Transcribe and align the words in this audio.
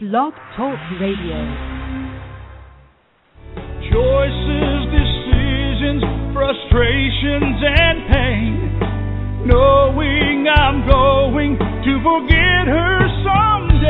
Blog 0.00 0.32
Talk 0.56 0.80
Radio. 0.98 1.36
Choices, 3.92 4.80
decisions, 4.96 6.00
frustrations, 6.32 7.60
and 7.60 8.08
pain. 8.08 8.80
Knowing 9.44 10.48
I'm 10.48 10.88
going 10.88 11.58
to 11.58 12.00
forget 12.00 12.64
her 12.64 12.96
someday. 13.28 13.84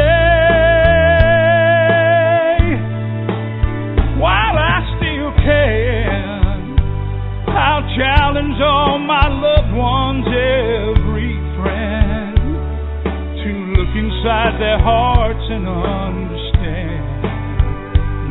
While 4.18 4.58
I 4.58 4.82
still 4.98 5.30
can, 5.46 6.74
I'll 7.54 7.86
challenge 7.94 8.58
all 8.60 8.98
my 8.98 9.19
inside 14.20 14.60
their 14.60 14.78
hearts 14.78 15.40
and 15.48 15.66
understand 15.66 17.24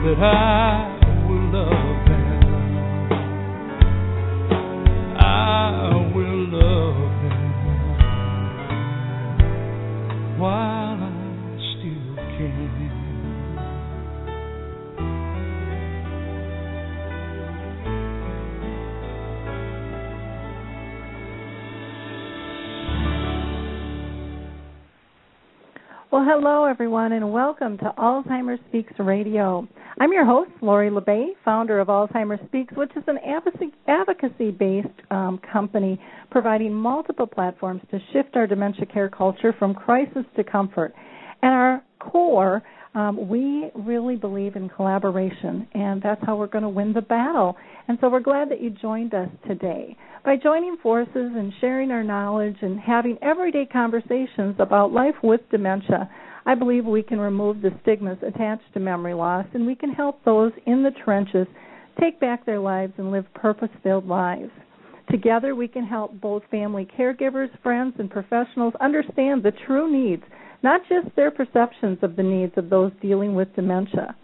that 0.05 0.23
I 0.23 0.88
Well, 26.19 26.27
hello 26.41 26.65
everyone, 26.65 27.13
and 27.13 27.31
welcome 27.31 27.77
to 27.77 27.93
Alzheimer's 27.97 28.59
Speaks 28.67 28.91
Radio. 28.99 29.65
I'm 30.01 30.11
your 30.11 30.25
host, 30.25 30.51
Lori 30.61 30.89
La 30.89 30.99
Bey, 30.99 31.29
founder 31.45 31.79
of 31.79 31.87
Alzheimer's 31.87 32.45
Speaks, 32.47 32.73
which 32.75 32.91
is 32.97 33.03
an 33.07 33.19
advocacy-based 33.87 35.11
um, 35.11 35.39
company 35.49 35.97
providing 36.29 36.73
multiple 36.73 37.25
platforms 37.25 37.81
to 37.91 37.99
shift 38.11 38.35
our 38.35 38.47
dementia 38.47 38.85
care 38.85 39.07
culture 39.07 39.55
from 39.57 39.73
crisis 39.73 40.25
to 40.35 40.43
comfort. 40.43 40.93
And 41.41 41.53
our 41.53 41.83
core, 41.99 42.63
um, 42.95 43.29
we 43.29 43.69
really 43.75 44.15
believe 44.15 44.55
in 44.55 44.67
collaboration, 44.69 45.67
and 45.73 46.01
that's 46.01 46.21
how 46.25 46.35
we're 46.35 46.47
going 46.47 46.63
to 46.63 46.69
win 46.69 46.93
the 46.93 47.01
battle. 47.01 47.55
And 47.87 47.97
so 48.01 48.09
we're 48.09 48.19
glad 48.19 48.49
that 48.49 48.61
you 48.61 48.71
joined 48.71 49.13
us 49.13 49.29
today. 49.47 49.95
By 50.25 50.35
joining 50.37 50.77
forces 50.81 51.09
and 51.15 51.53
sharing 51.61 51.91
our 51.91 52.03
knowledge 52.03 52.57
and 52.61 52.79
having 52.79 53.17
everyday 53.21 53.65
conversations 53.65 54.55
about 54.59 54.91
life 54.91 55.15
with 55.23 55.41
dementia, 55.51 56.09
I 56.45 56.55
believe 56.55 56.85
we 56.85 57.03
can 57.03 57.19
remove 57.19 57.61
the 57.61 57.71
stigmas 57.83 58.17
attached 58.25 58.73
to 58.73 58.79
memory 58.79 59.13
loss 59.13 59.45
and 59.53 59.67
we 59.67 59.75
can 59.75 59.91
help 59.91 60.23
those 60.25 60.51
in 60.65 60.83
the 60.83 60.91
trenches 61.05 61.47
take 61.99 62.19
back 62.19 62.45
their 62.45 62.59
lives 62.59 62.93
and 62.97 63.11
live 63.11 63.31
purpose 63.33 63.69
filled 63.83 64.07
lives. 64.07 64.51
Together, 65.11 65.55
we 65.55 65.67
can 65.67 65.85
help 65.85 66.19
both 66.19 66.43
family 66.51 66.87
caregivers, 66.97 67.49
friends, 67.63 67.95
and 67.97 68.09
professionals 68.09 68.73
understand 68.79 69.41
the 69.41 69.53
true 69.65 69.91
needs, 69.91 70.23
not 70.63 70.81
just 70.89 71.15
their 71.15 71.31
perceptions 71.31 71.97
of 72.01 72.15
the 72.15 72.23
needs 72.23 72.53
of 72.57 72.69
those 72.69 72.91
dealing 73.01 73.35
with 73.35 73.53
dementia. 73.55 74.15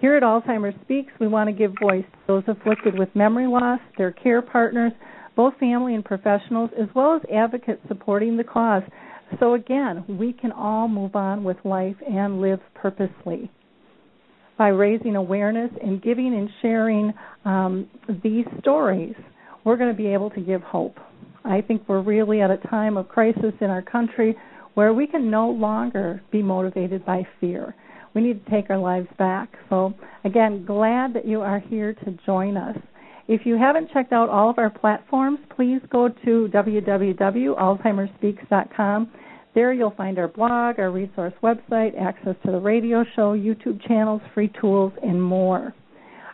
Here 0.00 0.16
at 0.16 0.22
Alzheimer's 0.22 0.80
Speaks, 0.82 1.12
we 1.18 1.26
want 1.26 1.48
to 1.48 1.52
give 1.52 1.72
voice 1.80 2.04
to 2.04 2.18
those 2.26 2.44
afflicted 2.46 2.98
with 2.98 3.08
memory 3.16 3.48
loss, 3.48 3.80
their 3.96 4.12
care 4.12 4.42
partners, 4.42 4.92
both 5.34 5.54
family 5.58 5.94
and 5.94 6.04
professionals, 6.04 6.70
as 6.80 6.88
well 6.94 7.16
as 7.16 7.22
advocates 7.34 7.80
supporting 7.88 8.36
the 8.36 8.44
cause. 8.44 8.82
So, 9.40 9.54
again, 9.54 10.04
we 10.08 10.32
can 10.32 10.52
all 10.52 10.88
move 10.88 11.16
on 11.16 11.42
with 11.42 11.56
life 11.64 11.96
and 12.08 12.40
live 12.40 12.60
purposely. 12.74 13.50
By 14.56 14.68
raising 14.68 15.16
awareness 15.16 15.70
and 15.82 16.02
giving 16.02 16.34
and 16.34 16.48
sharing 16.62 17.12
um, 17.44 17.88
these 18.22 18.46
stories, 18.60 19.14
we're 19.64 19.76
going 19.76 19.90
to 19.90 19.96
be 19.96 20.08
able 20.08 20.30
to 20.30 20.40
give 20.40 20.62
hope. 20.62 20.96
I 21.44 21.60
think 21.60 21.82
we're 21.88 22.02
really 22.02 22.40
at 22.40 22.50
a 22.50 22.56
time 22.56 22.96
of 22.96 23.08
crisis 23.08 23.52
in 23.60 23.70
our 23.70 23.82
country 23.82 24.36
where 24.78 24.94
we 24.94 25.08
can 25.08 25.28
no 25.28 25.50
longer 25.50 26.22
be 26.30 26.40
motivated 26.40 27.04
by 27.04 27.26
fear. 27.40 27.74
We 28.14 28.20
need 28.20 28.44
to 28.44 28.50
take 28.52 28.70
our 28.70 28.78
lives 28.78 29.08
back. 29.18 29.48
So, 29.68 29.92
again, 30.24 30.64
glad 30.64 31.12
that 31.14 31.26
you 31.26 31.40
are 31.40 31.58
here 31.58 31.94
to 31.94 32.16
join 32.24 32.56
us. 32.56 32.76
If 33.26 33.44
you 33.44 33.58
haven't 33.58 33.90
checked 33.90 34.12
out 34.12 34.28
all 34.28 34.50
of 34.50 34.56
our 34.56 34.70
platforms, 34.70 35.40
please 35.56 35.80
go 35.90 36.08
to 36.08 36.48
www.alzheimersspeaks.com. 36.54 39.10
There 39.52 39.72
you'll 39.72 39.94
find 39.96 40.16
our 40.16 40.28
blog, 40.28 40.78
our 40.78 40.92
resource 40.92 41.34
website, 41.42 42.00
access 42.00 42.36
to 42.46 42.52
the 42.52 42.60
radio 42.60 43.04
show, 43.16 43.36
YouTube 43.36 43.84
channels, 43.84 44.22
free 44.32 44.52
tools, 44.60 44.92
and 45.02 45.20
more. 45.20 45.74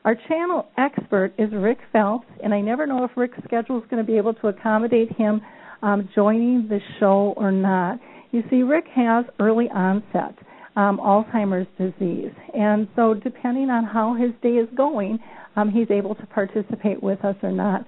Our 0.05 0.17
channel 0.29 0.67
expert 0.77 1.33
is 1.39 1.49
Rick 1.51 1.79
Phelps, 1.95 2.27
and 2.43 2.53
I 2.53 2.61
never 2.61 2.87
know 2.87 3.05
if 3.05 3.13
Rick's 3.17 3.39
schedule 3.43 3.79
is 3.79 3.85
going 3.91 4.05
to 4.05 4.07
be 4.07 4.19
able 4.19 4.35
to 4.35 4.49
accommodate 4.49 5.17
him 5.17 5.41
um, 5.81 6.11
joining 6.15 6.69
the 6.69 6.81
show 7.01 7.33
or 7.39 7.51
not. 7.51 7.99
You 8.35 8.43
see, 8.51 8.65
Rick 8.65 8.87
has 8.97 9.25
early 9.39 9.69
onset 9.73 10.35
um, 10.75 10.99
Alzheimer's 10.99 11.69
disease, 11.79 12.33
and 12.53 12.89
so 12.97 13.15
depending 13.15 13.71
on 13.71 13.85
how 13.85 14.15
his 14.15 14.33
day 14.43 14.59
is 14.59 14.69
going, 14.77 15.21
um, 15.55 15.71
he's 15.71 15.89
able 15.89 16.17
to 16.17 16.27
participate 16.27 17.01
with 17.01 17.25
us 17.25 17.37
or 17.45 17.53
not. 17.53 17.87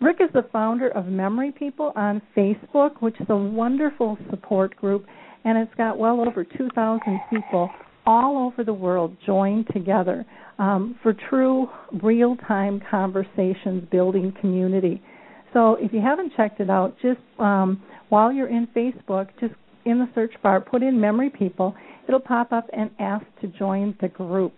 Rick 0.00 0.18
is 0.20 0.30
the 0.34 0.46
founder 0.52 0.90
of 0.90 1.06
Memory 1.06 1.50
People 1.50 1.92
on 1.96 2.22
Facebook, 2.36 3.00
which 3.00 3.20
is 3.20 3.26
a 3.28 3.36
wonderful 3.36 4.16
support 4.30 4.76
group, 4.76 5.04
and 5.44 5.58
it's 5.58 5.74
got 5.74 5.98
well 5.98 6.20
over 6.20 6.44
2,000 6.44 7.20
people 7.28 7.68
all 8.06 8.46
over 8.46 8.62
the 8.62 8.72
world 8.72 9.16
joined 9.26 9.66
together 9.72 10.24
um, 10.60 10.96
for 11.02 11.12
true 11.28 11.66
real 12.04 12.36
time 12.46 12.80
conversations 12.88 13.82
building 13.90 14.32
community. 14.40 15.02
So 15.52 15.76
if 15.80 15.92
you 15.92 16.00
haven't 16.00 16.34
checked 16.36 16.60
it 16.60 16.70
out, 16.70 16.94
just 17.02 17.18
um, 17.40 17.82
while 18.10 18.30
you're 18.32 18.46
in 18.46 18.68
Facebook, 18.76 19.30
just 19.40 19.54
in 19.88 19.98
the 19.98 20.08
search 20.14 20.34
bar, 20.42 20.60
put 20.60 20.82
in 20.82 21.00
Memory 21.00 21.30
People. 21.30 21.74
It'll 22.06 22.20
pop 22.20 22.52
up 22.52 22.68
and 22.72 22.90
ask 22.98 23.24
to 23.40 23.46
join 23.48 23.96
the 24.00 24.08
group. 24.08 24.54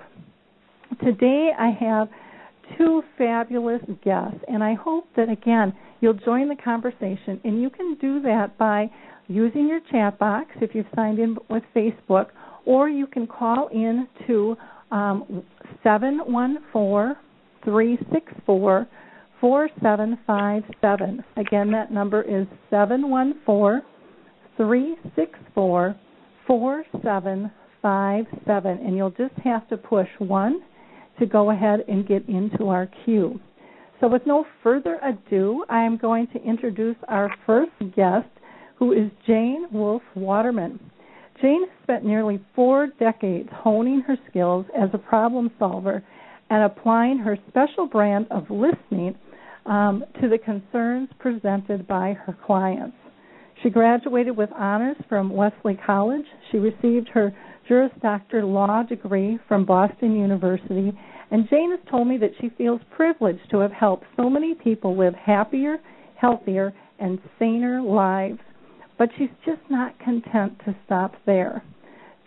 Today 1.04 1.50
I 1.56 1.70
have 1.70 2.08
two 2.76 3.02
fabulous 3.16 3.82
guests, 4.04 4.40
and 4.48 4.62
I 4.62 4.74
hope 4.74 5.06
that 5.16 5.28
again 5.28 5.72
you'll 6.00 6.14
join 6.14 6.48
the 6.48 6.56
conversation. 6.56 7.40
And 7.44 7.62
you 7.62 7.70
can 7.70 7.96
do 8.00 8.20
that 8.22 8.58
by 8.58 8.90
using 9.28 9.68
your 9.68 9.80
chat 9.90 10.18
box 10.18 10.48
if 10.60 10.74
you've 10.74 10.86
signed 10.96 11.20
in 11.20 11.36
with 11.48 11.62
Facebook, 11.74 12.26
or 12.66 12.88
you 12.88 13.06
can 13.06 13.26
call 13.26 13.68
in 13.68 14.08
to 14.26 14.56
um, 14.90 15.44
seven 15.84 16.18
one 16.26 16.58
four 16.72 17.14
three 17.64 17.98
six 18.12 18.32
four 18.44 18.88
four 19.40 19.68
seven 19.80 20.18
five 20.26 20.64
seven. 20.80 21.22
Again, 21.36 21.70
that 21.70 21.92
number 21.92 22.22
is 22.22 22.46
seven 22.68 23.08
one 23.08 23.34
four 23.46 23.82
three 24.56 24.96
six 25.16 25.38
four 25.54 25.96
four 26.46 26.84
seven 27.02 27.50
five 27.82 28.26
seven, 28.46 28.78
and 28.78 28.96
you'll 28.96 29.10
just 29.10 29.34
have 29.44 29.68
to 29.68 29.76
push 29.76 30.08
one 30.18 30.60
to 31.18 31.26
go 31.26 31.50
ahead 31.50 31.80
and 31.88 32.06
get 32.06 32.28
into 32.28 32.68
our 32.68 32.88
queue. 33.04 33.40
So, 34.00 34.08
with 34.08 34.22
no 34.26 34.46
further 34.62 34.98
ado, 35.02 35.64
I 35.68 35.82
am 35.82 35.98
going 35.98 36.26
to 36.28 36.42
introduce 36.42 36.96
our 37.08 37.30
first 37.46 37.72
guest, 37.94 38.28
who 38.76 38.92
is 38.92 39.10
Jane 39.26 39.66
Wolf 39.70 40.02
Waterman. 40.14 40.80
Jane 41.40 41.66
spent 41.82 42.04
nearly 42.04 42.40
four 42.54 42.88
decades 42.98 43.48
honing 43.52 44.00
her 44.06 44.16
skills 44.28 44.66
as 44.76 44.88
a 44.92 44.98
problem 44.98 45.50
solver 45.58 46.02
and 46.48 46.64
applying 46.64 47.18
her 47.18 47.38
special 47.48 47.86
brand 47.86 48.26
of 48.30 48.44
listening 48.50 49.14
um, 49.66 50.04
to 50.20 50.28
the 50.28 50.38
concerns 50.38 51.08
presented 51.18 51.86
by 51.86 52.14
her 52.14 52.36
clients. 52.46 52.96
She 53.62 53.68
graduated 53.68 54.36
with 54.36 54.50
honors 54.56 54.96
from 55.08 55.30
Wesley 55.30 55.78
College. 55.84 56.24
She 56.50 56.58
received 56.58 57.08
her 57.08 57.34
Juris 57.68 57.92
Doctor 58.00 58.44
Law 58.44 58.82
degree 58.82 59.38
from 59.46 59.66
Boston 59.66 60.18
University, 60.18 60.98
and 61.30 61.48
Jane 61.50 61.70
has 61.70 61.80
told 61.90 62.08
me 62.08 62.16
that 62.18 62.32
she 62.40 62.48
feels 62.56 62.80
privileged 62.96 63.50
to 63.50 63.58
have 63.58 63.72
helped 63.72 64.06
so 64.16 64.30
many 64.30 64.54
people 64.54 64.96
live 64.96 65.14
happier, 65.14 65.76
healthier, 66.16 66.72
and 66.98 67.18
saner 67.38 67.82
lives. 67.82 68.38
But 68.98 69.10
she's 69.18 69.30
just 69.44 69.60
not 69.68 69.98
content 69.98 70.58
to 70.64 70.74
stop 70.86 71.14
there. 71.26 71.62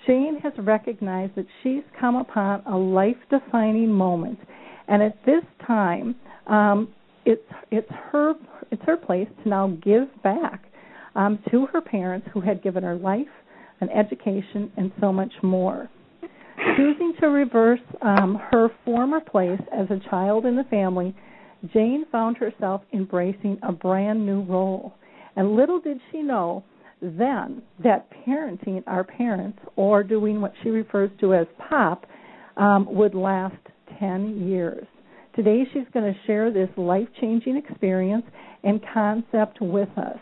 Jane 0.05 0.39
has 0.41 0.53
recognized 0.59 1.35
that 1.35 1.47
she's 1.63 1.83
come 1.99 2.15
upon 2.15 2.61
a 2.67 2.77
life 2.77 3.17
defining 3.29 3.91
moment, 3.91 4.39
and 4.87 5.01
at 5.01 5.17
this 5.25 5.43
time, 5.65 6.15
um, 6.45 6.89
it's 7.25 7.41
it's 7.71 7.91
her 8.11 8.33
it's 8.69 8.81
her 8.85 8.97
place 8.97 9.27
to 9.43 9.49
now 9.49 9.67
give 9.81 10.09
back 10.23 10.65
um, 11.15 11.39
to 11.51 11.65
her 11.67 11.81
parents 11.81 12.27
who 12.33 12.41
had 12.41 12.63
given 12.63 12.83
her 12.83 12.95
life, 12.95 13.27
an 13.81 13.89
education, 13.89 14.71
and 14.77 14.91
so 14.99 15.11
much 15.11 15.31
more. 15.41 15.89
Choosing 16.77 17.13
to 17.19 17.27
reverse 17.27 17.79
um, 18.01 18.39
her 18.51 18.69
former 18.85 19.19
place 19.19 19.61
as 19.75 19.87
a 19.89 20.09
child 20.09 20.45
in 20.45 20.55
the 20.55 20.63
family, 20.65 21.15
Jane 21.73 22.05
found 22.11 22.37
herself 22.37 22.81
embracing 22.93 23.57
a 23.63 23.71
brand 23.71 24.25
new 24.25 24.43
role. 24.43 24.93
And 25.35 25.55
little 25.55 25.79
did 25.79 25.99
she 26.11 26.21
know 26.21 26.63
then 27.01 27.61
that 27.83 28.07
parenting 28.25 28.81
our 28.87 29.03
parents 29.03 29.59
or 29.75 30.03
doing 30.03 30.39
what 30.39 30.53
she 30.61 30.69
refers 30.69 31.11
to 31.19 31.33
as 31.33 31.47
pop 31.69 32.05
um, 32.55 32.87
would 32.89 33.13
last 33.13 33.55
10 33.99 34.47
years. 34.47 34.87
Today 35.35 35.63
she's 35.73 35.87
going 35.93 36.13
to 36.13 36.19
share 36.27 36.51
this 36.51 36.69
life 36.77 37.07
changing 37.19 37.57
experience 37.57 38.25
and 38.63 38.79
concept 38.93 39.59
with 39.59 39.89
us. 39.97 40.19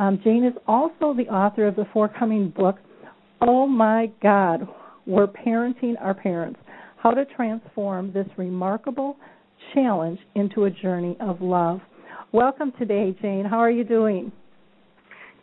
Um, 0.00 0.18
Jane 0.24 0.44
is 0.44 0.54
also 0.66 1.12
the 1.12 1.28
author 1.30 1.66
of 1.66 1.76
the 1.76 1.84
forthcoming 1.92 2.54
book, 2.56 2.76
Oh 3.42 3.66
My 3.66 4.10
God, 4.22 4.66
We're 5.06 5.26
Parenting 5.26 5.92
Our 6.00 6.14
Parents 6.14 6.58
How 6.96 7.10
to 7.10 7.26
Transform 7.26 8.10
This 8.10 8.26
Remarkable 8.38 9.16
Challenge 9.74 10.18
into 10.34 10.64
a 10.64 10.70
Journey 10.70 11.18
of 11.20 11.42
Love. 11.42 11.80
Welcome 12.32 12.72
today, 12.78 13.14
Jane. 13.20 13.44
How 13.44 13.58
are 13.58 13.70
you 13.70 13.84
doing? 13.84 14.32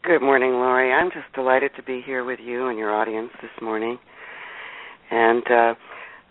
Good 0.03 0.23
morning, 0.23 0.53
Lori. 0.53 0.91
I'm 0.91 1.11
just 1.11 1.31
delighted 1.35 1.69
to 1.75 1.83
be 1.83 2.01
here 2.03 2.25
with 2.25 2.39
you 2.43 2.69
and 2.69 2.79
your 2.79 2.95
audience 2.95 3.29
this 3.43 3.51
morning. 3.61 3.99
And 5.11 5.43
uh, 5.51 5.73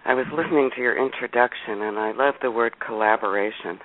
I 0.04 0.14
was 0.14 0.26
listening 0.36 0.70
to 0.74 0.82
your 0.82 1.00
introduction, 1.00 1.80
and 1.80 1.96
I 1.96 2.10
love 2.10 2.34
the 2.42 2.50
word 2.50 2.74
collaboration 2.84 3.78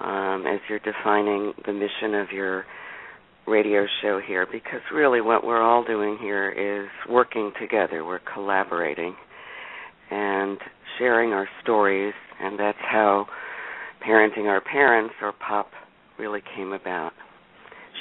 um, 0.00 0.46
as 0.46 0.60
you're 0.70 0.78
defining 0.78 1.52
the 1.66 1.74
mission 1.74 2.14
of 2.14 2.32
your 2.32 2.64
radio 3.46 3.86
show 4.02 4.20
here, 4.26 4.46
because 4.50 4.80
really 4.92 5.20
what 5.20 5.44
we're 5.44 5.62
all 5.62 5.84
doing 5.84 6.18
here 6.20 6.50
is 6.50 6.88
working 7.10 7.52
together. 7.60 8.04
We're 8.04 8.20
collaborating 8.32 9.14
and 10.10 10.58
sharing 10.98 11.32
our 11.32 11.48
stories, 11.62 12.14
and 12.40 12.58
that's 12.58 12.78
how 12.80 13.26
parenting 14.06 14.46
our 14.46 14.60
parents 14.60 15.14
or 15.22 15.32
POP 15.32 15.70
really 16.18 16.42
came 16.56 16.72
about 16.72 17.12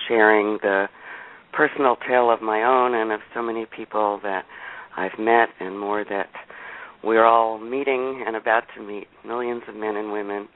sharing 0.08 0.58
the 0.62 0.88
personal 1.54 1.96
tale 2.08 2.32
of 2.32 2.42
my 2.42 2.64
own 2.64 2.94
and 2.96 3.12
of 3.12 3.20
so 3.34 3.42
many 3.42 3.66
people 3.66 4.20
that 4.24 4.44
I've 4.98 5.18
met 5.20 5.50
and 5.60 5.80
more 5.80 6.04
that 6.04 6.30
we're 7.04 7.26
all 7.26 7.58
meeting 7.60 8.24
and 8.26 8.36
about 8.36 8.64
to 8.76 8.84
meet 8.84 9.08
millions 9.26 9.64
of 9.68 9.76
men 9.76 9.96
and 9.96 10.12
women 10.12 10.48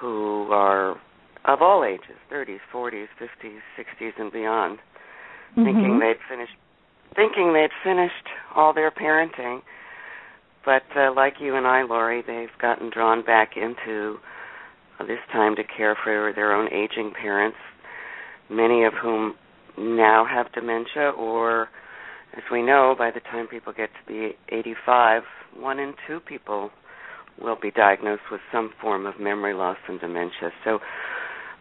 who 0.00 0.48
are 0.50 0.96
of 1.46 1.62
all 1.62 1.84
ages 1.84 2.16
30s 2.32 2.58
40s 2.72 3.06
50s 3.20 3.60
60s 3.78 4.12
and 4.18 4.32
beyond 4.32 4.78
mm-hmm. 4.78 5.64
thinking 5.64 5.98
they'd 5.98 6.20
finished 6.28 6.52
thinking 7.14 7.52
they'd 7.52 7.70
finished 7.84 8.28
all 8.54 8.72
their 8.72 8.90
parenting 8.90 9.60
but 10.64 10.82
uh, 10.96 11.12
like 11.14 11.34
you 11.40 11.54
and 11.56 11.66
I 11.66 11.82
Lori 11.82 12.22
they've 12.26 12.56
gotten 12.60 12.90
drawn 12.90 13.24
back 13.24 13.52
into 13.56 14.16
uh, 14.98 15.06
this 15.06 15.20
time 15.32 15.56
to 15.56 15.62
care 15.64 15.96
for 16.02 16.32
their 16.34 16.52
own 16.52 16.68
aging 16.72 17.12
parents 17.20 17.58
many 18.48 18.84
of 18.84 18.92
whom 18.94 19.34
now 19.78 20.24
have 20.24 20.52
dementia, 20.52 21.10
or 21.10 21.68
as 22.36 22.42
we 22.50 22.62
know, 22.62 22.94
by 22.98 23.10
the 23.10 23.20
time 23.20 23.46
people 23.46 23.72
get 23.72 23.90
to 23.90 24.12
be 24.12 24.36
85, 24.48 25.22
one 25.58 25.78
in 25.78 25.94
two 26.06 26.20
people 26.20 26.70
will 27.40 27.56
be 27.60 27.70
diagnosed 27.70 28.22
with 28.30 28.40
some 28.52 28.70
form 28.80 29.06
of 29.06 29.20
memory 29.20 29.54
loss 29.54 29.76
and 29.88 30.00
dementia. 30.00 30.50
So, 30.64 30.78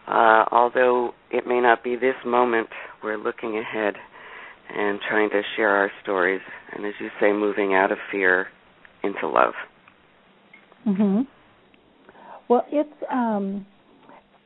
uh, 0.07 0.45
although 0.51 1.13
it 1.31 1.47
may 1.47 1.59
not 1.59 1.83
be 1.83 1.95
this 1.95 2.15
moment, 2.25 2.69
we're 3.03 3.17
looking 3.17 3.57
ahead 3.57 3.95
and 4.69 4.99
trying 5.07 5.29
to 5.29 5.41
share 5.55 5.69
our 5.69 5.91
stories, 6.01 6.41
and 6.73 6.85
as 6.85 6.93
you 6.99 7.09
say, 7.19 7.31
moving 7.31 7.73
out 7.73 7.91
of 7.91 7.97
fear 8.11 8.47
into 9.03 9.27
love. 9.27 9.53
Mhm. 10.87 11.27
Well, 12.47 12.65
it's 12.71 13.03
um 13.09 13.65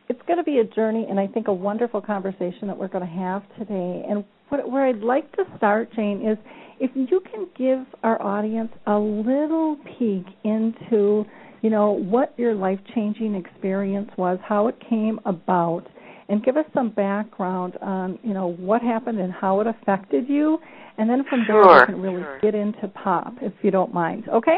it's 0.10 0.22
going 0.24 0.38
to 0.38 0.44
be 0.44 0.58
a 0.58 0.64
journey 0.64 1.06
and 1.10 1.20
I 1.20 1.28
think 1.28 1.48
a 1.48 1.54
wonderful 1.54 2.02
conversation 2.02 2.68
that 2.68 2.78
we're 2.78 2.88
going 2.88 3.06
to 3.06 3.14
have 3.14 3.44
today. 3.60 4.06
And 4.10 4.26
what, 4.50 4.70
where 4.70 4.88
I'd 4.88 5.02
like 5.02 5.32
to 5.34 5.44
start, 5.56 5.94
Jane, 5.96 6.28
is 6.28 6.38
if 6.80 6.90
you 6.96 7.22
can 7.32 7.48
give 7.56 7.86
our 8.04 8.20
audience 8.22 8.72
a 8.88 8.98
little 8.98 9.78
peek 9.86 10.26
into, 10.44 11.26
you 11.62 11.70
know, 11.70 11.92
what 11.92 12.34
your 12.38 12.56
life 12.56 12.80
changing 12.96 13.36
experience 13.36 14.10
was, 14.18 14.40
how 14.48 14.68
it 14.68 14.76
came 14.90 15.20
about, 15.26 15.84
and 16.30 16.44
give 16.44 16.58
us 16.58 16.66
some 16.74 16.92
background 16.92 17.76
on, 17.82 18.20
you 18.24 18.34
know, 18.34 18.54
what 18.54 18.82
happened 18.82 19.20
and 19.20 19.34
how 19.34 19.60
it 19.62 19.68
affected 19.68 20.30
you. 20.30 20.60
And 20.98 21.10
then 21.10 21.24
from 21.30 21.44
sure, 21.48 21.64
there, 21.64 21.80
we 21.80 21.94
can 21.94 22.02
really 22.02 22.22
sure. 22.22 22.40
get 22.42 22.56
into 22.56 22.88
pop, 22.90 23.34
if 23.42 23.54
you 23.62 23.72
don't 23.72 23.94
mind. 23.94 24.26
Okay? 24.30 24.58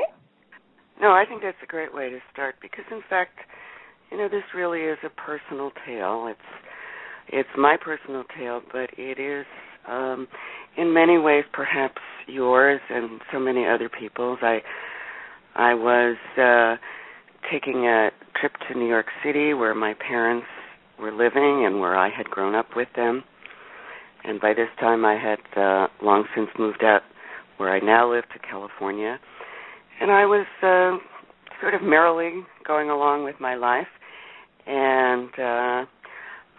No, 1.02 1.12
I 1.12 1.26
think 1.28 1.42
that's 1.42 1.58
a 1.64 1.68
great 1.68 1.94
way 1.94 2.10
to 2.10 2.20
start 2.32 2.56
because, 2.62 2.86
in 2.92 3.02
fact, 3.10 3.38
you 4.12 4.18
know, 4.18 4.28
this 4.28 4.44
really 4.54 4.82
is 4.82 4.98
a 5.04 5.10
personal 5.10 5.72
tale. 5.86 6.28
It's 6.30 6.40
it's 7.30 7.50
my 7.58 7.78
personal 7.82 8.24
tale, 8.38 8.62
but 8.72 8.90
it 8.98 9.20
is 9.20 9.46
um 9.88 10.28
in 10.78 10.94
many 10.94 11.18
ways 11.18 11.46
perhaps 11.54 12.02
yours 12.28 12.82
and 12.90 13.22
so 13.32 13.40
many 13.40 13.66
other 13.66 13.90
people's. 13.90 14.40
I 14.42 14.60
I 15.56 15.74
was 15.74 16.18
uh 16.38 16.78
taking 17.52 17.86
a 17.86 18.10
trip 18.40 18.54
to 18.68 18.78
New 18.78 18.88
York 18.88 19.08
City 19.24 19.54
where 19.54 19.76
my 19.76 19.94
parents 19.96 20.48
were 21.00 21.12
living 21.12 21.66
and 21.66 21.80
where 21.80 21.98
I 21.98 22.10
had 22.10 22.30
grown 22.30 22.56
up 22.56 22.68
with 22.76 22.88
them. 22.96 23.24
And 24.24 24.40
by 24.40 24.54
this 24.54 24.70
time 24.80 25.04
I 25.06 25.16
had 25.16 25.40
uh 25.60 25.88
long 26.04 26.26
since 26.36 26.50
moved 26.58 26.84
out 26.84 27.02
where 27.58 27.74
I 27.74 27.80
now 27.80 28.12
live 28.12 28.24
to 28.34 28.40
California. 28.40 29.20
And 30.00 30.12
I 30.12 30.26
was 30.26 30.46
uh 30.62 30.98
sort 31.62 31.74
of 31.74 31.82
merrily 31.82 32.44
going 32.66 32.90
along 32.90 33.24
with 33.24 33.36
my 33.40 33.56
life 33.56 33.88
and 34.68 35.30
uh 35.38 35.86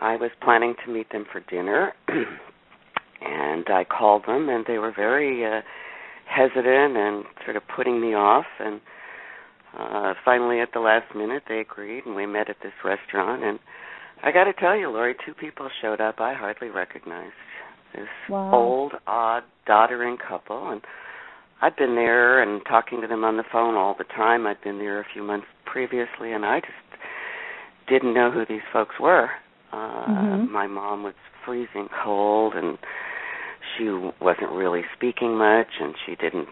I 0.00 0.16
was 0.16 0.30
planning 0.42 0.74
to 0.84 0.92
meet 0.92 1.10
them 1.10 1.24
for 1.30 1.40
dinner 1.48 1.92
and 2.08 3.66
I 3.68 3.84
called 3.84 4.22
them 4.26 4.48
and 4.48 4.64
they 4.66 4.78
were 4.78 4.92
very 4.94 5.44
uh 5.44 5.60
hesitant 6.34 6.96
and 6.96 7.24
sort 7.44 7.56
of 7.56 7.62
putting 7.74 8.00
me 8.00 8.14
off 8.14 8.46
and 8.58 8.80
uh 9.78 10.14
finally 10.24 10.60
at 10.60 10.72
the 10.72 10.80
last 10.80 11.14
minute 11.14 11.42
they 11.48 11.60
agreed 11.60 12.04
and 12.06 12.14
we 12.14 12.26
met 12.26 12.48
at 12.48 12.56
this 12.62 12.72
restaurant 12.84 13.42
and 13.42 13.58
I 14.22 14.30
got 14.30 14.44
to 14.44 14.52
tell 14.52 14.76
you 14.76 14.88
Lori 14.90 15.14
two 15.26 15.34
people 15.34 15.68
showed 15.80 16.00
up 16.00 16.20
I 16.20 16.34
hardly 16.34 16.68
recognized 16.68 17.34
this 17.94 18.08
wow. 18.28 18.54
old 18.54 18.92
odd 19.06 19.42
doddering 19.66 20.16
couple 20.16 20.70
and 20.70 20.80
I'd 21.62 21.76
been 21.76 21.94
there 21.94 22.42
and 22.42 22.60
talking 22.68 23.00
to 23.02 23.06
them 23.06 23.22
on 23.22 23.36
the 23.36 23.44
phone 23.50 23.76
all 23.76 23.94
the 23.96 24.04
time. 24.04 24.48
I'd 24.48 24.60
been 24.62 24.78
there 24.78 25.00
a 25.00 25.06
few 25.12 25.22
months 25.22 25.46
previously, 25.64 26.32
and 26.32 26.44
I 26.44 26.58
just 26.58 26.72
didn't 27.88 28.14
know 28.14 28.32
who 28.32 28.44
these 28.44 28.66
folks 28.72 28.96
were. 29.00 29.30
Uh, 29.72 29.76
mm-hmm. 29.76 30.52
My 30.52 30.66
mom 30.66 31.04
was 31.04 31.14
freezing 31.46 31.86
cold, 32.04 32.54
and 32.54 32.78
she 33.76 33.84
wasn't 34.20 34.52
really 34.52 34.82
speaking 34.96 35.36
much, 35.36 35.68
and 35.80 35.94
she 36.06 36.14
didn't. 36.16 36.48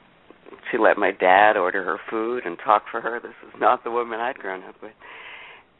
She 0.71 0.79
let 0.79 0.97
my 0.97 1.11
dad 1.11 1.57
order 1.57 1.83
her 1.85 1.99
food 2.11 2.45
and 2.45 2.59
talk 2.65 2.85
for 2.91 3.01
her. 3.01 3.21
This 3.21 3.35
is 3.47 3.61
not 3.61 3.85
the 3.85 3.91
woman 3.91 4.21
I'd 4.21 4.39
grown 4.39 4.63
up 4.65 4.77
with. 4.83 4.93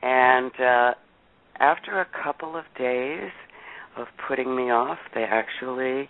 And 0.03 0.53
uh, 0.59 0.95
after 1.59 2.01
a 2.01 2.07
couple 2.23 2.57
of 2.57 2.65
days 2.79 3.31
of 3.97 4.07
putting 4.27 4.57
me 4.57 4.71
off, 4.71 4.99
they 5.15 5.25
actually 5.25 6.09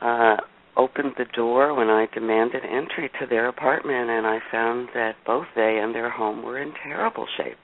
uh, 0.00 0.36
opened 0.76 1.12
the 1.18 1.26
door 1.34 1.74
when 1.74 1.88
I 1.88 2.06
demanded 2.12 2.62
entry 2.64 3.10
to 3.20 3.26
their 3.26 3.48
apartment, 3.48 4.10
and 4.10 4.26
I 4.26 4.38
found 4.50 4.88
that 4.94 5.16
both 5.26 5.46
they 5.54 5.78
and 5.82 5.94
their 5.94 6.10
home 6.10 6.42
were 6.42 6.60
in 6.60 6.72
terrible 6.82 7.26
shape. 7.36 7.58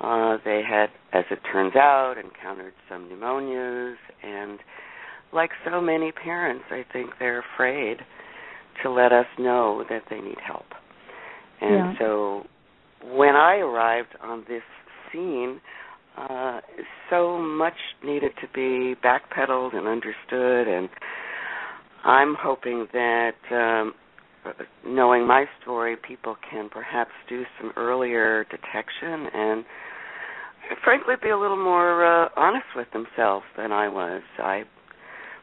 Uh, 0.00 0.38
they 0.44 0.62
had, 0.66 0.88
as 1.12 1.24
it 1.30 1.40
turns 1.52 1.76
out, 1.76 2.14
encountered 2.16 2.72
some 2.88 3.08
pneumonias, 3.08 3.96
and 4.22 4.58
like 5.32 5.50
so 5.64 5.80
many 5.80 6.12
parents, 6.12 6.64
I 6.70 6.84
think 6.92 7.10
they're 7.18 7.42
afraid 7.54 7.98
to 8.82 8.90
let 8.90 9.12
us 9.12 9.26
know 9.38 9.84
that 9.88 10.02
they 10.10 10.20
need 10.20 10.38
help. 10.44 10.66
And 11.60 11.70
yeah. 11.70 11.94
so 11.98 12.42
when 13.04 13.36
I 13.36 13.56
arrived 13.56 14.16
on 14.22 14.44
this 14.48 14.62
scene, 15.12 15.60
uh, 16.16 16.60
so 17.08 17.38
much 17.38 17.74
needed 18.04 18.32
to 18.40 18.46
be 18.54 18.94
backpedaled 19.02 19.74
and 19.74 19.86
understood, 19.86 20.68
and 20.68 20.88
I'm 22.04 22.34
hoping 22.38 22.86
that 22.92 23.32
um, 23.50 23.94
knowing 24.86 25.26
my 25.26 25.44
story, 25.62 25.96
people 25.96 26.36
can 26.50 26.68
perhaps 26.68 27.10
do 27.28 27.42
some 27.60 27.72
earlier 27.76 28.44
detection 28.44 29.28
and 29.32 29.64
frankly 30.84 31.14
be 31.22 31.30
a 31.30 31.38
little 31.38 31.62
more 31.62 32.24
uh, 32.24 32.28
honest 32.36 32.66
with 32.74 32.88
themselves 32.92 33.44
than 33.56 33.72
I 33.72 33.88
was. 33.88 34.22
I 34.38 34.64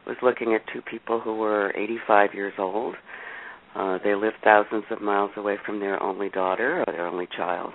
was 0.08 0.16
looking 0.22 0.54
at 0.54 0.62
two 0.72 0.80
people 0.82 1.20
who 1.20 1.36
were 1.36 1.72
85 1.76 2.34
years 2.34 2.54
old. 2.58 2.96
Uh, 3.76 3.98
they 4.02 4.14
lived 4.14 4.36
thousands 4.42 4.84
of 4.90 5.02
miles 5.02 5.30
away 5.36 5.56
from 5.64 5.78
their 5.78 6.02
only 6.02 6.30
daughter 6.30 6.82
or 6.86 6.92
their 6.92 7.06
only 7.06 7.28
child. 7.36 7.72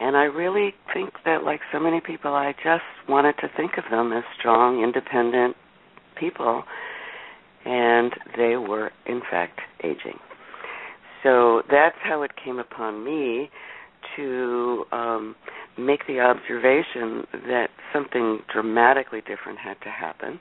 And 0.00 0.16
I 0.16 0.24
really 0.24 0.72
think 0.94 1.10
that, 1.26 1.44
like 1.44 1.60
so 1.70 1.78
many 1.78 2.00
people, 2.00 2.32
I 2.34 2.52
just 2.64 2.82
wanted 3.06 3.34
to 3.42 3.48
think 3.54 3.72
of 3.76 3.84
them 3.90 4.12
as 4.12 4.24
strong, 4.38 4.82
independent 4.82 5.54
people. 6.18 6.64
And 7.66 8.10
they 8.38 8.56
were, 8.56 8.90
in 9.06 9.20
fact, 9.30 9.60
aging. 9.84 10.18
So 11.22 11.62
that's 11.70 11.96
how 12.02 12.22
it 12.22 12.30
came 12.42 12.58
upon 12.58 13.04
me 13.04 13.50
to 14.16 14.84
um, 14.90 15.36
make 15.78 16.06
the 16.06 16.20
observation 16.20 17.26
that 17.46 17.68
something 17.92 18.38
dramatically 18.50 19.20
different 19.20 19.58
had 19.58 19.74
to 19.82 19.90
happen. 19.90 20.40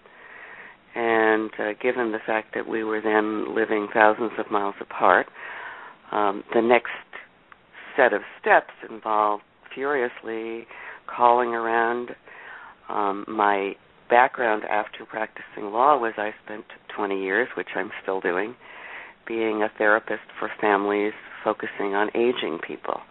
And 0.95 1.51
uh, 1.59 1.73
given 1.81 2.11
the 2.11 2.19
fact 2.25 2.53
that 2.55 2.67
we 2.67 2.83
were 2.83 3.01
then 3.01 3.55
living 3.55 3.87
thousands 3.93 4.31
of 4.37 4.51
miles 4.51 4.75
apart, 4.81 5.27
um, 6.11 6.43
the 6.53 6.61
next 6.61 6.89
set 7.95 8.13
of 8.13 8.21
steps 8.41 8.73
involved 8.89 9.43
furiously 9.73 10.65
calling 11.07 11.49
around. 11.49 12.11
Um, 12.89 13.25
my 13.27 13.73
background 14.09 14.63
after 14.63 15.05
practicing 15.05 15.71
law 15.71 15.97
was 15.97 16.13
I 16.17 16.31
spent 16.45 16.65
20 16.95 17.21
years, 17.21 17.47
which 17.55 17.69
I'm 17.75 17.91
still 18.01 18.19
doing, 18.19 18.55
being 19.27 19.61
a 19.61 19.69
therapist 19.77 20.23
for 20.39 20.49
families 20.59 21.13
focusing 21.43 21.93
on 21.93 22.09
aging 22.15 22.59
people. 22.65 23.01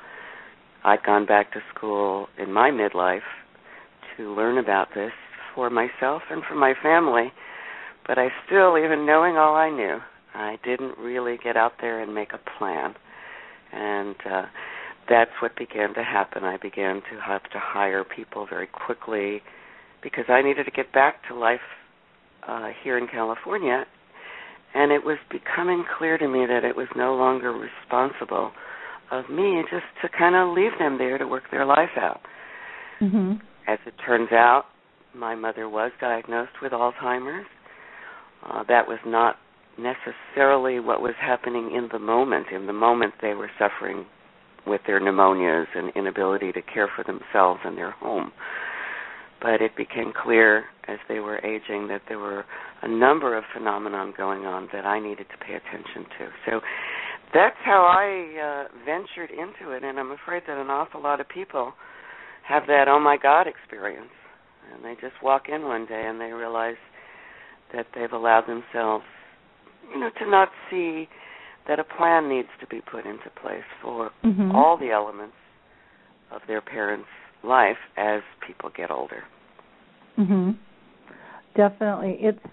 I'd 0.85 1.03
gone 1.03 1.27
back 1.27 1.53
to 1.53 1.61
school 1.75 2.29
in 2.39 2.53
my 2.53 2.71
midlife 2.71 3.21
to 4.17 4.35
learn 4.35 4.59
about 4.59 4.89
this 4.95 5.13
for 5.55 5.71
myself 5.71 6.23
and 6.31 6.43
for 6.49 6.55
my 6.55 6.75
family, 6.83 7.33
but 8.09 8.19
I 8.19 8.29
still, 8.47 8.79
even 8.79 9.07
knowing 9.07 9.37
all 9.37 9.55
I 9.55 9.71
knew, 9.71 9.99
I 10.35 10.59
didn't 10.65 10.99
really 10.99 11.37
get 11.45 11.57
out 11.57 11.73
there 11.81 12.03
and 12.03 12.15
make 12.15 12.33
a 12.33 12.59
plan. 12.59 12.95
And 13.71 14.17
uh, 14.29 14.47
that's 15.09 15.31
what 15.43 15.57
began 15.57 15.95
to 15.95 16.03
happen. 16.03 16.43
I 16.43 16.57
began 16.57 17.03
to 17.13 17.21
have 17.25 17.43
to 17.45 17.59
hire 17.59 18.05
people 18.05 18.47
very 18.49 18.67
quickly 18.67 19.43
because 20.03 20.25
I 20.29 20.43
needed 20.43 20.65
to 20.65 20.71
get 20.71 20.93
back 20.93 21.17
to 21.29 21.35
life 21.35 21.61
uh, 22.49 22.69
here 22.83 22.97
in 22.97 23.09
California. 23.09 23.85
And 24.75 24.91
it 24.91 25.05
was 25.05 25.19
becoming 25.31 25.85
clear 25.99 26.17
to 26.17 26.29
me 26.29 26.47
that 26.47 26.65
it 26.65 26.77
was 26.77 26.89
no 26.97 27.15
longer 27.15 27.53
responsible 27.53 28.53
of 29.11 29.29
me 29.29 29.63
just 29.71 29.87
to 30.03 30.09
kind 30.17 30.35
of 30.35 30.55
leave 30.57 30.73
them 30.79 30.99
there 30.99 31.19
to 31.19 31.27
work 31.27 31.45
their 31.51 31.67
life 31.67 31.97
out. 31.97 32.21
Mm-hmm. 33.01 33.35
As 33.67 33.79
it 33.87 33.95
turns 34.05 34.31
out, 34.33 34.65
my 35.15 35.35
mother 35.35 35.69
was 35.69 35.91
diagnosed 36.01 36.53
with 36.63 36.73
Alzheimer's. 36.73 37.47
Uh, 38.47 38.65
that 38.69 38.87
was 38.87 38.99
not 39.07 39.37
necessarily 39.79 40.81
what 40.81 41.01
was 41.01 41.15
happening 41.21 41.73
in 41.75 41.89
the 41.93 41.99
moment. 41.99 42.47
In 42.53 42.67
the 42.67 42.73
moment, 42.73 43.15
they 43.23 43.35
were 43.35 43.51
suffering 43.59 44.07
with 44.67 44.81
their 44.87 45.01
pneumonias 45.01 45.67
and 45.75 45.93
inability 45.95 46.53
to 46.53 46.63
care 46.63 46.89
for 46.95 47.05
themselves 47.05 47.61
and 47.65 47.77
their 47.79 47.93
home. 47.93 48.33
But 49.41 49.63
it 49.63 49.77
became 49.77 50.13
clear 50.21 50.65
as 50.89 50.99
they 51.09 51.21
were 51.21 51.39
aging 51.39 51.89
that 51.89 52.03
there 52.09 52.19
were 52.19 52.45
a 52.83 52.89
number 52.89 53.37
of 53.37 53.45
phenomena 53.55 54.13
going 54.17 54.47
on 54.47 54.69
that 54.73 54.85
I 54.85 54.99
needed 54.99 55.27
to 55.31 55.45
pay 55.45 55.55
attention 55.55 56.05
to. 56.19 56.29
So 56.47 56.61
that's 57.33 57.57
how 57.65 57.85
I 57.87 58.41
uh, 58.41 58.85
ventured 58.85 59.31
into 59.31 59.73
it, 59.73 59.85
and 59.85 59.99
I'm 59.99 60.11
afraid 60.11 60.43
that 60.49 60.59
an 60.59 60.71
awful 60.71 61.03
lot 61.03 61.21
of 61.21 61.29
people 61.29 61.73
have 62.49 62.67
that 62.67 62.89
oh 62.89 62.99
my 62.99 63.17
God 63.17 63.47
experience. 63.47 64.11
And 64.73 64.85
they 64.85 64.95
just 65.01 65.23
walk 65.23 65.45
in 65.49 65.63
one 65.63 65.87
day 65.87 66.05
and 66.07 66.21
they 66.21 66.33
realize 66.33 66.77
that 67.75 67.87
they've 67.95 68.13
allowed 68.13 68.47
themselves, 68.47 69.05
you 69.93 70.01
know, 70.01 70.11
to 70.19 70.31
not 70.31 70.49
see 70.71 71.09
that 71.67 71.79
a 71.79 71.85
plan 71.85 72.29
needs 72.29 72.49
to 72.61 72.67
be 72.67 72.81
put 72.81 73.05
into 73.07 73.31
place 73.41 73.65
for 73.83 74.11
mm-hmm. 74.25 74.53
all 74.53 74.77
the 74.79 74.91
elements 74.91 75.35
of 76.31 76.41
their 76.47 76.61
parents' 76.61 77.09
life 77.45 77.77
as 77.97 78.23
people 78.47 78.71
get 78.75 78.91
older. 78.91 79.23
Mhm. 80.19 80.57
Definitely. 81.55 82.19
It's 82.21 82.45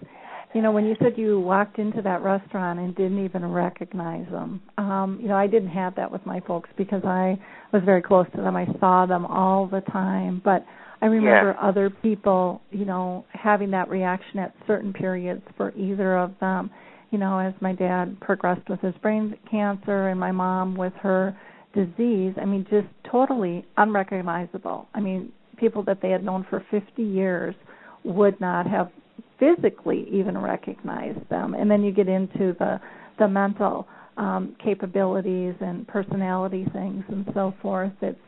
you 0.54 0.62
know, 0.62 0.72
when 0.72 0.86
you 0.86 0.96
said 1.02 1.18
you 1.18 1.38
walked 1.38 1.78
into 1.78 2.00
that 2.00 2.22
restaurant 2.22 2.78
and 2.78 2.96
didn't 2.96 3.22
even 3.22 3.44
recognize 3.44 4.26
them. 4.30 4.62
Um, 4.78 5.18
you 5.20 5.28
know, 5.28 5.36
I 5.36 5.46
didn't 5.46 5.68
have 5.68 5.94
that 5.96 6.10
with 6.10 6.24
my 6.24 6.40
folks 6.40 6.70
because 6.78 7.02
I 7.04 7.38
was 7.74 7.82
very 7.84 8.00
close 8.00 8.26
to 8.34 8.40
them. 8.40 8.56
I 8.56 8.66
saw 8.80 9.04
them 9.04 9.26
all 9.26 9.66
the 9.66 9.82
time, 9.82 10.40
but 10.42 10.64
I 11.02 11.06
remember 11.06 11.56
yeah. 11.58 11.68
other 11.68 11.90
people, 11.90 12.62
you 12.70 12.84
know, 12.84 13.24
having 13.32 13.70
that 13.72 13.88
reaction 13.88 14.38
at 14.38 14.54
certain 14.66 14.92
periods 14.92 15.42
for 15.56 15.72
either 15.76 16.16
of 16.16 16.32
them 16.40 16.70
you 17.10 17.18
know, 17.18 17.38
as 17.38 17.54
my 17.60 17.72
dad 17.72 18.18
progressed 18.20 18.68
with 18.68 18.80
his 18.80 18.94
brain 19.00 19.36
cancer 19.50 20.08
and 20.08 20.18
my 20.18 20.32
mom 20.32 20.76
with 20.76 20.92
her 21.00 21.36
disease, 21.74 22.34
I 22.40 22.44
mean, 22.44 22.66
just 22.70 22.88
totally 23.10 23.64
unrecognizable. 23.76 24.88
I 24.94 25.00
mean, 25.00 25.32
people 25.56 25.82
that 25.84 26.00
they 26.02 26.10
had 26.10 26.24
known 26.24 26.46
for 26.50 26.64
50 26.70 27.02
years 27.02 27.54
would 28.04 28.40
not 28.40 28.66
have 28.66 28.90
physically 29.38 30.06
even 30.12 30.36
recognized 30.38 31.28
them. 31.28 31.54
And 31.54 31.70
then 31.70 31.82
you 31.82 31.92
get 31.92 32.08
into 32.08 32.54
the 32.58 32.80
the 33.18 33.26
mental 33.26 33.88
um, 34.18 34.54
capabilities 34.62 35.54
and 35.60 35.88
personality 35.88 36.66
things 36.74 37.02
and 37.08 37.26
so 37.32 37.54
forth. 37.62 37.92
It's 38.02 38.18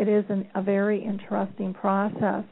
it 0.00 0.08
is 0.08 0.24
an, 0.28 0.48
a 0.54 0.62
very 0.62 1.04
interesting 1.04 1.74
process. 1.74 2.44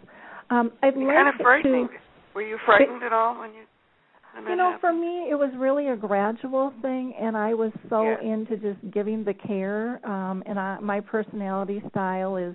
Um, 0.51 0.73
I'd 0.83 0.97
like 0.97 1.07
kind 1.07 1.29
of 1.29 1.35
frightening. 1.41 1.89
to. 1.89 1.95
Were 2.35 2.43
you 2.43 2.59
frightened 2.65 3.03
at 3.03 3.13
all 3.13 3.39
when 3.39 3.51
you? 3.55 3.63
you 4.49 4.57
know 4.57 4.77
for 4.81 4.93
me 4.93 5.29
it 5.31 5.35
was 5.35 5.51
really 5.57 5.89
a 5.89 5.97
gradual 5.97 6.73
thing 6.81 7.13
and 7.21 7.37
i 7.37 7.53
was 7.53 7.73
so 7.89 8.03
yeah. 8.05 8.21
into 8.21 8.57
just 8.57 8.79
giving 8.93 9.25
the 9.25 9.35
care 9.35 10.01
um 10.07 10.43
and 10.47 10.59
i 10.59 10.79
my 10.81 11.01
personality 11.01 11.83
style 11.91 12.37
is 12.37 12.55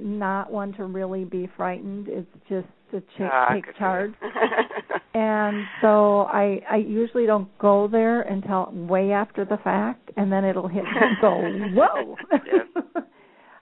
not 0.00 0.52
one 0.52 0.72
to 0.74 0.84
really 0.84 1.24
be 1.24 1.48
frightened 1.56 2.06
it's 2.08 2.28
just 2.48 2.68
to 2.92 3.00
ch- 3.00 3.30
ah, 3.32 3.48
take 3.52 3.76
charge 3.76 4.12
and 5.14 5.64
so 5.80 6.20
i 6.32 6.60
i 6.70 6.76
usually 6.76 7.26
don't 7.26 7.48
go 7.58 7.88
there 7.90 8.22
until 8.22 8.70
way 8.72 9.10
after 9.10 9.44
the 9.44 9.56
fact 9.64 10.10
and 10.16 10.30
then 10.30 10.44
it'll 10.44 10.68
hit 10.68 10.84
me 10.84 10.90
and 10.94 11.16
go 11.20 11.40
whoa 11.74 12.16
yes. 12.32 13.04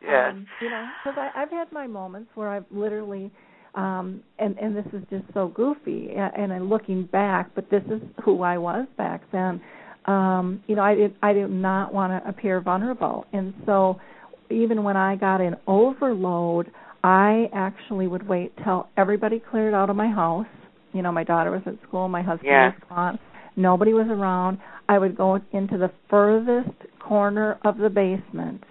yes. 0.04 0.32
Um, 0.32 0.46
you 0.60 0.70
know 0.70 0.86
because 1.04 1.18
i've 1.34 1.50
had 1.50 1.70
my 1.72 1.86
moments 1.86 2.30
where 2.34 2.48
i've 2.48 2.64
literally 2.70 3.30
um 3.74 4.22
and 4.38 4.56
and 4.58 4.76
this 4.76 4.86
is 4.92 5.02
just 5.10 5.24
so 5.34 5.48
goofy 5.48 6.10
and 6.16 6.52
I'm 6.52 6.68
looking 6.68 7.06
back 7.06 7.50
but 7.54 7.68
this 7.70 7.82
is 7.90 8.00
who 8.24 8.42
I 8.42 8.58
was 8.58 8.86
back 8.96 9.22
then. 9.32 9.60
Um 10.06 10.62
you 10.66 10.76
know 10.76 10.82
I 10.82 10.94
did 10.94 11.14
I 11.22 11.32
did 11.32 11.50
not 11.50 11.92
want 11.92 12.12
to 12.12 12.28
appear 12.28 12.60
vulnerable. 12.60 13.26
And 13.32 13.54
so 13.66 13.98
even 14.50 14.84
when 14.84 14.96
I 14.96 15.16
got 15.16 15.40
in 15.40 15.56
overload 15.66 16.70
I 17.02 17.50
actually 17.52 18.06
would 18.06 18.26
wait 18.26 18.52
till 18.64 18.88
everybody 18.96 19.42
cleared 19.50 19.74
out 19.74 19.90
of 19.90 19.96
my 19.96 20.08
house. 20.08 20.46
You 20.92 21.02
know 21.02 21.10
my 21.10 21.24
daughter 21.24 21.50
was 21.50 21.62
at 21.66 21.74
school 21.86 22.08
my 22.08 22.22
husband 22.22 22.46
yeah. 22.46 22.66
was 22.66 22.82
gone. 22.88 23.18
Nobody 23.56 23.92
was 23.92 24.06
around. 24.08 24.58
I 24.88 24.98
would 24.98 25.16
go 25.16 25.40
into 25.52 25.78
the 25.78 25.90
furthest 26.10 26.76
corner 27.00 27.58
of 27.64 27.78
the 27.78 27.88
basement 27.88 28.62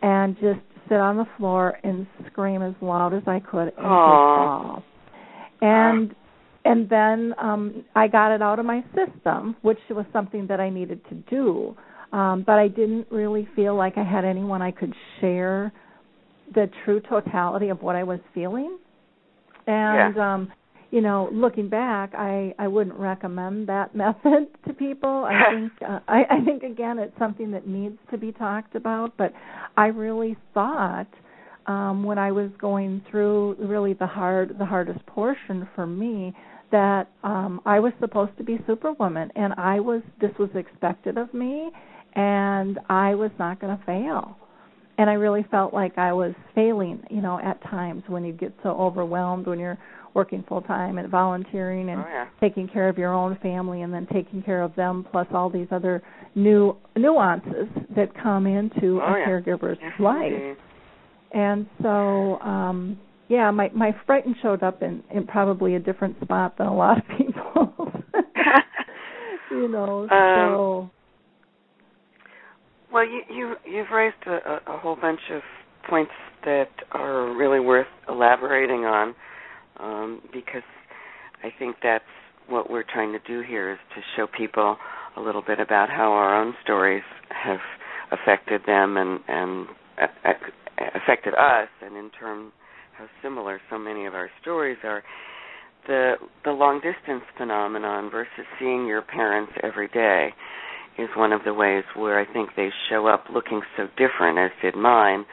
and 0.00 0.36
just 0.36 0.60
sit 0.88 0.98
on 0.98 1.16
the 1.16 1.26
floor 1.36 1.78
and 1.84 2.06
scream 2.30 2.62
as 2.62 2.74
loud 2.80 3.14
as 3.14 3.22
I 3.26 3.40
could 3.40 3.68
and 3.68 3.70
just 3.70 3.84
bawl. 3.84 4.82
And 5.60 6.14
and 6.64 6.88
then 6.88 7.34
um 7.40 7.84
I 7.94 8.08
got 8.08 8.32
it 8.32 8.42
out 8.42 8.58
of 8.58 8.66
my 8.66 8.84
system, 8.94 9.56
which 9.62 9.78
was 9.90 10.06
something 10.12 10.46
that 10.48 10.60
I 10.60 10.70
needed 10.70 11.00
to 11.08 11.14
do. 11.14 11.76
Um 12.12 12.44
but 12.46 12.58
I 12.58 12.68
didn't 12.68 13.06
really 13.10 13.48
feel 13.54 13.76
like 13.76 13.96
I 13.96 14.04
had 14.04 14.24
anyone 14.24 14.62
I 14.62 14.70
could 14.70 14.94
share 15.20 15.72
the 16.54 16.70
true 16.84 17.00
totality 17.00 17.68
of 17.68 17.82
what 17.82 17.96
I 17.96 18.04
was 18.04 18.20
feeling. 18.34 18.78
And 19.66 20.16
yeah. 20.16 20.34
um 20.34 20.52
you 20.90 21.00
know, 21.00 21.28
looking 21.32 21.68
back, 21.68 22.14
I 22.14 22.54
I 22.58 22.68
wouldn't 22.68 22.96
recommend 22.96 23.68
that 23.68 23.94
method 23.94 24.48
to 24.66 24.72
people. 24.74 25.24
I 25.24 25.50
think 25.54 25.72
uh, 25.82 26.00
I 26.08 26.22
I 26.30 26.44
think 26.44 26.62
again 26.62 26.98
it's 26.98 27.16
something 27.18 27.50
that 27.52 27.66
needs 27.66 27.98
to 28.10 28.18
be 28.18 28.32
talked 28.32 28.74
about, 28.74 29.16
but 29.16 29.32
I 29.76 29.86
really 29.86 30.36
thought 30.54 31.08
um 31.66 32.04
when 32.04 32.18
I 32.18 32.32
was 32.32 32.50
going 32.60 33.02
through 33.10 33.56
really 33.58 33.92
the 33.94 34.06
hard 34.06 34.58
the 34.58 34.66
hardest 34.66 35.04
portion 35.06 35.68
for 35.74 35.86
me 35.86 36.34
that 36.70 37.10
um 37.24 37.60
I 37.66 37.80
was 37.80 37.92
supposed 38.00 38.36
to 38.38 38.44
be 38.44 38.58
superwoman 38.66 39.30
and 39.36 39.52
I 39.54 39.80
was 39.80 40.02
this 40.20 40.32
was 40.38 40.50
expected 40.54 41.18
of 41.18 41.32
me 41.34 41.70
and 42.14 42.78
I 42.88 43.14
was 43.14 43.30
not 43.38 43.60
going 43.60 43.76
to 43.76 43.84
fail. 43.84 44.36
And 44.98 45.08
I 45.08 45.12
really 45.12 45.46
felt 45.48 45.72
like 45.72 45.96
I 45.96 46.12
was 46.12 46.34
failing, 46.56 47.00
you 47.08 47.20
know, 47.20 47.38
at 47.38 47.62
times 47.62 48.02
when 48.08 48.24
you 48.24 48.32
get 48.32 48.52
so 48.64 48.70
overwhelmed 48.70 49.46
when 49.46 49.60
you're 49.60 49.78
working 50.14 50.44
full 50.48 50.62
time 50.62 50.98
and 50.98 51.08
volunteering 51.08 51.90
and 51.90 52.00
oh, 52.00 52.08
yeah. 52.08 52.26
taking 52.40 52.68
care 52.68 52.88
of 52.88 52.98
your 52.98 53.12
own 53.12 53.38
family 53.42 53.82
and 53.82 53.92
then 53.92 54.06
taking 54.12 54.42
care 54.42 54.62
of 54.62 54.74
them 54.76 55.06
plus 55.10 55.26
all 55.32 55.50
these 55.50 55.68
other 55.70 56.02
new 56.34 56.76
nuances 56.96 57.68
that 57.94 58.08
come 58.22 58.46
into 58.46 59.00
oh, 59.02 59.14
a 59.14 59.18
yeah. 59.18 59.26
caregiver's 59.26 59.78
yes, 59.80 59.92
life. 60.00 60.56
And 61.32 61.66
so 61.82 62.38
um 62.40 62.98
yeah, 63.28 63.50
my 63.50 63.70
my 63.74 63.94
frighten 64.06 64.34
showed 64.42 64.62
up 64.62 64.82
in 64.82 65.02
in 65.14 65.26
probably 65.26 65.74
a 65.74 65.78
different 65.78 66.16
spot 66.22 66.56
than 66.58 66.66
a 66.66 66.74
lot 66.74 66.98
of 66.98 67.04
people. 67.16 67.92
you 69.50 69.68
know, 69.68 70.08
Um, 70.10 70.10
so 70.10 70.90
Well, 72.92 73.04
you 73.06 73.22
you 73.30 73.54
you've 73.66 73.90
raised 73.92 74.16
a, 74.26 74.60
a 74.66 74.78
whole 74.78 74.96
bunch 74.96 75.20
of 75.30 75.42
points 75.88 76.12
that 76.44 76.70
are 76.92 77.34
really 77.36 77.60
worth 77.60 77.86
elaborating 78.08 78.84
on, 78.84 79.14
um, 79.80 80.20
because 80.32 80.62
I 81.42 81.48
think 81.58 81.76
that's 81.82 82.04
what 82.48 82.70
we're 82.70 82.84
trying 82.84 83.12
to 83.12 83.18
do 83.26 83.42
here 83.46 83.72
is 83.72 83.78
to 83.94 84.00
show 84.16 84.26
people 84.26 84.76
a 85.16 85.20
little 85.20 85.42
bit 85.42 85.60
about 85.60 85.88
how 85.90 86.12
our 86.12 86.40
own 86.40 86.54
stories 86.62 87.02
have 87.30 87.60
affected 88.12 88.62
them 88.66 88.96
and 88.96 89.20
and 89.28 89.66
uh, 90.00 90.06
uh, 90.24 90.32
affected 90.94 91.34
us, 91.34 91.68
and 91.82 91.96
in 91.96 92.10
terms 92.18 92.52
how 92.96 93.06
similar 93.22 93.60
so 93.70 93.78
many 93.78 94.06
of 94.06 94.14
our 94.14 94.30
stories 94.40 94.78
are. 94.84 95.02
The 95.86 96.14
the 96.44 96.50
long 96.50 96.80
distance 96.80 97.24
phenomenon 97.36 98.10
versus 98.10 98.46
seeing 98.58 98.86
your 98.86 99.02
parents 99.02 99.52
every 99.62 99.88
day 99.88 100.30
is 100.98 101.08
one 101.16 101.32
of 101.32 101.42
the 101.44 101.54
ways 101.54 101.84
where 101.94 102.18
I 102.18 102.30
think 102.32 102.50
they 102.56 102.70
show 102.90 103.06
up 103.06 103.24
looking 103.32 103.62
so 103.76 103.86
different 103.96 104.38
as 104.38 104.50
did 104.60 104.74
mine. 104.74 105.24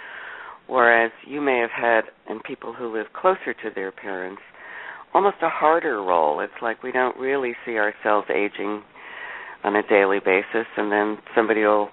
Whereas 0.67 1.11
you 1.27 1.41
may 1.41 1.59
have 1.59 1.69
had, 1.69 2.05
and 2.27 2.43
people 2.43 2.73
who 2.73 2.91
live 2.91 3.07
closer 3.13 3.53
to 3.53 3.69
their 3.73 3.91
parents, 3.91 4.41
almost 5.13 5.37
a 5.41 5.49
harder 5.49 6.01
role. 6.01 6.39
It's 6.39 6.61
like 6.61 6.83
we 6.83 6.91
don't 6.91 7.17
really 7.17 7.53
see 7.65 7.77
ourselves 7.77 8.27
aging 8.29 8.83
on 9.63 9.75
a 9.75 9.83
daily 9.83 10.19
basis, 10.19 10.67
and 10.77 10.91
then 10.91 11.17
somebody 11.35 11.61
will 11.61 11.89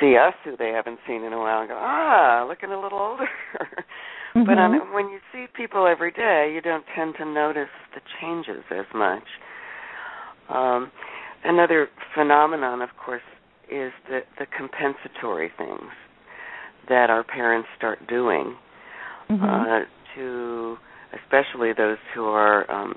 see 0.00 0.16
us 0.16 0.34
who 0.44 0.56
they 0.56 0.70
haven't 0.70 0.98
seen 1.06 1.22
in 1.22 1.32
a 1.32 1.38
while 1.38 1.60
and 1.60 1.68
go, 1.68 1.76
ah, 1.78 2.44
looking 2.48 2.70
a 2.70 2.80
little 2.80 2.98
older. 2.98 3.28
mm-hmm. 3.60 4.44
But 4.46 4.58
on, 4.58 4.92
when 4.92 5.08
you 5.08 5.18
see 5.32 5.46
people 5.54 5.86
every 5.86 6.12
day, 6.12 6.52
you 6.54 6.60
don't 6.60 6.84
tend 6.94 7.14
to 7.18 7.24
notice 7.24 7.72
the 7.94 8.00
changes 8.20 8.64
as 8.70 8.86
much. 8.94 9.22
Um, 10.48 10.90
another 11.44 11.88
phenomenon, 12.14 12.82
of 12.82 12.90
course, 13.02 13.22
is 13.70 13.92
the, 14.08 14.20
the 14.38 14.46
compensatory 14.56 15.50
things 15.56 15.90
that 16.88 17.10
our 17.10 17.24
parents 17.24 17.68
start 17.76 17.98
doing 18.08 18.56
mm-hmm. 19.30 19.44
uh, 19.44 19.80
to, 20.14 20.76
especially 21.22 21.72
those 21.76 21.98
who 22.14 22.24
are 22.24 22.70
um, 22.70 22.94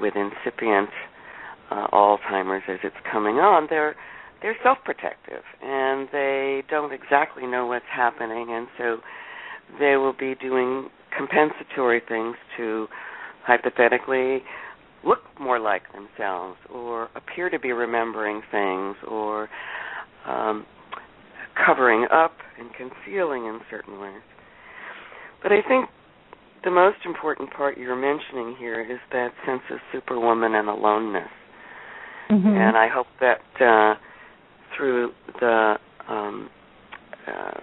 with 0.00 0.14
incipient 0.16 0.90
uh, 1.70 1.86
Alzheimer's 1.92 2.62
as 2.68 2.78
it's 2.82 2.96
coming 3.10 3.36
on. 3.36 3.66
They're 3.70 3.94
they're 4.42 4.56
self-protective 4.62 5.42
and 5.62 6.08
they 6.12 6.62
don't 6.70 6.92
exactly 6.94 7.46
know 7.46 7.66
what's 7.66 7.84
happening, 7.94 8.46
and 8.50 8.66
so 8.78 8.96
they 9.78 9.96
will 9.96 10.14
be 10.18 10.34
doing 10.34 10.88
compensatory 11.16 12.00
things 12.06 12.36
to 12.56 12.86
hypothetically 13.44 14.42
look 15.04 15.18
more 15.38 15.58
like 15.58 15.82
themselves 15.92 16.56
or 16.72 17.08
appear 17.14 17.48
to 17.50 17.58
be 17.58 17.72
remembering 17.72 18.42
things 18.50 18.96
or 19.08 19.48
um, 20.26 20.66
covering 21.66 22.06
up 22.12 22.32
and 22.60 22.70
concealing 22.74 23.46
in 23.46 23.60
certain 23.70 23.98
ways. 23.98 24.22
But 25.42 25.52
I 25.52 25.62
think 25.66 25.88
the 26.62 26.70
most 26.70 26.98
important 27.06 27.52
part 27.52 27.78
you're 27.78 27.96
mentioning 27.96 28.54
here 28.58 28.80
is 28.80 28.98
that 29.12 29.30
sense 29.46 29.62
of 29.70 29.78
superwoman 29.92 30.54
and 30.54 30.68
aloneness. 30.68 31.30
Mm-hmm. 32.30 32.48
And 32.48 32.76
I 32.76 32.88
hope 32.88 33.06
that 33.20 33.40
uh, 33.60 33.98
through 34.76 35.12
the 35.40 35.76
um, 36.08 36.50
uh, 37.26 37.60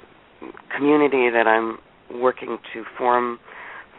community 0.76 1.30
that 1.30 1.46
I'm 1.48 1.78
working 2.22 2.58
to 2.74 2.84
form 2.98 3.40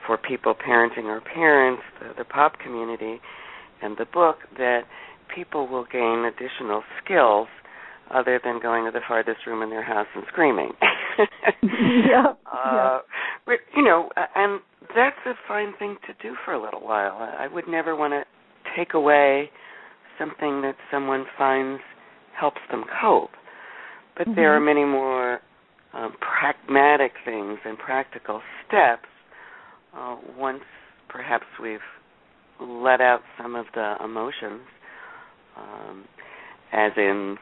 for 0.07 0.17
people 0.17 0.55
parenting 0.55 1.05
or 1.05 1.21
parents, 1.21 1.83
the, 2.01 2.15
the 2.19 2.25
pop 2.25 2.59
community, 2.59 3.21
and 3.83 3.97
the 3.97 4.07
book, 4.07 4.39
that 4.57 4.83
people 5.35 5.69
will 5.69 5.87
gain 5.91 6.25
additional 6.25 6.83
skills 7.05 7.49
other 8.13 8.41
than 8.43 8.61
going 8.61 8.85
to 8.85 8.91
the 8.91 9.01
farthest 9.07 9.47
room 9.47 9.63
in 9.63 9.71
their 9.71 9.83
house 9.83 10.07
and 10.15 10.25
screaming. 10.29 10.71
yeah. 11.63 12.35
Uh, 12.59 13.01
but, 13.47 13.59
you 13.77 13.85
know, 13.85 14.09
and 14.35 14.61
that's 14.95 15.17
a 15.27 15.33
fine 15.47 15.73
thing 15.79 15.97
to 16.07 16.13
do 16.23 16.35
for 16.45 16.53
a 16.55 16.63
little 16.63 16.81
while. 16.81 17.17
I 17.17 17.47
would 17.47 17.69
never 17.69 17.95
want 17.95 18.13
to 18.13 18.25
take 18.77 18.95
away 18.95 19.51
something 20.19 20.63
that 20.63 20.75
someone 20.91 21.25
finds 21.37 21.81
helps 22.39 22.61
them 22.71 22.85
cope. 23.01 23.31
But 24.17 24.27
mm-hmm. 24.27 24.37
there 24.37 24.55
are 24.55 24.61
many 24.61 24.85
more 24.85 25.41
um, 25.95 26.15
pragmatic 26.21 27.13
things 27.25 27.59
and 27.65 27.79
practical 27.79 28.41
steps 28.67 29.09
uh, 29.97 30.17
once 30.37 30.63
perhaps 31.09 31.47
we've 31.63 31.81
let 32.61 33.01
out 33.01 33.21
some 33.41 33.55
of 33.55 33.67
the 33.75 33.95
emotions, 34.05 34.63
um, 35.57 36.05
as 36.73 36.93
in 36.97 37.37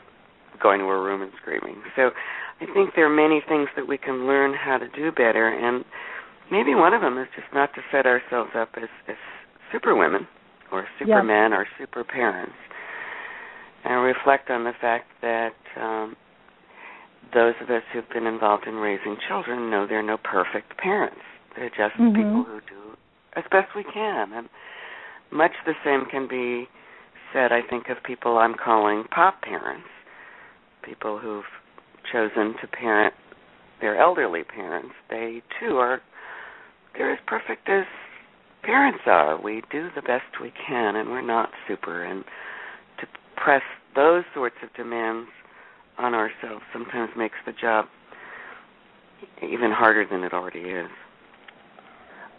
going 0.61 0.81
to 0.81 0.87
a 0.87 1.03
room 1.03 1.23
and 1.23 1.33
screaming. 1.41 1.83
So 1.95 2.11
I 2.61 2.67
think 2.73 2.95
there 2.95 3.07
are 3.07 3.15
many 3.15 3.43
things 3.47 3.69
that 3.77 3.87
we 3.87 3.99
can 3.99 4.27
learn 4.27 4.55
how 4.55 4.79
to 4.79 4.89
do 4.89 5.13
better, 5.13 5.49
and 5.49 5.85
maybe 6.51 6.75
one 6.75 6.95
of 6.95 7.03
them 7.03 7.19
is 7.19 7.29
just 7.35 7.49
not 7.53 7.75
to 7.75 7.81
set 7.93 8.07
ourselves 8.07 8.51
up 8.57 8.71
as, 8.77 8.89
as 9.09 9.17
super 9.73 9.95
women 9.95 10.27
or 10.73 10.87
supermen 10.99 11.53
or 11.53 11.67
super 11.79 12.03
parents, 12.03 12.57
and 13.85 14.03
reflect 14.03 14.51
on 14.51 14.65
the 14.65 14.73
fact 14.81 15.07
that 15.21 15.55
um, 15.79 16.17
those 17.35 17.55
of 17.63 17.69
us 17.71 17.83
who've 17.93 18.09
been 18.09 18.27
involved 18.27 18.67
in 18.67 18.75
raising 18.75 19.17
children 19.29 19.71
know 19.71 19.87
there 19.87 20.01
are 20.01 20.03
no 20.03 20.19
perfect 20.19 20.79
parents. 20.79 21.21
They're 21.57 21.69
just 21.69 21.95
mm-hmm. 22.01 22.17
people 22.17 22.45
who 22.45 22.61
do 22.61 22.97
as 23.37 23.45
best 23.51 23.69
we 23.77 23.85
can, 23.85 24.33
and 24.33 24.49
much 25.31 25.53
the 25.67 25.75
same 25.85 26.07
can 26.11 26.27
be 26.27 26.69
said, 27.33 27.53
I 27.53 27.61
think, 27.69 27.89
of 27.91 28.03
people 28.03 28.39
I'm 28.39 28.55
calling 28.55 29.05
pop 29.11 29.43
parents 29.43 29.89
people 30.87 31.19
who've 31.19 31.45
chosen 32.13 32.55
to 32.61 32.67
parent 32.69 33.15
their 33.81 34.01
elderly 34.01 34.45
parents, 34.45 34.95
they 35.11 35.43
too 35.61 35.77
are 35.77 36.01
they're 36.97 37.13
as 37.13 37.19
perfect 37.27 37.69
as 37.69 37.85
parents 38.63 39.01
are. 39.07 39.41
We 39.41 39.63
do 39.71 39.89
the 39.95 40.03
best 40.03 40.25
we 40.41 40.53
can 40.67 40.97
and 40.97 41.11
we're 41.11 41.21
not 41.21 41.51
super 41.69 42.05
and 42.05 42.25
to 43.01 43.07
press 43.37 43.63
those 43.95 44.25
sorts 44.35 44.57
of 44.63 44.73
demands 44.75 45.29
on 45.99 46.15
ourselves 46.15 46.63
sometimes 46.73 47.11
makes 47.17 47.37
the 47.45 47.53
job 47.53 47.87
even 49.43 49.71
harder 49.71 50.07
than 50.11 50.23
it 50.23 50.33
already 50.33 50.61
is. 50.61 50.89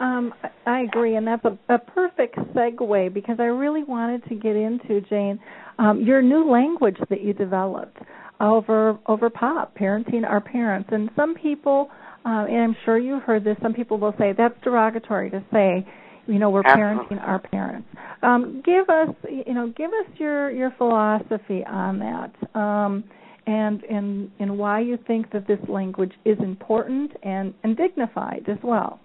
Um, 0.00 0.32
I 0.64 0.82
agree, 0.82 1.16
and 1.16 1.26
that's 1.26 1.44
a, 1.44 1.58
a 1.74 1.78
perfect 1.78 2.36
segue 2.36 3.12
because 3.12 3.36
I 3.40 3.46
really 3.46 3.82
wanted 3.82 4.24
to 4.28 4.36
get 4.36 4.54
into 4.54 5.00
Jane 5.08 5.40
um, 5.78 6.00
your 6.02 6.22
new 6.22 6.48
language 6.48 6.98
that 7.10 7.22
you 7.22 7.32
developed 7.32 7.98
over 8.40 8.98
over 9.06 9.30
pop 9.30 9.76
parenting 9.76 10.24
our 10.24 10.40
parents. 10.40 10.88
And 10.92 11.10
some 11.16 11.34
people 11.34 11.90
uh, 12.24 12.44
and 12.48 12.62
i'm 12.62 12.76
sure 12.84 12.98
you've 12.98 13.22
heard 13.22 13.44
this 13.44 13.56
some 13.62 13.72
people 13.72 13.98
will 13.98 14.14
say 14.18 14.32
that's 14.36 14.54
derogatory 14.62 15.30
to 15.30 15.42
say 15.52 15.86
you 16.26 16.38
know 16.38 16.50
we're 16.50 16.62
Absolutely. 16.64 17.16
parenting 17.16 17.26
our 17.26 17.38
parents. 17.38 17.88
Um, 18.22 18.62
give 18.64 18.88
us 18.88 19.08
you 19.46 19.54
know 19.54 19.72
give 19.76 19.90
us 19.90 20.18
your 20.18 20.50
your 20.50 20.72
philosophy 20.76 21.64
on 21.66 21.98
that 22.00 22.58
um, 22.58 23.04
and 23.46 23.82
and 23.84 24.30
and 24.38 24.58
why 24.58 24.80
you 24.80 24.98
think 25.06 25.32
that 25.32 25.46
this 25.48 25.58
language 25.68 26.12
is 26.24 26.38
important 26.40 27.12
and 27.22 27.54
and 27.64 27.76
dignified 27.76 28.44
as 28.48 28.58
well. 28.62 29.00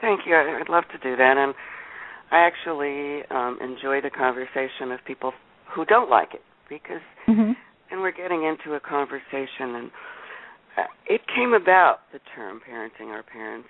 Thank 0.00 0.20
you. 0.26 0.34
I'd 0.34 0.68
love 0.68 0.84
to 0.92 0.98
do 0.98 1.16
that. 1.16 1.36
And 1.36 1.54
i 2.30 2.46
actually 2.46 3.22
um, 3.30 3.58
enjoy 3.60 4.00
the 4.00 4.10
conversation 4.10 4.90
of 4.90 5.00
people 5.06 5.32
who 5.74 5.84
don't 5.84 6.08
like 6.08 6.34
it 6.34 6.42
because 6.68 7.02
mm-hmm 7.28 7.52
and 7.92 8.00
we're 8.00 8.10
getting 8.10 8.44
into 8.44 8.74
a 8.74 8.80
conversation 8.80 9.76
and 9.76 9.90
uh, 10.78 10.82
it 11.06 11.20
came 11.36 11.52
about 11.52 11.98
the 12.12 12.18
term 12.34 12.60
parenting 12.68 13.08
our 13.08 13.22
parents 13.22 13.68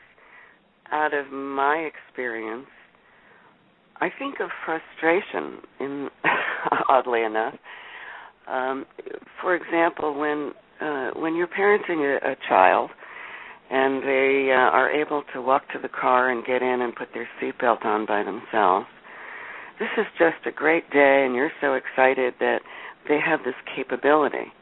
out 0.93 1.13
of 1.13 1.33
my 1.33 1.91
experience. 1.91 2.67
I 4.01 4.09
think 4.19 4.37
of 4.41 4.51
frustration 4.65 5.59
in 5.81 6.09
oddly 6.89 7.23
enough. 7.23 7.55
Um, 8.47 8.87
for 9.41 9.57
example 9.57 10.19
when 10.19 10.53
uh, 10.81 11.11
when 11.17 11.35
you're 11.35 11.49
parenting 11.49 12.19
a, 12.23 12.33
a 12.33 12.37
child 12.49 12.91
and 13.71 14.03
they 14.03 14.51
uh, 14.53 14.71
are 14.71 14.91
able 14.91 15.25
to 15.33 15.43
walk 15.43 15.63
to 15.73 15.79
the 15.81 15.89
car 15.89 16.31
and 16.31 16.45
get 16.45 16.63
in 16.63 16.81
and 16.83 16.95
put 16.95 17.09
their 17.15 17.29
seatbelt 17.41 17.85
on 17.85 18.07
by 18.07 18.23
themselves 18.23 18.87
this 19.79 19.89
is 19.99 20.07
just 20.19 20.47
a 20.47 20.53
great 20.53 20.89
day 20.91 21.25
and 21.27 21.35
you're 21.35 21.53
so 21.61 21.75
excited 21.75 22.35
that 22.39 22.61
they 23.09 23.19
have 23.25 23.41
this 23.45 23.55
capability. 23.77 24.53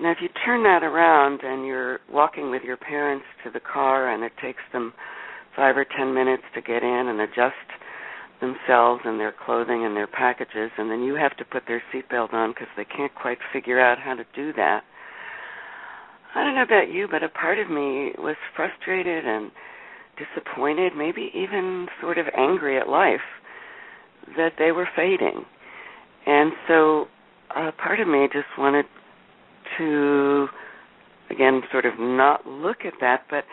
Now, 0.00 0.12
if 0.12 0.18
you 0.22 0.28
turn 0.44 0.62
that 0.62 0.82
around 0.82 1.40
and 1.42 1.66
you're 1.66 2.00
walking 2.10 2.50
with 2.50 2.62
your 2.62 2.76
parents 2.76 3.26
to 3.44 3.50
the 3.50 3.60
car 3.60 4.12
and 4.12 4.22
it 4.22 4.32
takes 4.40 4.62
them 4.72 4.92
five 5.56 5.76
or 5.76 5.84
ten 5.84 6.14
minutes 6.14 6.44
to 6.54 6.62
get 6.62 6.82
in 6.82 7.06
and 7.08 7.20
adjust 7.20 7.54
themselves 8.40 9.02
and 9.04 9.20
their 9.20 9.34
clothing 9.44 9.84
and 9.84 9.94
their 9.94 10.06
packages, 10.06 10.70
and 10.78 10.90
then 10.90 11.02
you 11.02 11.14
have 11.14 11.36
to 11.36 11.44
put 11.44 11.64
their 11.66 11.82
seatbelt 11.92 12.32
on 12.32 12.52
because 12.52 12.68
they 12.76 12.84
can't 12.84 13.14
quite 13.14 13.38
figure 13.52 13.78
out 13.78 13.98
how 13.98 14.14
to 14.14 14.24
do 14.34 14.52
that. 14.54 14.82
I 16.34 16.44
don't 16.44 16.54
know 16.54 16.62
about 16.62 16.88
you, 16.90 17.06
but 17.10 17.22
a 17.22 17.28
part 17.28 17.58
of 17.58 17.68
me 17.68 18.12
was 18.16 18.36
frustrated 18.56 19.26
and 19.26 19.50
disappointed, 20.16 20.92
maybe 20.96 21.30
even 21.34 21.88
sort 22.00 22.18
of 22.18 22.26
angry 22.36 22.78
at 22.78 22.88
life 22.88 23.20
that 24.36 24.52
they 24.58 24.72
were 24.72 24.88
fading. 24.96 25.44
And 26.26 26.52
so 26.68 27.06
uh, 27.56 27.70
part 27.82 28.00
of 28.00 28.08
me 28.08 28.28
just 28.32 28.46
wanted 28.58 28.86
to, 29.78 30.48
again, 31.30 31.62
sort 31.70 31.86
of 31.86 31.94
not 31.98 32.46
look 32.46 32.78
at 32.84 32.94
that, 33.00 33.24
but 33.30 33.44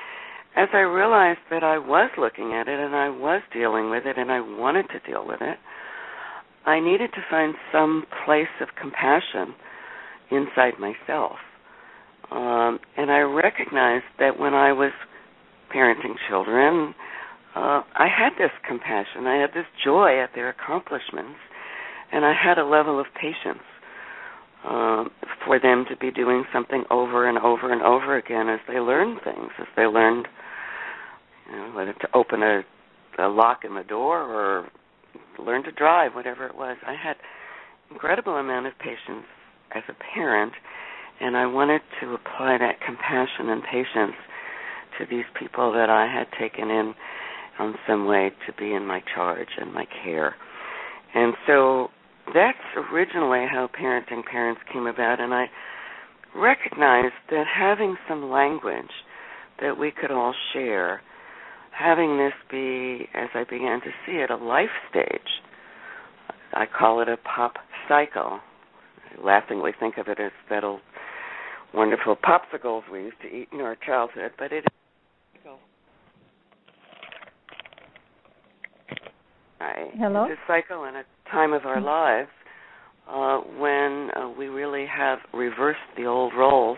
as 0.55 0.69
I 0.73 0.79
realized 0.79 1.39
that 1.51 1.63
I 1.63 1.77
was 1.77 2.09
looking 2.17 2.53
at 2.53 2.67
it 2.67 2.79
and 2.79 2.95
I 2.95 3.09
was 3.09 3.41
dealing 3.53 3.91
with 3.91 4.05
it 4.05 4.17
and 4.17 4.31
I 4.31 4.41
wanted 4.41 4.87
to 4.89 4.99
deal 5.11 5.25
with 5.25 5.41
it, 5.41 5.57
I 6.65 6.79
needed 6.79 7.11
to 7.13 7.21
find 7.29 7.53
some 7.71 8.05
place 8.25 8.47
of 8.59 8.69
compassion 8.79 9.55
inside 10.31 10.73
myself. 10.79 11.37
Um, 12.31 12.79
and 12.97 13.09
I 13.11 13.19
recognized 13.19 14.05
that 14.19 14.39
when 14.39 14.53
I 14.53 14.73
was 14.73 14.91
parenting 15.73 16.15
children, 16.27 16.93
uh, 17.55 17.81
I 17.95 18.07
had 18.07 18.31
this 18.37 18.51
compassion. 18.67 19.27
I 19.27 19.37
had 19.37 19.51
this 19.51 19.65
joy 19.85 20.21
at 20.21 20.31
their 20.35 20.49
accomplishments, 20.49 21.39
and 22.11 22.25
I 22.25 22.33
had 22.33 22.57
a 22.57 22.65
level 22.65 22.99
of 22.99 23.05
patience 23.15 23.63
um, 24.69 25.09
for 25.45 25.59
them 25.59 25.85
to 25.89 25.95
be 25.95 26.11
doing 26.11 26.43
something 26.53 26.83
over 26.91 27.27
and 27.27 27.37
over 27.37 27.71
and 27.71 27.81
over 27.81 28.17
again 28.17 28.49
as 28.49 28.59
they 28.67 28.79
learn 28.79 29.17
things, 29.23 29.49
as 29.59 29.67
they 29.75 29.85
learned, 29.85 30.27
you 31.49 31.55
know, 31.55 31.71
whether 31.73 31.93
to 31.93 32.07
open 32.13 32.43
a, 32.43 32.63
a 33.19 33.27
lock 33.27 33.59
in 33.63 33.75
the 33.75 33.83
door 33.83 34.21
or 34.21 34.67
learn 35.39 35.63
to 35.63 35.71
drive, 35.71 36.13
whatever 36.13 36.45
it 36.45 36.55
was. 36.55 36.77
I 36.85 36.93
had 36.93 37.15
incredible 37.91 38.35
amount 38.35 38.67
of 38.67 38.73
patience 38.79 39.25
as 39.73 39.83
a 39.87 39.93
parent, 40.13 40.53
and 41.21 41.37
I 41.37 41.45
wanted 41.45 41.81
to 42.01 42.13
apply 42.13 42.57
that 42.59 42.81
compassion 42.85 43.49
and 43.49 43.63
patience 43.63 44.15
to 44.99 45.05
these 45.09 45.25
people 45.39 45.71
that 45.73 45.89
I 45.89 46.11
had 46.11 46.27
taken 46.39 46.69
in 46.69 46.93
on 47.59 47.75
some 47.87 48.05
way 48.05 48.31
to 48.45 48.53
be 48.53 48.73
in 48.73 48.85
my 48.85 49.01
charge 49.15 49.49
and 49.59 49.73
my 49.73 49.85
care. 50.03 50.35
And 51.15 51.33
so 51.47 51.89
that's 52.33 52.57
originally 52.91 53.45
how 53.49 53.69
parenting 53.79 54.23
parents 54.25 54.61
came 54.71 54.87
about 54.87 55.19
and 55.19 55.33
I 55.33 55.45
recognized 56.35 57.15
that 57.29 57.45
having 57.47 57.95
some 58.07 58.29
language 58.29 58.91
that 59.61 59.77
we 59.77 59.91
could 59.91 60.11
all 60.11 60.33
share, 60.53 61.01
having 61.71 62.17
this 62.17 62.33
be, 62.51 63.07
as 63.13 63.29
I 63.33 63.43
began 63.43 63.81
to 63.81 63.89
see 64.05 64.13
it, 64.13 64.29
a 64.29 64.35
life 64.35 64.69
stage. 64.89 65.41
I 66.53 66.65
call 66.65 67.01
it 67.01 67.09
a 67.09 67.17
pop 67.17 67.53
cycle. 67.87 68.39
I 68.39 69.25
laughingly 69.25 69.71
think 69.79 69.97
of 69.97 70.07
it 70.07 70.19
as 70.19 70.31
that 70.49 70.63
old 70.63 70.81
wonderful 71.73 72.15
popsicles 72.15 72.83
we 72.91 73.03
used 73.03 73.21
to 73.21 73.27
eat 73.27 73.49
in 73.51 73.61
our 73.61 73.75
childhood, 73.75 74.31
but 74.37 74.51
it 74.51 74.59
is 74.59 74.63
I, 79.59 79.89
Hello? 79.97 80.25
It's 80.25 80.39
a 80.39 80.47
cycle 80.47 80.83
and 80.83 80.97
a 80.97 81.03
time 81.31 81.53
of 81.53 81.65
our 81.65 81.81
lives 81.81 82.29
uh, 83.09 83.39
when 83.59 84.09
uh, 84.15 84.29
we 84.37 84.47
really 84.47 84.85
have 84.85 85.19
reversed 85.33 85.79
the 85.95 86.05
old 86.05 86.33
roles 86.37 86.77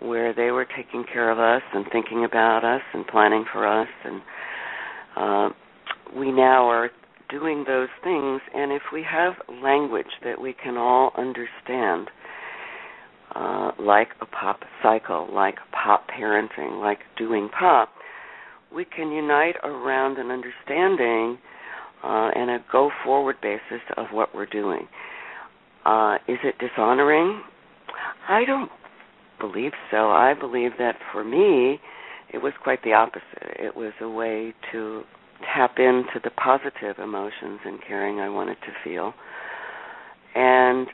where 0.00 0.32
they 0.34 0.50
were 0.50 0.66
taking 0.76 1.04
care 1.12 1.30
of 1.30 1.38
us 1.38 1.62
and 1.74 1.86
thinking 1.90 2.24
about 2.24 2.64
us 2.64 2.82
and 2.94 3.06
planning 3.06 3.44
for 3.52 3.66
us 3.66 3.88
and 4.04 4.22
uh, 5.16 5.48
we 6.16 6.30
now 6.30 6.68
are 6.68 6.90
doing 7.30 7.64
those 7.66 7.88
things 8.04 8.40
and 8.54 8.72
if 8.72 8.82
we 8.92 9.02
have 9.02 9.34
language 9.62 10.06
that 10.24 10.40
we 10.40 10.54
can 10.54 10.76
all 10.76 11.10
understand 11.16 12.08
uh, 13.34 13.72
like 13.78 14.08
a 14.20 14.26
pop 14.26 14.60
cycle, 14.82 15.28
like 15.32 15.56
pop 15.72 16.06
parenting, 16.08 16.80
like 16.80 17.00
doing 17.16 17.48
pop, 17.56 17.90
we 18.74 18.84
can 18.84 19.10
unite 19.10 19.56
around 19.64 20.18
an 20.18 20.30
understanding 20.30 21.38
uh, 22.02 22.30
and 22.34 22.50
a 22.50 22.58
go 22.70 22.90
forward 23.04 23.36
basis 23.42 23.82
of 23.96 24.06
what 24.12 24.34
we're 24.34 24.46
doing. 24.46 24.86
Uh, 25.84 26.16
is 26.28 26.38
it 26.44 26.54
dishonoring? 26.58 27.42
I 28.28 28.44
don't 28.44 28.70
believe 29.40 29.72
so. 29.90 30.10
I 30.10 30.34
believe 30.38 30.72
that 30.78 30.96
for 31.12 31.24
me, 31.24 31.80
it 32.32 32.38
was 32.38 32.52
quite 32.62 32.82
the 32.82 32.92
opposite. 32.92 33.22
It 33.58 33.74
was 33.74 33.92
a 34.00 34.08
way 34.08 34.54
to 34.72 35.02
tap 35.54 35.78
into 35.78 36.20
the 36.22 36.30
positive 36.30 36.98
emotions 37.02 37.60
and 37.64 37.78
caring 37.86 38.20
I 38.20 38.28
wanted 38.28 38.56
to 38.62 38.72
feel. 38.84 39.14
And 40.34 40.88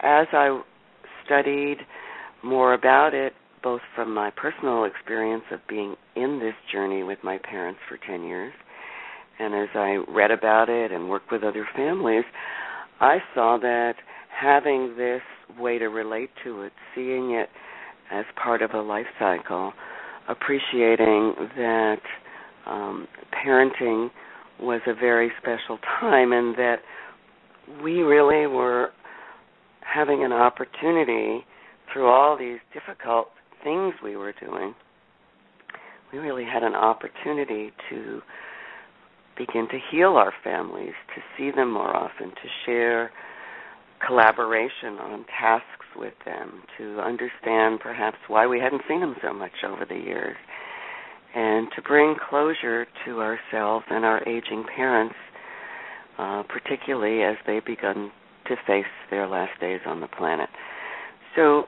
as 0.00 0.26
I 0.32 0.60
studied 1.24 1.78
more 2.42 2.74
about 2.74 3.14
it, 3.14 3.32
both 3.62 3.80
from 3.94 4.12
my 4.12 4.30
personal 4.30 4.84
experience 4.84 5.44
of 5.50 5.60
being 5.68 5.96
in 6.14 6.38
this 6.38 6.54
journey 6.72 7.02
with 7.02 7.18
my 7.24 7.38
parents 7.38 7.80
for 7.88 7.98
10 8.06 8.24
years, 8.24 8.52
and 9.38 9.54
as 9.54 9.68
I 9.74 9.98
read 10.08 10.30
about 10.30 10.68
it 10.68 10.92
and 10.92 11.08
worked 11.08 11.30
with 11.30 11.42
other 11.42 11.66
families, 11.76 12.24
I 13.00 13.18
saw 13.34 13.58
that 13.60 13.94
having 14.40 14.96
this 14.96 15.22
way 15.58 15.78
to 15.78 15.86
relate 15.86 16.30
to 16.44 16.62
it, 16.62 16.72
seeing 16.94 17.32
it 17.32 17.48
as 18.12 18.24
part 18.42 18.62
of 18.62 18.72
a 18.72 18.80
life 18.80 19.06
cycle, 19.18 19.72
appreciating 20.28 21.34
that 21.56 22.00
um, 22.66 23.06
parenting 23.32 24.10
was 24.60 24.80
a 24.86 24.94
very 24.94 25.30
special 25.38 25.78
time 26.00 26.32
and 26.32 26.54
that 26.56 26.76
we 27.82 28.00
really 28.00 28.46
were 28.46 28.90
having 29.80 30.24
an 30.24 30.32
opportunity 30.32 31.44
through 31.92 32.08
all 32.08 32.36
these 32.38 32.58
difficult 32.72 33.28
things 33.62 33.94
we 34.02 34.16
were 34.16 34.34
doing. 34.40 34.74
We 36.12 36.18
really 36.18 36.44
had 36.44 36.62
an 36.62 36.74
opportunity 36.74 37.72
to 37.90 38.20
begin 39.36 39.68
to 39.68 39.78
heal 39.90 40.16
our 40.16 40.32
families, 40.42 40.94
to 41.14 41.22
see 41.36 41.50
them 41.54 41.72
more 41.72 41.94
often, 41.94 42.30
to 42.30 42.48
share 42.64 43.10
collaboration 44.06 44.98
on 45.00 45.24
tasks 45.38 45.86
with 45.96 46.14
them, 46.24 46.62
to 46.78 47.00
understand 47.00 47.80
perhaps 47.80 48.18
why 48.28 48.46
we 48.46 48.60
hadn't 48.60 48.82
seen 48.88 49.00
them 49.00 49.16
so 49.22 49.32
much 49.32 49.52
over 49.66 49.84
the 49.84 49.96
years, 49.96 50.36
and 51.34 51.68
to 51.74 51.82
bring 51.82 52.16
closure 52.28 52.86
to 53.04 53.20
ourselves 53.20 53.84
and 53.90 54.04
our 54.04 54.26
aging 54.28 54.64
parents, 54.74 55.14
uh, 56.18 56.42
particularly 56.48 57.22
as 57.22 57.36
they 57.46 57.60
begun 57.60 58.10
to 58.46 58.56
face 58.66 58.84
their 59.10 59.26
last 59.26 59.58
days 59.60 59.80
on 59.86 60.00
the 60.00 60.08
planet. 60.08 60.48
So, 61.34 61.64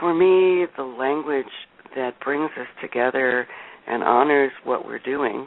for 0.00 0.14
me, 0.14 0.66
the 0.76 0.82
language 0.82 1.46
that 1.94 2.18
brings 2.20 2.50
us 2.58 2.66
together 2.80 3.46
and 3.86 4.02
honors 4.02 4.50
what 4.64 4.86
we're 4.86 4.98
doing 4.98 5.46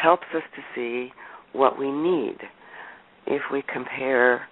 helps 0.00 0.26
us 0.34 0.42
to 0.54 0.62
see 0.74 1.12
what 1.52 1.78
we 1.78 1.90
need. 1.90 2.36
If 3.26 3.42
we 3.52 3.62
compare 3.72 4.46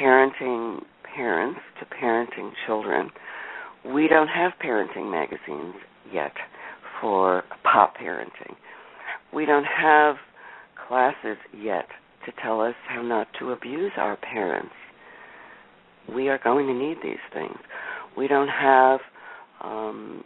parenting 0.00 0.82
parents 1.14 1.60
to 1.80 1.86
parenting 1.86 2.50
children, 2.66 3.10
we 3.84 4.08
don't 4.08 4.28
have 4.28 4.52
parenting 4.62 5.10
magazines 5.10 5.74
yet 6.12 6.32
for 7.00 7.44
pop 7.62 7.96
parenting. 7.96 8.54
We 9.32 9.46
don't 9.46 9.64
have 9.64 10.16
classes 10.88 11.36
yet 11.56 11.86
to 12.26 12.32
tell 12.42 12.60
us 12.60 12.74
how 12.88 13.02
not 13.02 13.28
to 13.38 13.52
abuse 13.52 13.92
our 13.96 14.16
parents. 14.16 14.72
We 16.12 16.28
are 16.28 16.40
going 16.42 16.66
to 16.66 16.74
need 16.74 16.98
these 17.02 17.22
things. 17.32 17.58
We 18.16 18.28
don't 18.28 18.48
have 18.48 19.00
um, 19.62 20.24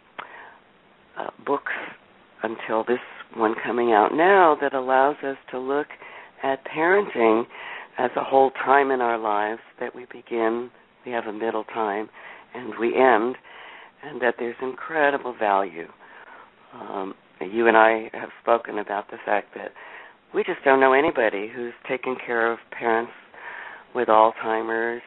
uh, 1.17 1.27
books 1.45 1.71
until 2.41 2.83
this 2.83 2.99
one 3.35 3.55
coming 3.63 3.91
out 3.91 4.09
now 4.13 4.57
that 4.61 4.73
allows 4.73 5.15
us 5.23 5.37
to 5.51 5.59
look 5.59 5.87
at 6.43 6.59
parenting 6.65 7.43
as 7.97 8.11
a 8.15 8.23
whole 8.23 8.51
time 8.51 8.91
in 8.91 9.01
our 9.01 9.17
lives 9.17 9.61
that 9.79 9.95
we 9.95 10.05
begin, 10.11 10.69
we 11.05 11.11
have 11.11 11.25
a 11.25 11.33
middle 11.33 11.63
time, 11.65 12.09
and 12.53 12.73
we 12.79 12.95
end, 12.95 13.35
and 14.03 14.21
that 14.21 14.35
there's 14.39 14.55
incredible 14.61 15.35
value. 15.37 15.87
Um, 16.73 17.13
you 17.39 17.67
and 17.67 17.77
I 17.77 18.09
have 18.13 18.29
spoken 18.41 18.79
about 18.79 19.09
the 19.11 19.17
fact 19.25 19.49
that 19.55 19.71
we 20.33 20.43
just 20.43 20.63
don't 20.65 20.79
know 20.79 20.93
anybody 20.93 21.49
who's 21.53 21.73
taken 21.87 22.15
care 22.25 22.51
of 22.51 22.57
parents 22.71 23.11
with 23.93 24.07
Alzheimer's 24.07 25.01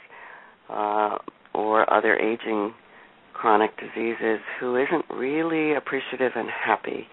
uh, 0.68 1.16
or 1.54 1.92
other 1.92 2.16
aging 2.16 2.72
chronic 3.34 3.70
diseases 3.78 4.38
who 4.60 4.76
isn't 4.76 5.04
really 5.10 5.74
appreciative 5.74 6.32
and 6.36 6.48
happy 6.48 7.06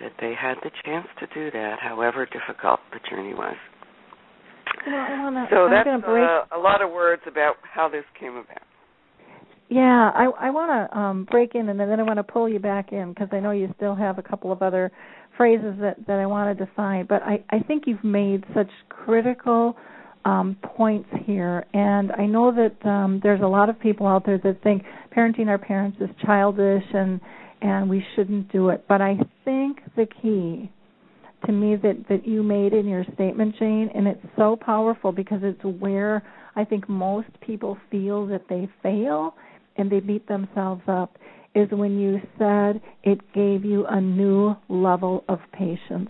that 0.00 0.12
they 0.20 0.34
had 0.38 0.54
the 0.62 0.70
chance 0.84 1.06
to 1.20 1.26
do 1.34 1.50
that, 1.50 1.76
however 1.80 2.26
difficult 2.26 2.80
the 2.92 3.00
journey 3.08 3.34
was. 3.34 3.56
Well, 4.86 5.06
wanna, 5.10 5.46
so 5.50 5.56
I'm 5.64 5.70
that's 5.70 6.04
break. 6.04 6.24
uh, 6.24 6.56
a 6.56 6.58
lot 6.58 6.82
of 6.82 6.90
words 6.90 7.22
about 7.26 7.56
how 7.62 7.88
this 7.88 8.04
came 8.18 8.36
about. 8.36 8.62
Yeah, 9.68 10.10
I 10.14 10.24
I 10.38 10.50
want 10.50 10.90
to 10.90 10.98
um, 10.98 11.26
break 11.30 11.54
in 11.54 11.68
and 11.68 11.78
then 11.78 11.98
I 11.98 12.02
want 12.02 12.18
to 12.18 12.24
pull 12.24 12.48
you 12.48 12.58
back 12.58 12.92
in 12.92 13.10
because 13.10 13.28
I 13.32 13.40
know 13.40 13.52
you 13.52 13.72
still 13.76 13.94
have 13.94 14.18
a 14.18 14.22
couple 14.22 14.52
of 14.52 14.60
other 14.60 14.90
phrases 15.36 15.74
that 15.80 15.96
that 16.06 16.18
I 16.18 16.26
want 16.26 16.56
to 16.56 16.64
define. 16.66 17.06
But 17.06 17.22
I 17.22 17.42
I 17.50 17.60
think 17.60 17.84
you've 17.86 18.04
made 18.04 18.44
such 18.54 18.68
critical 18.88 19.76
um, 20.24 20.56
points 20.62 21.08
here, 21.24 21.64
and 21.72 22.12
I 22.12 22.26
know 22.26 22.52
that 22.52 22.88
um, 22.88 23.20
there's 23.22 23.40
a 23.40 23.46
lot 23.46 23.68
of 23.68 23.80
people 23.80 24.06
out 24.06 24.26
there 24.26 24.38
that 24.38 24.62
think 24.62 24.82
parenting 25.16 25.48
our 25.48 25.58
parents 25.58 25.96
is 26.00 26.10
childish 26.24 26.84
and 26.92 27.20
and 27.62 27.88
we 27.88 28.04
shouldn't 28.14 28.50
do 28.52 28.70
it. 28.70 28.84
But 28.88 29.00
I 29.00 29.18
think 29.44 29.78
the 29.96 30.06
key 30.20 30.70
to 31.46 31.52
me 31.52 31.76
that 31.76 32.04
that 32.08 32.26
you 32.26 32.42
made 32.42 32.72
in 32.72 32.86
your 32.86 33.04
statement, 33.14 33.56
Jane, 33.58 33.90
and 33.94 34.06
it's 34.06 34.24
so 34.36 34.56
powerful 34.56 35.12
because 35.12 35.40
it's 35.42 35.62
where 35.80 36.22
I 36.54 36.64
think 36.64 36.88
most 36.88 37.28
people 37.40 37.78
feel 37.90 38.26
that 38.26 38.42
they 38.48 38.68
fail 38.82 39.34
and 39.76 39.90
they 39.90 40.00
beat 40.00 40.26
themselves 40.28 40.82
up 40.86 41.16
is 41.54 41.68
when 41.70 41.98
you 41.98 42.20
said 42.38 42.80
it 43.02 43.20
gave 43.34 43.64
you 43.64 43.86
a 43.86 44.00
new 44.00 44.54
level 44.68 45.24
of 45.28 45.38
patience. 45.52 46.08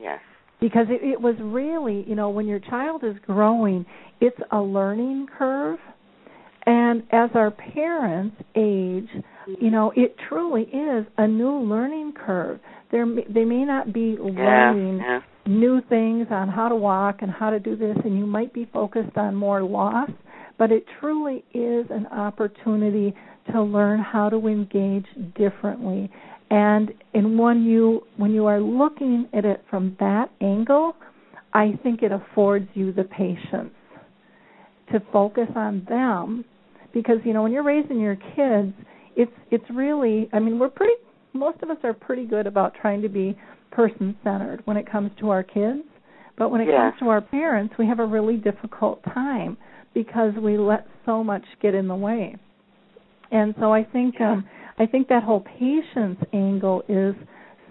Yes. 0.00 0.20
Because 0.60 0.86
it, 0.90 1.02
it 1.02 1.20
was 1.20 1.34
really, 1.40 2.04
you 2.06 2.14
know, 2.14 2.30
when 2.30 2.46
your 2.46 2.60
child 2.60 3.02
is 3.02 3.16
growing, 3.26 3.84
it's 4.20 4.36
a 4.52 4.60
learning 4.60 5.26
curve. 5.38 5.78
And 6.66 7.02
as 7.10 7.30
our 7.34 7.50
parents 7.50 8.36
age, 8.54 9.08
you 9.46 9.70
know, 9.70 9.92
it 9.96 10.16
truly 10.28 10.62
is 10.62 11.06
a 11.18 11.26
new 11.26 11.58
learning 11.60 12.12
curve. 12.14 12.60
There, 12.90 13.06
they 13.28 13.44
may 13.44 13.64
not 13.64 13.92
be 13.92 14.16
Yeah, 14.20 14.70
learning 14.72 14.98
yeah. 14.98 15.20
new 15.46 15.80
things 15.88 16.26
on 16.30 16.48
how 16.48 16.68
to 16.68 16.76
walk 16.76 17.22
and 17.22 17.30
how 17.30 17.50
to 17.50 17.58
do 17.58 17.76
this, 17.76 17.96
and 18.04 18.18
you 18.18 18.26
might 18.26 18.52
be 18.52 18.68
focused 18.72 19.16
on 19.16 19.34
more 19.34 19.62
loss, 19.62 20.10
but 20.58 20.70
it 20.70 20.84
truly 21.00 21.44
is 21.54 21.86
an 21.90 22.06
opportunity 22.06 23.14
to 23.52 23.62
learn 23.62 24.00
how 24.00 24.28
to 24.28 24.46
engage 24.46 25.06
differently. 25.36 26.10
And 26.50 26.92
and 27.14 27.38
when 27.38 27.64
you 27.64 28.02
when 28.18 28.32
you 28.32 28.46
are 28.46 28.60
looking 28.60 29.26
at 29.32 29.44
it 29.44 29.64
from 29.70 29.96
that 30.00 30.30
angle, 30.40 30.94
I 31.54 31.78
think 31.82 32.02
it 32.02 32.12
affords 32.12 32.68
you 32.74 32.92
the 32.92 33.04
patience 33.04 33.72
to 34.92 35.00
focus 35.12 35.48
on 35.56 35.84
them 35.88 36.44
because 36.92 37.16
you 37.24 37.32
know 37.32 37.42
when 37.42 37.52
you're 37.52 37.62
raising 37.62 37.98
your 37.98 38.16
kids 38.16 38.74
it's 39.16 39.32
it's 39.50 39.64
really 39.70 40.28
i 40.32 40.38
mean 40.38 40.58
we're 40.58 40.68
pretty 40.68 40.94
most 41.34 41.62
of 41.62 41.70
us 41.70 41.78
are 41.82 41.94
pretty 41.94 42.24
good 42.26 42.46
about 42.46 42.74
trying 42.80 43.02
to 43.02 43.08
be 43.08 43.36
person 43.70 44.16
centered 44.22 44.60
when 44.66 44.76
it 44.76 44.90
comes 44.90 45.10
to 45.18 45.30
our 45.30 45.42
kids. 45.42 45.80
But 46.36 46.50
when 46.50 46.60
it 46.60 46.68
Yeah. 46.68 46.90
comes 46.90 46.98
to 47.00 47.08
our 47.08 47.20
parents 47.20 47.76
we 47.78 47.86
have 47.86 48.00
a 48.00 48.06
really 48.06 48.36
difficult 48.36 49.02
time 49.04 49.56
because 49.94 50.34
we 50.34 50.56
let 50.58 50.86
so 51.06 51.22
much 51.24 51.44
get 51.60 51.74
in 51.74 51.88
the 51.88 51.96
way. 51.96 52.36
And 53.30 53.54
so 53.58 53.72
i 53.72 53.82
think 53.82 54.20
um 54.20 54.44
i 54.78 54.86
think 54.86 55.08
that 55.08 55.22
whole 55.22 55.40
patience 55.58 56.18
angle 56.32 56.82
is 56.88 57.14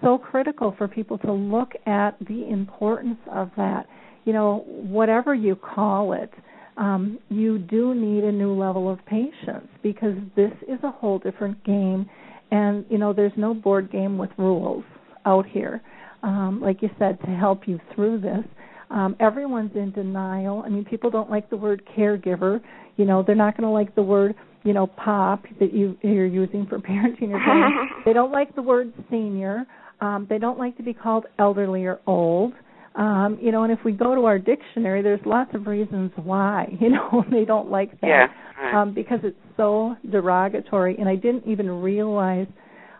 so 0.02 0.18
critical 0.18 0.72
for 0.76 0.88
people 0.88 1.18
to 1.18 1.32
look 1.32 1.72
at 1.86 2.16
the 2.26 2.48
importance 2.48 3.20
of 3.30 3.50
that. 3.56 3.86
You 4.24 4.32
know 4.32 4.64
whatever 4.66 5.34
you 5.34 5.56
call 5.56 6.12
it 6.12 6.32
um, 6.76 7.18
you 7.28 7.58
do 7.58 7.94
need 7.94 8.24
a 8.24 8.32
new 8.32 8.52
level 8.58 8.90
of 8.90 8.98
patience 9.06 9.68
because 9.82 10.14
this 10.36 10.52
is 10.68 10.78
a 10.82 10.90
whole 10.90 11.18
different 11.18 11.62
game. 11.64 12.08
And 12.50 12.84
you 12.90 12.98
know 12.98 13.12
there's 13.12 13.32
no 13.36 13.54
board 13.54 13.90
game 13.90 14.18
with 14.18 14.30
rules 14.36 14.84
out 15.24 15.46
here. 15.46 15.82
Um, 16.22 16.60
like 16.62 16.82
you 16.82 16.90
said 16.98 17.18
to 17.20 17.26
help 17.26 17.66
you 17.66 17.80
through 17.94 18.20
this. 18.20 18.44
Um, 18.90 19.16
everyone's 19.20 19.74
in 19.74 19.90
denial. 19.92 20.62
I 20.64 20.68
mean 20.68 20.84
people 20.84 21.10
don't 21.10 21.30
like 21.30 21.48
the 21.50 21.56
word 21.56 21.82
caregiver. 21.96 22.60
You 22.96 23.04
know 23.04 23.22
they're 23.26 23.34
not 23.34 23.56
going 23.56 23.66
to 23.66 23.72
like 23.72 23.94
the 23.94 24.02
word 24.02 24.34
you 24.64 24.72
know 24.72 24.86
pop 24.86 25.44
that 25.60 25.72
you 25.72 25.96
you're 26.02 26.26
using 26.26 26.66
for 26.66 26.78
parenting 26.78 27.30
your 27.30 27.42
children 27.44 27.88
they 28.04 28.12
don't 28.12 28.32
like 28.32 28.54
the 28.54 28.62
word 28.62 28.92
senior. 29.10 29.66
Um, 30.00 30.26
they 30.28 30.38
don't 30.38 30.58
like 30.58 30.76
to 30.78 30.82
be 30.82 30.92
called 30.92 31.26
elderly 31.38 31.84
or 31.84 32.00
old 32.06 32.54
um, 32.94 33.38
you 33.40 33.52
know, 33.52 33.62
and 33.64 33.72
if 33.72 33.78
we 33.84 33.92
go 33.92 34.14
to 34.14 34.26
our 34.26 34.38
dictionary, 34.38 35.02
there's 35.02 35.20
lots 35.24 35.54
of 35.54 35.66
reasons 35.66 36.10
why, 36.16 36.76
you 36.80 36.90
know, 36.90 37.24
they 37.30 37.44
don't 37.44 37.70
like 37.70 37.98
that. 38.00 38.06
Yeah, 38.06 38.26
right. 38.60 38.74
Um, 38.74 38.92
because 38.92 39.20
it's 39.22 39.36
so 39.56 39.96
derogatory 40.10 40.96
and 40.98 41.08
I 41.08 41.16
didn't 41.16 41.46
even 41.46 41.68
realize 41.68 42.46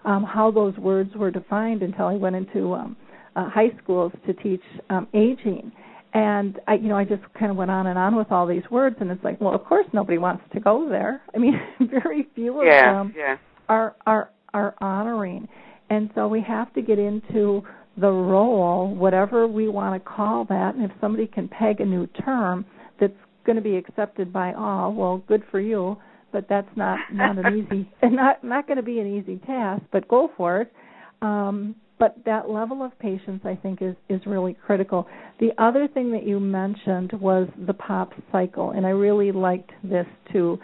um 0.04 0.24
how 0.24 0.50
those 0.50 0.76
words 0.78 1.14
were 1.14 1.30
defined 1.30 1.82
until 1.82 2.06
I 2.06 2.14
went 2.14 2.34
into 2.34 2.74
um 2.74 2.96
uh, 3.36 3.48
high 3.48 3.70
schools 3.82 4.12
to 4.26 4.32
teach 4.34 4.62
um 4.90 5.08
aging. 5.14 5.72
And 6.14 6.58
I 6.66 6.74
you 6.74 6.88
know, 6.88 6.96
I 6.96 7.04
just 7.04 7.22
kind 7.38 7.50
of 7.50 7.56
went 7.56 7.70
on 7.70 7.86
and 7.86 7.98
on 7.98 8.16
with 8.16 8.32
all 8.32 8.46
these 8.46 8.64
words 8.70 8.96
and 9.00 9.10
it's 9.10 9.22
like, 9.22 9.40
well, 9.40 9.54
of 9.54 9.64
course 9.64 9.86
nobody 9.92 10.18
wants 10.18 10.42
to 10.54 10.60
go 10.60 10.88
there. 10.88 11.22
I 11.34 11.38
mean, 11.38 11.60
very 11.80 12.28
few 12.34 12.60
of 12.60 12.66
yeah, 12.66 12.92
them 12.92 13.14
yeah. 13.16 13.36
are 13.68 13.94
are 14.06 14.30
are 14.54 14.74
honoring. 14.80 15.48
And 15.90 16.10
so 16.14 16.26
we 16.26 16.40
have 16.40 16.72
to 16.74 16.80
get 16.80 16.98
into 16.98 17.62
the 17.96 18.10
role, 18.10 18.94
whatever 18.94 19.46
we 19.46 19.68
want 19.68 20.02
to 20.02 20.10
call 20.10 20.44
that, 20.46 20.74
and 20.74 20.84
if 20.84 20.90
somebody 21.00 21.26
can 21.26 21.48
peg 21.48 21.80
a 21.80 21.84
new 21.84 22.06
term 22.24 22.64
that's 23.00 23.12
going 23.44 23.56
to 23.56 23.62
be 23.62 23.76
accepted 23.76 24.32
by 24.32 24.52
all, 24.54 24.92
well, 24.92 25.22
good 25.26 25.42
for 25.50 25.60
you. 25.60 25.96
But 26.32 26.46
that's 26.48 26.68
not 26.76 26.98
not 27.12 27.36
an 27.36 27.58
easy 27.58 27.90
and 28.02 28.16
not 28.16 28.42
not 28.42 28.66
going 28.66 28.78
to 28.78 28.82
be 28.82 29.00
an 29.00 29.18
easy 29.18 29.36
task. 29.44 29.82
But 29.92 30.08
go 30.08 30.30
for 30.36 30.62
it. 30.62 30.72
Um, 31.20 31.74
but 31.98 32.16
that 32.24 32.48
level 32.48 32.82
of 32.82 32.98
patience, 32.98 33.42
I 33.44 33.54
think, 33.54 33.82
is 33.82 33.94
is 34.08 34.20
really 34.24 34.56
critical. 34.66 35.06
The 35.40 35.50
other 35.58 35.86
thing 35.86 36.10
that 36.12 36.26
you 36.26 36.40
mentioned 36.40 37.12
was 37.12 37.48
the 37.66 37.74
pop 37.74 38.12
cycle, 38.32 38.70
and 38.70 38.86
I 38.86 38.90
really 38.90 39.30
liked 39.30 39.70
this 39.84 40.06
too, 40.32 40.58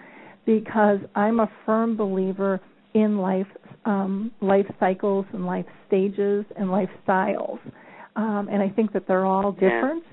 because 0.47 0.99
I'm 1.14 1.41
a 1.41 1.51
firm 1.67 1.97
believer 1.97 2.61
in 2.95 3.19
life 3.19 3.47
um, 3.85 4.31
life 4.41 4.67
cycles 4.81 5.27
and 5.33 5.47
life 5.47 5.67
stages 5.87 6.45
and 6.57 6.69
lifestyles, 6.69 7.59
um, 8.17 8.49
and 8.51 8.62
I 8.62 8.69
think 8.69 8.93
that 8.93 9.07
they're 9.07 9.27
all 9.27 9.55
Yeah. 9.61 9.71
different. 9.71 10.05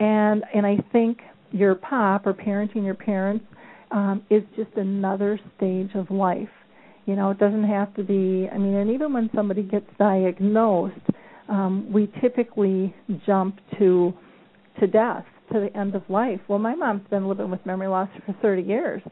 And 0.00 0.44
and 0.54 0.66
I 0.66 0.76
think 0.92 1.18
your 1.52 1.74
pop 1.76 2.26
or 2.26 2.34
parenting 2.34 2.84
your 2.84 2.94
parents 2.94 3.44
um, 3.92 4.22
is 4.30 4.42
just 4.56 4.72
another 4.76 5.38
stage 5.56 5.94
of 5.94 6.10
life. 6.10 6.48
You 7.06 7.16
know, 7.16 7.30
it 7.30 7.38
doesn't 7.38 7.64
have 7.64 7.94
to 7.94 8.02
be. 8.02 8.48
I 8.52 8.58
mean, 8.58 8.74
and 8.74 8.90
even 8.90 9.12
when 9.12 9.30
somebody 9.34 9.62
gets 9.62 9.86
diagnosed, 9.98 10.94
um, 11.48 11.92
we 11.92 12.10
typically 12.20 12.94
jump 13.26 13.58
to 13.78 14.12
to 14.80 14.86
death, 14.88 15.24
to 15.52 15.60
the 15.60 15.76
end 15.78 15.94
of 15.94 16.02
life. 16.08 16.40
Well, 16.48 16.58
my 16.58 16.74
mom's 16.74 17.06
been 17.08 17.28
living 17.28 17.50
with 17.50 17.64
memory 17.64 17.86
loss 17.86 18.08
for 18.26 18.32
30 18.42 18.62
years. 18.62 19.02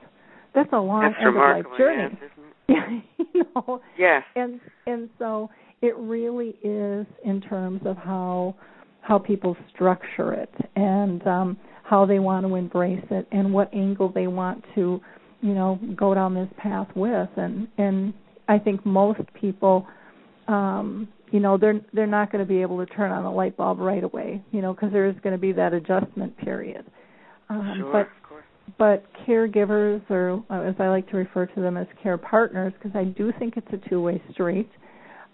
That's 0.55 0.73
a 0.73 0.81
long 0.81 1.03
That's 1.03 1.15
end 1.21 1.29
of 1.29 1.35
life 1.37 1.65
journey. 1.79 2.09
yes, 2.21 2.31
isn't 2.33 2.42
it? 2.42 2.42
you 3.35 3.45
know, 3.55 3.81
Yes. 3.99 4.23
and 4.37 4.61
and 4.87 5.09
so 5.19 5.51
it 5.83 5.97
really 5.97 6.57
is 6.63 7.07
in 7.25 7.41
terms 7.49 7.81
of 7.85 7.97
how 7.97 8.55
how 9.01 9.19
people 9.19 9.57
structure 9.75 10.33
it 10.33 10.55
and 10.77 11.27
um 11.27 11.57
how 11.83 12.07
they 12.07 12.19
want 12.21 12.47
to 12.47 12.55
embrace 12.55 13.05
it 13.11 13.27
and 13.33 13.53
what 13.53 13.73
angle 13.75 14.11
they 14.11 14.29
want 14.29 14.65
to 14.75 15.01
you 15.41 15.55
know 15.55 15.79
go 15.97 16.15
down 16.15 16.35
this 16.35 16.49
path 16.57 16.89
with 16.95 17.29
and 17.37 17.69
and 17.79 18.15
I 18.49 18.59
think 18.59 18.87
most 18.87 19.21
people 19.35 19.87
um 20.49 21.09
you 21.33 21.41
know 21.41 21.59
they're 21.59 21.81
they're 21.93 22.07
not 22.07 22.31
going 22.31 22.45
to 22.45 22.49
be 22.49 22.63
able 22.63 22.85
to 22.85 22.87
turn 22.95 23.11
on 23.11 23.25
a 23.25 23.33
light 23.33 23.57
bulb 23.57 23.81
right 23.81 24.05
away 24.05 24.43
you 24.53 24.63
know 24.63 24.73
because 24.73 24.93
there 24.93 25.09
is 25.09 25.17
going 25.23 25.35
to 25.35 25.41
be 25.41 25.53
that 25.53 25.73
adjustment 25.73 26.37
period 26.39 26.87
um 27.51 27.75
sure, 27.79 27.93
but. 27.93 28.22
But 28.79 29.05
caregivers, 29.27 30.03
or 30.11 30.43
uh, 30.51 30.63
as 30.63 30.75
I 30.79 30.89
like 30.89 31.09
to 31.11 31.17
refer 31.17 31.47
to 31.47 31.61
them 31.61 31.77
as 31.77 31.87
care 32.03 32.19
partners, 32.19 32.73
because 32.79 32.97
I 32.97 33.05
do 33.05 33.33
think 33.39 33.57
it's 33.57 33.67
a 33.73 33.89
two-way 33.89 34.23
street, 34.33 34.71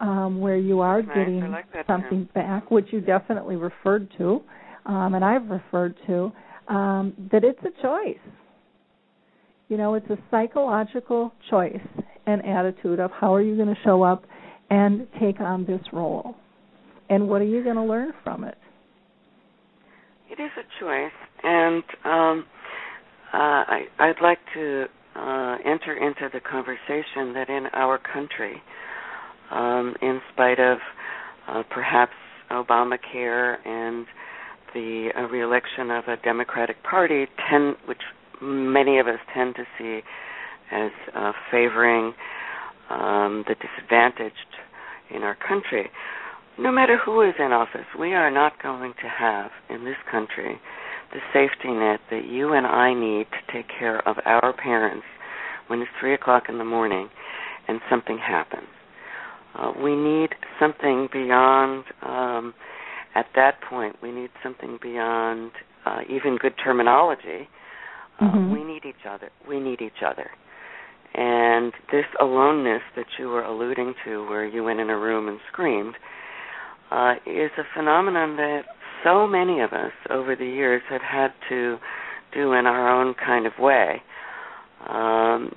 um, 0.00 0.40
where 0.40 0.56
you 0.56 0.80
are 0.80 1.02
Nice, 1.02 1.16
getting 1.16 1.50
like 1.50 1.66
something 1.86 2.28
back, 2.34 2.70
which 2.70 2.86
you 2.90 3.00
definitely 3.00 3.56
referred 3.56 4.08
to, 4.18 4.42
um, 4.86 5.14
and 5.14 5.24
I've 5.24 5.48
referred 5.48 5.96
to, 6.06 6.32
um, 6.68 7.14
that 7.32 7.44
it's 7.44 7.60
a 7.62 7.82
choice. 7.82 8.18
You 9.68 9.76
know, 9.76 9.94
it's 9.94 10.08
a 10.08 10.18
psychological 10.30 11.32
choice 11.50 11.76
and 12.26 12.44
attitude 12.44 13.00
of 13.00 13.10
how 13.10 13.34
are 13.34 13.42
you 13.42 13.56
going 13.56 13.68
to 13.68 13.80
show 13.84 14.02
up 14.02 14.24
and 14.70 15.06
take 15.20 15.40
on 15.40 15.64
this 15.64 15.80
role, 15.92 16.34
and 17.10 17.28
what 17.28 17.40
are 17.40 17.46
you 17.46 17.62
going 17.64 17.76
to 17.76 17.82
learn 17.82 18.12
from 18.22 18.44
it. 18.44 18.56
It 20.30 20.40
is 20.40 20.50
a 20.58 20.80
choice, 20.80 21.10
and 21.42 21.82
um, 22.04 22.44
uh, 23.32 23.36
I, 23.36 23.80
I'd 23.98 24.22
like 24.22 24.38
to 24.54 24.86
uh, 25.16 25.56
enter 25.64 25.94
into 25.96 26.28
the 26.32 26.40
conversation 26.40 27.34
that 27.34 27.48
in 27.48 27.66
our 27.72 27.98
country, 27.98 28.62
um, 29.50 29.94
in 30.00 30.20
spite 30.32 30.60
of 30.60 30.78
uh, 31.48 31.62
perhaps 31.70 32.12
Obamacare 32.50 33.56
and 33.66 34.06
the 34.74 35.10
uh, 35.16 35.22
reelection 35.22 35.90
of 35.90 36.04
a 36.08 36.16
Democratic 36.22 36.82
Party, 36.82 37.26
tend, 37.50 37.76
which 37.86 38.02
many 38.40 38.98
of 38.98 39.06
us 39.06 39.18
tend 39.34 39.54
to 39.56 39.64
see 39.78 40.00
as 40.70 40.90
uh, 41.14 41.32
favoring 41.50 42.12
um, 42.90 43.44
the 43.48 43.54
disadvantaged 43.54 44.34
in 45.14 45.22
our 45.22 45.36
country, 45.36 45.90
no 46.58 46.72
matter 46.72 46.98
who 47.02 47.22
is 47.22 47.34
in 47.38 47.52
office, 47.52 47.86
we 47.98 48.14
are 48.14 48.30
not 48.30 48.62
going 48.62 48.92
to 49.00 49.08
have 49.08 49.50
in 49.70 49.84
this 49.84 49.96
country 50.10 50.60
the 51.12 51.20
safety 51.32 51.72
net 51.72 52.00
that 52.10 52.26
you 52.26 52.52
and 52.52 52.66
I 52.66 52.94
need 52.94 53.26
to 53.30 53.52
take 53.52 53.66
care 53.78 54.06
of 54.06 54.16
our 54.24 54.52
parents 54.52 55.06
when 55.68 55.80
it's 55.80 55.90
three 56.00 56.14
o'clock 56.14 56.44
in 56.48 56.58
the 56.58 56.64
morning 56.64 57.08
and 57.66 57.80
something 57.90 58.18
happens. 58.18 58.68
Uh, 59.58 59.72
we 59.82 59.96
need 59.96 60.30
something 60.60 61.08
beyond. 61.12 61.84
Um, 62.02 62.54
at 63.14 63.26
that 63.34 63.60
point, 63.68 63.96
we 64.02 64.12
need 64.12 64.30
something 64.42 64.78
beyond 64.80 65.50
uh, 65.86 66.00
even 66.08 66.36
good 66.36 66.54
terminology. 66.62 67.48
Uh, 68.20 68.24
Mhm. 68.24 68.52
We 68.52 68.64
need 68.64 68.84
each 68.84 69.06
other. 69.08 69.30
We 69.46 69.60
need 69.60 69.80
each 69.80 70.02
other. 70.02 70.30
And 71.14 71.72
this 71.90 72.06
aloneness 72.20 72.82
that 72.94 73.06
you 73.18 73.28
were 73.30 73.42
alluding 73.42 73.94
to, 74.04 74.28
where 74.28 74.44
you 74.44 74.62
went 74.64 74.80
in 74.80 74.90
a 74.90 74.96
room 74.96 75.28
and 75.28 75.40
screamed, 75.50 75.96
uh, 76.90 77.14
is 77.26 77.50
a 77.58 77.64
phenomenon 77.74 78.36
that 78.36 78.64
so 79.04 79.26
many 79.26 79.60
of 79.60 79.72
us 79.72 79.92
over 80.10 80.36
the 80.36 80.46
years 80.46 80.82
have 80.90 81.02
had 81.02 81.32
to 81.48 81.76
do 82.34 82.52
in 82.52 82.66
our 82.66 82.88
own 82.88 83.14
kind 83.14 83.46
of 83.46 83.52
way 83.58 84.02
um, 84.88 85.50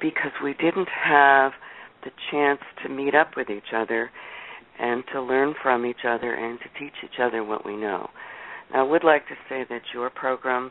because 0.00 0.32
we 0.42 0.54
didn't 0.54 0.88
have 0.88 1.52
the 2.04 2.10
chance 2.30 2.60
to 2.82 2.88
meet 2.88 3.14
up 3.14 3.30
with 3.36 3.50
each 3.50 3.72
other 3.74 4.10
and 4.78 5.02
to 5.12 5.20
learn 5.20 5.54
from 5.62 5.84
each 5.84 6.04
other 6.08 6.34
and 6.34 6.58
to 6.60 6.66
teach 6.78 6.94
each 7.04 7.20
other 7.20 7.42
what 7.42 7.66
we 7.66 7.76
know. 7.76 8.08
Now, 8.72 8.86
I 8.86 8.88
would 8.88 9.04
like 9.04 9.26
to 9.28 9.34
say 9.48 9.64
that 9.68 9.82
your 9.92 10.10
program 10.10 10.70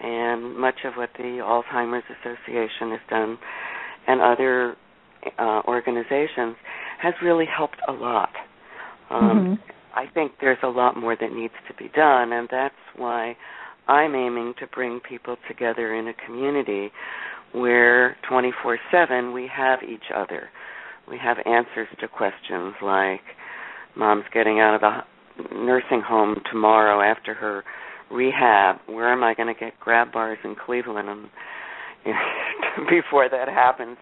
and 0.00 0.56
much 0.56 0.76
of 0.84 0.94
what 0.94 1.10
the 1.16 1.40
Alzheimer's 1.42 2.04
Association 2.20 2.90
has 2.90 3.00
done 3.08 3.38
and 4.06 4.20
other 4.20 4.76
uh, 5.38 5.62
organizations 5.66 6.56
has 7.02 7.14
really 7.22 7.46
helped 7.46 7.76
a 7.88 7.92
lot. 7.92 8.30
Um, 9.10 9.22
mm-hmm. 9.22 9.79
I 9.94 10.06
think 10.12 10.32
there's 10.40 10.58
a 10.62 10.68
lot 10.68 10.96
more 10.96 11.16
that 11.20 11.32
needs 11.32 11.54
to 11.68 11.74
be 11.74 11.90
done, 11.94 12.32
and 12.32 12.48
that's 12.50 12.74
why 12.96 13.36
I'm 13.88 14.14
aiming 14.14 14.54
to 14.60 14.66
bring 14.68 15.00
people 15.00 15.36
together 15.48 15.94
in 15.94 16.08
a 16.08 16.14
community 16.26 16.90
where 17.52 18.16
24 18.28 18.78
7 18.92 19.32
we 19.32 19.48
have 19.54 19.80
each 19.82 20.12
other. 20.14 20.48
We 21.08 21.18
have 21.18 21.38
answers 21.44 21.88
to 22.00 22.08
questions 22.08 22.74
like 22.82 23.22
mom's 23.96 24.24
getting 24.32 24.60
out 24.60 24.74
of 24.76 24.80
the 24.80 25.54
nursing 25.56 26.02
home 26.06 26.36
tomorrow 26.50 27.00
after 27.02 27.34
her 27.34 27.64
rehab. 28.10 28.76
Where 28.86 29.12
am 29.12 29.24
I 29.24 29.34
going 29.34 29.52
to 29.52 29.58
get 29.58 29.78
grab 29.80 30.12
bars 30.12 30.38
in 30.44 30.54
Cleveland 30.54 31.08
and 31.08 31.28
you 32.04 32.12
know, 32.78 32.86
before 32.88 33.28
that 33.28 33.48
happens 33.48 33.96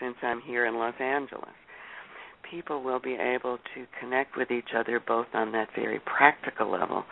since 0.00 0.16
I'm 0.22 0.40
here 0.40 0.66
in 0.66 0.76
Los 0.76 0.94
Angeles? 1.00 1.44
People 2.50 2.82
will 2.82 3.00
be 3.00 3.14
able 3.14 3.58
to 3.74 3.86
connect 4.00 4.36
with 4.36 4.50
each 4.50 4.70
other 4.76 5.00
both 5.06 5.26
on 5.34 5.52
that 5.52 5.68
very 5.74 6.00
practical 6.00 6.70
level, 6.70 7.04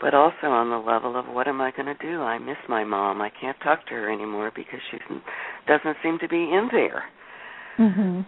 but 0.00 0.14
also 0.14 0.46
on 0.46 0.70
the 0.70 0.78
level 0.78 1.16
of 1.16 1.26
what 1.26 1.48
am 1.48 1.60
I 1.60 1.70
going 1.72 1.86
to 1.86 1.94
do? 1.94 2.20
I 2.22 2.38
miss 2.38 2.56
my 2.68 2.84
mom. 2.84 3.20
I 3.20 3.30
can't 3.40 3.56
talk 3.62 3.86
to 3.86 3.94
her 3.94 4.12
anymore 4.12 4.50
because 4.54 4.80
she 4.90 4.98
doesn't 5.66 5.96
seem 6.02 6.18
to 6.20 6.28
be 6.28 6.36
in 6.36 6.68
there. 6.72 7.04
Mm-hmm. 7.78 8.20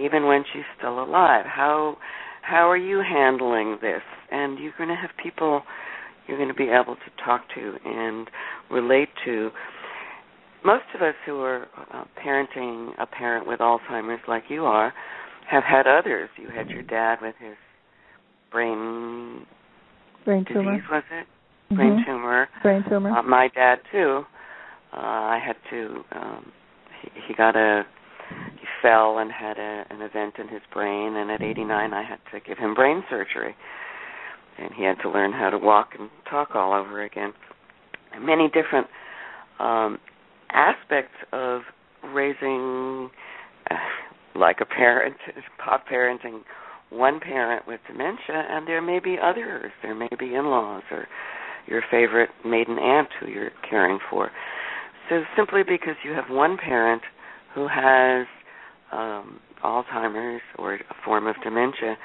Even 0.00 0.26
when 0.26 0.44
she's 0.52 0.62
still 0.78 1.02
alive. 1.02 1.44
How 1.46 1.96
how 2.42 2.70
are 2.70 2.76
you 2.76 3.02
handling 3.06 3.78
this? 3.82 4.02
And 4.30 4.58
you're 4.58 4.72
going 4.78 4.88
to 4.88 4.94
have 4.94 5.10
people 5.22 5.62
you're 6.28 6.36
going 6.36 6.48
to 6.48 6.54
be 6.54 6.68
able 6.68 6.94
to 6.94 7.24
talk 7.24 7.42
to 7.54 7.76
and 7.84 8.30
relate 8.70 9.08
to. 9.24 9.50
Most 10.64 10.84
of 10.94 11.02
us 11.02 11.14
who 11.24 11.40
are 11.40 11.66
uh, 11.92 12.04
parenting 12.22 12.92
a 12.98 13.06
parent 13.06 13.46
with 13.46 13.60
Alzheimer's, 13.60 14.20
like 14.28 14.44
you 14.48 14.64
are, 14.64 14.92
have 15.50 15.64
had 15.64 15.86
others. 15.86 16.28
You 16.36 16.48
had 16.48 16.68
your 16.68 16.82
dad 16.82 17.18
with 17.22 17.34
his 17.40 17.56
brain 18.50 19.46
brain 20.24 20.44
disease, 20.44 20.54
tumor. 20.54 20.82
was 20.90 21.02
it? 21.10 21.26
Mm-hmm. 21.72 21.76
Brain 21.76 22.04
tumor. 22.06 22.48
Brain 22.62 22.84
tumor. 22.88 23.10
Uh, 23.10 23.22
my 23.22 23.48
dad 23.54 23.76
too. 23.90 24.22
Uh, 24.92 24.96
I 24.96 25.40
had 25.44 25.56
to. 25.70 26.02
Um, 26.12 26.52
he, 27.02 27.08
he 27.28 27.34
got 27.34 27.56
a. 27.56 27.84
He 28.30 28.66
fell 28.82 29.18
and 29.18 29.30
had 29.32 29.58
a, 29.58 29.84
an 29.90 30.02
event 30.02 30.34
in 30.38 30.48
his 30.48 30.60
brain, 30.72 31.16
and 31.16 31.30
at 31.30 31.40
89, 31.40 31.94
I 31.94 32.02
had 32.02 32.18
to 32.32 32.46
give 32.46 32.58
him 32.58 32.74
brain 32.74 33.02
surgery, 33.08 33.54
and 34.58 34.70
he 34.76 34.84
had 34.84 34.96
to 35.02 35.08
learn 35.08 35.32
how 35.32 35.48
to 35.48 35.56
walk 35.56 35.90
and 35.98 36.10
talk 36.28 36.50
all 36.54 36.74
over 36.74 37.02
again. 37.02 37.32
And 38.12 38.26
many 38.26 38.48
different 38.48 38.86
um, 39.58 39.98
aspects 40.50 41.14
of 41.32 41.62
raising, 42.12 43.10
uh, 43.70 43.74
like 44.34 44.58
a 44.60 44.66
parent, 44.66 45.16
pop 45.64 45.86
parenting 45.86 46.40
one 46.90 47.20
parent 47.20 47.66
with 47.66 47.80
dementia, 47.86 48.46
and 48.48 48.66
there 48.66 48.80
may 48.80 48.98
be 48.98 49.16
others. 49.22 49.70
There 49.82 49.94
may 49.94 50.08
be 50.18 50.34
in-laws 50.34 50.82
or 50.90 51.06
your 51.66 51.82
favorite 51.90 52.30
maiden 52.44 52.78
aunt 52.78 53.08
who 53.20 53.28
you're 53.28 53.50
caring 53.68 53.98
for. 54.10 54.30
So 55.08 55.22
simply 55.36 55.62
because 55.62 55.96
you 56.04 56.12
have 56.12 56.30
one 56.30 56.56
parent 56.56 57.02
who 57.54 57.68
has 57.68 58.26
um, 58.92 59.40
Alzheimer's 59.64 60.40
or 60.58 60.74
a 60.74 60.94
form 61.04 61.26
of 61.26 61.36
dementia 61.42 61.96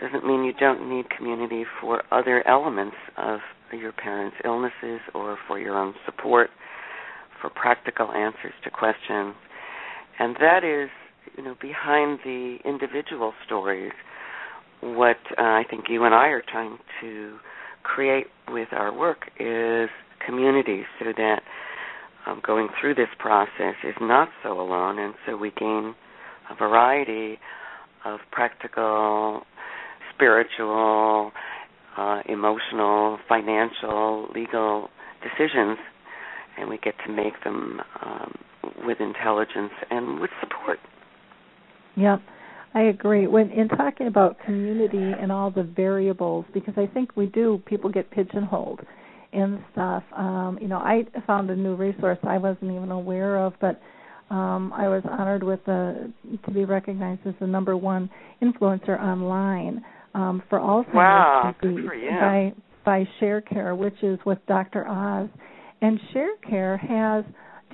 doesn't 0.00 0.26
mean 0.26 0.44
you 0.44 0.52
don't 0.52 0.90
need 0.90 1.08
community 1.10 1.64
for 1.80 2.02
other 2.12 2.46
elements 2.46 2.96
of 3.16 3.40
your 3.72 3.92
parents' 3.92 4.36
illnesses 4.44 5.00
or 5.14 5.38
for 5.46 5.58
your 5.58 5.78
own 5.78 5.94
support, 6.04 6.50
for 7.40 7.50
practical 7.50 8.10
answers 8.12 8.52
to 8.64 8.70
questions. 8.70 9.34
And 10.18 10.36
that 10.40 10.64
is, 10.64 10.90
you 11.36 11.42
know, 11.42 11.54
behind 11.60 12.20
the 12.24 12.58
individual 12.64 13.32
stories, 13.44 13.92
what 14.80 15.16
uh, 15.38 15.42
I 15.42 15.64
think 15.68 15.84
you 15.88 16.04
and 16.04 16.14
I 16.14 16.28
are 16.28 16.42
trying 16.46 16.78
to 17.00 17.38
create 17.82 18.26
with 18.48 18.68
our 18.72 18.96
work 18.96 19.30
is 19.38 19.88
community 20.24 20.82
so 20.98 21.12
that 21.16 21.40
um, 22.26 22.40
going 22.44 22.68
through 22.80 22.94
this 22.94 23.08
process 23.18 23.74
is 23.84 23.94
not 24.00 24.28
so 24.42 24.60
alone, 24.60 24.98
and 24.98 25.14
so 25.24 25.36
we 25.36 25.52
gain 25.58 25.94
a 26.50 26.54
variety 26.56 27.38
of 28.04 28.20
practical, 28.32 29.42
spiritual, 30.14 31.32
uh, 31.96 32.20
emotional, 32.28 33.18
financial, 33.28 34.28
legal 34.34 34.88
decisions, 35.22 35.78
and 36.58 36.68
we 36.68 36.78
get 36.78 36.94
to 37.06 37.12
make 37.12 37.42
them 37.44 37.80
um, 38.04 38.34
with 38.84 39.00
intelligence 39.00 39.72
and 39.90 40.20
with 40.20 40.30
support. 40.40 40.78
Yep. 41.96 42.20
I 42.74 42.82
agree. 42.82 43.26
When 43.26 43.50
in 43.50 43.68
talking 43.68 44.06
about 44.06 44.36
community 44.44 45.12
and 45.18 45.32
all 45.32 45.50
the 45.50 45.62
variables, 45.62 46.44
because 46.52 46.74
I 46.76 46.86
think 46.86 47.16
we 47.16 47.26
do, 47.26 47.62
people 47.64 47.90
get 47.90 48.10
pigeonholed 48.10 48.80
and 49.32 49.64
stuff. 49.72 50.02
Um, 50.14 50.58
you 50.60 50.68
know, 50.68 50.76
I 50.76 51.04
found 51.26 51.50
a 51.50 51.56
new 51.56 51.74
resource 51.74 52.18
I 52.22 52.38
wasn't 52.38 52.72
even 52.72 52.90
aware 52.90 53.38
of, 53.38 53.54
but 53.60 53.80
um, 54.28 54.72
I 54.74 54.88
was 54.88 55.02
honored 55.08 55.42
with 55.42 55.60
the 55.64 56.12
to 56.44 56.50
be 56.50 56.64
recognized 56.64 57.26
as 57.26 57.34
the 57.40 57.46
number 57.46 57.76
one 57.76 58.10
influencer 58.42 59.00
online 59.00 59.82
um, 60.14 60.42
for 60.50 60.58
Alzheimer's 60.58 60.94
wow, 60.94 61.54
disease 61.62 61.86
for 61.86 62.10
by 62.20 62.52
by 62.84 63.08
ShareCare, 63.20 63.76
which 63.76 64.02
is 64.02 64.18
with 64.26 64.38
Dr. 64.46 64.86
Oz, 64.86 65.28
and 65.80 65.98
ShareCare 66.14 66.78
has 66.78 67.24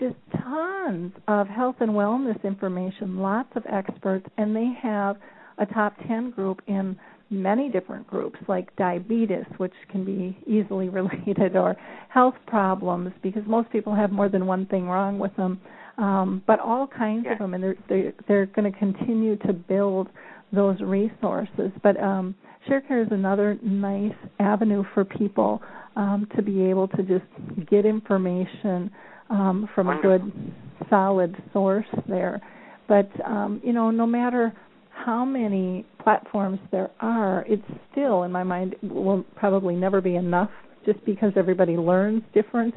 just 0.03 0.43
tons 0.43 1.13
of 1.29 1.47
health 1.47 1.77
and 1.81 1.93
wellness 1.93 2.43
information, 2.45 3.19
lots 3.19 3.51
of 3.55 3.63
experts, 3.73 4.27
and 4.37 4.55
they 4.55 4.73
have 4.83 5.17
a 5.59 5.67
top 5.67 5.95
10 6.09 6.31
group 6.31 6.61
in 6.67 6.97
many 7.31 7.69
different 7.69 8.07
groups 8.07 8.39
like 8.49 8.75
diabetes, 8.77 9.45
which 9.59 9.73
can 9.91 10.05
be 10.05 10.37
easily 10.47 10.89
related, 11.01 11.57
or 11.57 11.77
health 12.09 12.35
problems, 12.47 13.13
because 13.23 13.43
most 13.47 13.71
people 13.71 13.95
have 13.95 14.11
more 14.11 14.29
than 14.29 14.47
one 14.47 14.67
thing 14.67 14.87
wrong 14.87 15.19
with 15.19 15.35
them, 15.37 15.61
um, 15.99 16.43
but 16.47 16.59
all 16.59 16.87
kinds 16.87 17.25
yeah. 17.27 17.35
of 17.35 17.39
them, 17.39 17.55
and 17.55 17.63
they're 17.63 17.77
they're, 17.89 18.13
they're 18.27 18.47
going 18.47 18.71
to 18.71 18.77
continue 18.79 19.37
to 19.37 19.53
build 19.53 20.09
those 20.53 20.79
resources. 20.81 21.71
But 21.83 21.99
um, 22.03 22.35
ShareCare 22.69 23.07
is 23.07 23.13
another 23.13 23.57
nice 23.63 24.15
avenue 24.41 24.85
for 24.95 25.05
people 25.05 25.63
um, 25.97 26.27
to 26.37 26.43
be 26.43 26.65
able 26.65 26.89
to 26.89 27.03
just 27.03 27.25
get 27.71 27.87
information 27.87 28.91
um, 29.31 29.69
from 29.75 29.87
Wonderful. 29.89 30.13
a 30.13 30.19
good, 30.19 30.55
solid 30.91 31.37
source 31.53 31.87
there. 32.09 32.41
But 32.89 33.11
um, 33.25 33.61
you 33.65 33.73
know, 33.73 33.91
no 33.91 34.07
matter 34.07 34.53
how 34.91 35.25
many 35.25 35.87
platforms 36.03 36.59
there 36.71 36.91
are, 37.01 37.45
it's 37.49 37.63
still, 37.91 38.25
in 38.25 38.33
my 38.33 38.43
mind, 38.43 38.77
will 38.83 39.25
probably 39.37 39.75
never 39.75 40.01
be 40.01 40.17
enough, 40.17 40.51
just 40.85 41.05
because 41.05 41.33
everybody 41.37 41.77
learns 41.77 42.23
different, 42.35 42.75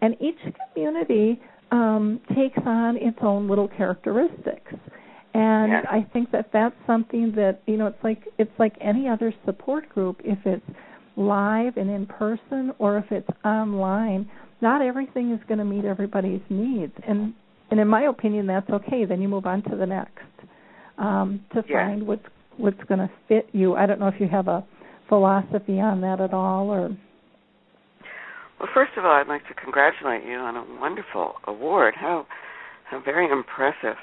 and 0.00 0.14
each 0.20 0.38
community 0.72 1.40
um, 1.70 2.20
takes 2.34 2.58
on 2.64 2.96
its 2.96 3.18
own 3.22 3.48
little 3.48 3.68
characteristics. 3.68 4.72
And 5.34 5.72
yeah. 5.72 5.82
I 5.90 6.06
think 6.12 6.30
that 6.32 6.48
that's 6.52 6.74
something 6.86 7.32
that 7.36 7.60
you 7.66 7.76
know, 7.76 7.88
it's 7.88 8.02
like 8.02 8.22
it's 8.38 8.52
like 8.58 8.74
any 8.80 9.08
other 9.08 9.34
support 9.44 9.88
group. 9.88 10.20
If 10.24 10.38
it's 10.46 10.64
live 11.16 11.76
and 11.76 11.90
in 11.90 12.06
person, 12.06 12.72
or 12.78 12.98
if 12.98 13.06
it's 13.10 13.28
online, 13.44 14.28
not 14.60 14.82
everything 14.82 15.32
is 15.32 15.40
going 15.48 15.58
to 15.58 15.64
meet 15.64 15.84
everybody's 15.84 16.42
needs. 16.48 16.92
And 17.06 17.34
and 17.70 17.80
in 17.80 17.88
my 17.88 18.02
opinion 18.02 18.46
that's 18.46 18.68
okay. 18.70 19.04
Then 19.04 19.20
you 19.20 19.28
move 19.28 19.46
on 19.46 19.62
to 19.64 19.76
the 19.76 19.86
next 19.86 20.20
um 20.98 21.44
to 21.54 21.62
yeah. 21.68 21.88
find 21.88 22.06
what's 22.06 22.24
what's 22.56 22.82
going 22.88 23.00
to 23.00 23.10
fit 23.28 23.48
you. 23.52 23.74
I 23.74 23.86
don't 23.86 24.00
know 24.00 24.08
if 24.08 24.20
you 24.20 24.28
have 24.28 24.48
a 24.48 24.64
philosophy 25.08 25.80
on 25.80 26.00
that 26.02 26.20
at 26.20 26.32
all 26.32 26.68
or? 26.70 26.88
Well 28.58 28.68
first 28.72 28.92
of 28.96 29.04
all 29.04 29.12
i'd 29.12 29.28
like 29.28 29.46
to 29.48 29.54
congratulate 29.54 30.24
you 30.24 30.36
on 30.36 30.56
a 30.56 30.80
wonderful 30.80 31.34
award. 31.46 31.94
How 31.96 32.26
how 32.88 33.00
very 33.04 33.30
impressive. 33.30 33.96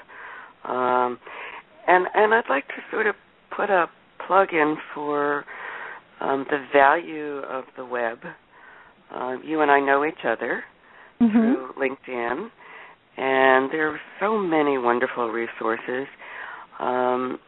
Um 0.64 1.18
and 1.86 2.06
and 2.14 2.34
i'd 2.34 2.48
like 2.48 2.66
to 2.68 2.82
sort 2.90 3.06
of 3.06 3.14
put 3.54 3.70
a 3.70 3.86
plug 4.26 4.52
in 4.52 4.76
for 4.94 5.44
um 6.24 6.46
the 6.50 6.64
value 6.72 7.38
of 7.38 7.64
the 7.76 7.84
web 7.84 8.18
uh, 9.14 9.36
you 9.44 9.60
and 9.60 9.70
I 9.70 9.80
know 9.80 10.04
each 10.04 10.24
other 10.24 10.64
mm-hmm. 11.20 11.30
through 11.30 11.72
LinkedIn, 11.78 12.48
and 13.16 13.70
there 13.70 13.90
are 13.90 14.00
so 14.20 14.38
many 14.38 14.78
wonderful 14.78 15.28
resources. 15.28 16.06
Um, 16.80 17.38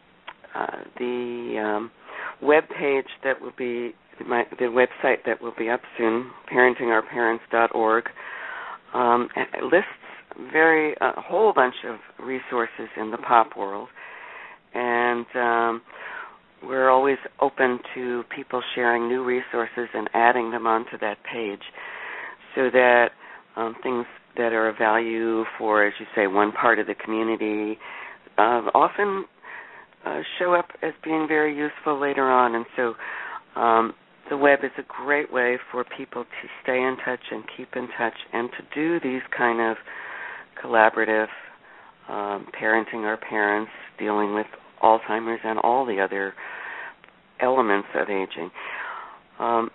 uh, 0.54 0.66
the 0.98 1.62
um, 1.62 1.90
web 2.40 2.64
page 2.78 3.06
that 3.24 3.40
will 3.40 3.52
be 3.58 3.94
my, 4.26 4.44
the 4.58 4.66
website 4.66 5.18
that 5.26 5.42
will 5.42 5.52
be 5.58 5.68
up 5.68 5.80
soon, 5.98 6.30
parentingourparents.org, 6.52 8.04
um, 8.94 9.28
lists 9.62 9.88
very 10.52 10.94
a 11.00 11.20
whole 11.20 11.52
bunch 11.52 11.74
of 11.86 11.96
resources 12.24 12.88
in 12.96 13.10
the 13.10 13.18
pop 13.18 13.56
world, 13.56 13.88
and 14.74 15.26
um, 15.34 15.82
we're 16.66 16.90
always 16.90 17.18
open 17.40 17.78
to 17.94 18.24
people 18.34 18.62
sharing 18.74 19.08
new 19.08 19.24
resources 19.24 19.88
and 19.94 20.08
adding 20.14 20.50
them 20.50 20.66
onto 20.66 20.98
that 20.98 21.18
page 21.30 21.62
so 22.54 22.70
that 22.70 23.10
um, 23.56 23.74
things 23.82 24.04
that 24.36 24.52
are 24.52 24.68
of 24.68 24.76
value 24.78 25.44
for, 25.58 25.86
as 25.86 25.92
you 25.98 26.06
say, 26.14 26.26
one 26.26 26.52
part 26.52 26.78
of 26.78 26.86
the 26.86 26.94
community 26.94 27.78
uh, 28.38 28.62
often 28.74 29.24
uh, 30.04 30.20
show 30.38 30.54
up 30.54 30.66
as 30.82 30.92
being 31.04 31.26
very 31.28 31.56
useful 31.56 32.00
later 32.00 32.30
on. 32.30 32.54
And 32.54 32.66
so 32.76 33.60
um, 33.60 33.94
the 34.30 34.36
web 34.36 34.60
is 34.62 34.70
a 34.78 34.82
great 35.04 35.32
way 35.32 35.56
for 35.70 35.84
people 35.96 36.24
to 36.24 36.48
stay 36.62 36.78
in 36.78 36.96
touch 37.04 37.20
and 37.30 37.44
keep 37.56 37.68
in 37.76 37.88
touch 37.98 38.14
and 38.32 38.50
to 38.50 38.74
do 38.74 39.00
these 39.00 39.22
kind 39.36 39.60
of 39.60 39.76
collaborative 40.62 41.28
um, 42.08 42.46
parenting 42.60 43.04
our 43.04 43.16
parents, 43.16 43.70
dealing 43.98 44.34
with 44.34 44.46
Alzheimer's 44.82 45.40
and 45.44 45.58
all 45.60 45.86
the 45.86 46.00
other 46.00 46.34
elements 47.40 47.88
of 47.94 48.08
aging. 48.08 48.50
Um, 49.38 49.70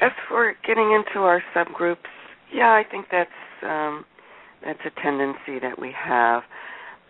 as 0.00 0.10
for 0.28 0.54
getting 0.66 0.92
into 0.92 1.20
our 1.20 1.42
subgroups, 1.54 1.96
yeah, 2.52 2.70
I 2.70 2.82
think 2.88 3.06
that's 3.10 3.30
um, 3.62 4.04
that's 4.64 4.80
a 4.84 5.02
tendency 5.02 5.58
that 5.60 5.78
we 5.78 5.92
have. 5.96 6.42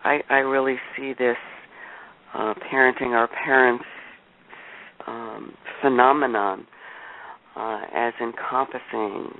I, 0.03 0.19
I 0.29 0.35
really 0.37 0.75
see 0.95 1.13
this 1.17 1.37
uh, 2.33 2.53
parenting 2.71 3.15
our 3.15 3.27
parents 3.27 3.85
um, 5.07 5.53
phenomenon 5.81 6.67
uh, 7.55 7.81
as 7.93 8.13
encompassing 8.21 9.31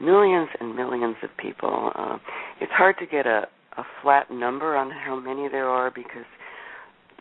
millions 0.00 0.48
and 0.60 0.74
millions 0.74 1.16
of 1.22 1.30
people. 1.36 1.92
Uh, 1.94 2.18
it's 2.60 2.72
hard 2.72 2.96
to 2.98 3.06
get 3.06 3.26
a, 3.26 3.46
a 3.76 3.84
flat 4.02 4.30
number 4.30 4.76
on 4.76 4.90
how 4.90 5.18
many 5.18 5.48
there 5.48 5.68
are 5.68 5.90
because 5.90 6.26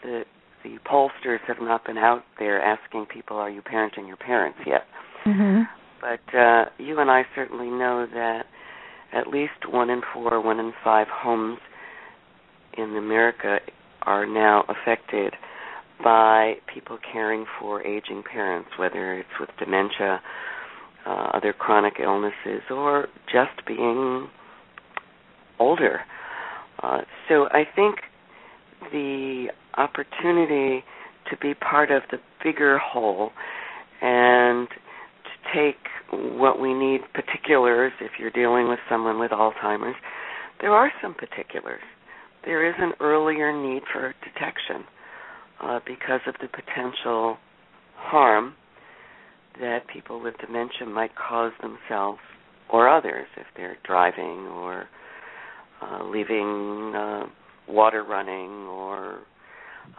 the 0.02 0.24
the 0.64 0.78
pollsters 0.90 1.40
have 1.48 1.58
not 1.62 1.86
been 1.86 1.98
out 1.98 2.24
there 2.40 2.62
asking 2.62 3.08
people, 3.08 3.38
"Are 3.38 3.50
you 3.50 3.62
parenting 3.62 4.08
your 4.08 4.18
parents 4.18 4.60
yet?" 4.66 4.86
Mm-hmm. 5.26 5.64
But 6.02 6.38
uh, 6.38 6.66
you 6.78 7.00
and 7.00 7.10
I 7.10 7.24
certainly 7.36 7.70
know 7.70 8.06
that 8.14 8.44
at 9.14 9.28
least 9.28 9.70
one 9.70 9.90
in 9.90 10.02
four, 10.14 10.42
one 10.42 10.60
in 10.60 10.74
five 10.84 11.08
homes 11.10 11.60
in 12.78 12.96
America 12.98 13.60
are 14.02 14.26
now 14.26 14.66
affected 14.68 15.34
by 16.04 16.56
people 16.74 16.98
caring 17.12 17.46
for 17.60 17.82
aging 17.86 18.24
parents, 18.30 18.70
whether 18.78 19.14
it's 19.20 19.30
with 19.40 19.50
dementia, 19.60 20.22
uh, 21.06 21.30
other 21.34 21.54
chronic 21.54 21.94
illnesses, 22.02 22.62
or 22.70 23.08
just 23.32 23.66
being 23.66 24.28
older. 25.60 26.02
Uh, 26.82 27.02
so 27.30 27.48
I 27.52 27.64
think 27.76 28.00
the 28.92 29.48
opportunity 29.78 30.84
to 31.30 31.38
be 31.42 31.54
part 31.54 31.92
of 31.92 32.04
the 32.12 32.18
bigger 32.44 32.78
whole 32.78 33.32
and 34.02 34.68
to 34.70 35.54
take 35.54 35.78
what 36.12 36.60
we 36.60 36.74
need 36.74 37.02
particulars 37.14 37.92
if 38.02 38.12
you're 38.20 38.32
dealing 38.32 38.68
with 38.68 38.80
someone 38.90 39.20
with 39.20 39.32
Alzheimer's, 39.32 39.96
there 40.62 40.72
are 40.72 40.92
some 41.02 41.14
particulars. 41.14 41.82
There 42.46 42.68
is 42.68 42.76
an 42.78 42.94
earlier 43.00 43.52
need 43.52 43.84
for 43.92 44.14
detection 44.24 44.86
uh, 45.62 45.80
because 45.86 46.22
of 46.28 46.36
the 46.42 46.48
potential 46.48 47.38
harm 47.96 48.56
that 49.60 49.88
people 49.88 50.22
with 50.22 50.36
dementia 50.46 50.86
might 50.88 51.12
cause 51.16 51.52
themselves 51.62 52.20
or 52.72 52.90
others 52.90 53.28
if 53.38 53.46
they're 53.56 53.78
driving 53.86 54.48
or 54.48 54.88
uh, 55.82 56.04
leaving 56.04 56.94
uh, 56.96 57.24
water 57.68 58.04
running 58.04 58.68
or 58.68 59.20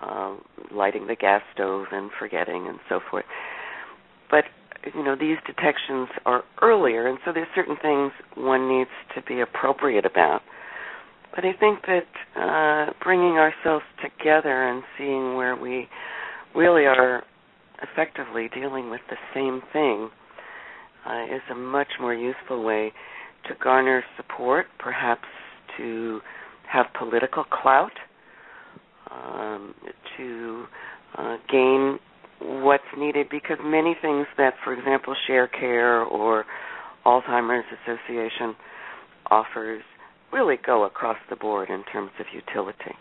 uh, 0.03 0.37
lighting 0.73 1.07
the 1.07 1.17
gas 1.17 1.43
stove 1.55 1.87
and 1.93 2.11
forgetting 2.19 2.67
and 2.69 2.79
so 2.89 3.01
forth. 3.11 3.25
But 4.31 4.45
you 4.95 5.03
know 5.03 5.17
these 5.19 5.37
detections 5.47 6.09
are 6.27 6.45
earlier, 6.63 7.07
and 7.07 7.19
so 7.25 7.33
there's 7.33 7.49
certain 7.55 7.77
things 7.81 8.13
one 8.37 8.69
needs 8.69 8.91
to 9.15 9.23
be 9.23 9.41
appropriate 9.41 10.05
about. 10.05 10.43
But 11.35 11.45
I 11.45 11.53
think 11.53 11.81
that 11.87 12.07
uh, 12.41 12.93
bringing 13.03 13.39
ourselves 13.39 13.85
together 14.03 14.69
and 14.69 14.83
seeing 14.97 15.35
where 15.37 15.57
we 15.57 15.89
really 16.55 16.85
are 16.85 17.25
effectively 17.83 18.49
dealing 18.55 18.91
with 18.91 19.01
the 19.11 19.17
same 19.35 19.61
thing 19.73 20.11
uh, 21.07 21.25
is 21.25 21.43
a 21.51 21.55
much 21.55 21.89
more 22.01 22.15
useful 22.15 22.63
way 22.63 22.93
to 23.49 23.55
garner 23.63 24.05
support, 24.17 24.67
perhaps 24.79 25.27
to 25.77 26.21
have 26.71 26.87
political 26.99 27.45
clout, 27.45 27.93
um, 29.11 29.75
to 30.17 30.65
uh, 31.17 31.37
gain 31.51 31.99
what's 32.41 32.85
needed 32.97 33.29
because 33.31 33.59
many 33.63 33.97
things 34.01 34.27
that, 34.37 34.55
for 34.63 34.73
example, 34.73 35.15
Sharecare 35.29 36.11
or 36.11 36.45
Alzheimer's 37.07 37.65
Association 37.83 38.55
offers 39.31 39.83
really 40.33 40.57
go 40.65 40.85
across 40.85 41.17
the 41.31 41.37
board 41.37 41.71
in 41.71 41.85
terms 41.93 42.11
of 42.19 42.27
utility. 42.35 42.97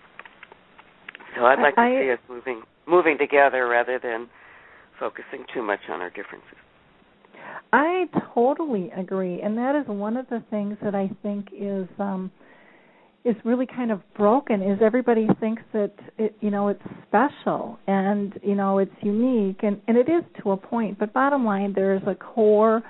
So 1.36 1.46
I'd 1.46 1.60
like 1.60 1.78
I, 1.78 1.90
to 1.90 2.00
see 2.02 2.12
us 2.12 2.20
moving 2.30 2.62
moving 2.88 3.18
together 3.18 3.68
rather 3.68 3.98
than 3.98 4.28
focusing 5.00 5.46
too 5.54 5.64
much 5.64 5.80
on 5.90 6.02
our 6.02 6.10
differences. 6.10 6.58
I 7.72 8.06
totally 8.34 8.92
agree, 8.92 9.42
and 9.42 9.58
that 9.58 9.76
is 9.76 9.88
one 9.88 10.16
of 10.18 10.28
the 10.30 10.44
things 10.50 10.78
that 10.84 10.94
I 10.94 11.10
think 11.24 11.48
is 11.52 11.88
um, 11.98 12.32
is 13.26 13.36
really 13.46 13.66
kind 13.66 13.92
of 13.92 14.02
broken. 14.16 14.62
Is 14.62 14.80
everybody 14.82 15.28
thinks 15.40 15.62
that 15.74 15.94
it, 16.18 16.36
you 16.42 16.52
know 16.52 16.68
it's 16.68 16.82
special 17.08 17.80
and 17.88 18.38
you 18.44 18.56
know 18.56 18.80
it's 18.80 18.96
unique, 19.02 19.60
and 19.64 19.80
and 19.88 19.98
it 19.98 20.10
is 20.10 20.24
to 20.44 20.52
a 20.52 20.58
point. 20.58 21.00
But 21.00 21.14
bottom 21.14 21.46
line, 21.46 21.74
there 21.74 21.96
is 21.96 22.02
a 22.08 22.16
core 22.16 22.82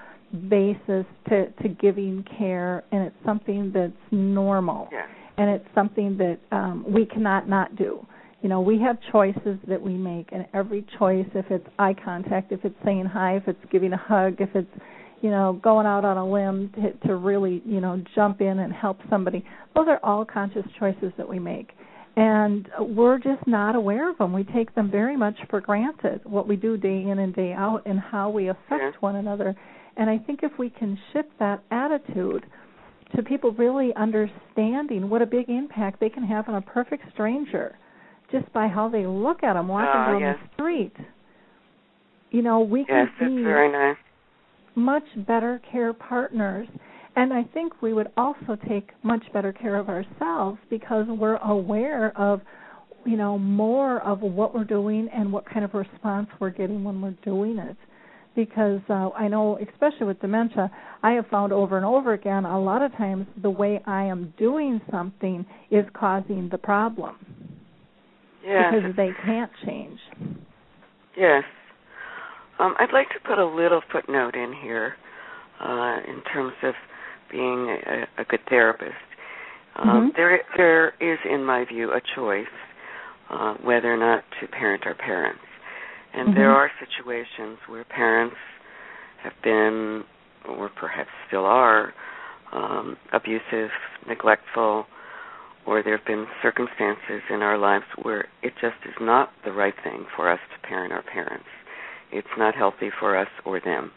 basis 0.49 1.05
to 1.29 1.47
to 1.61 1.69
giving 1.79 2.25
care, 2.37 2.83
and 2.91 3.03
it's 3.03 3.15
something 3.25 3.71
that's 3.73 3.93
normal, 4.11 4.89
yeah. 4.91 5.05
and 5.37 5.49
it's 5.49 5.67
something 5.75 6.17
that 6.17 6.39
um, 6.51 6.85
we 6.87 7.05
cannot 7.05 7.47
not 7.47 7.75
do 7.75 8.05
you 8.41 8.49
know 8.49 8.61
we 8.61 8.77
have 8.79 8.97
choices 9.11 9.57
that 9.67 9.81
we 9.81 9.93
make 9.93 10.29
and 10.31 10.45
every 10.53 10.85
choice 10.99 11.25
if 11.33 11.45
it's 11.49 11.65
eye 11.79 11.95
contact 12.03 12.51
if 12.51 12.63
it's 12.63 12.75
saying 12.85 13.05
hi 13.05 13.37
if 13.37 13.47
it's 13.47 13.65
giving 13.71 13.93
a 13.93 13.97
hug 13.97 14.35
if 14.39 14.49
it's 14.53 14.69
you 15.23 15.31
know 15.31 15.59
going 15.63 15.87
out 15.87 16.05
on 16.05 16.17
a 16.17 16.29
limb 16.29 16.69
to, 16.75 17.07
to 17.07 17.15
really 17.15 17.63
you 17.65 17.81
know 17.81 18.03
jump 18.13 18.41
in 18.41 18.59
and 18.59 18.71
help 18.71 18.99
somebody 19.09 19.43
those 19.73 19.87
are 19.87 19.99
all 20.03 20.23
conscious 20.23 20.65
choices 20.77 21.11
that 21.17 21.27
we 21.27 21.39
make 21.39 21.71
and 22.15 22.67
we're 22.79 23.17
just 23.17 23.47
not 23.47 23.75
aware 23.75 24.11
of 24.11 24.17
them 24.19 24.33
we 24.33 24.43
take 24.43 24.75
them 24.75 24.91
very 24.91 25.17
much 25.17 25.35
for 25.49 25.59
granted 25.59 26.21
what 26.25 26.47
we 26.47 26.55
do 26.55 26.77
day 26.77 27.01
in 27.09 27.19
and 27.19 27.33
day 27.33 27.53
out 27.53 27.81
and 27.85 27.99
how 27.99 28.29
we 28.29 28.49
affect 28.49 28.69
yeah. 28.71 28.91
one 28.99 29.15
another 29.15 29.55
and 29.97 30.09
i 30.09 30.17
think 30.17 30.41
if 30.43 30.51
we 30.59 30.69
can 30.69 30.99
shift 31.11 31.29
that 31.39 31.63
attitude 31.71 32.45
to 33.15 33.23
people 33.23 33.51
really 33.53 33.91
understanding 33.95 35.09
what 35.09 35.21
a 35.21 35.25
big 35.25 35.49
impact 35.49 35.99
they 35.99 36.09
can 36.09 36.23
have 36.23 36.47
on 36.49 36.55
a 36.55 36.61
perfect 36.61 37.03
stranger 37.13 37.77
just 38.33 38.51
by 38.51 38.67
how 38.67 38.89
they 38.89 39.05
look 39.05 39.43
at 39.43 39.53
them 39.53 39.67
walking 39.67 39.87
oh, 39.93 40.19
down 40.19 40.21
yes. 40.21 40.35
the 40.41 40.53
street. 40.55 40.93
You 42.31 42.41
know, 42.41 42.61
we 42.61 42.79
yes, 42.79 42.87
can 42.89 43.09
that's 43.19 43.29
be 43.29 43.43
very 43.43 43.71
nice. 43.71 43.97
Much 44.75 45.03
better 45.27 45.61
care 45.71 45.93
partners. 45.93 46.67
And 47.15 47.31
I 47.31 47.43
think 47.53 47.81
we 47.81 47.93
would 47.93 48.07
also 48.17 48.57
take 48.67 48.89
much 49.03 49.23
better 49.33 49.53
care 49.53 49.75
of 49.75 49.87
ourselves 49.87 50.57
because 50.69 51.05
we're 51.07 51.37
aware 51.37 52.17
of, 52.17 52.41
you 53.05 53.17
know, 53.17 53.37
more 53.37 54.01
of 54.01 54.21
what 54.21 54.55
we're 54.55 54.63
doing 54.63 55.09
and 55.13 55.31
what 55.31 55.45
kind 55.45 55.63
of 55.63 55.73
response 55.73 56.27
we're 56.39 56.49
getting 56.49 56.83
when 56.83 57.01
we're 57.01 57.15
doing 57.23 57.59
it. 57.59 57.77
Because 58.35 58.81
uh, 58.89 59.09
I 59.09 59.27
know, 59.27 59.59
especially 59.59 60.07
with 60.07 60.19
dementia, 60.19 60.71
I 61.03 61.11
have 61.11 61.27
found 61.27 61.53
over 61.53 61.77
and 61.77 61.85
over 61.85 62.13
again, 62.13 62.45
a 62.45 62.59
lot 62.59 62.81
of 62.81 62.91
times 62.93 63.27
the 63.43 63.49
way 63.51 63.79
I 63.85 64.05
am 64.05 64.33
doing 64.39 64.81
something 64.89 65.45
is 65.69 65.85
causing 65.93 66.49
the 66.51 66.57
problem 66.57 67.15
because 68.41 68.95
they 68.97 69.09
can't 69.23 69.51
change. 69.65 69.99
Yes. 71.15 71.43
Um, 72.59 72.75
I'd 72.79 72.93
like 72.93 73.09
to 73.09 73.19
put 73.27 73.39
a 73.39 73.45
little 73.45 73.81
footnote 73.91 74.35
in 74.35 74.53
here 74.61 74.95
uh, 75.59 75.97
in 76.07 76.21
terms 76.31 76.53
of 76.63 76.73
being 77.31 77.69
a, 77.69 78.21
a 78.21 78.25
good 78.25 78.41
therapist. 78.49 78.93
Um, 79.75 80.11
Mhm. 80.11 80.15
There, 80.15 80.41
there 80.55 80.93
is, 80.99 81.19
in 81.25 81.43
my 81.43 81.65
view, 81.65 81.91
a 81.91 82.01
choice 82.15 82.45
uh, 83.29 83.55
whether 83.55 83.91
or 83.91 83.97
not 83.97 84.23
to 84.39 84.47
parent 84.47 84.85
our 84.85 84.93
parents, 84.93 85.41
and 86.13 86.33
there 86.35 86.49
Mhm. 86.49 86.55
are 86.55 86.71
situations 86.79 87.57
where 87.67 87.83
parents 87.85 88.35
have 89.23 89.33
been, 89.41 90.03
or 90.45 90.69
perhaps 90.69 91.09
still 91.27 91.45
are, 91.45 91.93
um, 92.51 92.97
abusive, 93.13 93.71
neglectful, 94.05 94.85
or 95.65 95.81
there 95.81 95.97
have 95.97 96.05
been 96.05 96.27
circumstances 96.41 97.23
in 97.29 97.41
our 97.41 97.57
lives 97.57 97.85
where 98.03 98.25
it 98.43 98.55
just 98.57 98.75
is 98.85 98.99
not 98.99 99.31
the 99.43 99.51
right 99.51 99.75
thing 99.81 100.05
for 100.15 100.29
us 100.29 100.39
to 100.51 100.59
parent 100.67 100.93
our 100.93 101.01
parents. 101.01 101.47
It's 102.13 102.27
not 102.37 102.55
healthy 102.55 102.89
for 102.99 103.17
us 103.17 103.27
or 103.45 103.59
them. 103.59 103.91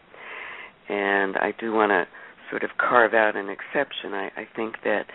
And 0.88 1.36
I 1.36 1.52
do 1.58 1.72
want 1.72 1.90
to 1.90 2.06
sort 2.50 2.62
of 2.62 2.70
carve 2.78 3.14
out 3.14 3.36
an 3.36 3.48
exception. 3.48 4.14
I, 4.14 4.30
I 4.36 4.48
think 4.54 4.76
that 4.84 5.06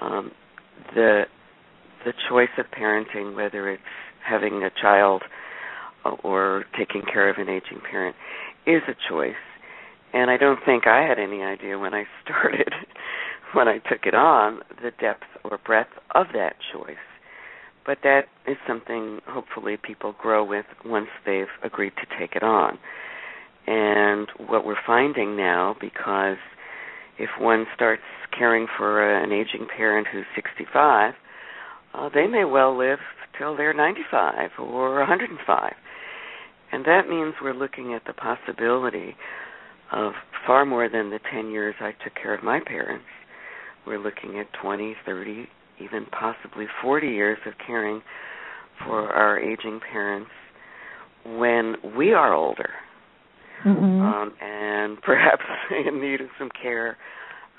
um, 0.00 0.32
the 0.94 1.22
the 2.04 2.12
choice 2.28 2.50
of 2.58 2.66
parenting, 2.66 3.34
whether 3.34 3.70
it's 3.70 3.82
having 4.22 4.62
a 4.62 4.70
child 4.82 5.22
or 6.22 6.64
taking 6.76 7.00
care 7.10 7.30
of 7.30 7.36
an 7.38 7.48
aging 7.48 7.80
parent, 7.90 8.14
is 8.66 8.82
a 8.88 8.94
choice. 9.08 9.32
And 10.12 10.30
I 10.30 10.36
don't 10.36 10.60
think 10.66 10.86
I 10.86 11.00
had 11.06 11.18
any 11.18 11.42
idea 11.42 11.78
when 11.78 11.94
I 11.94 12.04
started 12.24 12.72
when 13.54 13.68
I 13.68 13.78
took 13.78 14.04
it 14.04 14.14
on 14.14 14.60
the 14.82 14.90
depth 15.00 15.24
or 15.44 15.58
breadth 15.64 15.90
of 16.14 16.26
that 16.34 16.56
choice. 16.72 16.96
But 17.86 17.98
that 18.02 18.22
is 18.46 18.56
something 18.66 19.20
hopefully 19.26 19.76
people 19.76 20.14
grow 20.20 20.44
with 20.44 20.66
once 20.84 21.08
they've 21.26 21.46
agreed 21.62 21.92
to 21.96 22.18
take 22.18 22.34
it 22.34 22.42
on. 22.42 22.78
And 23.66 24.28
what 24.48 24.66
we're 24.66 24.76
finding 24.86 25.36
now, 25.36 25.76
because 25.80 26.36
if 27.18 27.30
one 27.38 27.66
starts 27.74 28.02
caring 28.36 28.66
for 28.76 29.16
an 29.16 29.32
aging 29.32 29.66
parent 29.76 30.06
who's 30.12 30.24
65, 30.34 31.14
uh, 31.94 32.08
they 32.12 32.26
may 32.26 32.44
well 32.44 32.76
live 32.76 32.98
till 33.38 33.56
they're 33.56 33.74
95 33.74 34.50
or 34.58 34.98
105. 34.98 35.72
And 36.72 36.84
that 36.84 37.08
means 37.08 37.34
we're 37.40 37.54
looking 37.54 37.94
at 37.94 38.02
the 38.06 38.12
possibility 38.12 39.14
of 39.92 40.12
far 40.46 40.64
more 40.64 40.88
than 40.88 41.10
the 41.10 41.20
10 41.32 41.50
years 41.50 41.74
I 41.80 41.92
took 42.02 42.14
care 42.14 42.34
of 42.34 42.42
my 42.42 42.60
parents. 42.64 43.04
We're 43.86 43.98
looking 43.98 44.38
at 44.40 44.46
20, 44.60 44.96
30, 45.06 45.46
even 45.82 46.06
possibly 46.06 46.66
40 46.82 47.08
years 47.08 47.38
of 47.46 47.54
caring 47.64 48.02
for 48.84 49.12
our 49.12 49.38
aging 49.38 49.80
parents 49.92 50.30
when 51.24 51.76
we 51.96 52.12
are 52.12 52.34
older 52.34 52.70
mm-hmm. 53.64 54.00
um, 54.02 54.32
and 54.40 55.00
perhaps 55.02 55.42
in 55.86 56.00
need 56.00 56.20
of 56.20 56.28
some 56.38 56.50
care 56.60 56.96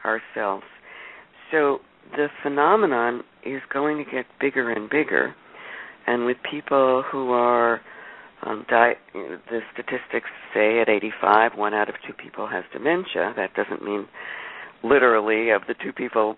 ourselves. 0.03 0.65
So 1.51 1.79
the 2.11 2.27
phenomenon 2.43 3.21
is 3.45 3.61
going 3.71 4.03
to 4.03 4.09
get 4.09 4.25
bigger 4.39 4.71
and 4.71 4.89
bigger, 4.89 5.35
and 6.07 6.25
with 6.25 6.37
people 6.49 7.03
who 7.11 7.31
are 7.31 7.81
um, 8.45 8.65
di- 8.69 8.95
the 9.13 9.59
statistics 9.73 10.29
say 10.53 10.79
at 10.81 10.89
85, 10.89 11.53
one 11.55 11.73
out 11.73 11.89
of 11.89 11.95
two 12.05 12.13
people 12.13 12.47
has 12.47 12.63
dementia. 12.71 13.33
That 13.35 13.53
doesn't 13.55 13.83
mean 13.83 14.07
literally 14.83 15.49
of 15.49 15.63
the 15.67 15.73
two 15.83 15.91
people, 15.91 16.35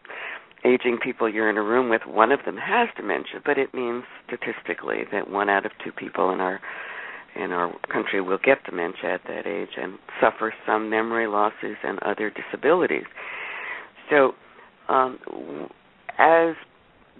aging 0.66 0.98
people 1.02 1.30
you're 1.30 1.50
in 1.50 1.58
a 1.58 1.64
room 1.64 1.90
with, 1.90 2.02
one 2.06 2.32
of 2.32 2.40
them 2.46 2.58
has 2.58 2.90
dementia, 2.96 3.42
but 3.46 3.58
it 3.58 3.74
means 3.74 4.04
statistically 4.26 5.04
that 5.12 5.30
one 5.30 5.50
out 5.50 5.66
of 5.66 5.72
two 5.84 5.92
people 5.92 6.32
in 6.32 6.40
our 6.40 6.60
in 7.36 7.52
our 7.52 7.72
country 7.92 8.20
will 8.20 8.40
get 8.44 8.64
dementia 8.64 9.14
at 9.14 9.22
that 9.28 9.46
age 9.46 9.70
and 9.78 10.00
suffer 10.20 10.52
some 10.66 10.90
memory 10.90 11.28
losses 11.28 11.76
and 11.84 12.00
other 12.00 12.32
disabilities. 12.32 13.04
So, 14.10 14.32
um, 14.90 15.20
as 16.18 16.56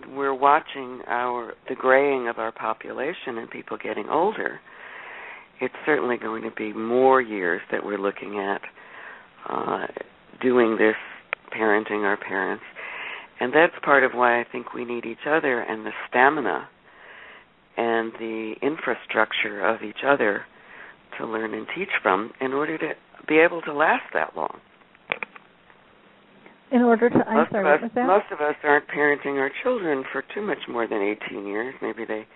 we're 0.10 0.34
watching 0.34 1.02
our 1.08 1.54
the 1.70 1.76
graying 1.76 2.28
of 2.28 2.40
our 2.40 2.52
population 2.52 3.38
and 3.38 3.50
people 3.50 3.78
getting 3.78 4.10
older, 4.10 4.60
it's 5.62 5.76
certainly 5.86 6.18
going 6.18 6.44
to 6.44 6.52
be 6.52 6.74
more 6.74 7.22
years 7.22 7.62
that 7.72 7.84
we're 7.84 8.00
looking 8.00 8.40
at 8.40 8.62
uh, 9.50 9.88
doing 10.42 10.78
this 10.78 10.96
parenting 11.56 12.04
our 12.04 12.18
parents. 12.18 12.64
And 13.40 13.54
that's 13.54 13.74
part 13.84 14.04
of 14.04 14.12
why 14.14 14.40
I 14.40 14.46
think 14.52 14.74
we 14.74 14.86
need 14.86 15.06
each 15.06 15.26
other 15.28 15.62
and 15.62 15.86
the 15.86 15.92
stamina 16.10 16.68
and 17.78 18.12
the 18.14 18.56
infrastructure 18.62 19.66
of 19.66 19.84
each 19.84 20.04
other 20.06 20.46
to 21.18 21.26
learn 21.28 21.54
and 21.54 21.68
teach 21.76 21.90
from 22.02 22.32
in 22.42 22.54
order 22.54 22.78
to 22.78 22.90
be 23.28 23.38
able 23.38 23.62
to 23.62 23.74
last 23.74 24.04
that 24.14 24.36
long. 24.36 24.60
In 26.72 26.82
order 26.82 27.10
to, 27.10 27.16
I'm 27.16 27.38
most 27.38 27.52
sorry, 27.52 27.76
of 27.76 27.84
us, 27.84 27.92
that? 27.96 28.08
most 28.08 28.26
of 28.32 28.42
us 28.42 28.56
aren't 28.64 28.88
parenting 28.90 29.40
our 29.40 29.52
children 29.64 30.04
for 30.12 30.24
too 30.34 30.42
much 30.42 30.58
more 30.68 30.88
than 30.88 31.02
18 31.30 31.48
years. 31.48 31.74
Maybe 31.82 32.04
they 32.06 32.28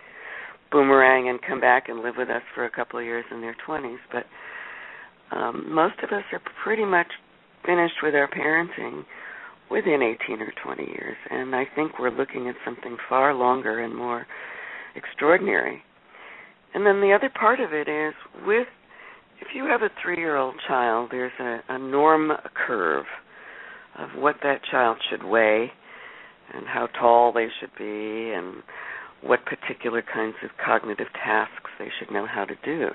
boomerang 0.72 1.28
and 1.28 1.40
come 1.42 1.60
back 1.60 1.90
and 1.90 2.00
live 2.00 2.16
with 2.18 2.30
us 2.30 2.42
for 2.56 2.64
a 2.66 2.70
couple 2.70 2.98
of 2.98 3.06
years 3.06 3.26
in 3.30 3.42
their 3.42 3.56
20s, 3.68 3.98
but 4.12 4.26
um, 5.36 5.66
most 5.74 5.96
of 6.02 6.12
us 6.12 6.24
are 6.32 6.42
pretty 6.64 6.86
much 6.86 7.08
finished 7.66 7.96
with 8.02 8.16
our 8.16 8.30
parenting 8.30 9.04
within 9.72 10.02
18 10.28 10.42
or 10.42 10.54
20 10.64 10.84
years, 10.84 11.18
and 11.30 11.56
I 11.56 11.64
think 11.76 11.98
we're 11.98 12.12
looking 12.12 12.50
at 12.50 12.56
something 12.66 12.98
far 13.08 13.34
longer 13.34 13.80
and 13.80 13.96
more 13.96 14.28
extraordinary. 14.96 15.82
And 16.74 16.86
then 16.86 17.02
the 17.02 17.14
other 17.14 17.30
part 17.30 17.60
of 17.60 17.74
it 17.74 17.88
is 17.88 18.14
with 18.46 18.68
if 19.42 19.48
you 19.56 19.66
have 19.66 19.82
a 19.82 19.90
three-year-old 20.02 20.56
child, 20.68 21.10
there's 21.12 21.32
a, 21.40 21.60
a 21.70 21.80
norm 21.80 22.32
curve 22.54 23.06
of 23.98 24.10
what 24.16 24.36
that 24.44 24.62
child 24.70 24.98
should 25.10 25.24
weigh 25.24 25.72
and 26.54 26.66
how 26.68 26.88
tall 26.88 27.34
they 27.34 27.48
should 27.60 27.72
be 27.78 28.32
and 28.34 28.62
what 29.24 29.40
particular 29.46 30.02
kinds 30.02 30.36
of 30.44 30.50
cognitive 30.64 31.08
tasks 31.24 31.72
they 31.80 31.88
should 32.00 32.12
know 32.14 32.28
how 32.30 32.46
to 32.46 32.56
do. 32.64 32.90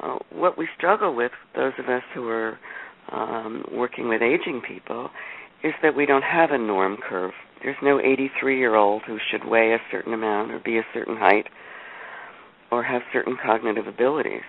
Uh, 0.00 0.18
what 0.30 0.56
we 0.56 0.68
struggle 0.76 1.14
with, 1.14 1.32
those 1.56 1.72
of 1.78 1.86
us 1.86 2.02
who 2.14 2.28
are 2.28 2.58
um, 3.12 3.64
working 3.72 4.08
with 4.08 4.22
aging 4.22 4.62
people, 4.66 5.10
is 5.64 5.72
that 5.82 5.96
we 5.96 6.06
don't 6.06 6.22
have 6.22 6.50
a 6.50 6.58
norm 6.58 6.96
curve. 6.96 7.32
There's 7.62 7.76
no 7.82 8.00
83 8.00 8.58
year 8.58 8.76
old 8.76 9.02
who 9.06 9.18
should 9.30 9.48
weigh 9.48 9.72
a 9.72 9.78
certain 9.90 10.14
amount 10.14 10.52
or 10.52 10.60
be 10.60 10.78
a 10.78 10.86
certain 10.94 11.16
height 11.16 11.46
or 12.70 12.84
have 12.84 13.02
certain 13.12 13.36
cognitive 13.44 13.86
abilities. 13.86 14.42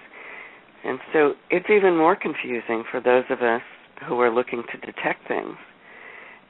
And 0.84 1.00
so 1.12 1.34
it's 1.50 1.70
even 1.70 1.98
more 1.98 2.16
confusing 2.16 2.84
for 2.90 3.02
those 3.02 3.24
of 3.30 3.42
us 3.42 3.62
who 4.08 4.20
are 4.20 4.34
looking 4.34 4.64
to 4.72 4.78
detect 4.78 5.28
things 5.28 5.56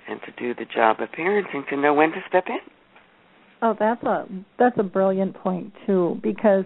and 0.07 0.20
to 0.22 0.32
do 0.38 0.53
the 0.53 0.70
job 0.74 0.99
of 0.99 1.10
parenting 1.10 1.68
to 1.70 1.78
know 1.78 1.93
when 1.93 2.12
to 2.12 2.20
step 2.28 2.45
in. 2.47 2.60
Oh, 3.62 3.76
that's 3.78 4.03
a 4.03 4.26
that's 4.57 4.78
a 4.78 4.84
brilliant 4.84 5.36
point 5.36 5.74
too 5.86 6.20
because 6.24 6.64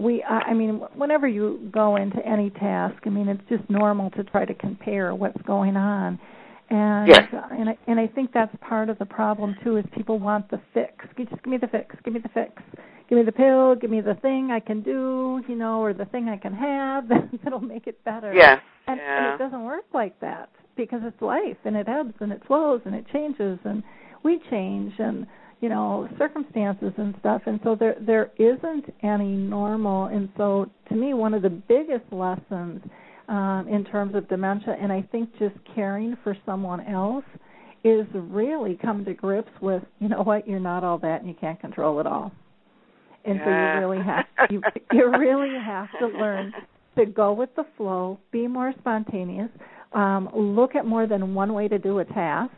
we 0.00 0.22
I 0.24 0.52
mean 0.52 0.80
whenever 0.94 1.28
you 1.28 1.70
go 1.72 1.96
into 1.96 2.18
any 2.26 2.50
task, 2.50 2.96
I 3.06 3.10
mean 3.10 3.28
it's 3.28 3.42
just 3.48 3.68
normal 3.70 4.10
to 4.10 4.24
try 4.24 4.44
to 4.44 4.54
compare 4.54 5.14
what's 5.14 5.40
going 5.42 5.76
on 5.76 6.18
and 6.70 7.08
yes. 7.08 7.28
and 7.50 7.68
I, 7.68 7.78
and 7.86 8.00
I 8.00 8.06
think 8.06 8.32
that's 8.32 8.54
part 8.60 8.88
of 8.88 8.98
the 8.98 9.04
problem 9.04 9.56
too 9.62 9.76
is 9.76 9.84
people 9.94 10.18
want 10.18 10.50
the 10.50 10.60
fix. 10.72 10.92
Just 11.16 11.30
give 11.30 11.46
me 11.46 11.58
the 11.58 11.68
fix. 11.68 11.94
Give 12.04 12.14
me 12.14 12.20
the 12.20 12.28
fix. 12.30 12.62
Give 13.08 13.18
me 13.18 13.24
the 13.24 13.32
pill. 13.32 13.74
Give 13.74 13.90
me 13.90 14.00
the 14.00 14.14
thing 14.14 14.50
I 14.50 14.60
can 14.60 14.82
do, 14.82 15.42
you 15.46 15.56
know, 15.56 15.82
or 15.82 15.92
the 15.92 16.06
thing 16.06 16.28
I 16.28 16.36
can 16.36 16.54
have 16.54 17.04
that'll 17.44 17.60
make 17.60 17.86
it 17.86 18.02
better. 18.04 18.32
Yes. 18.32 18.60
And, 18.86 18.98
yeah. 18.98 19.32
and 19.32 19.34
it 19.34 19.44
doesn't 19.44 19.64
work 19.64 19.84
like 19.92 20.18
that 20.20 20.48
because 20.76 21.00
it's 21.04 21.20
life 21.20 21.56
and 21.64 21.76
it 21.76 21.88
ebbs 21.88 22.14
and 22.20 22.32
it 22.32 22.42
flows 22.46 22.80
and 22.84 22.94
it 22.94 23.04
changes 23.12 23.58
and 23.64 23.82
we 24.22 24.40
change 24.50 24.92
and 24.98 25.26
you 25.60 25.68
know 25.68 26.08
circumstances 26.18 26.92
and 26.96 27.14
stuff 27.20 27.42
and 27.46 27.60
so 27.62 27.76
there 27.76 27.96
there 28.00 28.32
isn't 28.38 28.92
any 29.02 29.32
normal 29.32 30.06
and 30.06 30.28
so 30.36 30.68
to 30.88 30.94
me 30.94 31.14
one 31.14 31.32
of 31.32 31.42
the 31.42 31.50
biggest 31.50 32.04
lessons 32.10 32.82
um, 33.28 33.66
in 33.70 33.84
terms 33.84 34.14
of 34.14 34.28
dementia. 34.28 34.76
And 34.80 34.92
I 34.92 35.02
think 35.12 35.30
just 35.38 35.54
caring 35.74 36.16
for 36.22 36.36
someone 36.44 36.80
else 36.86 37.24
is 37.84 38.06
really 38.14 38.78
come 38.80 39.04
to 39.04 39.14
grips 39.14 39.50
with, 39.60 39.82
you 40.00 40.08
know 40.08 40.22
what, 40.22 40.48
you're 40.48 40.60
not 40.60 40.84
all 40.84 40.98
that 40.98 41.20
and 41.20 41.28
you 41.28 41.36
can't 41.38 41.60
control 41.60 42.00
it 42.00 42.06
all. 42.06 42.32
And 43.24 43.40
so 43.42 43.50
you 43.50 43.86
really 43.86 44.04
have 44.04 44.24
you 44.50 44.62
you 44.92 45.10
really 45.18 45.54
have 45.58 45.88
to 45.98 46.06
learn 46.06 46.52
to 46.98 47.06
go 47.06 47.32
with 47.32 47.50
the 47.56 47.64
flow, 47.76 48.18
be 48.30 48.46
more 48.46 48.72
spontaneous, 48.78 49.48
um, 49.92 50.28
look 50.34 50.74
at 50.74 50.84
more 50.86 51.06
than 51.06 51.34
one 51.34 51.54
way 51.54 51.68
to 51.68 51.78
do 51.78 52.00
a 52.00 52.04
task, 52.04 52.52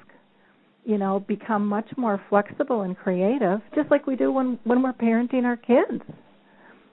you 0.85 0.99
know, 0.99 1.21
become 1.21 1.67
much 1.67 1.89
more 1.97 2.21
flexible 2.29 2.83
and 2.83 2.97
creative, 2.97 3.61
just 3.75 3.91
like 3.91 4.07
we 4.07 4.17
do 4.17 4.33
when 4.33 4.59
when 4.64 4.83
we're 4.83 4.93
parenting 4.93 5.45
our 5.45 5.57
kids. 5.57 6.03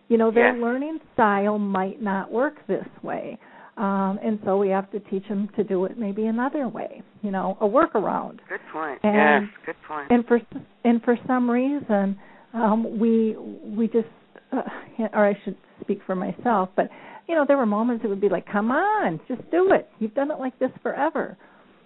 You 0.10 0.18
know, 0.18 0.32
their 0.32 0.54
learning 0.54 1.00
style 1.14 1.58
might 1.58 2.02
not 2.02 2.32
work 2.32 2.56
this 2.68 2.86
way. 3.02 3.40
Um, 3.76 4.20
and 4.24 4.40
so 4.46 4.58
we 4.58 4.70
have 4.70 4.92
to 4.92 5.00
teach 5.00 5.28
them 5.28 5.50
to 5.56 5.64
do 5.64 5.86
it 5.86 5.98
maybe 5.98 6.28
another 6.28 6.68
way, 6.68 7.02
you 7.24 7.32
know, 7.32 7.58
a 7.60 7.66
workaround. 7.66 8.40
Good 8.48 8.60
point. 8.72 9.00
And, 9.04 9.48
yes, 9.48 9.54
good 9.66 9.76
point. 9.88 10.12
And 10.12 10.26
for 10.28 10.40
and 10.84 11.02
for 11.02 11.18
some 11.26 11.50
reason, 11.50 12.20
um, 12.54 13.00
we 13.00 13.36
we 13.36 13.88
just, 13.88 14.08
uh, 14.52 14.62
or 15.14 15.28
I 15.28 15.40
should 15.44 15.58
speak 15.82 16.02
for 16.06 16.16
myself, 16.16 16.70
but 16.76 16.90
you 17.28 17.34
know, 17.34 17.46
there 17.48 17.58
were 17.58 17.66
moments 17.66 18.04
it 18.06 18.10
would 18.10 18.22
be 18.22 18.30
like, 18.30 18.46
"Come 18.52 18.70
on, 18.70 19.20
just 19.28 19.42
do 19.50 19.72
it. 19.72 19.90
You've 19.98 20.14
done 20.14 20.30
it 20.30 20.38
like 20.38 20.58
this 20.60 20.72
forever," 20.84 21.36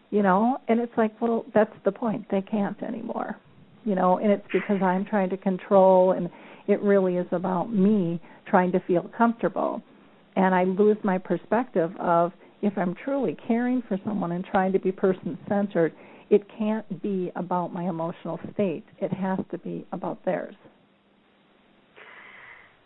you 0.09 0.23
know, 0.23 0.57
and 0.67 0.81
it's 0.81 0.91
like, 0.97 1.19
well, 1.21 1.45
that's 1.53 1.73
the 1.85 1.91
point. 1.91 2.25
They 2.29 2.41
can't 2.41 2.81
anymore, 2.83 3.37
you 3.85 3.95
know, 3.95 4.17
and 4.17 4.29
it's 4.29 4.47
because 4.51 4.81
I'm 4.81 5.05
trying 5.05 5.29
to 5.29 5.37
control, 5.37 6.11
and 6.11 6.29
it 6.67 6.81
really 6.81 7.15
is 7.15 7.27
about 7.31 7.71
me 7.71 8.19
trying 8.45 8.73
to 8.73 8.79
feel 8.81 9.09
comfortable 9.17 9.81
and 10.37 10.53
I 10.53 10.65
lose 10.65 10.97
my 11.03 11.17
perspective 11.17 11.91
of 11.99 12.31
if 12.61 12.77
I'm 12.77 12.95
truly 13.03 13.35
caring 13.47 13.81
for 13.87 13.97
someone 14.05 14.31
and 14.31 14.45
trying 14.45 14.71
to 14.73 14.79
be 14.79 14.91
person 14.91 15.37
centered, 15.49 15.93
it 16.29 16.43
can't 16.57 17.01
be 17.01 17.31
about 17.35 17.73
my 17.73 17.89
emotional 17.89 18.39
state. 18.53 18.83
It 18.99 19.11
has 19.11 19.39
to 19.49 19.57
be 19.57 19.85
about 19.91 20.23
theirs. 20.25 20.55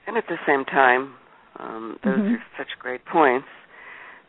And 0.07 0.17
at 0.17 0.23
the 0.29 0.37
same 0.47 0.63
time, 0.65 1.13
um, 1.59 1.97
those 2.03 2.17
mm-hmm. 2.17 2.33
are 2.35 2.43
such 2.57 2.69
great 2.79 3.05
points. 3.05 3.47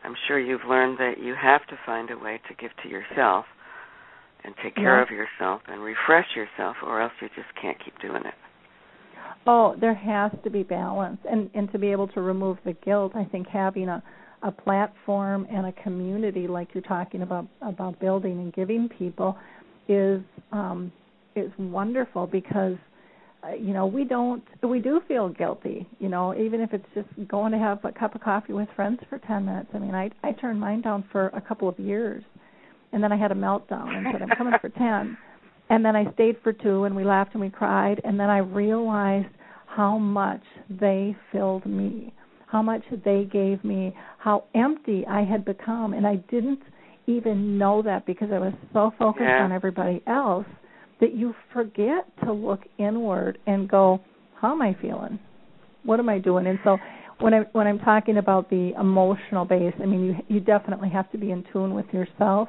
I'm 0.03 0.15
sure 0.27 0.37
you've 0.37 0.65
learned 0.67 0.97
that 0.97 1.13
you 1.21 1.33
have 1.41 1.65
to 1.67 1.77
find 1.85 2.11
a 2.11 2.17
way 2.17 2.41
to 2.49 2.55
give 2.55 2.71
to 2.83 2.89
yourself 2.89 3.45
and 4.43 4.53
take 4.61 4.75
care 4.75 4.97
yeah. 4.97 5.01
of 5.01 5.09
yourself 5.09 5.61
and 5.69 5.81
refresh 5.81 6.27
yourself, 6.35 6.75
or 6.83 7.01
else 7.01 7.13
you 7.21 7.29
just 7.29 7.47
can't 7.61 7.77
keep 7.83 7.97
doing 8.01 8.23
it. 8.25 8.33
Oh, 9.45 9.75
there 9.79 9.93
has 9.93 10.31
to 10.43 10.49
be 10.49 10.63
balance, 10.63 11.19
and 11.29 11.49
and 11.53 11.71
to 11.71 11.79
be 11.79 11.91
able 11.91 12.07
to 12.09 12.21
remove 12.21 12.57
the 12.65 12.73
guilt, 12.73 13.13
I 13.15 13.25
think 13.25 13.47
having 13.47 13.89
a 13.89 14.03
a 14.43 14.51
platform 14.51 15.47
and 15.49 15.65
a 15.65 15.71
community 15.83 16.47
like 16.47 16.69
you're 16.73 16.83
talking 16.83 17.21
about 17.21 17.47
about 17.61 17.99
building 17.99 18.39
and 18.39 18.53
giving 18.53 18.89
people 18.89 19.37
is 19.87 20.21
um, 20.51 20.91
is 21.35 21.51
wonderful 21.57 22.27
because 22.27 22.75
you 23.59 23.73
know 23.73 23.85
we 23.85 24.03
don't 24.03 24.43
we 24.61 24.79
do 24.79 25.01
feel 25.07 25.27
guilty 25.29 25.87
you 25.99 26.07
know 26.07 26.33
even 26.35 26.61
if 26.61 26.73
it's 26.73 26.85
just 26.93 27.07
going 27.27 27.51
to 27.51 27.57
have 27.57 27.83
a 27.83 27.91
cup 27.91 28.15
of 28.15 28.21
coffee 28.21 28.53
with 28.53 28.69
friends 28.75 28.99
for 29.09 29.17
10 29.19 29.45
minutes. 29.45 29.69
I 29.73 29.79
mean 29.79 29.95
i 29.95 30.09
i 30.23 30.31
turned 30.33 30.59
mine 30.59 30.81
down 30.81 31.03
for 31.11 31.27
a 31.27 31.41
couple 31.41 31.67
of 31.67 31.77
years 31.79 32.23
and 32.93 33.03
then 33.03 33.11
i 33.11 33.17
had 33.17 33.31
a 33.31 33.35
meltdown 33.35 33.89
and 33.95 34.07
said 34.11 34.21
i'm 34.21 34.29
coming 34.37 34.53
for 34.61 34.69
10 34.69 35.17
and 35.73 35.83
then 35.83 35.95
i 35.95 36.11
stayed 36.13 36.35
for 36.43 36.53
2 36.53 36.83
and 36.85 36.95
we 36.95 37.03
laughed 37.03 37.31
and 37.33 37.41
we 37.41 37.49
cried 37.49 37.99
and 38.03 38.19
then 38.19 38.29
i 38.29 38.37
realized 38.37 39.27
how 39.65 39.97
much 39.97 40.43
they 40.69 41.15
filled 41.31 41.65
me 41.65 42.13
how 42.47 42.61
much 42.61 42.83
they 43.03 43.27
gave 43.31 43.63
me 43.63 43.95
how 44.17 44.43
empty 44.55 45.05
i 45.07 45.23
had 45.23 45.43
become 45.43 45.93
and 45.93 46.05
i 46.05 46.15
didn't 46.29 46.61
even 47.07 47.57
know 47.57 47.81
that 47.81 48.05
because 48.05 48.29
i 48.31 48.39
was 48.39 48.53
so 48.71 48.91
focused 48.97 49.23
yeah. 49.23 49.43
on 49.43 49.51
everybody 49.51 50.01
else 50.07 50.45
that 51.03 51.13
you 51.13 51.35
forget 51.51 52.07
to 52.23 52.31
look 52.31 52.61
inward 52.77 53.37
and 53.45 53.69
go, 53.69 53.99
how 54.39 54.53
am 54.53 54.61
I 54.61 54.73
feeling? 54.81 55.19
What 55.83 55.99
am 55.99 56.07
I 56.07 56.17
doing? 56.17 56.47
And 56.47 56.57
so 56.63 56.77
when 57.19 57.33
I 57.33 57.39
when 57.51 57.67
I'm 57.67 57.79
talking 57.79 58.17
about 58.17 58.49
the 58.49 58.71
emotional 58.79 59.43
base, 59.43 59.73
I 59.81 59.85
mean 59.85 60.05
you 60.05 60.35
you 60.35 60.39
definitely 60.39 60.89
have 60.89 61.11
to 61.11 61.17
be 61.17 61.31
in 61.31 61.43
tune 61.51 61.73
with 61.73 61.87
yourself. 61.91 62.47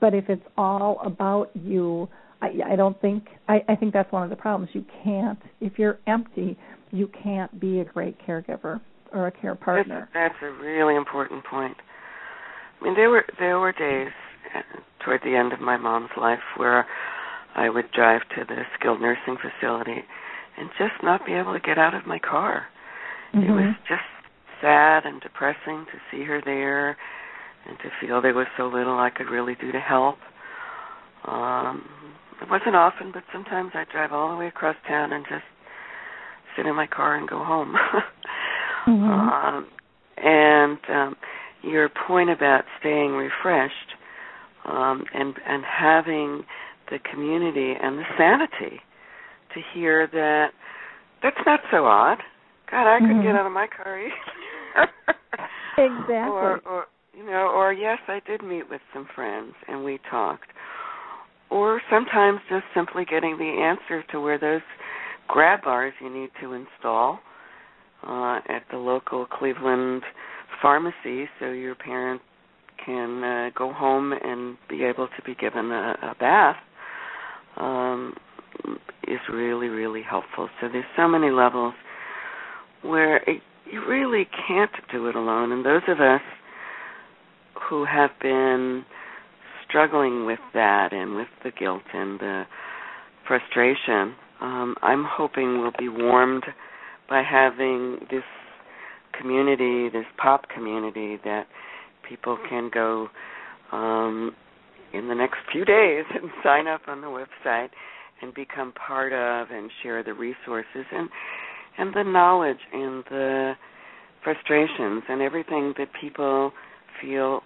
But 0.00 0.14
if 0.14 0.28
it's 0.28 0.42
all 0.58 1.00
about 1.04 1.50
you, 1.54 2.08
I, 2.42 2.72
I 2.72 2.76
don't 2.76 3.00
think 3.00 3.28
I, 3.48 3.64
I 3.68 3.76
think 3.76 3.92
that's 3.92 4.10
one 4.12 4.24
of 4.24 4.30
the 4.30 4.36
problems. 4.36 4.70
You 4.74 4.84
can't 5.04 5.38
if 5.60 5.78
you're 5.78 6.00
empty, 6.06 6.58
you 6.90 7.08
can't 7.22 7.58
be 7.60 7.80
a 7.80 7.84
great 7.84 8.16
caregiver 8.26 8.80
or 9.12 9.28
a 9.28 9.32
care 9.32 9.54
partner. 9.54 10.08
That's, 10.12 10.34
that's 10.34 10.42
a 10.42 10.62
really 10.62 10.96
important 10.96 11.44
point. 11.44 11.76
I 12.80 12.84
mean, 12.84 12.94
there 12.94 13.10
were 13.10 13.24
there 13.38 13.60
were 13.60 13.72
days 13.72 14.12
uh, 14.56 14.80
toward 15.04 15.20
the 15.22 15.36
end 15.36 15.52
of 15.52 15.60
my 15.60 15.76
mom's 15.76 16.10
life 16.20 16.40
where 16.56 16.84
I 17.54 17.68
would 17.68 17.90
drive 17.92 18.22
to 18.36 18.44
the 18.46 18.62
skilled 18.78 19.00
nursing 19.00 19.36
facility 19.36 20.02
and 20.58 20.68
just 20.78 21.02
not 21.02 21.24
be 21.24 21.34
able 21.34 21.52
to 21.52 21.60
get 21.60 21.78
out 21.78 21.94
of 21.94 22.06
my 22.06 22.18
car. 22.18 22.66
Mm-hmm. 23.34 23.50
It 23.50 23.52
was 23.52 23.74
just 23.88 24.02
sad 24.60 25.06
and 25.06 25.20
depressing 25.20 25.86
to 25.92 25.98
see 26.10 26.24
her 26.24 26.42
there 26.44 26.96
and 27.68 27.78
to 27.78 27.88
feel 28.00 28.20
there 28.20 28.34
was 28.34 28.46
so 28.56 28.64
little 28.64 28.98
I 28.98 29.10
could 29.10 29.30
really 29.30 29.54
do 29.60 29.70
to 29.70 29.80
help. 29.80 30.16
Um 31.24 31.84
it 32.40 32.48
wasn't 32.50 32.76
often, 32.76 33.10
but 33.12 33.22
sometimes 33.32 33.72
I'd 33.74 33.88
drive 33.90 34.12
all 34.12 34.30
the 34.30 34.36
way 34.36 34.48
across 34.48 34.76
town 34.88 35.12
and 35.12 35.24
just 35.28 35.44
sit 36.56 36.66
in 36.66 36.74
my 36.74 36.86
car 36.86 37.16
and 37.16 37.28
go 37.28 37.44
home. 37.44 37.74
mm-hmm. 38.86 39.04
um, 39.04 39.66
and 40.16 40.78
um, 40.88 41.16
your 41.62 41.88
point 42.06 42.30
about 42.30 42.64
staying 42.80 43.12
refreshed 43.12 43.74
um, 44.64 45.04
and 45.14 45.34
and 45.46 45.64
having 45.64 46.44
the 46.90 46.98
community 47.10 47.74
and 47.80 47.98
the 47.98 48.04
sanity 48.18 48.80
to 49.54 49.60
hear 49.74 50.06
that 50.12 50.48
that's 51.22 51.36
not 51.46 51.60
so 51.70 51.86
odd. 51.86 52.18
God, 52.70 52.86
I 52.86 52.98
couldn't 53.00 53.16
mm-hmm. 53.16 53.26
get 53.26 53.36
out 53.36 53.46
of 53.46 53.52
my 53.52 53.66
car 53.66 54.00
either. 54.00 54.88
exactly. 55.78 56.14
Or, 56.14 56.60
or 56.66 56.86
you 57.14 57.24
know, 57.24 57.52
or 57.54 57.72
yes, 57.72 57.98
I 58.08 58.20
did 58.26 58.42
meet 58.42 58.68
with 58.70 58.80
some 58.94 59.06
friends 59.14 59.54
and 59.68 59.84
we 59.84 59.98
talked. 60.10 60.50
Or 61.52 61.82
sometimes 61.90 62.40
just 62.48 62.64
simply 62.74 63.04
getting 63.04 63.36
the 63.36 63.44
answer 63.44 64.02
to 64.12 64.20
where 64.20 64.38
those 64.38 64.62
grab 65.28 65.62
bars 65.62 65.92
you 66.00 66.08
need 66.08 66.30
to 66.40 66.54
install 66.54 67.20
uh, 68.06 68.40
at 68.48 68.62
the 68.70 68.78
local 68.78 69.26
Cleveland 69.26 70.02
pharmacy, 70.62 71.28
so 71.38 71.50
your 71.50 71.74
parent 71.74 72.22
can 72.84 73.22
uh, 73.22 73.50
go 73.56 73.70
home 73.70 74.12
and 74.12 74.56
be 74.70 74.82
able 74.82 75.08
to 75.08 75.22
be 75.26 75.34
given 75.34 75.70
a, 75.70 75.94
a 76.02 76.14
bath 76.18 76.56
um, 77.58 78.14
is 79.06 79.20
really, 79.30 79.68
really 79.68 80.02
helpful. 80.02 80.48
So 80.60 80.68
there's 80.72 80.84
so 80.96 81.06
many 81.06 81.30
levels 81.30 81.74
where 82.80 83.18
it, 83.28 83.42
you 83.70 83.84
really 83.86 84.26
can't 84.48 84.70
do 84.90 85.06
it 85.08 85.14
alone. 85.14 85.52
And 85.52 85.64
those 85.64 85.82
of 85.86 86.00
us 86.00 86.22
who 87.68 87.84
have 87.84 88.10
been 88.22 88.84
struggling 89.72 90.26
with 90.26 90.38
that 90.52 90.92
and 90.92 91.16
with 91.16 91.28
the 91.42 91.50
guilt 91.50 91.82
and 91.94 92.20
the 92.20 92.42
frustration, 93.26 94.14
um, 94.42 94.74
I'm 94.82 95.04
hoping 95.08 95.60
we'll 95.60 95.72
be 95.78 95.88
warmed 95.88 96.44
by 97.08 97.22
having 97.22 98.00
this 98.10 98.24
community, 99.18 99.88
this 99.88 100.04
pop 100.18 100.42
community 100.54 101.18
that 101.24 101.46
people 102.06 102.36
can 102.50 102.70
go 102.72 103.08
um, 103.72 104.34
in 104.92 105.08
the 105.08 105.14
next 105.14 105.38
few 105.50 105.64
days 105.64 106.04
and 106.14 106.30
sign 106.44 106.66
up 106.66 106.82
on 106.86 107.00
the 107.00 107.06
website 107.06 107.68
and 108.20 108.34
become 108.34 108.72
part 108.72 109.12
of 109.12 109.50
and 109.50 109.70
share 109.82 110.02
the 110.02 110.12
resources 110.12 110.84
and 110.92 111.08
and 111.78 111.94
the 111.94 112.04
knowledge 112.04 112.58
and 112.74 113.02
the 113.08 113.54
frustrations 114.22 115.02
and 115.08 115.22
everything 115.22 115.72
that 115.78 115.88
people 115.98 116.52
feel 117.00 117.40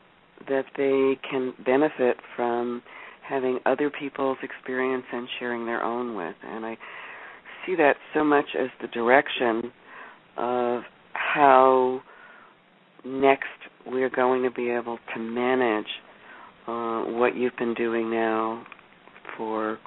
that 0.48 0.64
they 0.76 1.18
can 1.28 1.54
benefit 1.64 2.16
from 2.36 2.82
having 3.26 3.58
other 3.66 3.90
people's 3.90 4.38
experience 4.42 5.04
and 5.12 5.28
sharing 5.38 5.66
their 5.66 5.82
own 5.82 6.14
with 6.16 6.36
and 6.44 6.64
I 6.64 6.76
see 7.66 7.74
that 7.76 7.96
so 8.14 8.22
much 8.22 8.46
as 8.58 8.68
the 8.80 8.88
direction 8.88 9.72
of 10.36 10.82
how 11.12 12.00
next 13.04 13.44
we're 13.86 14.10
going 14.10 14.42
to 14.42 14.50
be 14.50 14.70
able 14.70 14.98
to 15.14 15.20
manage 15.20 15.86
uh, 16.66 17.02
what 17.18 17.36
you've 17.36 17.56
been 17.58 17.74
doing 17.74 18.10
now 18.10 18.64
for 19.36 19.78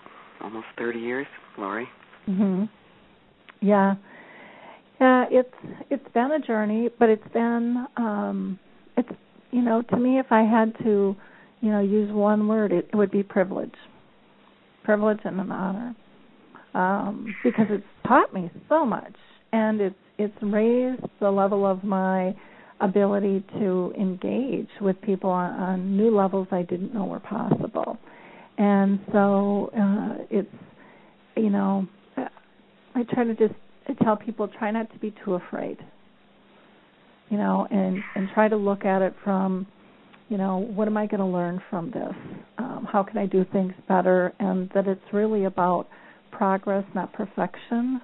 almost 0.42 0.68
30 0.78 1.00
years, 1.00 1.28
Lori. 1.58 1.88
Mhm. 2.30 2.70
Yeah. 3.62 3.96
Yeah, 5.02 5.26
it's 5.32 5.54
it's 5.90 6.14
been 6.14 6.32
a 6.32 6.40
journey, 6.40 6.90
but 7.00 7.10
it's 7.10 7.28
been 7.34 7.86
um 7.98 8.60
it's 8.98 9.10
you 9.52 9.62
know, 9.62 9.82
to 9.82 9.98
me 9.98 10.20
if 10.20 10.28
I 10.32 10.42
had 10.44 10.78
to, 10.84 11.16
you 11.62 11.72
know, 11.72 11.80
use 11.82 12.12
one 12.12 12.48
word, 12.48 12.72
it, 12.72 12.90
would 12.94 13.12
be 13.12 13.24
privilege. 13.24 13.74
Privilege 14.84 15.20
and 15.26 15.40
an 15.40 15.52
honor. 15.52 15.96
Um 16.74 17.36
because 17.44 17.66
it's 17.70 17.84
taught 18.08 18.34
me 18.34 18.52
so 18.68 18.86
much 18.86 19.16
and 19.52 19.82
it's 19.82 19.96
it's 20.20 20.38
raised 20.42 21.02
the 21.20 21.32
level 21.32 21.66
of 21.66 21.84
my 21.84 22.36
ability 22.82 23.44
to 23.54 23.94
engage 24.00 24.70
with 24.82 25.02
people 25.02 25.30
on, 25.30 25.52
on 25.60 25.98
new 25.98 26.16
levels 26.16 26.48
I 26.52 26.62
didn't 26.64 26.94
know 26.94 27.06
were 27.06 27.20
possible. 27.20 27.98
And 28.58 29.00
so 29.12 29.72
uh, 29.78 30.24
it's, 30.30 30.54
you 31.38 31.50
know, 31.50 31.88
I 32.18 33.04
try 33.14 33.24
to 33.24 33.34
just 33.36 33.54
tell 34.04 34.16
people 34.16 34.48
try 34.48 34.72
not 34.72 34.92
to 34.94 35.00
be 35.00 35.14
too 35.24 35.36
afraid, 35.36 35.78
you 37.30 37.38
know, 37.38 37.68
and 37.70 38.02
and 38.16 38.30
try 38.34 38.48
to 38.48 38.58
look 38.58 38.86
at 38.86 39.02
it 39.02 39.14
from, 39.24 39.68
you 40.30 40.38
know, 40.38 40.58
what 40.58 40.88
am 40.88 40.98
I 40.98 41.06
going 41.06 41.20
to 41.20 41.26
learn 41.26 41.62
from 41.70 41.92
this? 41.92 42.14
Um, 42.58 42.88
how 42.92 43.04
can 43.04 43.18
I 43.18 43.26
do 43.26 43.46
things 43.52 43.74
better? 43.88 44.34
And 44.40 44.70
that 44.74 44.88
it's 44.88 45.02
really 45.14 45.46
about 45.46 45.88
progress, 46.32 46.84
not 46.96 47.14
perfection, 47.14 48.02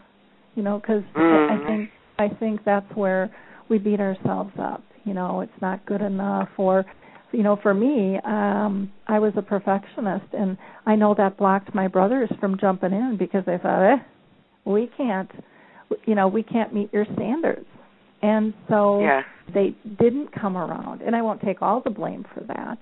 you 0.56 0.64
know, 0.64 0.80
because 0.80 1.04
mm-hmm. 1.16 1.64
I 1.64 1.68
think 1.68 1.90
I 2.18 2.30
think 2.40 2.62
that's 2.66 2.90
where 2.96 3.36
we 3.70 3.78
beat 3.78 4.00
ourselves 4.00 4.54
up. 4.60 4.84
You 5.04 5.14
know, 5.14 5.42
it's 5.42 5.62
not 5.62 5.86
good 5.86 6.02
enough 6.02 6.50
or 6.58 6.86
you 7.32 7.44
know, 7.44 7.58
for 7.62 7.74
me, 7.74 8.18
um, 8.24 8.94
I 9.08 9.20
was 9.20 9.34
a 9.36 9.42
perfectionist 9.42 10.28
and 10.32 10.58
I 10.86 10.96
know 10.96 11.16
that 11.18 11.38
blocked 11.38 11.76
my 11.76 11.88
brothers 11.88 12.30
from 12.40 12.58
jumping 12.58 12.94
in 12.94 13.18
because 13.20 13.44
they 13.46 13.58
thought, 13.58 13.84
eh, 13.84 13.98
we 14.64 14.90
can't 14.96 15.30
you 16.06 16.16
know, 16.16 16.28
we 16.28 16.44
can't 16.44 16.74
meet 16.74 16.92
your 16.94 17.06
standards. 17.14 17.66
And 18.22 18.54
so 18.70 19.02
yeah. 19.02 19.22
they 19.54 19.76
didn't 20.00 20.30
come 20.40 20.58
around. 20.58 21.02
And 21.02 21.16
I 21.16 21.22
won't 21.22 21.42
take 21.42 21.62
all 21.62 21.82
the 21.82 21.90
blame 21.90 22.26
for 22.34 22.44
that. 22.46 22.78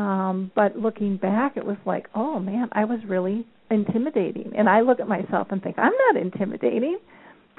Um, 0.00 0.50
but 0.54 0.76
looking 0.76 1.16
back 1.16 1.56
it 1.56 1.64
was 1.64 1.76
like, 1.84 2.06
oh 2.14 2.38
man, 2.38 2.68
I 2.72 2.84
was 2.84 3.00
really 3.06 3.46
intimidating. 3.70 4.52
And 4.56 4.68
I 4.68 4.80
look 4.80 5.00
at 5.00 5.08
myself 5.08 5.48
and 5.50 5.62
think, 5.62 5.78
I'm 5.78 5.92
not 6.12 6.20
intimidating 6.20 6.98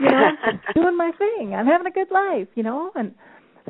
you 0.01 0.09
know, 0.09 0.29
I'm 0.43 0.61
doing 0.73 0.97
my 0.97 1.11
thing. 1.17 1.53
I'm 1.53 1.65
having 1.65 1.87
a 1.87 1.91
good 1.91 2.11
life, 2.11 2.47
you 2.55 2.63
know, 2.63 2.91
and 2.95 3.13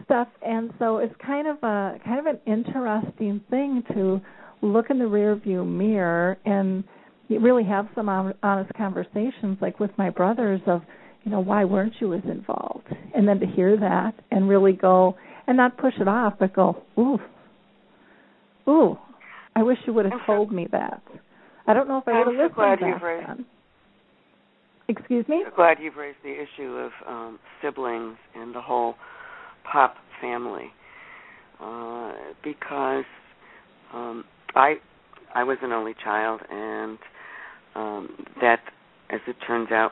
stuff. 0.06 0.28
And 0.46 0.72
so 0.80 0.98
it's 0.98 1.14
kind 1.26 1.48
of 1.48 1.58
a 1.58 2.00
kind 2.04 2.20
of 2.20 2.26
an 2.26 2.40
interesting 2.46 3.42
thing 3.50 3.84
to 3.94 4.22
look 4.62 4.90
in 4.90 5.00
the 5.00 5.06
rearview 5.06 5.68
mirror 5.68 6.38
and 6.46 6.84
really 7.30 7.64
have 7.64 7.88
some 7.96 8.10
honest 8.10 8.74
conversations, 8.76 9.58
like 9.62 9.80
with 9.80 9.92
my 9.98 10.10
brothers, 10.10 10.62
of 10.68 10.82
you 11.24 11.32
know 11.32 11.40
why 11.40 11.66
weren't 11.66 11.94
you 12.00 12.14
as 12.14 12.24
involved, 12.26 12.88
and 13.16 13.28
then 13.28 13.40
to 13.40 13.46
hear 13.46 13.78
that 13.78 14.14
and 14.32 14.50
really 14.50 14.74
go 14.74 15.16
and 15.48 15.58
not 15.58 15.78
push 15.78 15.94
it 16.00 16.08
off, 16.08 16.34
but 16.40 16.54
go, 16.54 16.84
ooh, 16.98 17.20
ooh, 18.68 18.98
I 19.56 19.64
wish 19.64 19.78
you 19.86 19.94
would 19.94 20.06
have 20.06 20.26
told 20.26 20.52
me 20.52 20.68
that. 20.72 21.02
I 21.68 21.74
don't 21.74 21.88
know 21.88 22.00
if 22.00 22.08
I 22.08 22.24
would 22.24 22.36
have 22.36 22.52
so 22.56 22.62
listened 22.62 23.02
back 23.02 23.28
then. 23.28 23.46
Excuse 24.88 25.28
me? 25.28 25.44
I'm 25.46 25.56
glad 25.56 25.78
you've 25.82 25.96
raised 25.96 26.18
the 26.24 26.34
issue 26.34 26.72
of 26.74 26.92
um, 27.08 27.40
siblings 27.62 28.18
and 28.36 28.54
the 28.54 28.62
whole 28.62 28.96
pop 29.72 29.96
family, 30.20 30.72
uh, 31.62 32.14
because 32.44 33.06
um, 33.94 34.26
I 34.56 34.76
I 35.34 35.44
was 35.44 35.58
an 35.62 35.72
only 35.72 35.94
child, 36.04 36.42
and 36.50 36.98
um, 37.76 38.26
that, 38.42 38.60
as 39.10 39.22
it 39.28 39.36
turns 39.48 39.72
out, 39.72 39.92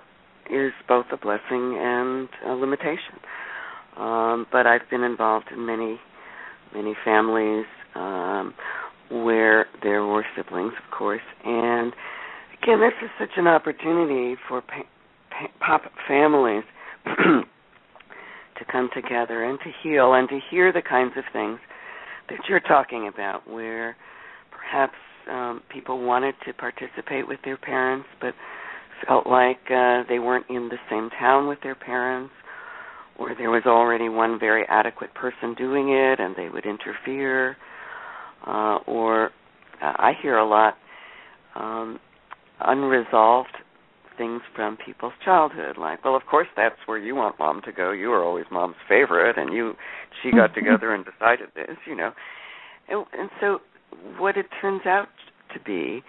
is 0.49 0.71
both 0.87 1.05
a 1.11 1.17
blessing 1.17 1.77
and 1.79 2.29
a 2.45 2.53
limitation. 2.53 3.19
Um, 3.97 4.45
but 4.51 4.65
I've 4.65 4.89
been 4.89 5.03
involved 5.03 5.47
in 5.51 5.65
many, 5.65 5.99
many 6.73 6.93
families 7.03 7.65
um, 7.95 8.53
where 9.11 9.65
there 9.83 10.05
were 10.05 10.25
siblings, 10.35 10.73
of 10.83 10.97
course. 10.97 11.21
And 11.43 11.93
again, 12.61 12.79
this 12.79 12.93
is 13.03 13.09
such 13.19 13.37
an 13.37 13.47
opportunity 13.47 14.35
for 14.47 14.61
pa- 14.61 14.87
pa- 15.29 15.51
pop 15.59 15.91
families 16.07 16.63
to 17.05 18.65
come 18.71 18.89
together 18.93 19.43
and 19.43 19.59
to 19.59 19.71
heal 19.83 20.13
and 20.13 20.29
to 20.29 20.39
hear 20.49 20.71
the 20.71 20.81
kinds 20.81 21.13
of 21.17 21.23
things 21.33 21.59
that 22.29 22.39
you're 22.47 22.59
talking 22.59 23.09
about, 23.11 23.49
where 23.49 23.95
perhaps 24.51 24.93
um, 25.29 25.61
people 25.69 26.05
wanted 26.05 26.35
to 26.45 26.53
participate 26.53 27.27
with 27.27 27.39
their 27.43 27.57
parents, 27.57 28.07
but 28.21 28.33
felt 29.07 29.27
like 29.27 29.59
uh, 29.69 30.03
they 30.07 30.19
weren't 30.19 30.45
in 30.49 30.69
the 30.69 30.77
same 30.89 31.09
town 31.19 31.47
with 31.47 31.59
their 31.61 31.75
parents, 31.75 32.33
or 33.17 33.35
there 33.35 33.51
was 33.51 33.63
already 33.65 34.09
one 34.09 34.39
very 34.39 34.65
adequate 34.69 35.13
person 35.13 35.53
doing 35.55 35.89
it 35.89 36.19
and 36.19 36.35
they 36.35 36.49
would 36.49 36.65
interfere, 36.65 37.57
uh, 38.47 38.77
or 38.87 39.27
uh, 39.81 39.93
I 39.97 40.13
hear 40.21 40.37
a 40.37 40.47
lot 40.47 40.75
um, 41.55 41.99
unresolved 42.61 43.55
things 44.17 44.41
from 44.53 44.77
people's 44.85 45.13
childhood 45.23 45.77
like 45.77 46.03
well 46.03 46.13
of 46.13 46.23
course 46.29 46.47
that's 46.57 46.75
where 46.85 46.97
you 46.97 47.15
want 47.15 47.39
mom 47.39 47.61
to 47.63 47.71
go. 47.71 47.91
You 47.91 48.09
were 48.09 48.23
always 48.23 48.45
mom's 48.51 48.75
favorite 48.87 49.37
and 49.37 49.53
you 49.53 49.73
she 50.21 50.31
got 50.31 50.53
together 50.55 50.93
and 50.93 51.05
decided 51.05 51.47
this 51.55 51.77
you 51.87 51.95
know. 51.95 52.11
And, 52.89 53.05
and 53.17 53.29
so 53.39 53.59
what 54.17 54.35
it 54.35 54.47
turns 54.61 54.81
out 54.85 55.07
to 55.53 55.59
be 55.61 56.03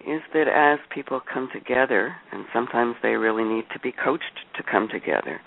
is 0.00 0.20
that 0.34 0.48
as 0.48 0.78
people 0.94 1.20
come 1.32 1.48
together, 1.52 2.14
and 2.32 2.44
sometimes 2.52 2.96
they 3.02 3.10
really 3.10 3.44
need 3.44 3.64
to 3.72 3.80
be 3.80 3.92
coached 3.92 4.24
to 4.56 4.62
come 4.62 4.88
together, 4.90 5.40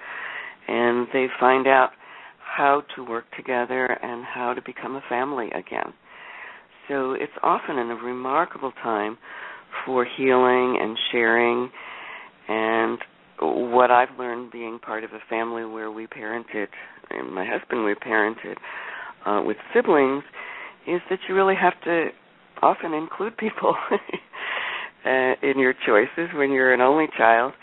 and 0.68 1.08
they 1.14 1.28
find 1.40 1.68
out 1.68 1.92
how 2.40 2.84
to 2.96 3.04
work 3.04 3.26
together 3.38 3.86
and 3.86 4.26
how 4.26 4.54
to 4.54 4.62
become 4.62 4.96
a 4.96 5.04
family 5.08 5.48
again. 5.48 5.94
So 6.88 7.14
it's 7.14 7.32
often 7.44 7.78
a 7.78 7.96
remarkable 7.96 8.74
time 8.84 9.18
for 9.86 10.06
healing 10.06 10.78
and 10.82 10.98
sharing. 11.12 11.70
And 12.48 12.98
what 13.40 13.92
I've 13.92 14.18
learned 14.18 14.52
being 14.52 14.80
part 14.80 15.04
of 15.04 15.12
a 15.12 15.20
family 15.30 15.64
where 15.64 15.92
we 15.92 16.08
parented, 16.08 16.68
and 17.12 17.32
my 17.34 17.46
husband 17.46 17.86
we 17.86 17.94
parented 17.94 18.56
uh, 19.26 19.44
with 19.46 19.58
siblings, 19.74 20.24
is 20.88 21.02
that 21.10 21.20
you 21.28 21.36
really 21.36 21.56
have 21.56 21.80
to 21.84 22.08
often 22.62 22.94
include 22.94 23.38
people 23.38 23.76
uh, 25.06 25.34
in 25.42 25.60
your 25.60 25.74
choices. 25.74 26.30
When 26.34 26.52
you're 26.52 26.74
an 26.74 26.82
only 26.82 27.08
child, 27.18 27.54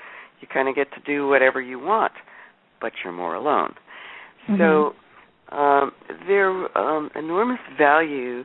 you 0.41 0.49
kind 0.53 0.69
of 0.69 0.75
get 0.75 0.89
to 0.93 1.01
do 1.07 1.29
whatever 1.29 1.61
you 1.61 1.79
want, 1.79 2.13
but 2.81 2.93
you're 3.03 3.13
more 3.13 3.35
alone. 3.35 3.75
Mm-hmm. 4.49 4.59
So 4.59 5.57
um, 5.57 5.93
there's 6.27 6.69
um, 6.75 7.11
enormous 7.15 7.61
value 7.79 8.45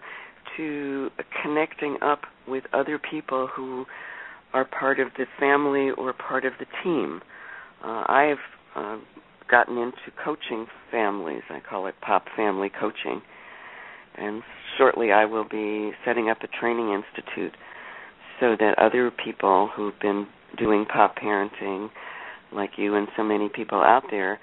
to 0.58 1.10
connecting 1.44 1.98
up 2.02 2.22
with 2.48 2.64
other 2.74 3.00
people 3.00 3.48
who 3.54 3.86
are 4.54 4.66
part 4.66 5.00
of 5.00 5.08
the 5.18 5.26
family 5.40 5.90
or 5.98 6.14
part 6.14 6.46
of 6.46 6.54
the 6.60 6.66
team. 6.84 7.22
Uh, 7.84 8.04
I've 8.08 8.38
uh, 8.76 8.98
gotten 9.50 9.78
into 9.78 10.12
coaching 10.24 10.68
families. 10.92 11.44
I 11.50 11.60
call 11.68 11.88
it 11.88 11.96
Pop 12.02 12.26
Family 12.36 12.70
Coaching. 12.70 13.22
And 14.18 14.44
shortly 14.78 15.12
I 15.12 15.26
will 15.26 15.48
be 15.48 15.92
setting 16.06 16.30
up 16.30 16.38
a 16.44 16.48
training 16.60 16.94
institute 16.94 17.56
so 18.40 18.56
that 18.60 18.78
other 18.78 19.12
people 19.12 19.70
who've 19.76 20.00
been 20.02 20.28
doing 20.58 20.86
pop 20.86 21.16
parenting, 21.18 21.90
like 22.54 22.72
you 22.78 22.96
and 22.96 23.08
so 23.16 23.24
many 23.24 23.50
people 23.50 23.80
out 23.80 24.04
there, 24.10 24.40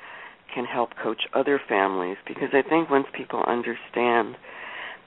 can 0.55 0.65
help 0.65 0.91
coach 1.03 1.23
other 1.35 1.61
families. 1.69 2.17
Because 2.27 2.49
I 2.53 2.63
think 2.69 2.91
once 2.91 3.07
people 3.17 3.43
understand 3.47 4.37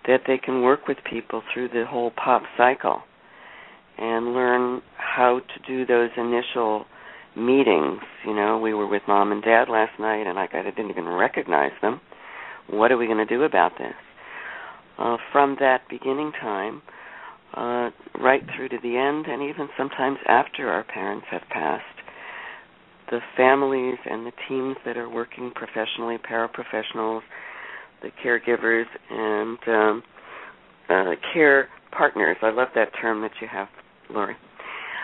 that 0.07 0.21
they 0.27 0.37
can 0.37 0.61
work 0.61 0.87
with 0.87 0.97
people 1.09 1.41
through 1.53 1.69
the 1.69 1.85
whole 1.87 2.11
pop 2.11 2.43
cycle 2.57 3.01
and 3.97 4.33
learn 4.33 4.81
how 4.97 5.39
to 5.39 5.67
do 5.67 5.85
those 5.85 6.09
initial 6.17 6.85
meetings. 7.35 8.01
You 8.25 8.35
know, 8.35 8.59
we 8.59 8.73
were 8.73 8.87
with 8.87 9.03
mom 9.07 9.31
and 9.31 9.41
dad 9.41 9.69
last 9.69 9.99
night, 9.99 10.27
and 10.27 10.37
I, 10.37 10.47
I 10.51 10.63
didn't 10.63 10.89
even 10.89 11.05
recognize 11.05 11.71
them. 11.81 12.01
What 12.69 12.91
are 12.91 12.97
we 12.97 13.05
going 13.05 13.25
to 13.25 13.25
do 13.25 13.43
about 13.43 13.73
this? 13.77 13.93
Uh, 15.01 15.17
from 15.31 15.57
that 15.59 15.81
beginning 15.89 16.31
time, 16.39 16.79
uh, 17.55 17.89
right 18.21 18.43
through 18.55 18.69
to 18.69 18.77
the 18.83 18.95
end, 18.95 19.25
and 19.25 19.41
even 19.41 19.67
sometimes 19.75 20.17
after 20.27 20.69
our 20.69 20.83
parents 20.83 21.25
have 21.31 21.41
passed. 21.49 21.83
The 23.09 23.19
families 23.35 23.97
and 24.05 24.27
the 24.27 24.31
teams 24.47 24.75
that 24.85 24.97
are 24.97 25.09
working 25.09 25.51
professionally, 25.55 26.17
paraprofessionals, 26.19 27.21
the 28.03 28.11
caregivers, 28.23 28.85
and 29.09 29.57
um, 29.67 30.03
uh, 30.87 31.15
care 31.33 31.67
partners. 31.91 32.37
I 32.43 32.51
love 32.51 32.67
that 32.75 32.89
term 33.01 33.21
that 33.21 33.31
you 33.41 33.47
have, 33.51 33.69
Lori. 34.13 34.35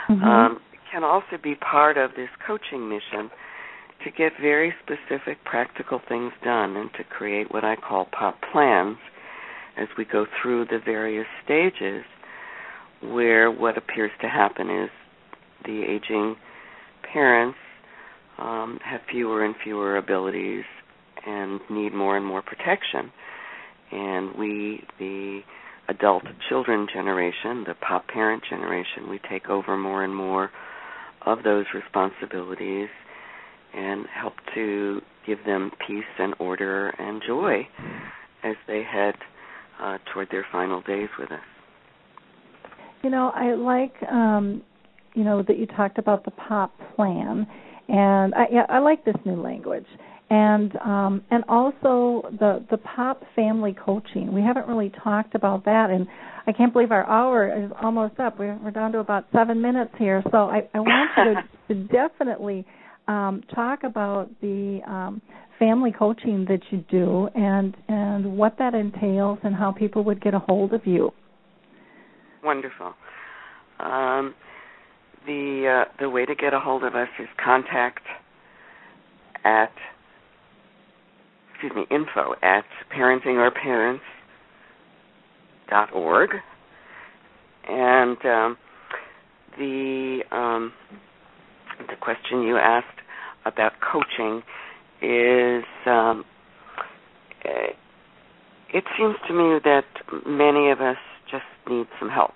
Mm-hmm. 0.09 0.23
Um, 0.23 0.59
can 0.91 1.03
also 1.03 1.41
be 1.41 1.55
part 1.55 1.97
of 1.97 2.11
this 2.11 2.29
coaching 2.45 2.87
mission 2.87 3.31
to 4.05 4.11
get 4.11 4.33
very 4.39 4.73
specific 4.83 5.43
practical 5.43 5.99
things 6.07 6.33
done 6.43 6.77
and 6.77 6.91
to 6.93 7.03
create 7.03 7.51
what 7.51 7.63
I 7.65 7.75
call 7.75 8.05
pop 8.11 8.35
plans 8.51 8.97
as 9.77 9.87
we 9.97 10.05
go 10.05 10.25
through 10.41 10.65
the 10.65 10.79
various 10.83 11.27
stages 11.43 12.03
where 13.01 13.51
what 13.51 13.77
appears 13.77 14.11
to 14.21 14.27
happen 14.27 14.69
is 14.69 14.89
the 15.65 15.83
aging 15.83 16.35
parents 17.11 17.57
um, 18.37 18.79
have 18.83 19.01
fewer 19.11 19.43
and 19.43 19.55
fewer 19.63 19.97
abilities 19.97 20.63
and 21.25 21.59
need 21.69 21.93
more 21.93 22.17
and 22.17 22.25
more 22.25 22.41
protection. 22.41 23.11
And 23.91 24.35
we, 24.37 24.83
the 24.99 25.41
adult 25.89 26.23
children 26.49 26.87
generation, 26.93 27.63
the 27.67 27.75
pop 27.75 28.07
parent 28.07 28.43
generation, 28.49 29.09
we 29.09 29.19
take 29.29 29.49
over 29.49 29.77
more 29.77 30.03
and 30.03 30.15
more 30.15 30.49
of 31.25 31.43
those 31.43 31.65
responsibilities 31.73 32.89
and 33.73 34.05
help 34.13 34.33
to 34.55 35.01
give 35.25 35.39
them 35.45 35.71
peace 35.85 36.03
and 36.19 36.33
order 36.39 36.89
and 36.89 37.21
joy 37.25 37.67
as 38.43 38.55
they 38.67 38.83
head 38.83 39.15
uh, 39.81 39.97
toward 40.13 40.29
their 40.31 40.45
final 40.51 40.81
days 40.81 41.09
with 41.19 41.31
us. 41.31 41.39
You 43.03 43.09
know, 43.09 43.31
I 43.33 43.53
like 43.53 43.93
um, 44.11 44.61
you 45.13 45.23
know 45.23 45.43
that 45.43 45.57
you 45.57 45.65
talked 45.65 45.97
about 45.97 46.25
the 46.25 46.31
pop 46.31 46.73
plan, 46.95 47.47
and 47.87 48.33
I 48.33 48.45
yeah, 48.51 48.65
I 48.69 48.79
like 48.79 49.05
this 49.05 49.15
new 49.25 49.41
language. 49.41 49.85
And 50.29 50.75
um, 50.77 51.23
and 51.31 51.45
also 51.47 52.29
the 52.37 52.65
the 52.69 52.77
pop 52.77 53.23
family 53.33 53.73
coaching. 53.85 54.33
We 54.33 54.41
haven't 54.41 54.67
really 54.67 54.91
talked 55.03 55.35
about 55.35 55.63
that, 55.65 55.89
and 55.89 56.05
I 56.47 56.53
can't 56.53 56.71
believe 56.71 56.91
our 56.91 57.05
hour 57.05 57.65
is 57.65 57.71
almost 57.81 58.19
up. 58.19 58.39
We're, 58.39 58.57
we're 58.63 58.71
down 58.71 58.93
to 58.93 58.99
about 58.99 59.25
seven 59.33 59.61
minutes 59.61 59.91
here, 59.99 60.23
so 60.31 60.37
I, 60.37 60.67
I 60.73 60.79
want 60.79 61.11
you 61.17 61.33
to, 61.33 61.43
to 61.73 61.87
definitely 61.87 62.65
um, 63.07 63.43
talk 63.53 63.83
about 63.83 64.29
the 64.41 64.81
um, 64.87 65.21
family 65.59 65.91
coaching 65.97 66.45
that 66.49 66.61
you 66.71 66.83
do 66.89 67.29
and 67.35 67.75
and 67.87 68.37
what 68.37 68.57
that 68.59 68.73
entails 68.73 69.39
and 69.43 69.55
how 69.55 69.71
people 69.71 70.03
would 70.03 70.21
get 70.21 70.33
a 70.33 70.39
hold 70.39 70.73
of 70.73 70.85
you 70.85 71.11
wonderful. 72.47 72.93
Um, 73.79 74.33
the 75.25 75.83
uh, 75.85 75.91
the 75.99 76.09
way 76.09 76.25
to 76.25 76.33
get 76.33 76.53
a 76.53 76.59
hold 76.61 76.85
of 76.85 76.95
us 76.95 77.09
is 77.19 77.27
contact 77.43 78.03
at 79.43 79.71
excuse 81.51 81.73
me 81.75 81.85
info 81.91 82.35
at 82.41 82.63
parentingourparents 82.95 83.99
dot 85.69 85.93
org 85.93 86.29
and 87.67 88.17
um, 88.25 88.57
the 89.57 90.21
um, 90.31 90.71
the 91.79 91.95
question 91.99 92.43
you 92.43 92.57
asked 92.57 92.96
about 93.47 93.73
coaching 93.81 94.43
is 95.01 95.63
um, 95.85 96.25
it 98.73 98.83
seems 98.97 99.15
to 99.27 99.33
me 99.33 99.59
that 99.63 99.85
many 100.25 100.71
of 100.71 100.81
us 100.81 100.97
just 101.31 101.45
need 101.69 101.87
some 101.99 102.09
help. 102.09 102.33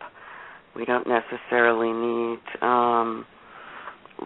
We 0.75 0.85
don't 0.85 1.07
necessarily 1.07 1.91
need 1.91 2.39
um, 2.61 3.25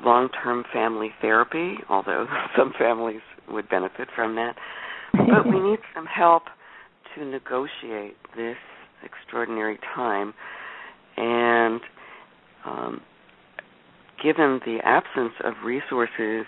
long 0.03 0.29
term 0.43 0.63
family 0.71 1.09
therapy, 1.21 1.75
although 1.89 2.27
some 2.57 2.73
families 2.77 3.21
would 3.49 3.69
benefit 3.69 4.09
from 4.15 4.35
that. 4.35 4.55
But 5.13 5.45
we 5.45 5.59
need 5.59 5.79
some 5.93 6.05
help 6.05 6.43
to 7.15 7.25
negotiate 7.25 8.17
this 8.35 8.57
extraordinary 9.03 9.79
time. 9.95 10.33
And 11.17 11.81
um, 12.65 13.01
given 14.21 14.59
the 14.65 14.79
absence 14.83 15.33
of 15.43 15.53
resources 15.63 16.45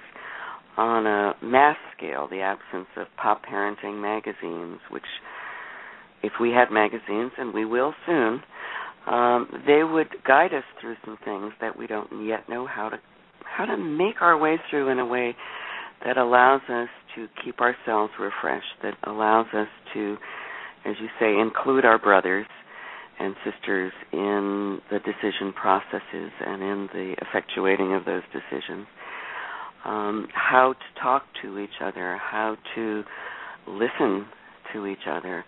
on 0.77 1.07
a 1.07 1.33
mass 1.43 1.77
scale, 1.97 2.27
the 2.29 2.41
absence 2.41 2.87
of 2.97 3.07
pop 3.21 3.43
parenting 3.45 3.99
magazines, 4.01 4.79
which 4.91 5.03
if 6.23 6.33
we 6.39 6.51
had 6.51 6.71
magazines, 6.71 7.31
and 7.37 7.53
we 7.53 7.65
will 7.65 7.93
soon, 8.05 8.41
um, 9.07 9.47
they 9.65 9.83
would 9.83 10.09
guide 10.25 10.53
us 10.53 10.63
through 10.81 10.95
some 11.05 11.17
things 11.23 11.53
that 11.61 11.77
we 11.77 11.87
don't 11.87 12.25
yet 12.25 12.47
know 12.49 12.67
how 12.67 12.89
to 12.89 12.97
how 13.45 13.65
to 13.65 13.77
make 13.77 14.21
our 14.21 14.37
way 14.37 14.57
through 14.69 14.89
in 14.89 14.99
a 14.99 15.05
way 15.05 15.35
that 16.05 16.17
allows 16.17 16.61
us 16.69 16.89
to 17.15 17.27
keep 17.43 17.59
ourselves 17.61 18.11
refreshed, 18.19 18.75
that 18.83 18.93
allows 19.03 19.47
us 19.53 19.67
to, 19.93 20.17
as 20.85 20.95
you 21.01 21.07
say, 21.19 21.39
include 21.39 21.85
our 21.85 21.97
brothers 21.97 22.45
and 23.19 23.35
sisters 23.43 23.91
in 24.13 24.79
the 24.91 24.99
decision 24.99 25.53
processes 25.53 26.31
and 26.45 26.61
in 26.61 26.89
the 26.93 27.15
effectuating 27.23 27.97
of 27.97 28.05
those 28.05 28.21
decisions. 28.31 28.85
Um, 29.87 30.27
how 30.33 30.73
to 30.73 31.01
talk 31.01 31.23
to 31.41 31.59
each 31.59 31.81
other, 31.81 32.17
how 32.17 32.57
to 32.75 33.03
listen 33.67 34.25
to 34.73 34.85
each 34.85 35.07
other, 35.09 35.45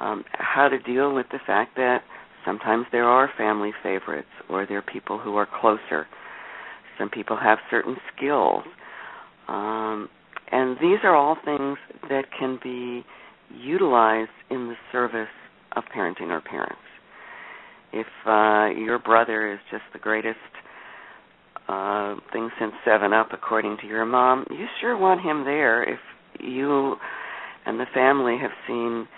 um, 0.00 0.24
how 0.32 0.68
to 0.68 0.78
deal 0.78 1.12
with 1.12 1.26
the 1.32 1.40
fact 1.44 1.76
that 1.76 2.02
sometimes 2.44 2.86
there 2.92 3.04
are 3.04 3.28
family 3.36 3.72
favorites 3.82 4.28
or 4.48 4.64
there 4.66 4.78
are 4.78 4.82
people 4.92 5.18
who 5.18 5.36
are 5.36 5.48
closer. 5.60 6.06
Some 6.98 7.10
people 7.10 7.36
have 7.36 7.58
certain 7.70 7.96
skills. 8.16 8.62
Um, 9.48 10.08
and 10.52 10.76
these 10.80 10.98
are 11.02 11.16
all 11.16 11.36
things 11.44 11.78
that 12.08 12.26
can 12.38 12.58
be 12.62 13.04
utilized 13.52 14.30
in 14.50 14.68
the 14.68 14.76
service 14.92 15.28
of 15.74 15.82
parenting 15.94 16.30
or 16.30 16.40
parents. 16.40 16.76
If 17.92 18.06
uh, 18.26 18.78
your 18.78 18.98
brother 18.98 19.52
is 19.52 19.58
just 19.70 19.84
the 19.92 19.98
greatest 19.98 20.38
uh, 21.68 22.16
thing 22.32 22.50
since 22.58 22.72
Seven 22.84 23.12
Up, 23.12 23.28
according 23.32 23.78
to 23.80 23.86
your 23.86 24.04
mom, 24.04 24.46
you 24.50 24.66
sure 24.80 24.96
want 24.96 25.20
him 25.22 25.44
there. 25.44 25.82
If 25.82 26.00
you 26.40 26.96
and 27.66 27.80
the 27.80 27.86
family 27.94 28.36
have 28.40 28.50
seen 28.66 29.08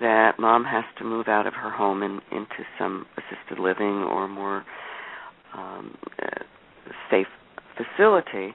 that 0.00 0.32
mom 0.38 0.64
has 0.64 0.84
to 0.98 1.04
move 1.04 1.28
out 1.28 1.46
of 1.46 1.54
her 1.54 1.70
home 1.70 2.02
and 2.02 2.20
into 2.30 2.62
some 2.78 3.06
assisted 3.16 3.58
living 3.58 4.04
or 4.04 4.28
more 4.28 4.64
um, 5.56 5.96
uh, 6.22 6.42
safe 7.10 7.26
facility, 7.76 8.54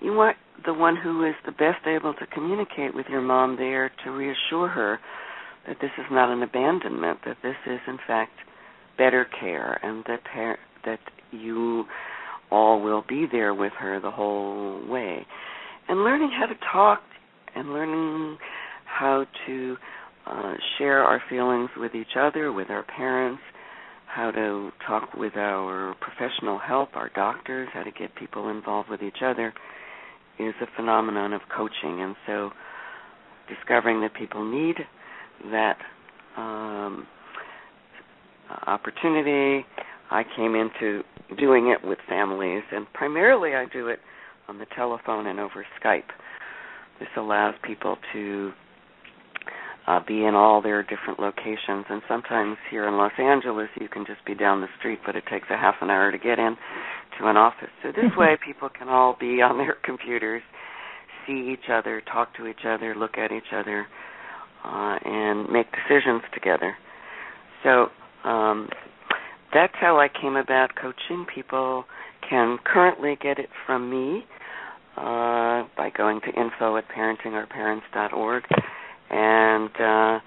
you 0.00 0.14
want 0.14 0.36
the 0.64 0.72
one 0.72 0.96
who 0.96 1.24
is 1.26 1.34
the 1.44 1.52
best 1.52 1.86
able 1.86 2.14
to 2.14 2.26
communicate 2.26 2.94
with 2.94 3.06
your 3.10 3.20
mom 3.20 3.56
there 3.56 3.90
to 4.04 4.10
reassure 4.10 4.68
her 4.68 4.98
that 5.66 5.76
this 5.80 5.90
is 5.98 6.06
not 6.10 6.32
an 6.32 6.42
abandonment, 6.42 7.18
that 7.26 7.36
this 7.42 7.56
is 7.66 7.80
in 7.86 7.98
fact 8.06 8.32
better 8.96 9.26
care, 9.40 9.78
and 9.82 10.04
that 10.06 10.20
par- 10.32 10.58
that 10.84 11.00
you 11.32 11.84
all 12.50 12.82
will 12.82 13.04
be 13.08 13.26
there 13.30 13.54
with 13.54 13.72
her 13.78 14.00
the 14.00 14.10
whole 14.10 14.86
way. 14.88 15.26
And 15.88 16.04
learning 16.04 16.30
how 16.38 16.46
to 16.46 16.54
talk 16.72 17.00
and 17.54 17.72
learning 17.72 18.38
how 18.84 19.26
to 19.46 19.76
uh, 20.26 20.54
share 20.78 21.02
our 21.02 21.22
feelings 21.30 21.70
with 21.76 21.94
each 21.94 22.16
other, 22.18 22.52
with 22.52 22.70
our 22.70 22.84
parents, 22.84 23.42
how 24.06 24.30
to 24.30 24.70
talk 24.86 25.14
with 25.14 25.36
our 25.36 25.94
professional 26.00 26.58
help, 26.58 26.96
our 26.96 27.10
doctors, 27.14 27.68
how 27.72 27.82
to 27.82 27.90
get 27.90 28.14
people 28.16 28.48
involved 28.48 28.88
with 28.88 29.02
each 29.02 29.22
other 29.24 29.52
is 30.38 30.54
a 30.60 30.66
phenomenon 30.76 31.32
of 31.32 31.40
coaching. 31.54 32.02
And 32.02 32.16
so 32.26 32.50
discovering 33.48 34.00
that 34.00 34.14
people 34.14 34.44
need 34.44 34.76
that 35.50 35.76
um, 36.36 37.06
opportunity, 38.66 39.66
I 40.10 40.22
came 40.36 40.54
into 40.54 41.02
doing 41.38 41.68
it 41.68 41.86
with 41.86 41.98
families, 42.08 42.62
and 42.72 42.86
primarily 42.92 43.54
I 43.54 43.66
do 43.72 43.88
it 43.88 43.98
on 44.48 44.58
the 44.58 44.66
telephone 44.76 45.26
and 45.26 45.40
over 45.40 45.66
Skype. 45.82 46.10
This 47.00 47.08
allows 47.16 47.54
people 47.62 47.96
to 48.12 48.52
uh, 49.86 50.00
be 50.06 50.24
in 50.24 50.34
all 50.34 50.60
their 50.60 50.82
different 50.82 51.20
locations. 51.20 51.84
And 51.88 52.02
sometimes 52.08 52.56
here 52.70 52.88
in 52.88 52.96
Los 52.96 53.12
Angeles, 53.18 53.68
you 53.80 53.88
can 53.88 54.04
just 54.06 54.24
be 54.26 54.34
down 54.34 54.60
the 54.60 54.68
street, 54.78 55.00
but 55.04 55.14
it 55.14 55.24
takes 55.30 55.46
a 55.50 55.56
half 55.56 55.76
an 55.80 55.90
hour 55.90 56.10
to 56.10 56.18
get 56.18 56.38
in 56.38 56.56
to 57.18 57.28
an 57.28 57.36
office. 57.36 57.70
So 57.82 57.90
this 57.90 58.10
way, 58.16 58.36
people 58.44 58.68
can 58.68 58.88
all 58.88 59.16
be 59.18 59.42
on 59.42 59.58
their 59.58 59.76
computers, 59.84 60.42
see 61.26 61.52
each 61.52 61.70
other, 61.70 62.02
talk 62.12 62.34
to 62.36 62.46
each 62.46 62.64
other, 62.66 62.94
look 62.94 63.18
at 63.18 63.32
each 63.32 63.52
other, 63.54 63.86
uh, 64.64 64.98
and 65.04 65.48
make 65.50 65.66
decisions 65.70 66.22
together. 66.34 66.76
So 67.62 67.88
um, 68.28 68.68
that's 69.56 69.74
how 69.80 69.98
I 69.98 70.08
came 70.08 70.36
about 70.36 70.76
coaching. 70.76 71.24
People 71.34 71.84
can 72.28 72.58
currently 72.62 73.16
get 73.22 73.38
it 73.38 73.48
from 73.66 73.88
me 73.90 74.24
uh, 74.96 75.64
by 75.76 75.90
going 75.96 76.20
to 76.20 76.28
info 76.28 76.76
at 76.76 76.84
parentingourparents.org 76.88 78.42
and 79.08 79.70
uh, 79.80 80.18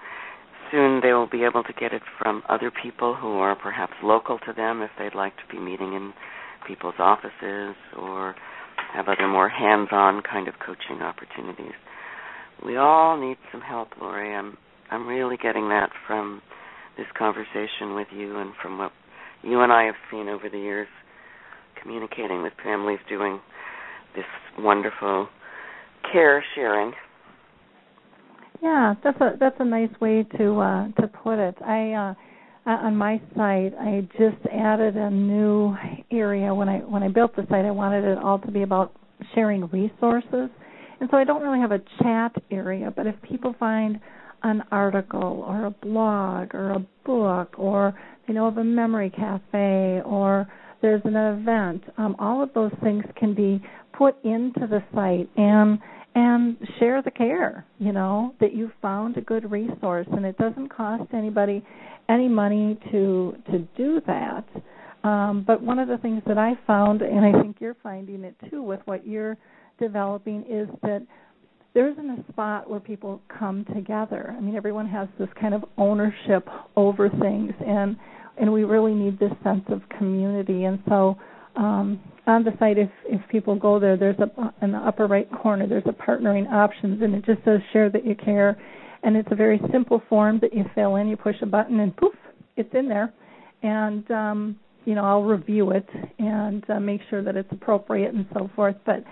soon 0.71 1.01
they 1.03 1.13
will 1.13 1.29
be 1.29 1.43
able 1.43 1.63
to 1.63 1.73
get 1.73 1.93
it 1.93 2.01
from 2.17 2.41
other 2.49 2.71
people 2.71 3.15
who 3.15 3.37
are 3.37 3.55
perhaps 3.55 3.93
local 4.01 4.39
to 4.39 4.53
them 4.53 4.81
if 4.81 4.89
they'd 4.97 5.15
like 5.15 5.33
to 5.37 5.43
be 5.51 5.59
meeting 5.59 5.93
in 5.93 6.11
people's 6.67 6.95
offices 6.97 7.75
or 7.99 8.35
have 8.93 9.07
other 9.07 9.27
more 9.27 9.49
hands-on 9.49 10.23
kind 10.23 10.47
of 10.47 10.55
coaching 10.65 11.03
opportunities. 11.03 11.75
We 12.65 12.77
all 12.77 13.19
need 13.19 13.37
some 13.51 13.61
help, 13.61 13.89
Lori. 14.01 14.33
I'm 14.33 14.57
I'm 14.91 15.07
really 15.07 15.37
getting 15.37 15.69
that 15.69 15.91
from 16.07 16.41
this 16.97 17.05
conversation 17.17 17.93
with 17.93 18.07
you 18.11 18.39
and 18.39 18.53
from 18.59 18.79
what 18.79 18.91
you 19.43 19.61
and 19.61 19.71
I 19.71 19.83
have 19.83 19.95
seen 20.11 20.27
over 20.27 20.49
the 20.49 20.57
years 20.57 20.87
communicating 21.81 22.43
with 22.43 22.53
families 22.63 22.99
doing 23.07 23.39
this 24.15 24.25
wonderful 24.57 25.27
care 26.11 26.43
sharing 26.55 26.93
yeah, 28.61 28.93
that's 29.03 29.19
a 29.21 29.31
that's 29.39 29.55
a 29.59 29.65
nice 29.65 29.89
way 30.01 30.25
to 30.37 30.59
uh, 30.59 30.87
to 30.99 31.07
put 31.07 31.39
it. 31.39 31.55
I 31.61 31.93
uh, 31.93 32.13
on 32.69 32.95
my 32.95 33.21
site 33.35 33.73
I 33.79 34.07
just 34.17 34.45
added 34.51 34.97
a 34.97 35.09
new 35.09 35.75
area 36.11 36.53
when 36.53 36.67
I 36.67 36.79
when 36.79 37.01
I 37.01 37.07
built 37.07 37.35
the 37.35 37.43
site. 37.49 37.65
I 37.65 37.71
wanted 37.71 38.03
it 38.03 38.17
all 38.17 38.39
to 38.39 38.51
be 38.51 38.63
about 38.63 38.93
sharing 39.33 39.67
resources, 39.67 40.49
and 40.99 41.09
so 41.09 41.17
I 41.17 41.23
don't 41.23 41.41
really 41.41 41.59
have 41.59 41.71
a 41.71 41.79
chat 42.01 42.35
area. 42.51 42.91
But 42.93 43.07
if 43.07 43.15
people 43.21 43.55
find 43.59 43.99
an 44.43 44.63
article 44.71 45.43
or 45.47 45.65
a 45.65 45.71
blog 45.71 46.53
or 46.53 46.71
a 46.71 46.85
book 47.05 47.57
or 47.57 47.93
they 48.29 48.35
know 48.35 48.47
of 48.47 48.57
a 48.57 48.63
memory 48.63 49.09
cafe 49.09 50.01
or 50.05 50.47
there's 50.81 51.01
an 51.03 51.15
event, 51.15 51.83
um, 51.97 52.15
all 52.19 52.43
of 52.43 52.53
those 52.53 52.71
things 52.83 53.03
can 53.17 53.33
be 53.33 53.61
put 53.91 54.15
into 54.23 54.67
the 54.67 54.81
site 54.93 55.29
and 55.35 55.79
and 56.15 56.57
share 56.79 57.01
the 57.03 57.11
care 57.11 57.65
you 57.77 57.91
know 57.91 58.33
that 58.39 58.53
you 58.53 58.71
found 58.81 59.17
a 59.17 59.21
good 59.21 59.49
resource. 59.51 60.07
And 60.11 60.25
it 60.25 60.37
doesn't 60.37 60.69
cost 60.69 61.11
anybody 61.13 61.65
any 62.07 62.27
money 62.27 62.79
to 62.91 63.35
to 63.51 63.59
do 63.75 63.99
that. 64.05 64.45
Um, 65.03 65.43
but 65.45 65.61
one 65.61 65.79
of 65.79 65.87
the 65.87 65.97
things 65.97 66.21
that 66.27 66.37
i 66.37 66.53
found 66.67 67.01
and 67.01 67.23
i 67.23 67.41
think 67.41 67.57
you're 67.61 67.77
finding 67.81 68.25
it 68.25 68.35
too 68.49 68.61
with 68.61 68.81
what 68.83 69.07
you're 69.07 69.37
developing 69.79 70.43
is 70.49 70.67
that 70.81 71.07
there 71.73 71.89
isn't 71.89 72.09
a 72.09 72.31
spot 72.31 72.69
where 72.69 72.79
people 72.79 73.21
come 73.27 73.65
together. 73.73 74.35
I 74.37 74.41
mean 74.41 74.55
everyone 74.55 74.87
has 74.89 75.07
this 75.17 75.29
kind 75.39 75.53
of 75.53 75.63
ownership 75.77 76.47
over 76.75 77.09
things. 77.09 77.53
And 77.65 77.95
and 78.39 78.51
we 78.51 78.63
really 78.63 78.93
need 78.93 79.19
this 79.19 79.31
sense 79.43 79.63
of 79.69 79.81
community 79.97 80.65
and 80.65 80.79
so 80.87 81.17
um, 81.55 81.99
on 82.29 82.43
the 82.43 82.51
site, 82.59 82.77
if 82.77 82.89
if 83.05 83.21
people 83.29 83.55
go 83.55 83.79
there, 83.79 83.97
there's 83.97 84.19
a 84.19 84.53
in 84.63 84.71
the 84.71 84.77
upper 84.77 85.07
right 85.07 85.27
corner 85.41 85.67
there's 85.67 85.83
a 85.87 85.91
partnering 85.91 86.49
options, 86.51 87.01
and 87.01 87.15
it 87.15 87.25
just 87.25 87.43
says 87.43 87.59
share 87.73 87.89
that 87.89 88.05
you 88.05 88.15
care, 88.15 88.57
and 89.03 89.17
it's 89.17 89.27
a 89.31 89.35
very 89.35 89.59
simple 89.71 90.01
form 90.07 90.39
that 90.41 90.53
you 90.53 90.63
fill 90.75 90.95
in. 90.97 91.07
You 91.07 91.17
push 91.17 91.35
a 91.41 91.45
button, 91.45 91.79
and 91.79 91.95
poof, 91.97 92.13
it's 92.55 92.73
in 92.73 92.87
there, 92.87 93.13
and 93.63 94.09
um, 94.11 94.59
you 94.85 94.95
know 94.95 95.03
I'll 95.03 95.23
review 95.23 95.71
it 95.71 95.87
and 96.19 96.63
uh, 96.69 96.79
make 96.79 97.01
sure 97.09 97.23
that 97.23 97.35
it's 97.35 97.51
appropriate 97.51 98.13
and 98.13 98.25
so 98.33 98.49
forth. 98.55 98.75
But 98.85 99.03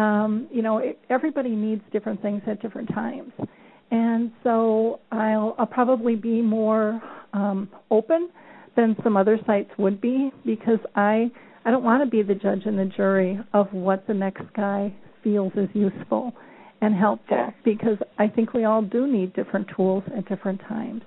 um, 0.00 0.48
you 0.50 0.62
know 0.62 0.78
it, 0.78 0.98
everybody 1.10 1.50
needs 1.50 1.82
different 1.92 2.22
things 2.22 2.42
at 2.46 2.60
different 2.62 2.88
times, 2.88 3.32
and 3.90 4.32
so 4.42 5.00
I'll 5.12 5.54
I'll 5.58 5.66
probably 5.66 6.16
be 6.16 6.40
more 6.40 7.00
um, 7.32 7.68
open 7.90 8.30
than 8.76 8.96
some 9.02 9.16
other 9.16 9.38
sites 9.46 9.70
would 9.78 10.00
be 10.00 10.30
because 10.44 10.78
I 10.94 11.30
I 11.64 11.70
don't 11.70 11.84
want 11.84 12.02
to 12.02 12.10
be 12.10 12.22
the 12.22 12.34
judge 12.34 12.62
and 12.64 12.78
the 12.78 12.86
jury 12.96 13.38
of 13.52 13.72
what 13.72 14.06
the 14.06 14.14
next 14.14 14.42
guy 14.56 14.92
feels 15.22 15.52
is 15.54 15.68
useful 15.74 16.32
and 16.80 16.94
helpful 16.94 17.54
because 17.64 17.96
I 18.18 18.26
think 18.26 18.52
we 18.52 18.64
all 18.64 18.82
do 18.82 19.06
need 19.06 19.32
different 19.34 19.68
tools 19.76 20.02
at 20.16 20.28
different 20.28 20.60
times. 20.68 21.02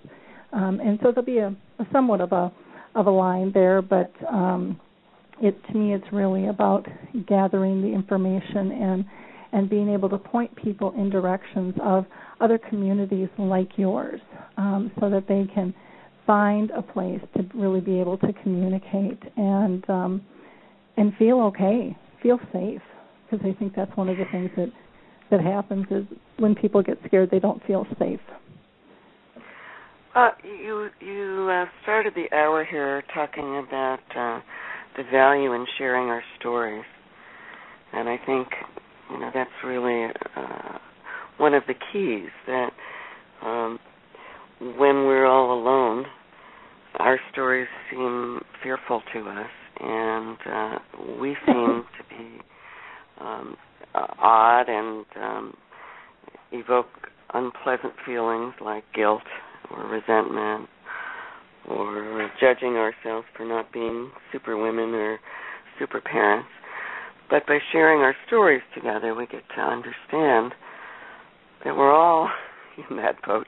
Um, 0.54 0.80
and 0.80 0.98
so 1.04 1.12
there'll 1.12 1.26
be 1.26 1.40
a, 1.40 1.54
a 1.80 1.88
somewhat 1.92 2.22
of 2.22 2.32
a 2.32 2.52
of 2.96 3.08
a 3.08 3.12
line 3.12 3.52
there, 3.54 3.82
but 3.82 4.12
um, 4.32 4.80
it 5.42 5.56
to 5.68 5.74
me 5.78 5.94
it's 5.94 6.06
really 6.14 6.48
about 6.48 6.88
gathering 7.28 7.82
the 7.82 7.90
information 7.90 8.72
and 8.72 9.06
and 9.52 9.70
being 9.70 9.90
able 9.90 10.10
to 10.10 10.18
point 10.18 10.56
people 10.56 10.94
in 10.98 11.10
directions 11.10 11.74
of 11.84 12.06
other 12.40 12.58
communities 12.58 13.30
like 13.38 13.70
yours 13.78 14.20
um, 14.58 14.92
so 15.00 15.10
that 15.10 15.28
they 15.28 15.46
can 15.54 15.74
find 16.26 16.72
a 16.72 16.82
place 16.82 17.22
to 17.36 17.44
really 17.54 17.82
be 17.82 18.00
able 18.00 18.18
to 18.20 18.34
communicate 18.44 19.20
and 19.38 19.88
um, 19.90 20.22
and 20.98 21.14
feel 21.18 21.40
okay, 21.42 21.96
feel 22.24 22.40
safe, 22.54 22.82
because 23.30 23.46
I 23.46 23.58
think 23.58 23.76
that's 23.76 23.96
one 23.96 24.10
of 24.10 24.18
the 24.18 24.26
things 24.32 24.50
that 24.56 24.72
that 25.32 25.42
happens 25.42 25.86
is 25.90 26.06
when 26.38 26.56
people 26.56 26.82
get 26.82 26.98
scared, 27.06 27.30
they 27.32 27.40
don't 27.40 27.64
feel 27.66 27.86
safe. 28.00 28.20
Uh, 30.16 30.30
you 30.44 30.90
you 31.02 31.50
uh, 31.52 31.66
started 31.84 32.14
the 32.16 32.34
hour 32.36 32.64
here 32.64 33.04
talking 33.14 33.58
about 33.68 34.00
uh, 34.16 34.40
the 34.96 35.04
value 35.12 35.52
in 35.54 35.66
sharing 35.78 36.08
our 36.08 36.24
stories, 36.40 36.86
And 37.92 38.08
I 38.08 38.18
think 38.26 38.48
you 39.12 39.20
know 39.20 39.32
that's 39.34 39.50
really 39.64 40.12
uh, 40.36 40.78
one 41.38 41.54
of 41.54 41.64
the 41.68 41.74
keys 41.92 42.30
that 42.48 42.72
um, 43.44 43.80
when 44.60 45.06
we're 45.06 45.26
all 45.26 45.58
alone, 45.60 46.06
our 46.98 47.20
stories 47.32 47.68
seem 47.92 48.40
fearful 48.64 49.02
to 49.14 49.20
us, 49.30 49.50
and 49.80 50.38
uh, 50.50 50.78
we 51.20 51.36
seem 51.46 51.84
to 51.98 52.10
be 52.10 52.42
um, 53.20 53.58
odd 53.94 54.70
and 54.70 55.06
um, 55.22 55.54
evoke 56.52 56.88
unpleasant 57.34 57.94
feelings 58.06 58.54
like 58.64 58.84
guilt 58.94 59.24
or 59.72 59.86
resentment 59.88 60.70
or 61.68 62.30
judging 62.40 62.76
ourselves 62.76 63.26
for 63.36 63.44
not 63.44 63.74
being 63.74 64.12
super 64.32 64.56
women 64.56 64.94
or 64.94 65.20
super 65.80 66.00
parents. 66.00 66.48
But 67.30 67.48
by 67.48 67.58
sharing 67.72 68.02
our 68.02 68.16
stories 68.28 68.62
together, 68.76 69.16
we 69.16 69.26
get 69.26 69.42
to 69.56 69.62
understand 69.62 70.54
that 71.64 71.76
we're 71.76 71.92
all 71.94 72.30
in 72.90 72.98
that 72.98 73.16
boat 73.26 73.48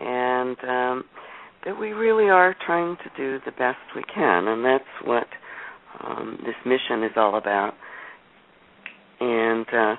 and 0.00 0.56
um, 0.64 1.04
that 1.64 1.78
we 1.78 1.90
really 1.90 2.30
are 2.30 2.54
trying 2.64 2.96
to 2.96 3.10
do 3.16 3.38
the 3.44 3.52
best 3.52 3.78
we 3.94 4.02
can. 4.14 4.48
And 4.48 4.64
that's 4.64 4.84
what 5.04 5.26
um, 6.04 6.38
this 6.44 6.54
mission 6.64 7.02
is 7.04 7.12
all 7.16 7.36
about. 7.36 7.74
And 9.20 9.66
uh, 9.72 9.96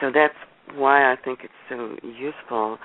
so 0.00 0.10
that's 0.12 0.34
why 0.74 1.12
I 1.12 1.16
think 1.16 1.40
it's 1.42 1.52
so 1.68 1.96
useful 2.02 2.78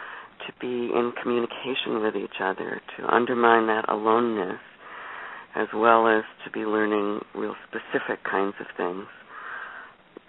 to 0.47 0.53
be 0.59 0.93
in 0.93 1.13
communication 1.21 2.01
with 2.01 2.15
each 2.15 2.39
other, 2.41 2.81
to 2.97 3.13
undermine 3.13 3.67
that 3.67 3.85
aloneness, 3.89 4.59
as 5.55 5.67
well 5.73 6.07
as 6.07 6.23
to 6.43 6.51
be 6.51 6.59
learning 6.59 7.21
real 7.33 7.55
specific 7.67 8.23
kinds 8.29 8.55
of 8.59 8.67
things 8.77 9.05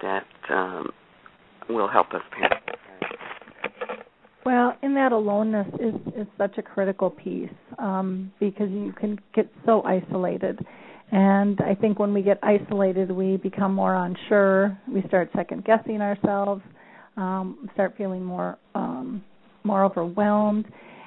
that 0.00 0.26
um, 0.50 0.88
will 1.68 1.88
help 1.88 2.12
us 2.12 2.22
parent. 2.30 2.65
Well, 4.46 4.76
in 4.80 4.94
that 4.94 5.10
aloneness 5.10 5.66
is 5.80 5.94
is 6.14 6.28
such 6.38 6.56
a 6.56 6.62
critical 6.62 7.10
piece 7.10 7.50
um, 7.80 8.30
because 8.38 8.70
you 8.70 8.94
can 8.96 9.18
get 9.34 9.50
so 9.64 9.82
isolated, 9.82 10.64
and 11.10 11.60
I 11.60 11.74
think 11.74 11.98
when 11.98 12.14
we 12.14 12.22
get 12.22 12.38
isolated, 12.44 13.10
we 13.10 13.38
become 13.38 13.74
more 13.74 13.96
unsure. 13.96 14.78
We 14.86 15.02
start 15.08 15.30
second 15.34 15.64
guessing 15.64 16.00
ourselves, 16.00 16.62
um, 17.16 17.68
start 17.74 17.94
feeling 17.98 18.24
more 18.24 18.56
um, 18.76 19.24
more 19.64 19.84
overwhelmed, 19.84 20.66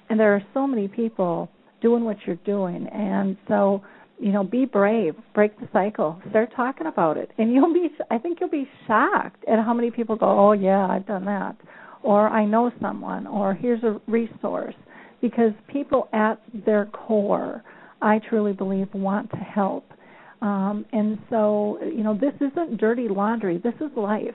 and 0.10 0.20
there 0.20 0.34
are 0.36 0.44
so 0.54 0.68
many 0.68 0.90
people 0.90 1.50
doing 1.82 2.04
what 2.04 2.18
you're 2.28 2.36
doing, 2.44 2.88
and 2.88 3.38
so 3.48 3.82
you 4.20 4.34
know 4.34 4.44
be 4.44 4.66
brave 4.66 5.16
break 5.34 5.58
the 5.62 5.70
cycle 5.72 6.22
start 6.32 6.52
talking 6.54 6.88
about 6.88 7.16
it. 7.16 7.32
And 7.38 7.54
you'll 7.54 7.74
be 7.74 7.88
i 8.12 8.18
think 8.18 8.42
you'll 8.42 8.50
be 8.50 8.68
shocked 8.86 9.46
at 9.48 9.64
how 9.64 9.74
many 9.74 9.92
people 9.92 10.18
go 10.18 10.28
oh 10.28 10.52
yeah 10.52 10.86
i've 10.88 11.08
done 11.08 11.24
that 11.24 11.56
or 12.04 12.30
I 12.30 12.46
know 12.46 12.72
someone, 12.82 13.28
or 13.28 13.54
here's 13.54 13.84
a 13.84 14.00
resource. 14.08 14.76
Because 15.22 15.52
people 15.68 16.08
at 16.14 16.42
their 16.66 16.86
core, 16.86 17.62
I 18.02 18.20
truly 18.30 18.54
believe, 18.54 18.88
want 18.94 19.30
to 19.32 19.38
help. 19.38 19.86
Um, 20.42 20.86
and 20.94 21.18
so, 21.30 21.78
you 21.84 22.04
know, 22.04 22.14
this 22.18 22.34
isn't 22.36 22.78
dirty 22.78 23.10
laundry. 23.10 23.58
This 23.58 23.74
is 23.82 23.92
life. 23.98 24.34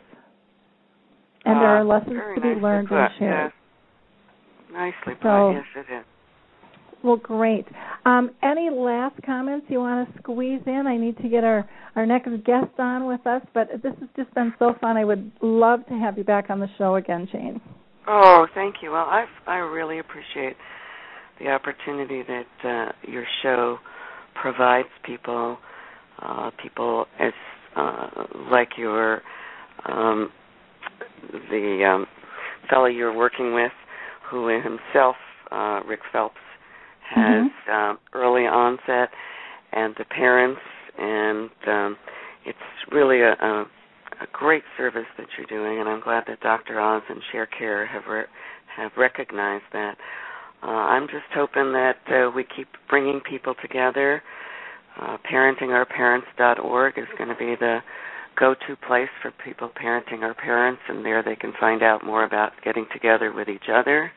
And 1.47 1.57
uh, 1.57 1.61
there 1.61 1.69
are 1.69 1.85
lessons 1.85 2.21
to 2.35 2.41
be 2.41 2.61
learned 2.61 2.91
and 2.91 3.11
shared. 3.19 3.53
Yeah. 4.71 4.79
Nicely 4.79 5.15
put. 5.15 5.23
So, 5.23 5.51
yes, 5.53 5.65
it 5.77 5.93
is. 6.01 6.05
Well, 7.05 7.17
great. 7.17 7.67
Um, 8.07 8.31
any 8.43 8.71
last 8.71 9.21
comments 9.27 9.67
you 9.69 9.79
want 9.79 10.09
to 10.09 10.19
squeeze 10.21 10.63
in? 10.67 10.87
I 10.87 10.97
need 10.97 11.19
to 11.19 11.29
get 11.29 11.45
our, 11.45 11.69
our 11.97 12.07
next 12.07 12.31
guest 12.45 12.73
on 12.79 13.07
with 13.07 13.27
us, 13.27 13.43
but 13.53 13.69
this 13.83 13.93
has 14.01 14.09
just 14.17 14.33
been 14.35 14.55
so 14.59 14.73
fun. 14.81 14.97
I 14.97 15.05
would 15.05 15.31
love 15.43 15.87
to 15.89 15.95
have 15.95 16.17
you 16.17 16.25
back 16.25 16.49
on 16.49 16.61
the 16.61 16.69
show 16.79 16.95
again, 16.95 17.29
Jane. 17.31 17.61
Oh, 18.09 18.47
thank 18.55 18.77
you. 18.83 18.91
Well, 18.91 19.05
I 19.05 19.27
I 19.47 19.57
really 19.57 19.99
appreciate 19.99 20.57
the 21.41 21.49
opportunity 21.49 22.23
that 22.23 22.69
uh, 22.69 22.93
your 23.11 23.25
show 23.43 23.79
provides 24.41 24.89
people, 25.05 25.59
uh, 26.23 26.51
people 26.63 27.07
as 27.21 27.33
uh, 27.77 28.09
like 28.51 28.71
your 28.79 29.21
um, 29.87 30.31
the 31.51 31.85
um, 31.87 32.07
fellow 32.71 32.87
you're 32.87 33.15
working 33.15 33.55
with, 33.55 33.73
who 34.31 34.49
himself, 34.49 35.17
uh, 35.51 35.81
Rick 35.87 36.01
Phelps, 36.13 36.37
has 37.11 37.51
mm-hmm. 37.69 37.71
um, 37.73 37.99
early 38.13 38.43
onset, 38.43 39.11
and 39.73 39.95
the 39.99 40.05
parents, 40.05 40.61
and 40.99 41.51
um, 41.67 41.97
it's 42.47 42.59
really 42.93 43.21
a, 43.21 43.33
a, 43.33 43.67
a 44.21 44.27
great 44.33 44.63
service 44.77 45.07
that 45.19 45.27
you're 45.37 45.47
doing, 45.47 45.81
and 45.81 45.89
I'm 45.89 46.01
glad 46.01 46.25
that 46.29 46.41
Dr. 46.41 46.81
Oz 46.81 47.03
and 47.09 47.21
Sharecare 47.33 47.87
have 47.89 48.05
re- 48.09 48.31
have 48.77 48.93
recognized 48.97 49.65
that. 49.73 49.97
Uh, 50.63 50.67
I'm 50.67 51.07
just 51.07 51.29
hoping 51.35 51.73
that 51.73 51.99
uh, 52.09 52.31
we 52.35 52.45
keep 52.57 52.69
bringing 52.89 53.21
people 53.21 53.55
together. 53.61 54.23
Uh, 55.01 55.17
parentingourparents.org 55.31 56.99
is 56.99 57.05
going 57.19 57.29
to 57.29 57.37
be 57.37 57.55
the 57.59 57.81
go-to 58.39 58.77
place 58.87 59.09
for 59.23 59.33
people 59.45 59.71
parenting 59.81 60.23
our 60.23 60.35
parents, 60.35 60.81
and 60.89 61.05
there 61.05 61.23
they 61.23 61.37
can 61.37 61.53
find 61.61 61.83
out 61.83 62.05
more 62.05 62.25
about 62.25 62.53
getting 62.65 62.87
together 62.93 63.33
with 63.33 63.49
each 63.49 63.69
other 63.73 64.11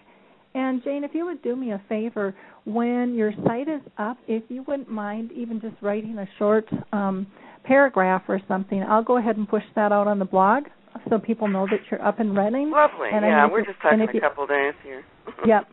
And 0.55 0.83
Jane, 0.83 1.03
if 1.03 1.15
you 1.15 1.25
would 1.25 1.41
do 1.41 1.55
me 1.55 1.71
a 1.71 1.81
favor, 1.89 2.35
when 2.65 3.15
your 3.15 3.33
site 3.45 3.67
is 3.67 3.81
up, 3.97 4.19
if 4.27 4.43
you 4.49 4.61
wouldn't 4.67 4.89
mind 4.89 5.31
even 5.31 5.59
just 5.59 5.73
writing 5.81 6.19
a 6.19 6.27
short 6.37 6.67
um, 6.91 7.25
paragraph 7.63 8.21
or 8.27 8.39
something, 8.47 8.83
I'll 8.83 9.03
go 9.03 9.17
ahead 9.17 9.37
and 9.37 9.49
push 9.49 9.63
that 9.75 9.91
out 9.91 10.07
on 10.07 10.19
the 10.19 10.25
blog 10.25 10.65
so 11.09 11.19
people 11.19 11.47
know 11.47 11.67
that 11.69 11.79
you're 11.89 12.05
up 12.05 12.19
and 12.19 12.35
running. 12.35 12.71
Lovely. 12.71 13.09
And 13.11 13.25
yeah, 13.25 13.47
we're 13.49 13.65
just 13.65 13.81
talking 13.81 14.01
a 14.01 14.19
couple 14.19 14.47
days 14.47 14.73
here. 14.83 15.03
yep. 15.45 15.67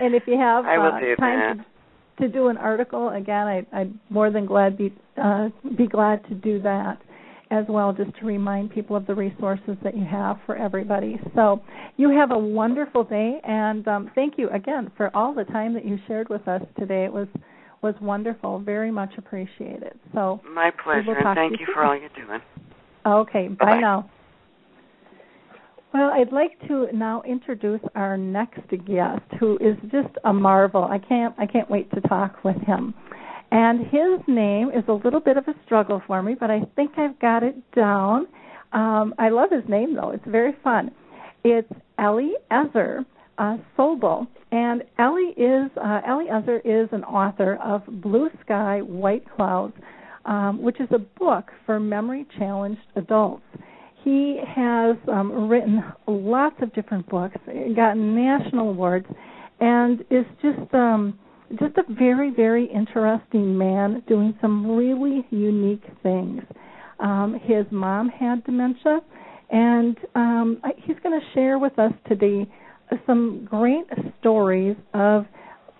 And 0.00 0.14
if 0.14 0.24
you 0.26 0.38
have 0.38 0.64
I 0.64 0.78
will 0.78 0.92
uh, 0.92 1.00
do 1.00 1.16
time 1.16 1.58
that. 1.58 1.66
To, 2.18 2.26
to 2.26 2.32
do 2.32 2.48
an 2.48 2.56
article, 2.56 3.10
again, 3.10 3.46
I, 3.46 3.66
I'd 3.72 3.92
more 4.08 4.30
than 4.30 4.46
glad 4.46 4.78
be 4.78 4.94
uh, 5.22 5.48
be 5.76 5.86
glad 5.86 6.26
to 6.28 6.34
do 6.34 6.60
that 6.62 6.98
as 7.50 7.64
well, 7.68 7.92
just 7.92 8.16
to 8.18 8.26
remind 8.26 8.70
people 8.70 8.94
of 8.94 9.06
the 9.06 9.14
resources 9.14 9.76
that 9.82 9.96
you 9.96 10.04
have 10.04 10.36
for 10.46 10.56
everybody. 10.56 11.18
So 11.34 11.60
you 11.96 12.10
have 12.10 12.30
a 12.30 12.38
wonderful 12.38 13.02
day, 13.02 13.40
and 13.42 13.86
um, 13.88 14.10
thank 14.14 14.34
you 14.38 14.48
again 14.50 14.90
for 14.96 15.14
all 15.16 15.34
the 15.34 15.44
time 15.44 15.74
that 15.74 15.84
you 15.84 15.98
shared 16.06 16.28
with 16.28 16.46
us 16.46 16.62
today. 16.78 17.04
It 17.04 17.12
was 17.12 17.28
was 17.82 17.94
wonderful, 18.00 18.58
very 18.58 18.90
much 18.90 19.10
appreciated. 19.16 19.98
So 20.12 20.40
my 20.54 20.70
pleasure, 20.84 21.12
and 21.12 21.34
thank 21.34 21.52
you, 21.58 21.66
you 21.66 21.72
for 21.72 21.84
all 21.84 21.98
you're 21.98 22.10
doing. 22.10 22.40
Okay, 23.06 23.48
bye 23.48 23.64
bye 23.64 23.80
now. 23.80 24.10
Well, 25.92 26.10
I'd 26.12 26.32
like 26.32 26.52
to 26.68 26.86
now 26.92 27.22
introduce 27.22 27.80
our 27.96 28.16
next 28.16 28.60
guest, 28.86 29.22
who 29.40 29.56
is 29.56 29.76
just 29.90 30.14
a 30.24 30.32
marvel. 30.32 30.84
I 30.84 30.98
can't 30.98 31.34
I 31.36 31.46
can't 31.46 31.68
wait 31.68 31.90
to 31.92 32.00
talk 32.02 32.44
with 32.44 32.56
him. 32.58 32.94
And 33.50 33.80
his 33.80 34.20
name 34.28 34.68
is 34.68 34.84
a 34.86 34.92
little 34.92 35.18
bit 35.18 35.36
of 35.36 35.48
a 35.48 35.54
struggle 35.66 36.00
for 36.06 36.22
me, 36.22 36.36
but 36.38 36.48
I 36.48 36.60
think 36.76 36.92
I've 36.96 37.18
got 37.18 37.42
it 37.42 37.56
down. 37.74 38.28
Um, 38.72 39.14
I 39.18 39.30
love 39.30 39.50
his 39.50 39.68
name 39.68 39.96
though; 39.96 40.10
it's 40.10 40.24
very 40.28 40.54
fun. 40.62 40.92
It's 41.42 41.72
Eliezer 41.98 43.04
uh, 43.38 43.56
Sobel, 43.76 44.28
and 44.52 44.84
Ellie 45.00 45.34
is 45.36 45.72
uh, 45.76 46.02
Eliezer 46.08 46.60
is 46.64 46.88
an 46.92 47.02
author 47.02 47.56
of 47.56 47.82
Blue 48.00 48.30
Sky, 48.44 48.80
White 48.80 49.24
Clouds, 49.34 49.74
um, 50.24 50.62
which 50.62 50.78
is 50.78 50.88
a 50.92 51.00
book 51.00 51.50
for 51.66 51.80
memory 51.80 52.28
challenged 52.38 52.80
adults. 52.94 53.42
He 54.04 54.38
has 54.46 54.96
um, 55.08 55.48
written 55.48 55.82
lots 56.06 56.56
of 56.62 56.72
different 56.74 57.08
books, 57.08 57.36
gotten 57.76 58.14
national 58.14 58.70
awards, 58.70 59.06
and 59.60 60.00
is 60.10 60.24
just 60.40 60.72
um, 60.74 61.18
just 61.58 61.76
a 61.76 61.82
very 61.92 62.30
very 62.30 62.66
interesting 62.72 63.56
man 63.56 64.02
doing 64.08 64.36
some 64.40 64.70
really 64.76 65.26
unique 65.30 65.84
things. 66.02 66.42
Um, 66.98 67.38
his 67.42 67.66
mom 67.70 68.08
had 68.08 68.44
dementia, 68.44 69.00
and 69.50 69.96
um, 70.14 70.62
he's 70.78 70.96
going 71.02 71.18
to 71.18 71.26
share 71.34 71.58
with 71.58 71.78
us 71.78 71.92
today 72.08 72.46
some 73.06 73.46
great 73.48 73.86
stories 74.20 74.76
of 74.94 75.26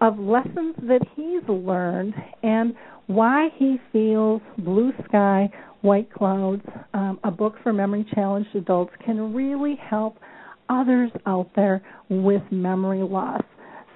of 0.00 0.18
lessons 0.18 0.74
that 0.82 1.00
he's 1.14 1.42
learned 1.48 2.14
and 2.42 2.74
why 3.06 3.48
he 3.56 3.76
feels 3.92 4.40
Blue 4.58 4.92
Sky, 5.08 5.50
White 5.82 6.12
Clouds, 6.12 6.62
um, 6.94 7.18
a 7.24 7.30
book 7.30 7.54
for 7.62 7.72
memory 7.72 8.06
challenged 8.14 8.54
adults, 8.54 8.92
can 9.04 9.34
really 9.34 9.76
help 9.76 10.18
others 10.68 11.10
out 11.26 11.50
there 11.56 11.82
with 12.08 12.42
memory 12.50 13.02
loss. 13.02 13.42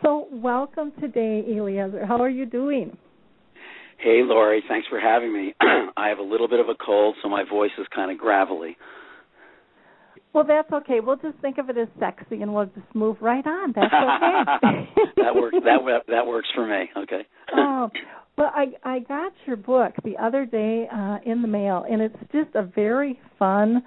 So, 0.03 0.29
welcome 0.33 0.93
today, 1.01 1.45
Eliezer. 1.49 2.05
How 2.07 2.21
are 2.21 2.29
you 2.29 2.47
doing? 2.47 2.97
Hey, 3.99 4.21
Lori. 4.23 4.63
Thanks 4.69 4.87
for 4.89 5.01
having 5.01 5.33
me. 5.33 5.55
I 5.97 6.09
have 6.09 6.19
a 6.19 6.23
little 6.23 6.49
bit 6.49 6.61
of 6.61 6.69
a 6.69 6.75
cold, 6.75 7.17
so 7.23 7.29
my 7.29 7.45
voice 7.49 7.71
is 7.79 7.87
kind 7.95 8.11
of 8.11 8.19
gravelly. 8.19 8.77
Well, 10.35 10.45
that's 10.45 10.71
okay. 10.73 10.99
We'll 10.99 11.17
just 11.17 11.39
think 11.39 11.59
of 11.59 11.71
it 11.71 11.79
as 11.79 11.87
sexy, 12.01 12.43
and 12.43 12.53
we'll 12.53 12.67
just 12.67 12.93
move 12.93 13.17
right 13.21 13.47
on. 13.47 13.73
That's 13.73 13.87
okay. 13.87 15.13
that 15.19 15.35
works. 15.35 15.57
That 15.65 16.01
that 16.09 16.27
works 16.27 16.49
for 16.55 16.67
me. 16.67 16.91
Okay. 16.97 17.25
oh, 17.57 17.89
well, 18.37 18.51
I 18.53 18.73
I 18.83 18.99
got 18.99 19.33
your 19.47 19.57
book 19.57 19.95
the 20.03 20.17
other 20.21 20.45
day 20.45 20.89
uh, 20.93 21.19
in 21.25 21.41
the 21.41 21.47
mail, 21.47 21.85
and 21.89 22.03
it's 22.03 22.17
just 22.33 22.55
a 22.57 22.65
very 22.65 23.21
fun, 23.39 23.85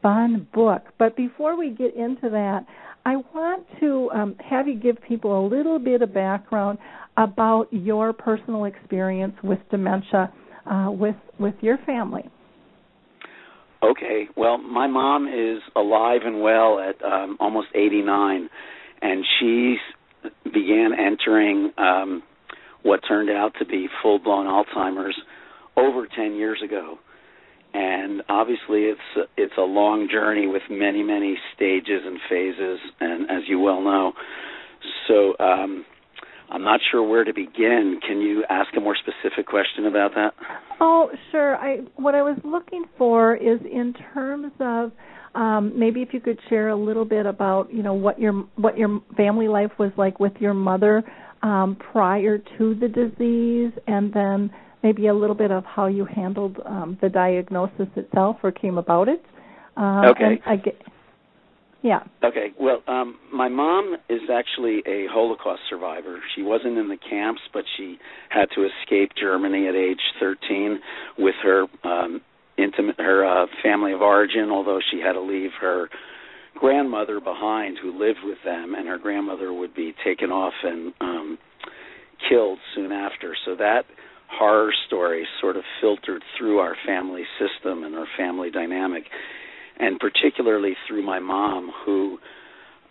fun 0.00 0.46
book. 0.54 0.82
But 1.00 1.16
before 1.16 1.58
we 1.58 1.70
get 1.70 1.96
into 1.96 2.30
that, 2.30 2.64
I 3.04 3.16
want 3.34 3.66
to 3.80 4.08
um, 4.14 4.36
have 4.38 4.68
you 4.68 4.76
give 4.78 4.98
people 5.06 5.44
a 5.44 5.44
little 5.48 5.80
bit 5.80 6.02
of 6.02 6.14
background 6.14 6.78
about 7.16 7.66
your 7.72 8.12
personal 8.12 8.66
experience 8.66 9.34
with 9.42 9.58
dementia 9.68 10.32
uh, 10.70 10.92
with 10.92 11.16
with 11.40 11.54
your 11.60 11.78
family. 11.78 12.30
Okay. 13.82 14.28
Well, 14.36 14.58
my 14.58 14.86
mom 14.86 15.28
is 15.28 15.62
alive 15.76 16.22
and 16.24 16.40
well 16.40 16.80
at 16.80 17.02
um, 17.04 17.36
almost 17.40 17.68
89, 17.74 18.48
and 19.02 19.24
she 19.38 19.76
began 20.44 20.90
entering 20.98 21.72
um, 21.78 22.22
what 22.82 23.00
turned 23.06 23.30
out 23.30 23.52
to 23.58 23.64
be 23.64 23.88
full 24.02 24.18
blown 24.18 24.46
Alzheimer's 24.46 25.16
over 25.76 26.06
10 26.06 26.34
years 26.34 26.60
ago. 26.64 26.98
And 27.74 28.22
obviously, 28.28 28.84
it's 28.84 29.28
it's 29.36 29.52
a 29.58 29.62
long 29.62 30.08
journey 30.10 30.46
with 30.46 30.62
many 30.70 31.02
many 31.02 31.36
stages 31.54 32.00
and 32.02 32.18
phases, 32.28 32.78
and 32.98 33.30
as 33.30 33.42
you 33.46 33.60
well 33.60 33.82
know, 33.82 34.14
so 35.06 35.34
um, 35.38 35.84
I'm 36.50 36.62
not 36.62 36.80
sure 36.90 37.02
where 37.02 37.24
to 37.24 37.32
begin. 37.32 38.00
Can 38.06 38.20
you 38.20 38.44
ask 38.48 38.68
a 38.76 38.80
more 38.80 38.96
specific 38.96 39.46
question 39.46 39.86
about 39.86 40.12
that? 40.14 40.32
Oh, 40.80 41.10
sure. 41.30 41.56
I 41.56 41.78
what 41.96 42.14
I 42.14 42.22
was 42.22 42.38
looking 42.44 42.84
for 42.96 43.36
is 43.36 43.60
in 43.70 43.94
terms 44.14 44.52
of 44.60 44.92
um, 45.34 45.78
maybe 45.78 46.00
if 46.02 46.08
you 46.12 46.20
could 46.20 46.38
share 46.48 46.68
a 46.68 46.76
little 46.76 47.04
bit 47.04 47.26
about 47.26 47.72
you 47.72 47.82
know 47.82 47.94
what 47.94 48.18
your 48.18 48.32
what 48.56 48.78
your 48.78 49.00
family 49.16 49.48
life 49.48 49.72
was 49.78 49.92
like 49.96 50.18
with 50.18 50.32
your 50.40 50.54
mother 50.54 51.04
um, 51.42 51.76
prior 51.92 52.38
to 52.38 52.74
the 52.74 52.88
disease, 52.88 53.72
and 53.86 54.12
then 54.12 54.50
maybe 54.82 55.08
a 55.08 55.14
little 55.14 55.36
bit 55.36 55.50
of 55.50 55.64
how 55.64 55.86
you 55.86 56.04
handled 56.04 56.58
um, 56.64 56.98
the 57.02 57.08
diagnosis 57.08 57.88
itself 57.96 58.36
or 58.42 58.52
came 58.52 58.78
about 58.78 59.08
it. 59.08 59.22
Um, 59.76 60.06
okay. 60.06 60.40
I 60.46 60.56
get, 60.56 60.80
yeah. 61.82 62.00
Okay. 62.24 62.48
Well, 62.58 62.82
um, 62.88 63.18
my 63.32 63.48
mom 63.48 63.96
is 64.08 64.22
actually 64.32 64.82
a 64.86 65.06
Holocaust 65.10 65.60
survivor. 65.70 66.18
She 66.34 66.42
wasn't 66.42 66.76
in 66.76 66.88
the 66.88 66.96
camps, 66.96 67.40
but 67.52 67.64
she 67.76 67.98
had 68.30 68.46
to 68.56 68.66
escape 68.66 69.12
Germany 69.18 69.68
at 69.68 69.76
age 69.76 70.00
13 70.18 70.80
with 71.18 71.36
her 71.42 71.66
um, 71.84 72.20
intimate 72.56 72.98
her 72.98 73.24
uh, 73.24 73.46
family 73.62 73.92
of 73.92 74.00
origin. 74.00 74.50
Although 74.50 74.80
she 74.90 75.00
had 75.00 75.12
to 75.12 75.20
leave 75.20 75.50
her 75.60 75.88
grandmother 76.58 77.20
behind, 77.20 77.78
who 77.80 77.96
lived 77.96 78.20
with 78.24 78.38
them, 78.44 78.74
and 78.74 78.88
her 78.88 78.98
grandmother 78.98 79.52
would 79.52 79.74
be 79.74 79.94
taken 80.04 80.30
off 80.30 80.54
and 80.64 80.92
um, 81.00 81.38
killed 82.28 82.58
soon 82.74 82.90
after. 82.90 83.36
So 83.46 83.54
that 83.54 83.82
horror 84.28 84.72
story 84.88 85.26
sort 85.40 85.56
of 85.56 85.62
filtered 85.80 86.22
through 86.36 86.58
our 86.58 86.74
family 86.84 87.22
system 87.38 87.84
and 87.84 87.94
our 87.94 88.06
family 88.16 88.50
dynamic 88.50 89.04
and 89.78 89.98
particularly 89.98 90.74
through 90.86 91.04
my 91.04 91.18
mom, 91.18 91.70
who 91.84 92.18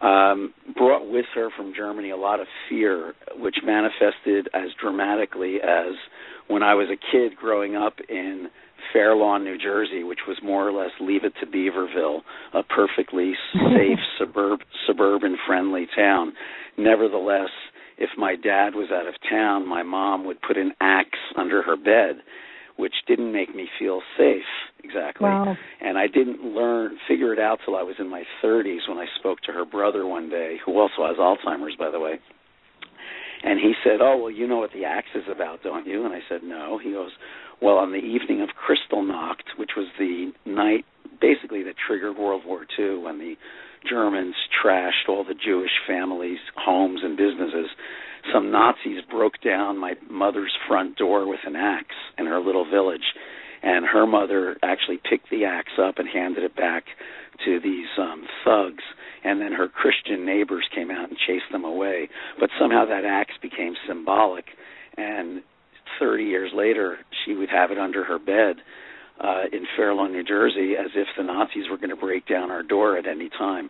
um, 0.02 0.54
brought 0.76 1.10
with 1.10 1.26
her 1.34 1.50
from 1.56 1.74
Germany 1.76 2.12
a 2.12 2.18
lot 2.18 2.40
of 2.40 2.48
fear, 2.70 3.14
which 3.36 3.58
manifested 3.64 4.48
as 4.54 4.70
dramatically 4.80 5.58
as 5.64 5.96
when 6.48 6.64
I 6.64 6.76
was 6.76 6.88
a 6.90 7.12
kid 7.12 7.36
growing 7.36 7.76
up 7.76 7.96
in 8.08 8.48
Fair 8.94 9.16
Lawn, 9.16 9.44
New 9.44 9.58
Jersey, 9.58 10.04
which 10.04 10.20
was 10.28 10.38
more 10.44 10.68
or 10.68 10.72
less 10.72 10.92
Leave 11.02 11.24
It 11.24 11.34
to 11.42 11.46
Beaverville, 11.46 12.22
a 12.54 12.64
perfectly 12.64 13.34
safe 13.54 14.00
suburb 14.20 14.60
suburban 14.86 15.38
friendly 15.46 15.88
town. 15.96 16.34
Nevertheless, 16.78 17.50
if 17.98 18.12
my 18.18 18.36
dad 18.36 18.76
was 18.76 18.90
out 18.94 19.08
of 19.08 19.16
town, 19.30 19.68
my 19.68 19.82
mom 19.84 20.26
would 20.26 20.42
put 20.42 20.58
an 20.58 20.74
axe 20.80 21.20
under 21.36 21.64
her 21.64 21.76
bed 21.76 22.22
which 22.78 22.94
didn't 23.08 23.32
make 23.32 23.54
me 23.56 23.68
feel 23.78 24.02
safe 24.18 24.48
exactly. 24.84 25.26
Wow. 25.26 25.56
And 25.82 25.98
I 25.98 26.08
didn't 26.08 26.44
learn 26.44 26.98
figure 27.08 27.34
it 27.34 27.40
out 27.40 27.60
till 27.66 27.76
I 27.76 27.84
was 27.84 27.96
in 28.00 28.10
my 28.10 28.24
30s 28.44 28.88
when 28.88 28.98
I 28.98 29.06
spoke 29.20 29.42
to 29.42 29.52
her 29.52 29.66
brother 29.66 30.06
one 30.06 30.30
day, 30.30 30.58
who 30.66 30.80
also 30.80 31.06
has 31.06 31.18
Alzheimer's 31.18 31.76
by 31.76 31.92
the 31.92 32.00
way. 32.00 32.20
And 33.44 33.60
he 33.60 33.74
said, 33.84 34.02
"Oh, 34.02 34.18
well, 34.18 34.32
you 34.32 34.48
know 34.48 34.58
what 34.58 34.74
the 34.74 34.86
axe 34.86 35.14
is 35.14 35.26
about, 35.30 35.62
don't 35.62 35.86
you?" 35.86 36.06
And 36.06 36.14
I 36.14 36.22
said, 36.28 36.42
"No." 36.42 36.80
He 36.80 36.92
goes, 36.92 37.12
"Well, 37.62 37.78
on 37.78 37.92
the 37.92 38.00
evening 38.00 38.42
of 38.42 38.50
Kristallnacht, 38.58 39.58
which 39.58 39.72
was 39.78 39.88
the 40.00 40.32
night 40.46 40.86
basically 41.22 41.64
that 41.64 41.76
triggered 41.78 42.18
World 42.18 42.46
War 42.46 42.66
II 42.80 42.98
when 42.98 43.20
the 43.20 43.38
Germans 43.88 44.36
trashed 44.64 45.08
all 45.08 45.24
the 45.24 45.36
Jewish 45.36 45.72
families, 45.86 46.40
homes, 46.56 47.02
and 47.04 47.16
businesses 47.16 47.70
some 48.34 48.52
Nazis 48.52 49.02
broke 49.10 49.42
down 49.44 49.78
my 49.78 49.94
mother's 50.10 50.54
front 50.68 50.98
door 50.98 51.28
with 51.28 51.40
an 51.46 51.56
axe 51.56 51.96
in 52.18 52.26
her 52.26 52.40
little 52.40 52.70
village, 52.70 53.14
and 53.64 53.86
her 53.86 54.06
mother 54.06 54.58
actually 54.64 55.00
picked 55.10 55.30
the 55.30 55.46
axe 55.46 55.74
up 55.82 55.98
and 55.98 56.08
handed 56.08 56.44
it 56.44 56.56
back 56.56 56.86
to 57.46 57.60
these 57.60 57.88
um 58.00 58.26
thugs 58.44 58.84
and 59.24 59.42
then 59.42 59.52
her 59.52 59.68
Christian 59.68 60.26
neighbors 60.26 60.66
came 60.74 60.90
out 60.90 61.10
and 61.10 61.18
chased 61.18 61.52
them 61.52 61.66
away. 61.66 62.10
But 62.40 62.50
somehow 62.60 62.86
that 62.86 63.06
axe 63.06 63.34
became 63.42 63.74
symbolic 63.88 64.46
and 64.98 65.42
30 66.00 66.24
years 66.24 66.52
later 66.56 66.98
she 67.26 67.34
would 67.34 67.50
have 67.50 67.72
it 67.72 67.78
under 67.78 68.04
her 68.04 68.20
bed 68.20 68.58
uh 69.20 69.44
in 69.52 69.66
Fair 69.76 69.94
Lawn, 69.94 70.12
New 70.12 70.24
Jersey 70.24 70.74
as 70.80 70.92
if 70.96 71.08
the 71.18 71.24
Nazis 71.24 71.70
were 71.70 71.78
going 71.78 71.90
to 71.90 71.96
break 71.96 72.28
down 72.28 72.52
our 72.52 72.64
door 72.64 72.98
at 72.98 73.08
any 73.08 73.30
time. 73.30 73.70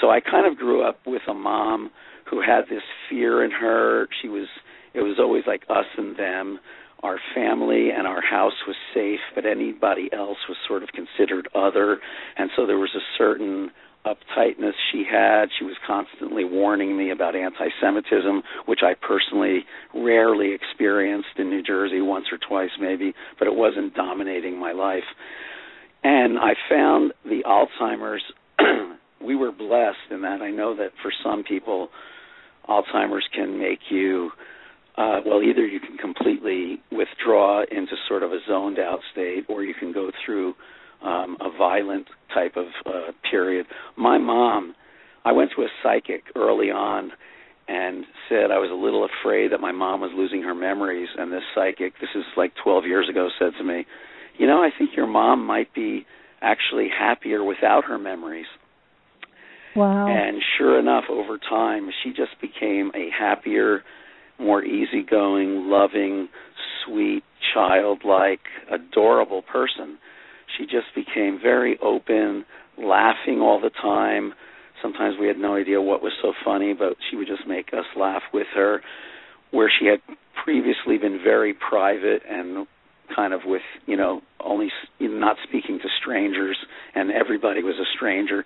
So 0.00 0.10
I 0.10 0.20
kind 0.20 0.46
of 0.50 0.58
grew 0.58 0.82
up 0.86 0.98
with 1.06 1.22
a 1.28 1.34
mom 1.34 1.90
who 2.30 2.40
had 2.40 2.62
this 2.68 2.82
fear 3.08 3.44
in 3.44 3.50
her. 3.50 4.08
She 4.22 4.28
was 4.28 4.48
it 4.94 5.00
was 5.00 5.16
always 5.18 5.44
like 5.46 5.62
us 5.68 5.86
and 5.96 6.16
them. 6.16 6.58
Our 7.02 7.18
family 7.34 7.90
and 7.90 8.06
our 8.06 8.22
house 8.22 8.54
was 8.66 8.76
safe, 8.94 9.20
but 9.34 9.44
anybody 9.44 10.08
else 10.12 10.38
was 10.48 10.56
sort 10.66 10.82
of 10.82 10.88
considered 10.90 11.48
other, 11.54 11.98
and 12.38 12.50
so 12.56 12.66
there 12.66 12.78
was 12.78 12.94
a 12.96 13.04
certain 13.18 13.70
uptightness 14.06 14.72
she 14.92 15.04
had. 15.04 15.46
She 15.58 15.64
was 15.64 15.76
constantly 15.86 16.44
warning 16.44 16.96
me 16.96 17.10
about 17.10 17.36
anti-Semitism, 17.36 18.42
which 18.64 18.80
I 18.82 18.94
personally 18.94 19.66
rarely 19.94 20.54
experienced 20.54 21.36
in 21.36 21.50
New 21.50 21.62
Jersey, 21.62 22.00
once 22.00 22.26
or 22.32 22.38
twice 22.38 22.70
maybe, 22.80 23.12
but 23.38 23.46
it 23.46 23.54
wasn't 23.54 23.94
dominating 23.94 24.58
my 24.58 24.72
life. 24.72 25.04
And 26.02 26.38
I 26.38 26.54
found 26.70 27.12
the 27.24 27.42
Alzheimer's. 27.44 28.22
we 29.20 29.34
were 29.34 29.52
blessed 29.52 30.10
in 30.10 30.22
that 30.22 30.40
I 30.40 30.50
know 30.50 30.76
that 30.76 30.92
for 31.02 31.12
some 31.24 31.42
people 31.42 31.88
Alzheimer's 32.68 33.28
can 33.34 33.58
make 33.58 33.80
you 33.90 34.30
uh, 34.98 35.20
well, 35.26 35.42
either 35.42 35.66
you 35.66 35.78
can 35.78 35.98
completely 35.98 36.80
withdraw 36.90 37.62
into 37.70 37.92
sort 38.08 38.22
of 38.22 38.32
a 38.32 38.38
zoned 38.48 38.78
out 38.78 39.00
state, 39.12 39.44
or 39.48 39.62
you 39.62 39.74
can 39.74 39.92
go 39.92 40.10
through 40.24 40.54
um, 41.02 41.36
a 41.40 41.50
violent 41.56 42.06
type 42.32 42.56
of 42.56 42.66
uh, 42.86 43.12
period. 43.30 43.66
My 43.96 44.16
mom, 44.16 44.74
I 45.24 45.32
went 45.32 45.50
to 45.56 45.62
a 45.62 45.68
psychic 45.82 46.22
early 46.34 46.70
on 46.70 47.12
and 47.68 48.04
said 48.28 48.50
I 48.50 48.58
was 48.58 48.70
a 48.70 48.74
little 48.74 49.06
afraid 49.06 49.52
that 49.52 49.60
my 49.60 49.72
mom 49.72 50.00
was 50.00 50.12
losing 50.14 50.42
her 50.42 50.54
memories, 50.54 51.08
and 51.18 51.30
this 51.30 51.42
psychic, 51.54 51.94
this 52.00 52.10
is 52.14 52.24
like 52.36 52.52
12 52.62 52.84
years 52.86 53.08
ago, 53.10 53.28
said 53.38 53.52
to 53.58 53.64
me, 53.64 53.84
"You 54.38 54.46
know, 54.46 54.62
I 54.62 54.70
think 54.70 54.96
your 54.96 55.08
mom 55.08 55.44
might 55.44 55.74
be 55.74 56.06
actually 56.40 56.88
happier 56.88 57.42
without 57.42 57.84
her 57.84 57.98
memories." 57.98 58.46
Wow. 59.76 60.08
And 60.08 60.42
sure 60.56 60.78
enough, 60.78 61.04
over 61.10 61.38
time, 61.38 61.90
she 62.02 62.10
just 62.10 62.40
became 62.40 62.90
a 62.94 63.10
happier, 63.16 63.82
more 64.38 64.64
easygoing, 64.64 65.68
loving, 65.68 66.28
sweet, 66.84 67.22
childlike, 67.54 68.40
adorable 68.70 69.42
person. 69.42 69.98
She 70.56 70.64
just 70.64 70.94
became 70.94 71.38
very 71.42 71.78
open, 71.82 72.44
laughing 72.78 73.40
all 73.40 73.60
the 73.60 73.70
time. 73.70 74.32
Sometimes 74.82 75.16
we 75.20 75.26
had 75.26 75.38
no 75.38 75.56
idea 75.56 75.80
what 75.80 76.02
was 76.02 76.12
so 76.22 76.32
funny, 76.44 76.72
but 76.72 76.96
she 77.10 77.16
would 77.16 77.26
just 77.26 77.46
make 77.46 77.68
us 77.72 77.86
laugh 77.98 78.22
with 78.32 78.46
her. 78.54 78.82
Where 79.50 79.70
she 79.70 79.86
had 79.86 80.00
previously 80.44 80.98
been 80.98 81.20
very 81.22 81.54
private 81.54 82.22
and 82.28 82.66
kind 83.14 83.32
of 83.32 83.40
with 83.44 83.62
you 83.86 83.96
know 83.96 84.20
only 84.44 84.68
not 85.00 85.36
speaking 85.46 85.78
to 85.78 85.88
strangers 86.00 86.56
and 86.94 87.10
everybody 87.10 87.62
was 87.62 87.76
a 87.80 87.88
stranger 87.96 88.44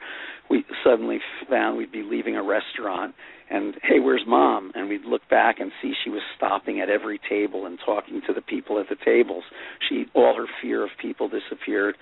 we 0.51 0.65
suddenly 0.85 1.19
found 1.49 1.79
we'd 1.79 1.93
be 1.93 2.03
leaving 2.03 2.37
a 2.37 2.43
restaurant 2.43 3.15
and 3.51 3.75
hey 3.83 3.99
where's 3.99 4.25
mom? 4.27 4.73
And 4.75 4.89
we'd 4.89 5.05
look 5.05 5.23
back 5.29 5.59
and 5.59 5.73
see 5.83 5.93
she 6.05 6.11
was 6.11 6.23
stopping 6.37 6.81
at 6.81 6.89
every 6.89 7.21
table 7.29 7.67
and 7.67 7.79
talking 7.85 8.21
to 8.27 8.33
the 8.33 8.41
people 8.41 8.79
at 8.79 8.89
the 8.89 8.97
tables. 9.05 9.45
She 9.89 10.07
all 10.15 10.35
her 10.37 10.47
fear 10.63 10.85
of 10.85 10.91
people 11.01 11.29
disappeared. 11.29 11.97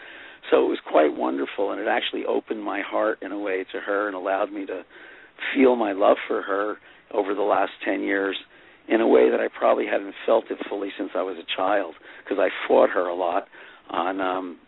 So 0.51 0.64
it 0.64 0.68
was 0.68 0.78
quite 0.89 1.16
wonderful 1.16 1.72
and 1.72 1.80
it 1.80 1.89
actually 1.89 2.24
opened 2.24 2.62
my 2.62 2.80
heart 2.80 3.18
in 3.22 3.32
a 3.32 3.39
way 3.39 3.64
to 3.72 3.80
her 3.80 4.06
and 4.06 4.16
allowed 4.16 4.52
me 4.52 4.66
to 4.66 4.85
feel 5.55 5.76
my 5.76 5.93
love 5.93 6.16
for 6.26 6.43
her 6.43 6.76
over 7.12 7.35
the 7.35 7.43
last 7.43 7.72
10 7.85 8.01
years 8.01 8.36
in 8.89 9.01
a 9.01 9.06
way 9.06 9.31
that 9.31 9.40
I 9.40 9.48
probably 9.48 9.86
hadn't 9.86 10.15
felt 10.27 10.44
it 10.51 10.59
fully 10.69 10.89
since 10.97 11.10
I 11.15 11.23
was 11.23 11.36
a 11.39 11.56
child 11.56 11.94
because 12.24 12.39
I 12.40 12.48
fought 12.66 12.90
her 12.90 13.06
a 13.06 13.15
lot 13.15 13.48
on 13.90 14.20
um 14.20 14.59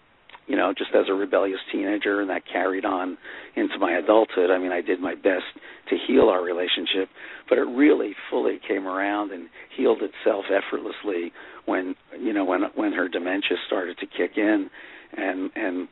you 0.47 0.57
know 0.57 0.73
just 0.77 0.91
as 0.95 1.07
a 1.09 1.15
rebellious 1.15 1.61
teenager 1.73 2.21
and 2.21 2.31
that 2.31 2.43
carried 2.51 2.85
on 2.85 3.17
into 3.57 3.79
my 3.79 3.93
adulthood. 3.99 4.51
I 4.51 4.59
mean 4.59 4.73
I 4.73 4.81
did 4.81 5.01
my 5.01 5.15
best 5.15 5.49
to 5.89 5.97
heal 6.07 6.29
our 6.29 6.43
relationship, 6.43 7.09
but 7.49 7.59
it 7.59 7.63
really 7.63 8.15
fully 8.31 8.61
came 8.67 8.87
around 8.87 9.33
and 9.33 9.49
healed 9.77 10.03
itself 10.03 10.45
effortlessly 10.51 11.33
when 11.67 11.95
you 12.19 12.33
know 12.33 12.45
when 12.45 12.63
when 12.75 12.93
her 12.93 13.09
dementia 13.09 13.57
started 13.67 13.99
to 13.99 14.07
kick 14.07 14.33
in 14.37 14.71
and 15.17 15.51
and 15.57 15.89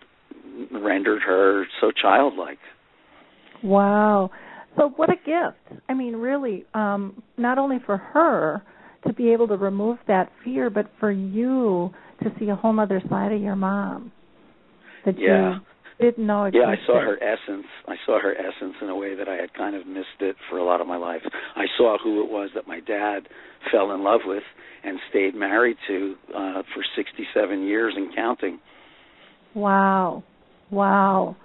rendered 0.73 1.23
her 1.23 1.67
so 1.81 1.91
childlike. 1.91 2.59
Wow. 3.63 4.31
So 4.79 4.91
what 4.97 5.11
a 5.11 5.17
gift. 5.17 5.83
I 5.89 5.95
mean, 5.95 6.15
really, 6.15 6.65
um, 6.73 7.23
not 7.37 7.59
only 7.59 7.79
for 7.85 7.97
her 7.97 8.63
to 9.07 9.13
be 9.13 9.33
able 9.33 9.49
to 9.49 9.57
remove 9.57 9.99
that 10.07 10.31
fear, 10.45 10.71
but 10.71 10.87
for 11.01 11.11
you 11.11 11.91
to 12.23 12.31
see 12.39 12.49
a 12.49 12.55
whole 12.55 12.79
other 12.79 13.03
side 13.09 13.33
of 13.33 13.41
your 13.41 13.57
mom 13.57 14.13
that 15.05 15.19
yeah. 15.19 15.55
you 15.55 16.11
didn't 16.11 16.27
know 16.27 16.45
existed. 16.45 16.67
Yeah, 16.67 16.75
I 16.75 16.87
saw 16.87 17.01
her 17.01 17.17
essence. 17.23 17.67
I 17.87 17.95
saw 18.07 18.21
her 18.21 18.35
essence 18.35 18.75
in 18.81 18.89
a 18.89 18.97
way 18.97 19.15
that 19.15 19.29
I 19.29 19.35
had 19.35 19.53
kind 19.55 19.75
of 19.75 19.87
missed 19.87 20.21
it 20.21 20.37
for 20.49 20.59
a 20.59 20.65
lot 20.65 20.81
of 20.81 20.87
my 20.87 20.97
life. 20.97 21.23
I 21.57 21.65
saw 21.77 21.97
who 22.03 22.23
it 22.25 22.31
was 22.31 22.51
that 22.55 22.67
my 22.67 22.81
dad 22.81 23.29
fell 23.73 23.93
in 23.93 24.03
love 24.03 24.21
with 24.25 24.43
and 24.85 24.99
stayed 25.11 25.35
married 25.35 25.77
to 25.89 26.15
uh 26.35 26.63
for 26.75 26.85
67 26.97 27.63
years 27.65 27.95
and 27.97 28.15
counting. 28.15 28.61
Wow. 29.55 30.23
Wow. 30.71 31.37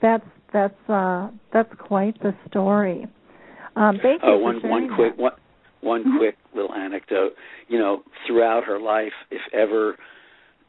That's 0.00 0.24
that's 0.52 0.88
uh 0.88 1.30
that's 1.52 1.72
quite 1.78 2.20
the 2.22 2.34
story. 2.48 3.06
Um 3.76 3.98
thank 4.02 4.22
you 4.22 4.28
uh, 4.32 4.36
one 4.36 4.60
one 4.62 4.94
quick 4.94 5.16
one 5.16 5.32
one 5.80 6.04
Mhm. 6.04 6.18
quick 6.18 6.36
little 6.54 6.74
anecdote. 6.74 7.32
You 7.68 7.78
know, 7.78 8.02
throughout 8.26 8.64
her 8.64 8.78
life, 8.78 9.14
if 9.30 9.40
ever 9.52 9.96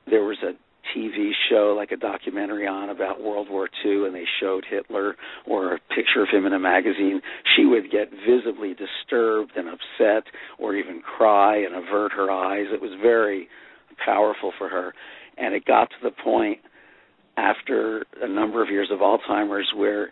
there 0.08 0.24
was 0.24 0.38
a 0.44 0.54
TV 0.96 1.32
show 1.50 1.74
like 1.78 1.92
a 1.92 1.98
documentary 1.98 2.68
on 2.68 2.90
about 2.90 3.22
World 3.22 3.48
War 3.50 3.70
II 3.86 4.06
and 4.06 4.16
they 4.16 4.26
showed 4.40 4.66
Hitler 4.70 5.16
or 5.46 5.76
a 5.76 5.80
picture 5.96 6.24
of 6.24 6.30
him 6.30 6.46
in 6.46 6.54
a 6.54 6.60
magazine, 6.60 7.22
she 7.56 7.66
would 7.66 7.92
get 7.92 8.10
visibly 8.28 8.74
disturbed 8.74 9.52
and 9.56 9.68
upset 9.70 10.24
or 10.58 10.76
even 10.76 11.02
cry 11.02 11.58
and 11.58 11.76
avert 11.76 12.12
her 12.14 12.32
eyes. 12.32 12.66
It 12.72 12.82
was 12.82 12.92
very 13.02 13.48
powerful 14.04 14.52
for 14.58 14.70
her. 14.70 14.94
And 15.38 15.54
it 15.54 15.66
got 15.66 15.90
to 15.92 15.96
the 16.04 16.12
point 16.24 16.60
after 17.42 18.06
a 18.22 18.28
number 18.28 18.62
of 18.62 18.70
years 18.70 18.90
of 18.92 19.00
Alzheimer's 19.00 19.72
where 19.76 20.12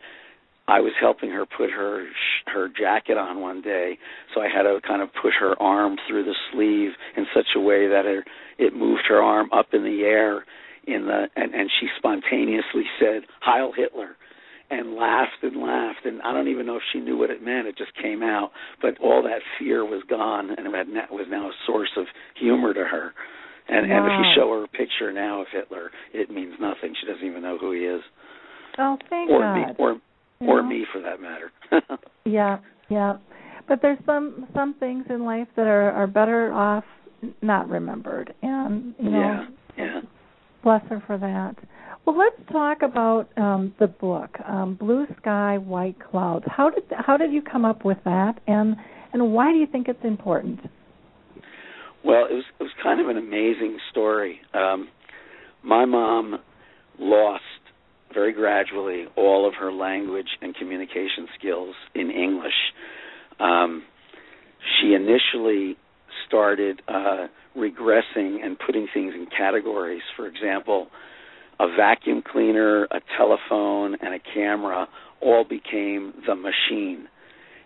I 0.67 0.81
was 0.81 0.93
helping 0.99 1.31
her 1.31 1.45
put 1.45 1.71
her 1.71 2.07
her 2.47 2.69
jacket 2.69 3.17
on 3.17 3.41
one 3.41 3.61
day, 3.61 3.97
so 4.33 4.41
I 4.41 4.47
had 4.47 4.63
to 4.63 4.79
kind 4.85 5.01
of 5.01 5.09
push 5.21 5.33
her 5.39 5.59
arm 5.61 5.97
through 6.07 6.25
the 6.25 6.35
sleeve 6.51 6.91
in 7.15 7.25
such 7.33 7.47
a 7.55 7.59
way 7.59 7.87
that 7.87 8.05
it, 8.05 8.25
it 8.57 8.75
moved 8.75 9.03
her 9.09 9.21
arm 9.21 9.49
up 9.51 9.67
in 9.73 9.83
the 9.83 10.01
air 10.03 10.45
in 10.87 11.05
the 11.05 11.27
and 11.35 11.53
and 11.53 11.69
she 11.79 11.87
spontaneously 11.97 12.83
said 12.99 13.23
Heil 13.41 13.71
Hitler 13.75 14.15
and 14.71 14.93
laughed 14.93 15.41
and 15.41 15.57
laughed. 15.57 16.05
And 16.05 16.21
I 16.21 16.33
don't 16.33 16.47
even 16.47 16.65
know 16.65 16.75
if 16.77 16.83
she 16.93 16.99
knew 16.99 17.17
what 17.17 17.31
it 17.31 17.43
meant. 17.43 17.67
It 17.67 17.77
just 17.77 17.95
came 17.99 18.21
out. 18.21 18.51
But 18.81 18.99
all 18.99 19.23
that 19.23 19.41
fear 19.57 19.83
was 19.83 20.03
gone 20.07 20.51
and 20.51 20.67
it 20.67 21.11
was 21.11 21.25
now 21.29 21.49
a 21.49 21.53
source 21.65 21.89
of 21.97 22.05
humor 22.39 22.73
to 22.73 22.83
her 22.85 23.13
and 23.69 23.91
and 23.91 24.05
if 24.05 24.11
you 24.19 24.25
show 24.35 24.49
her 24.51 24.63
a 24.63 24.67
picture 24.67 25.11
now 25.13 25.41
of 25.41 25.47
Hitler 25.51 25.91
it 26.13 26.29
means 26.29 26.53
nothing 26.59 26.93
she 26.99 27.07
doesn't 27.07 27.25
even 27.25 27.41
know 27.41 27.57
who 27.57 27.71
he 27.71 27.81
is 27.81 28.01
Oh, 28.77 28.97
thank 29.09 29.29
or 29.29 29.39
God. 29.41 29.55
me 29.55 29.63
or 29.77 30.01
or 30.41 30.63
me 30.63 30.85
for 30.91 31.01
that 31.01 31.19
matter 31.21 31.51
Yeah, 32.25 32.59
yeah. 32.89 33.17
But 33.67 33.81
there's 33.81 33.99
some 34.05 34.47
some 34.53 34.73
things 34.79 35.05
in 35.09 35.23
life 35.25 35.47
that 35.55 35.67
are 35.67 35.91
are 35.91 36.07
better 36.07 36.51
off 36.53 36.83
not 37.41 37.67
remembered, 37.69 38.33
and 38.41 38.95
you 38.97 39.09
know, 39.11 39.19
yeah 39.19 39.45
yeah 39.77 40.01
bless 40.63 40.81
her 40.89 41.01
for 41.05 41.17
that. 41.17 41.55
Well, 42.05 42.17
let's 42.17 42.51
talk 42.51 42.81
about 42.81 43.27
um, 43.37 43.73
the 43.79 43.87
book, 43.87 44.31
um, 44.47 44.75
Blue 44.75 45.05
Sky, 45.21 45.57
White 45.57 45.97
Clouds. 45.99 46.45
How 46.47 46.69
did 46.69 46.83
how 46.91 47.17
did 47.17 47.31
you 47.31 47.41
come 47.41 47.65
up 47.65 47.85
with 47.85 47.97
that, 48.05 48.39
and 48.47 48.75
and 49.13 49.33
why 49.33 49.51
do 49.51 49.57
you 49.59 49.67
think 49.67 49.87
it's 49.87 50.03
important? 50.03 50.59
Well, 52.03 52.25
it 52.29 52.33
was 52.33 52.43
it 52.59 52.63
was 52.63 52.71
kind 52.81 53.01
of 53.01 53.07
an 53.07 53.17
amazing 53.17 53.77
story. 53.91 54.39
Um, 54.53 54.87
my 55.63 55.85
mom 55.85 56.39
lost 56.97 57.43
very 58.13 58.33
gradually 58.33 59.05
all 59.15 59.47
of 59.47 59.53
her 59.55 59.71
language 59.71 60.27
and 60.41 60.55
communication 60.55 61.27
skills 61.37 61.75
in 61.93 62.09
English. 62.09 62.53
Um, 63.39 63.83
she 64.79 64.93
initially 64.93 65.77
started 66.27 66.81
uh, 66.87 67.27
regressing 67.55 68.43
and 68.43 68.57
putting 68.65 68.87
things 68.93 69.13
in 69.13 69.27
categories. 69.35 70.01
For 70.15 70.27
example, 70.27 70.87
a 71.59 71.67
vacuum 71.67 72.23
cleaner, 72.25 72.85
a 72.85 73.01
telephone, 73.17 73.95
and 74.01 74.13
a 74.13 74.19
camera 74.33 74.87
all 75.21 75.43
became 75.43 76.13
the 76.25 76.35
machine. 76.35 77.07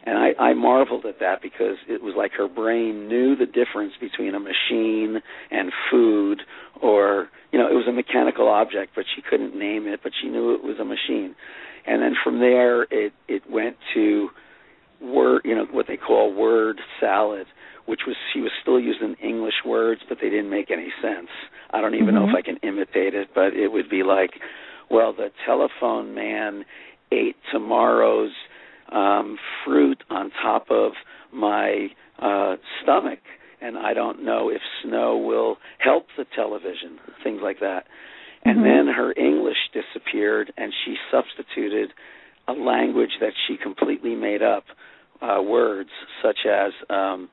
And 0.05 0.17
I, 0.17 0.33
I 0.37 0.53
marveled 0.53 1.05
at 1.05 1.19
that 1.19 1.41
because 1.41 1.77
it 1.87 2.03
was 2.03 2.13
like 2.17 2.33
her 2.33 2.47
brain 2.47 3.07
knew 3.07 3.35
the 3.35 3.45
difference 3.45 3.93
between 3.99 4.35
a 4.35 4.39
machine 4.39 5.21
and 5.49 5.71
food 5.89 6.41
or 6.81 7.29
you 7.51 7.59
know, 7.59 7.67
it 7.67 7.73
was 7.73 7.85
a 7.87 7.91
mechanical 7.93 8.47
object 8.49 8.91
but 8.95 9.05
she 9.15 9.21
couldn't 9.21 9.57
name 9.57 9.87
it, 9.87 10.01
but 10.03 10.11
she 10.21 10.27
knew 10.27 10.53
it 10.53 10.63
was 10.63 10.77
a 10.79 10.85
machine. 10.85 11.35
And 11.85 12.01
then 12.01 12.15
from 12.21 12.39
there 12.39 12.83
it 12.83 13.13
it 13.29 13.43
went 13.49 13.77
to 13.93 14.29
word 15.01 15.41
you 15.45 15.55
know, 15.55 15.65
what 15.71 15.87
they 15.87 15.97
call 15.97 16.33
word 16.33 16.81
salad, 16.99 17.47
which 17.85 18.01
was 18.05 18.17
she 18.33 18.41
was 18.41 18.51
still 18.61 18.79
using 18.79 19.15
English 19.23 19.63
words 19.65 20.01
but 20.09 20.17
they 20.21 20.29
didn't 20.29 20.49
make 20.49 20.69
any 20.69 20.91
sense. 21.01 21.29
I 21.71 21.79
don't 21.79 21.95
even 21.95 22.13
know 22.13 22.25
Mhm. 22.25 22.29
if 22.29 22.35
I 22.35 22.41
can 22.41 22.57
imitate 22.57 23.15
it, 23.15 23.29
but 23.33 23.53
it 23.53 23.71
would 23.71 23.89
be 23.89 24.03
like, 24.03 24.39
well, 24.89 25.13
the 25.13 25.31
telephone 25.45 26.13
man 26.13 26.65
ate 27.11 27.37
tomorrow's 27.51 28.31
um 28.93 29.37
fruit 29.65 30.03
on 30.09 30.31
top 30.41 30.67
of 30.69 30.91
my 31.33 31.87
uh 32.19 32.55
stomach 32.81 33.19
and 33.61 33.77
I 33.77 33.93
don't 33.93 34.23
know 34.23 34.49
if 34.49 34.61
snow 34.83 35.17
will 35.17 35.57
help 35.79 36.07
the 36.17 36.25
television 36.35 36.99
things 37.23 37.41
like 37.41 37.59
that 37.59 37.85
and 38.45 38.59
Mhm. 38.59 38.63
then 38.63 38.87
her 38.93 39.13
English 39.17 39.57
disappeared 39.73 40.53
and 40.57 40.73
she 40.83 40.97
substituted 41.11 41.93
a 42.47 42.53
language 42.53 43.17
that 43.21 43.33
she 43.47 43.57
completely 43.57 44.15
made 44.15 44.41
up 44.43 44.65
uh 45.21 45.41
words 45.41 45.89
such 46.21 46.45
as 46.45 46.71
um 46.89 47.29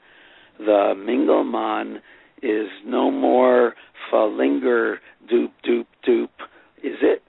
the 0.59 0.95
Mingelmann 0.97 2.01
is 2.43 2.69
no 2.85 3.11
more 3.11 3.74
falinger 4.11 5.01
doop 5.31 5.51
doop 5.66 5.87
doop 6.07 6.28
is 6.82 6.97
it 7.03 7.23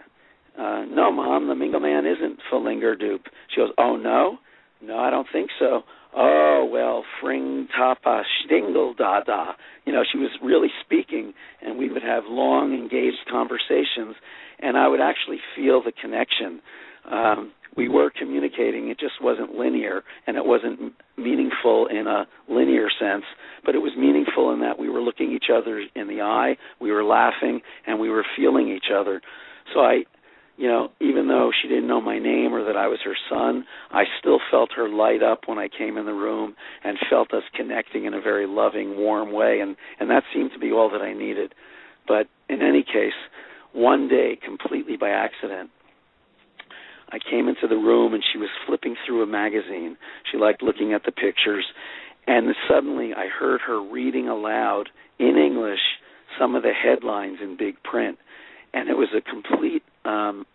uh, 0.58 0.86
no, 0.86 1.12
Mom, 1.12 1.48
the 1.48 1.56
Mingle 1.56 1.80
Man 1.80 2.06
isn't 2.06 2.40
Falinger 2.52 2.96
dupe. 2.98 3.26
She 3.50 3.62
goes, 3.62 3.72
Oh, 3.78 3.96
no? 3.96 4.38
No, 4.82 4.98
I 4.98 5.10
don't 5.10 5.28
think 5.32 5.50
so. 5.60 5.84
Oh, 6.16 6.68
well, 6.70 7.04
Fring 7.22 7.68
Tapa 7.76 8.24
Stingle 8.44 8.94
Da 8.94 9.22
Da. 9.22 9.54
You 9.86 9.94
know, 9.94 10.04
she 10.12 10.18
was 10.18 10.30
really 10.44 10.68
speaking, 10.84 11.34
and 11.62 11.78
we 11.78 11.90
would 11.90 12.04
have 12.04 12.24
long, 12.28 12.74
engaged 12.74 13.30
conversations, 13.30 14.16
and 14.60 14.78
I 14.78 14.88
would 14.88 15.00
actually 15.00 15.38
feel 15.56 15.82
the 15.82 15.94
connection. 15.94 16.62
Um, 17.10 17.52
we 17.78 17.88
were 17.88 18.12
communicating, 18.12 18.90
it 18.90 19.00
just 19.00 19.22
wasn't 19.22 19.56
linear, 19.56 20.04
and 20.28 20.36
it 20.36 20.46
wasn't 20.46 20.94
meaningful 21.18 21.88
in 21.88 22.06
a 22.06 22.28
linear 22.50 22.90
sense, 23.00 23.24
but 23.66 23.76
it 23.76 23.80
was 23.80 23.94
meaningful 23.98 24.52
in 24.52 24.60
that 24.60 24.78
we 24.78 24.90
were 24.90 25.02
looking 25.02 25.32
each 25.32 25.50
other 25.54 25.82
in 25.96 26.08
the 26.08 26.22
eye, 26.22 26.58
we 26.82 26.92
were 26.92 27.04
laughing, 27.04 27.62
and 27.88 27.98
we 28.00 28.10
were 28.10 28.26
feeling 28.36 28.68
each 28.68 28.92
other. 28.94 29.22
So 29.74 29.80
I 29.80 30.04
you 30.62 30.68
know, 30.68 30.90
even 31.00 31.28
though 31.28 31.50
she 31.60 31.68
didn't 31.68 31.88
know 31.88 32.00
my 32.00 32.20
name 32.20 32.54
or 32.54 32.64
that 32.64 32.78
I 32.78 32.86
was 32.88 33.00
her 33.04 33.16
son, 33.32 33.66
I 33.90 34.04
still 34.20 34.38
felt 34.52 34.70
her 34.76 34.88
light 34.88 35.24
up 35.24 35.48
when 35.48 35.58
I 35.58 35.68
came 35.68 35.98
in 35.98 36.06
the 36.06 36.14
room 36.14 36.54
and 36.84 37.00
felt 37.10 37.34
us 37.34 37.42
connecting 37.56 38.06
in 38.06 38.14
a 38.14 38.22
very 38.22 38.46
loving, 38.46 38.96
warm 38.96 39.32
way 39.34 39.60
and 39.60 39.76
and 40.00 40.08
that 40.12 40.22
seemed 40.32 40.52
to 40.54 40.60
be 40.60 40.72
all 40.72 40.88
that 40.92 41.02
I 41.02 41.14
needed. 41.14 41.56
But 42.08 42.28
in 42.48 42.62
any 42.62 42.84
case, 42.84 43.18
one 43.74 44.08
day 44.08 44.38
completely 44.46 44.98
by 44.98 45.10
accident, 45.10 45.72
I 47.10 47.18
came 47.18 47.48
into 47.48 47.68
the 47.68 47.82
room 47.82 48.14
and 48.14 48.24
she 48.32 48.38
was 48.38 48.50
flipping 48.68 48.96
through 49.04 49.24
a 49.24 49.28
magazine. 49.28 49.98
She 50.32 50.38
liked 50.38 50.62
looking 50.62 50.94
at 50.94 51.02
the 51.06 51.12
pictures 51.12 51.66
and 52.28 52.54
suddenly 52.70 53.14
I 53.18 53.30
heard 53.30 53.62
her 53.66 53.82
reading 53.82 54.28
aloud 54.28 54.90
in 55.18 55.38
English 55.38 55.82
some 56.40 56.54
of 56.54 56.62
the 56.62 56.72
headlines 56.72 57.40
in 57.42 57.58
big 57.58 57.82
print, 57.84 58.20
and 58.76 58.90
it 58.90 58.94
was 58.94 59.10
a 59.18 59.22
complete. 59.22 59.82
um 60.06 60.46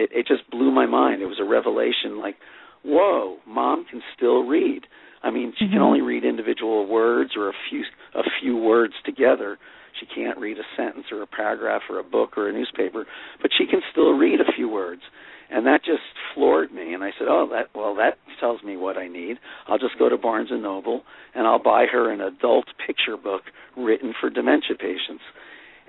It, 0.00 0.10
it 0.12 0.26
just 0.26 0.50
blew 0.50 0.70
my 0.70 0.86
mind. 0.86 1.20
It 1.20 1.26
was 1.26 1.38
a 1.38 1.44
revelation. 1.44 2.18
Like, 2.18 2.36
whoa, 2.82 3.36
mom 3.46 3.84
can 3.90 4.00
still 4.16 4.44
read. 4.44 4.86
I 5.22 5.30
mean, 5.30 5.52
she 5.58 5.66
mm-hmm. 5.66 5.74
can 5.74 5.82
only 5.82 6.00
read 6.00 6.24
individual 6.24 6.86
words 6.88 7.32
or 7.36 7.50
a 7.50 7.52
few 7.68 7.84
a 8.14 8.22
few 8.40 8.56
words 8.56 8.94
together. 9.04 9.58
She 10.00 10.06
can't 10.06 10.38
read 10.38 10.56
a 10.56 10.62
sentence 10.74 11.06
or 11.12 11.20
a 11.22 11.26
paragraph 11.26 11.82
or 11.90 11.98
a 11.98 12.04
book 12.04 12.38
or 12.38 12.48
a 12.48 12.52
newspaper, 12.52 13.04
but 13.42 13.50
she 13.58 13.66
can 13.66 13.82
still 13.92 14.12
read 14.12 14.40
a 14.40 14.50
few 14.56 14.70
words. 14.70 15.02
And 15.50 15.66
that 15.66 15.84
just 15.84 16.00
floored 16.32 16.72
me. 16.72 16.94
And 16.94 17.04
I 17.04 17.10
said, 17.18 17.28
"Oh, 17.28 17.46
that 17.52 17.68
well, 17.74 17.94
that 17.96 18.16
tells 18.38 18.62
me 18.62 18.78
what 18.78 18.96
I 18.96 19.06
need. 19.08 19.38
I'll 19.68 19.78
just 19.78 19.98
go 19.98 20.08
to 20.08 20.16
Barnes 20.16 20.50
and 20.50 20.62
Noble 20.62 21.02
and 21.34 21.46
I'll 21.46 21.62
buy 21.62 21.84
her 21.92 22.10
an 22.10 22.22
adult 22.22 22.66
picture 22.86 23.18
book 23.18 23.42
written 23.76 24.14
for 24.18 24.30
dementia 24.30 24.76
patients." 24.78 25.24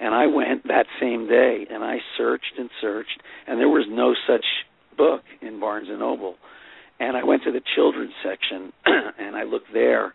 And 0.01 0.13
I 0.13 0.25
went 0.25 0.67
that 0.67 0.87
same 0.99 1.27
day 1.27 1.65
and 1.69 1.83
I 1.83 1.97
searched 2.17 2.53
and 2.57 2.69
searched, 2.81 3.21
and 3.47 3.59
there 3.59 3.69
was 3.69 3.85
no 3.89 4.13
such 4.27 4.45
book 4.97 5.21
in 5.41 5.59
Barnes 5.59 5.87
and 5.89 5.99
Noble 5.99 6.35
and 7.01 7.17
I 7.17 7.23
went 7.23 7.43
to 7.43 7.51
the 7.51 7.61
children's 7.75 8.13
section 8.23 8.71
and 8.85 9.35
I 9.35 9.43
looked 9.43 9.73
there. 9.73 10.13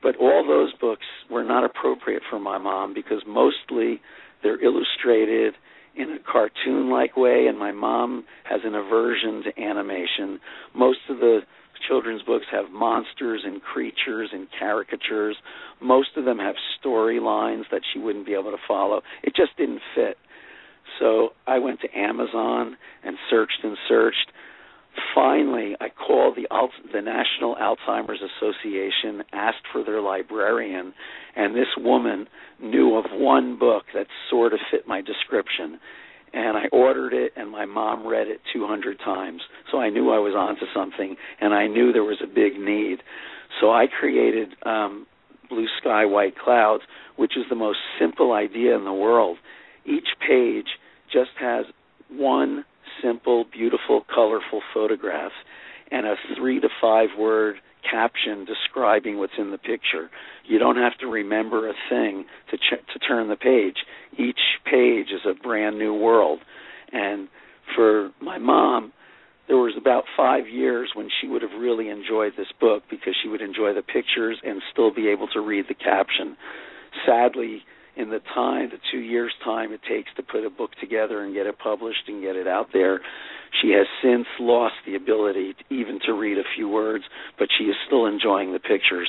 But 0.00 0.14
all 0.16 0.46
those 0.46 0.72
books 0.80 1.04
were 1.28 1.42
not 1.42 1.64
appropriate 1.64 2.22
for 2.30 2.38
my 2.38 2.56
mom 2.56 2.94
because 2.94 3.22
mostly 3.26 4.00
they're 4.42 4.62
illustrated 4.64 5.54
in 5.96 6.10
a 6.12 6.32
cartoon 6.32 6.90
like 6.90 7.16
way, 7.16 7.46
and 7.48 7.58
my 7.58 7.72
mom 7.72 8.24
has 8.44 8.60
an 8.64 8.76
aversion 8.76 9.42
to 9.42 9.60
animation. 9.60 10.38
Most 10.76 11.00
of 11.10 11.18
the 11.18 11.40
children's 11.86 12.22
books 12.22 12.46
have 12.50 12.70
monsters 12.70 13.42
and 13.44 13.62
creatures 13.62 14.30
and 14.32 14.48
caricatures. 14.58 15.36
Most 15.80 16.10
of 16.16 16.24
them 16.24 16.38
have 16.38 16.54
storylines 16.82 17.64
that 17.70 17.82
she 17.92 17.98
wouldn't 17.98 18.26
be 18.26 18.34
able 18.34 18.50
to 18.50 18.62
follow. 18.66 19.02
It 19.22 19.34
just 19.36 19.56
didn't 19.56 19.80
fit. 19.94 20.16
So 20.98 21.30
I 21.46 21.58
went 21.58 21.80
to 21.82 21.98
Amazon 21.98 22.76
and 23.04 23.16
searched 23.30 23.60
and 23.62 23.76
searched 23.88 24.32
Finally, 25.14 25.76
I 25.80 25.88
called 25.90 26.36
the 26.36 26.48
the 26.92 27.00
National 27.00 27.56
Alzheimer's 27.56 28.20
Association, 28.22 29.22
asked 29.32 29.66
for 29.72 29.84
their 29.84 30.00
librarian, 30.00 30.92
and 31.36 31.54
this 31.54 31.68
woman 31.76 32.26
knew 32.60 32.96
of 32.96 33.04
one 33.12 33.58
book 33.58 33.84
that 33.94 34.06
sort 34.30 34.52
of 34.52 34.60
fit 34.70 34.88
my 34.88 35.00
description. 35.00 35.78
And 36.32 36.56
I 36.56 36.64
ordered 36.72 37.12
it, 37.12 37.32
and 37.36 37.50
my 37.50 37.64
mom 37.64 38.06
read 38.06 38.28
it 38.28 38.40
200 38.52 38.98
times. 38.98 39.42
So 39.70 39.78
I 39.78 39.90
knew 39.90 40.10
I 40.10 40.18
was 40.18 40.34
onto 40.36 40.66
something, 40.74 41.16
and 41.40 41.54
I 41.54 41.66
knew 41.66 41.92
there 41.92 42.04
was 42.04 42.22
a 42.22 42.26
big 42.26 42.58
need. 42.58 42.98
So 43.60 43.70
I 43.70 43.86
created 43.86 44.48
um, 44.64 45.06
Blue 45.48 45.66
Sky, 45.80 46.04
White 46.04 46.38
Clouds, 46.38 46.82
which 47.16 47.36
is 47.36 47.44
the 47.48 47.56
most 47.56 47.78
simple 47.98 48.32
idea 48.32 48.76
in 48.76 48.84
the 48.84 48.92
world. 48.92 49.38
Each 49.86 50.08
page 50.26 50.66
just 51.12 51.30
has 51.40 51.64
one 52.10 52.64
simple, 53.02 53.44
beautiful, 53.52 54.04
colorful 54.14 54.60
photograph 54.74 55.32
and 55.90 56.06
a 56.06 56.14
three 56.36 56.60
to 56.60 56.68
five 56.80 57.08
word 57.18 57.56
caption 57.90 58.44
describing 58.44 59.18
what's 59.18 59.38
in 59.38 59.50
the 59.50 59.58
picture. 59.58 60.10
You 60.44 60.58
don't 60.58 60.76
have 60.76 60.96
to 60.98 61.06
remember 61.06 61.68
a 61.68 61.74
thing 61.88 62.24
to 62.50 62.56
ch- 62.56 62.86
to 62.92 62.98
turn 62.98 63.28
the 63.28 63.36
page. 63.36 63.84
Each 64.16 64.40
page 64.64 65.08
is 65.10 65.22
a 65.24 65.34
brand 65.34 65.78
new 65.78 65.94
world. 65.94 66.40
And 66.92 67.28
for 67.74 68.10
my 68.20 68.38
mom, 68.38 68.92
there 69.46 69.56
was 69.56 69.74
about 69.76 70.04
5 70.16 70.48
years 70.48 70.90
when 70.94 71.08
she 71.08 71.26
would 71.26 71.42
have 71.42 71.58
really 71.58 71.88
enjoyed 71.88 72.34
this 72.36 72.52
book 72.60 72.82
because 72.90 73.14
she 73.20 73.28
would 73.28 73.40
enjoy 73.40 73.72
the 73.72 73.82
pictures 73.82 74.38
and 74.44 74.62
still 74.70 74.90
be 74.92 75.08
able 75.08 75.28
to 75.28 75.40
read 75.40 75.66
the 75.68 75.74
caption. 75.74 76.36
Sadly, 77.06 77.64
in 77.98 78.10
the 78.10 78.20
time, 78.34 78.70
the 78.70 78.78
two 78.92 79.00
years 79.00 79.32
time 79.44 79.72
it 79.72 79.80
takes 79.88 80.08
to 80.16 80.22
put 80.22 80.46
a 80.46 80.50
book 80.50 80.70
together 80.80 81.24
and 81.24 81.34
get 81.34 81.46
it 81.46 81.58
published 81.58 82.06
and 82.06 82.22
get 82.22 82.36
it 82.36 82.46
out 82.46 82.68
there. 82.72 83.00
She 83.60 83.70
has 83.70 83.86
since 84.02 84.26
lost 84.38 84.74
the 84.86 84.94
ability 84.94 85.54
to, 85.54 85.74
even 85.74 85.98
to 86.06 86.12
read 86.12 86.38
a 86.38 86.44
few 86.54 86.68
words, 86.68 87.04
but 87.38 87.48
she 87.58 87.64
is 87.64 87.76
still 87.86 88.06
enjoying 88.06 88.52
the 88.52 88.60
pictures. 88.60 89.08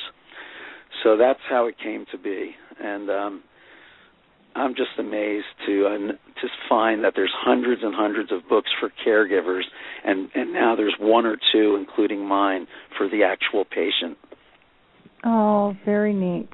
So 1.04 1.16
that's 1.16 1.40
how 1.48 1.66
it 1.66 1.76
came 1.82 2.04
to 2.10 2.18
be, 2.18 2.50
and 2.82 3.08
um, 3.08 3.42
I'm 4.54 4.74
just 4.74 4.98
amazed 4.98 5.46
to 5.66 5.86
uh, 5.86 6.12
to 6.12 6.48
find 6.68 7.04
that 7.04 7.12
there's 7.14 7.32
hundreds 7.34 7.82
and 7.84 7.94
hundreds 7.94 8.32
of 8.32 8.40
books 8.48 8.70
for 8.80 8.90
caregivers, 9.06 9.62
and 10.04 10.28
and 10.34 10.52
now 10.52 10.74
there's 10.76 10.96
one 10.98 11.26
or 11.26 11.36
two, 11.52 11.76
including 11.76 12.26
mine, 12.26 12.66
for 12.98 13.08
the 13.08 13.22
actual 13.22 13.64
patient. 13.64 14.18
Oh, 15.24 15.76
very 15.84 16.12
neat. 16.12 16.48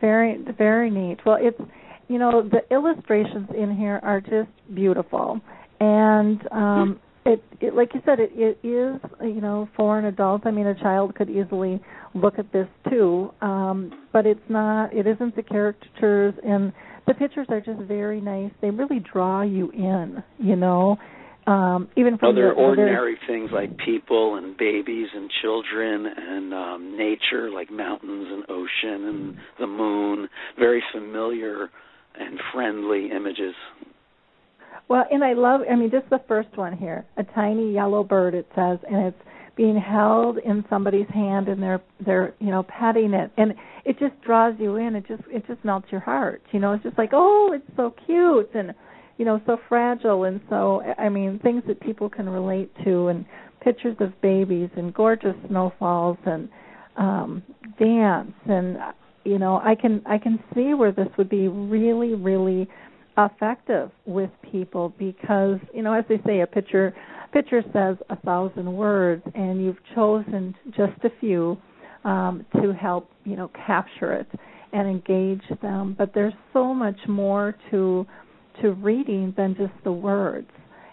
Very, 0.00 0.38
very 0.56 0.90
neat. 0.90 1.18
Well, 1.26 1.38
it's 1.40 1.60
you 2.08 2.18
know 2.18 2.48
the 2.48 2.60
illustrations 2.74 3.48
in 3.56 3.76
here 3.76 4.00
are 4.02 4.20
just 4.20 4.50
beautiful, 4.74 5.40
and 5.80 6.40
um, 6.52 7.00
it, 7.26 7.42
it 7.60 7.74
like 7.74 7.92
you 7.94 8.00
said, 8.04 8.20
it, 8.20 8.30
it 8.34 8.58
is 8.66 9.00
you 9.20 9.40
know 9.40 9.68
for 9.76 9.98
an 9.98 10.06
adult. 10.06 10.46
I 10.46 10.50
mean, 10.50 10.66
a 10.66 10.74
child 10.74 11.14
could 11.14 11.28
easily 11.28 11.80
look 12.14 12.38
at 12.38 12.52
this 12.52 12.68
too, 12.88 13.32
um, 13.40 14.06
but 14.12 14.26
it's 14.26 14.40
not. 14.48 14.92
It 14.94 15.06
isn't 15.06 15.36
the 15.36 15.42
caricatures, 15.42 16.34
and 16.44 16.72
the 17.06 17.14
pictures 17.14 17.46
are 17.50 17.60
just 17.60 17.80
very 17.82 18.20
nice. 18.20 18.50
They 18.60 18.70
really 18.70 19.00
draw 19.00 19.42
you 19.42 19.70
in. 19.72 20.22
You 20.38 20.56
know, 20.56 20.96
um, 21.48 21.88
even 21.96 22.18
from 22.18 22.30
other 22.30 22.48
the, 22.48 22.60
ordinary 22.60 23.16
things 23.26 23.50
like 23.50 23.70
people 23.78 24.36
and 24.36 24.56
babies 24.58 25.08
and 25.14 25.30
children 25.40 26.06
and 26.06 26.52
um, 26.52 26.98
nature, 26.98 27.50
like 27.50 27.70
mountains 27.70 28.26
and 28.30 28.44
ocean 28.50 29.08
and 29.08 29.36
the 29.58 29.66
moon, 29.66 30.28
very 30.58 30.82
familiar 30.92 31.70
and 32.18 32.38
friendly 32.52 33.10
images. 33.10 33.54
Well, 34.88 35.04
and 35.10 35.24
I 35.24 35.32
love, 35.32 35.62
I 35.70 35.74
mean, 35.74 35.90
just 35.90 36.10
the 36.10 36.20
first 36.28 36.54
one 36.56 36.76
here, 36.76 37.06
a 37.16 37.24
tiny 37.24 37.72
yellow 37.72 38.04
bird. 38.04 38.34
It 38.34 38.46
says, 38.54 38.78
and 38.86 39.06
it's 39.06 39.22
being 39.56 39.76
held 39.76 40.38
in 40.38 40.64
somebody's 40.68 41.08
hand, 41.12 41.48
and 41.48 41.62
they're 41.62 41.82
they're 42.04 42.34
you 42.40 42.50
know 42.50 42.62
petting 42.62 43.14
it, 43.14 43.30
and 43.38 43.54
it 43.86 43.98
just 43.98 44.20
draws 44.22 44.54
you 44.58 44.76
in. 44.76 44.94
It 44.94 45.06
just 45.08 45.22
it 45.30 45.46
just 45.46 45.64
melts 45.64 45.88
your 45.90 46.00
heart. 46.00 46.42
You 46.52 46.60
know, 46.60 46.74
it's 46.74 46.82
just 46.84 46.98
like, 46.98 47.10
oh, 47.12 47.52
it's 47.54 47.76
so 47.76 47.94
cute, 48.06 48.50
and 48.54 48.74
you 49.18 49.24
know 49.24 49.40
so 49.46 49.58
fragile 49.68 50.24
and 50.24 50.40
so 50.48 50.82
i 50.98 51.08
mean 51.08 51.38
things 51.42 51.62
that 51.66 51.80
people 51.80 52.08
can 52.08 52.28
relate 52.28 52.70
to 52.84 53.08
and 53.08 53.26
pictures 53.60 53.96
of 54.00 54.18
babies 54.22 54.70
and 54.76 54.94
gorgeous 54.94 55.34
snowfalls 55.48 56.16
and 56.24 56.48
um 56.96 57.42
dance 57.78 58.32
and 58.46 58.78
you 59.24 59.38
know 59.38 59.60
i 59.64 59.74
can 59.74 60.00
i 60.06 60.16
can 60.16 60.38
see 60.54 60.72
where 60.72 60.92
this 60.92 61.08
would 61.18 61.28
be 61.28 61.48
really 61.48 62.14
really 62.14 62.66
effective 63.18 63.90
with 64.06 64.30
people 64.50 64.94
because 64.98 65.58
you 65.74 65.82
know 65.82 65.92
as 65.92 66.04
they 66.08 66.20
say 66.24 66.40
a 66.40 66.46
picture 66.46 66.94
picture 67.32 67.62
says 67.72 67.96
a 68.10 68.16
thousand 68.24 68.72
words 68.72 69.22
and 69.34 69.62
you've 69.62 69.76
chosen 69.94 70.54
just 70.68 71.04
a 71.04 71.10
few 71.20 71.58
um 72.04 72.46
to 72.54 72.72
help 72.72 73.10
you 73.24 73.36
know 73.36 73.50
capture 73.66 74.12
it 74.12 74.28
and 74.72 74.88
engage 74.88 75.42
them. 75.62 75.94
But 75.96 76.12
there's 76.14 76.34
so 76.52 76.74
much 76.74 76.98
more 77.08 77.56
to 77.70 78.06
to 78.62 78.72
reading 78.72 79.34
than 79.36 79.54
just 79.56 79.72
the 79.84 79.92
words. 79.92 80.48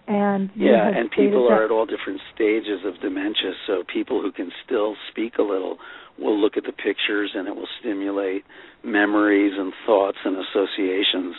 And 0.07 0.51
yeah, 0.55 0.87
and 0.87 1.09
people 1.09 1.47
are 1.49 1.65
at 1.65 1.71
all 1.71 1.87
different 1.87 2.21
stages 2.33 2.81
of 2.85 3.01
dementia. 3.01 3.53
So 3.65 3.83
people 3.91 4.21
who 4.21 4.31
can 4.31 4.51
still 4.63 4.95
speak 5.09 5.39
a 5.39 5.41
little 5.41 5.77
will 6.19 6.39
look 6.39 6.57
at 6.57 6.63
the 6.63 6.71
pictures, 6.71 7.31
and 7.33 7.47
it 7.47 7.55
will 7.55 7.67
stimulate 7.79 8.43
memories 8.83 9.53
and 9.57 9.73
thoughts 9.85 10.17
and 10.23 10.37
associations. 10.37 11.35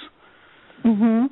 Mhm. 0.84 1.30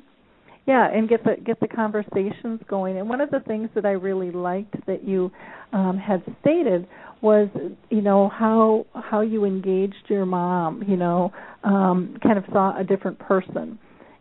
Yeah, 0.65 0.89
and 0.89 1.09
get 1.09 1.25
the 1.25 1.35
get 1.35 1.59
the 1.59 1.67
conversations 1.67 2.61
going. 2.67 2.97
And 2.97 3.09
one 3.09 3.19
of 3.19 3.29
the 3.31 3.41
things 3.41 3.69
that 3.75 3.85
I 3.85 3.91
really 3.91 4.31
liked 4.31 4.85
that 4.85 5.03
you 5.03 5.29
um, 5.73 5.97
had 5.97 6.23
stated 6.39 6.87
was, 7.19 7.49
you 7.89 8.01
know, 8.01 8.29
how 8.29 8.85
how 8.93 9.19
you 9.19 9.43
engaged 9.43 10.09
your 10.09 10.25
mom. 10.25 10.83
You 10.87 10.95
know, 10.95 11.33
um, 11.65 12.17
kind 12.23 12.37
of 12.37 12.45
saw 12.53 12.77
a 12.77 12.83
different 12.85 13.19
person 13.19 13.77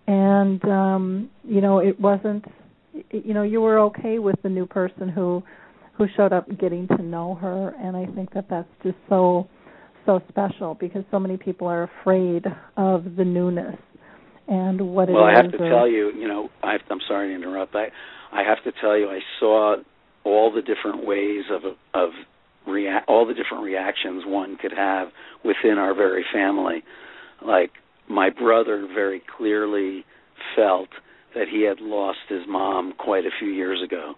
and 0.06 0.64
um 0.64 1.31
you 1.44 1.60
know 1.60 1.78
it 1.78 1.98
wasn't 2.01 2.44
you 3.10 3.35
know 3.35 3.43
you 3.43 3.60
were 3.60 3.78
okay 3.78 4.18
with 4.18 4.36
the 4.43 4.48
new 4.48 4.66
person 4.66 5.09
who 5.09 5.43
who 5.94 6.06
showed 6.16 6.32
up 6.32 6.47
getting 6.59 6.86
to 6.89 7.02
know 7.02 7.35
her 7.35 7.74
and 7.81 7.97
i 7.97 8.05
think 8.14 8.32
that 8.32 8.47
that's 8.48 8.68
just 8.82 8.97
so 9.09 9.48
so 10.06 10.20
special 10.28 10.74
because 10.74 11.02
so 11.10 11.18
many 11.18 11.36
people 11.36 11.66
are 11.66 11.85
afraid 12.02 12.44
of 12.76 13.16
the 13.16 13.24
newness 13.24 13.76
and 14.48 14.81
what 14.81 15.09
it 15.09 15.12
is. 15.12 15.14
well, 15.14 15.26
it 15.26 15.32
I 15.32 15.36
have 15.36 15.51
to 15.52 15.59
or, 15.59 15.70
tell 15.70 15.89
you, 15.89 16.12
you 16.14 16.28
know, 16.28 16.48
I 16.62 16.72
have, 16.72 16.82
I'm 16.90 17.01
sorry 17.09 17.28
to 17.28 17.35
interrupt. 17.35 17.74
I 17.74 17.86
I 18.32 18.43
have 18.43 18.62
to 18.64 18.72
tell 18.81 18.97
you, 18.98 19.09
I 19.09 19.20
saw 19.40 19.76
all 20.24 20.52
the 20.52 20.60
different 20.62 21.06
ways 21.06 21.44
of 21.51 21.62
of 21.94 22.10
rea- 22.66 23.01
all 23.09 23.26
the 23.26 23.35
different 23.35 23.64
reactions 23.64 24.24
one 24.26 24.56
could 24.60 24.72
have 24.72 25.09
within 25.44 25.78
our 25.78 25.94
very 25.94 26.24
family. 26.32 26.82
Like 27.44 27.70
my 28.09 28.31
brother 28.31 28.86
very 28.93 29.22
clearly 29.36 30.05
felt 30.56 30.89
that 31.35 31.48
he 31.51 31.62
had 31.62 31.81
lost 31.81 32.18
his 32.28 32.43
mom 32.48 32.93
quite 32.98 33.24
a 33.24 33.31
few 33.39 33.48
years 33.48 33.82
ago. 33.82 34.14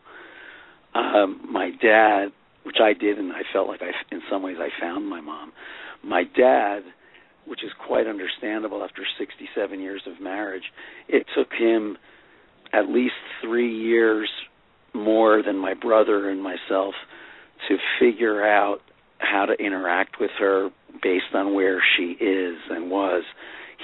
Um, 0.94 1.46
my 1.50 1.70
dad, 1.82 2.28
which 2.64 2.76
I 2.82 2.92
did, 2.92 3.18
and 3.18 3.32
I 3.32 3.42
felt 3.52 3.68
like 3.68 3.80
I, 3.82 3.90
in 4.14 4.22
some 4.30 4.42
ways, 4.42 4.56
I 4.58 4.68
found 4.80 5.08
my 5.08 5.20
mom. 5.20 5.52
My 6.02 6.24
dad 6.24 6.82
which 7.46 7.62
is 7.62 7.70
quite 7.86 8.06
understandable 8.06 8.82
after 8.82 9.02
67 9.18 9.80
years 9.80 10.02
of 10.06 10.20
marriage. 10.20 10.64
It 11.08 11.26
took 11.36 11.52
him 11.52 11.96
at 12.72 12.88
least 12.88 13.14
three 13.42 13.72
years 13.72 14.28
more 14.94 15.42
than 15.42 15.56
my 15.56 15.74
brother 15.74 16.28
and 16.28 16.42
myself 16.42 16.94
to 17.68 17.76
figure 18.00 18.44
out 18.46 18.78
how 19.18 19.46
to 19.46 19.54
interact 19.54 20.16
with 20.20 20.30
her 20.38 20.70
based 21.02 21.34
on 21.34 21.54
where 21.54 21.80
she 21.96 22.16
is 22.22 22.56
and 22.70 22.90
was. 22.90 23.22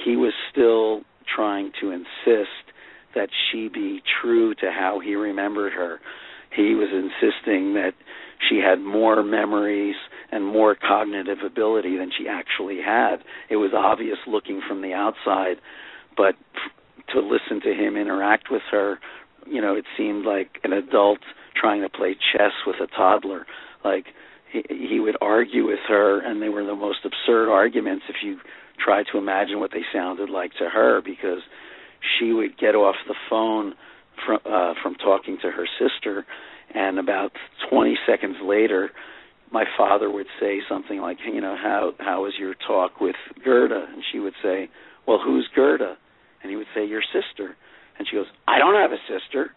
He 0.03 0.15
was 0.15 0.33
still 0.51 1.01
trying 1.35 1.71
to 1.81 1.91
insist 1.91 2.71
that 3.15 3.29
she 3.51 3.69
be 3.69 4.01
true 4.21 4.53
to 4.55 4.71
how 4.71 4.99
he 5.03 5.15
remembered 5.15 5.73
her. 5.73 5.99
He 6.55 6.75
was 6.75 6.89
insisting 6.91 7.73
that 7.75 7.93
she 8.49 8.57
had 8.57 8.79
more 8.79 9.23
memories 9.23 9.95
and 10.31 10.45
more 10.45 10.75
cognitive 10.75 11.39
ability 11.45 11.97
than 11.97 12.11
she 12.17 12.27
actually 12.27 12.79
had. 12.83 13.17
It 13.49 13.57
was 13.57 13.71
obvious 13.75 14.17
looking 14.27 14.61
from 14.67 14.81
the 14.81 14.93
outside, 14.93 15.57
but 16.17 16.35
to 17.13 17.19
listen 17.19 17.61
to 17.61 17.73
him 17.73 17.95
interact 17.95 18.49
with 18.49 18.63
her, 18.71 18.99
you 19.45 19.61
know, 19.61 19.75
it 19.75 19.85
seemed 19.97 20.25
like 20.25 20.59
an 20.63 20.73
adult 20.73 21.19
trying 21.55 21.81
to 21.81 21.89
play 21.89 22.15
chess 22.33 22.51
with 22.65 22.77
a 22.81 22.87
toddler. 22.87 23.45
Like 23.83 24.05
he, 24.51 24.63
he 24.69 24.99
would 24.99 25.17
argue 25.21 25.67
with 25.67 25.79
her, 25.87 26.19
and 26.19 26.41
they 26.41 26.49
were 26.49 26.65
the 26.65 26.75
most 26.75 26.99
absurd 27.05 27.51
arguments 27.51 28.05
if 28.09 28.17
you 28.23 28.37
try 28.83 29.03
to 29.11 29.17
imagine 29.17 29.59
what 29.59 29.71
they 29.71 29.83
sounded 29.93 30.29
like 30.29 30.51
to 30.59 30.69
her, 30.69 31.01
because 31.01 31.41
she 32.17 32.33
would 32.33 32.57
get 32.57 32.75
off 32.75 32.95
the 33.07 33.15
phone 33.29 33.73
from 34.25 34.39
uh, 34.45 34.73
from 34.81 34.95
talking 34.95 35.37
to 35.41 35.51
her 35.51 35.67
sister, 35.79 36.25
and 36.73 36.99
about 36.99 37.31
20 37.69 37.97
seconds 38.07 38.37
later, 38.43 38.91
my 39.51 39.65
father 39.77 40.09
would 40.09 40.27
say 40.39 40.59
something 40.67 40.99
like, 40.99 41.17
you 41.25 41.41
know, 41.41 41.55
how 41.61 41.93
how 41.99 42.23
was 42.23 42.33
your 42.39 42.55
talk 42.67 42.99
with 42.99 43.15
Gerda? 43.43 43.87
And 43.93 44.03
she 44.11 44.19
would 44.19 44.33
say, 44.41 44.69
well, 45.07 45.19
who's 45.23 45.47
Gerda? 45.55 45.97
And 46.41 46.49
he 46.49 46.57
would 46.57 46.67
say, 46.75 46.85
your 46.85 47.01
sister. 47.01 47.55
And 47.97 48.07
she 48.09 48.15
goes, 48.15 48.25
I 48.47 48.59
don't 48.59 48.75
have 48.75 48.91
a 48.91 49.01
sister. 49.07 49.51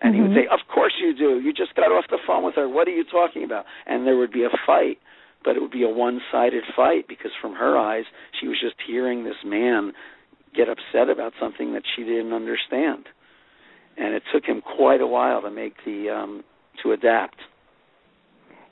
And 0.00 0.12
mm-hmm. 0.12 0.14
he 0.14 0.20
would 0.22 0.30
mm-hmm. 0.36 0.48
say, 0.48 0.54
Of 0.54 0.66
course 0.72 0.94
you 1.00 1.14
do. 1.14 1.40
You 1.40 1.52
just 1.52 1.74
got 1.74 1.92
off 1.92 2.04
the 2.10 2.18
phone 2.26 2.44
with 2.44 2.54
her. 2.56 2.68
What 2.68 2.88
are 2.88 2.92
you 2.92 3.04
talking 3.04 3.44
about? 3.44 3.64
And 3.86 4.06
there 4.06 4.16
would 4.16 4.32
be 4.32 4.44
a 4.44 4.52
fight, 4.66 4.98
but 5.44 5.56
it 5.56 5.62
would 5.62 5.70
be 5.70 5.82
a 5.82 5.88
one 5.88 6.20
sided 6.32 6.64
fight 6.74 7.06
because 7.08 7.30
from 7.40 7.54
her 7.54 7.76
eyes, 7.76 8.04
she 8.40 8.48
was 8.48 8.56
just 8.60 8.76
hearing 8.86 9.24
this 9.24 9.36
man 9.44 9.92
get 10.56 10.68
upset 10.68 11.08
about 11.10 11.32
something 11.40 11.72
that 11.74 11.82
she 11.94 12.04
didn't 12.04 12.32
understand. 12.32 13.06
And 13.96 14.14
it 14.14 14.22
took 14.32 14.44
him 14.44 14.62
quite 14.76 15.00
a 15.00 15.06
while 15.06 15.42
to 15.42 15.50
make 15.50 15.74
the 15.84 16.10
um 16.10 16.44
to 16.82 16.92
adapt. 16.92 17.36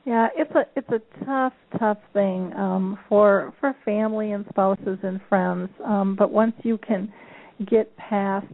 Yeah, 0.05 0.29
it's 0.37 0.51
a 0.53 0.63
it's 0.75 0.89
a 0.89 1.25
tough 1.25 1.53
tough 1.79 1.99
thing 2.13 2.53
um 2.55 2.99
for 3.09 3.53
for 3.61 3.75
family 3.85 4.33
and 4.33 4.45
spouses 4.49 4.99
and 5.03 5.21
friends. 5.29 5.69
Um 5.85 6.17
but 6.17 6.33
once 6.33 6.55
you 6.63 6.79
can 6.79 7.13
get 7.71 7.97
past 7.97 8.47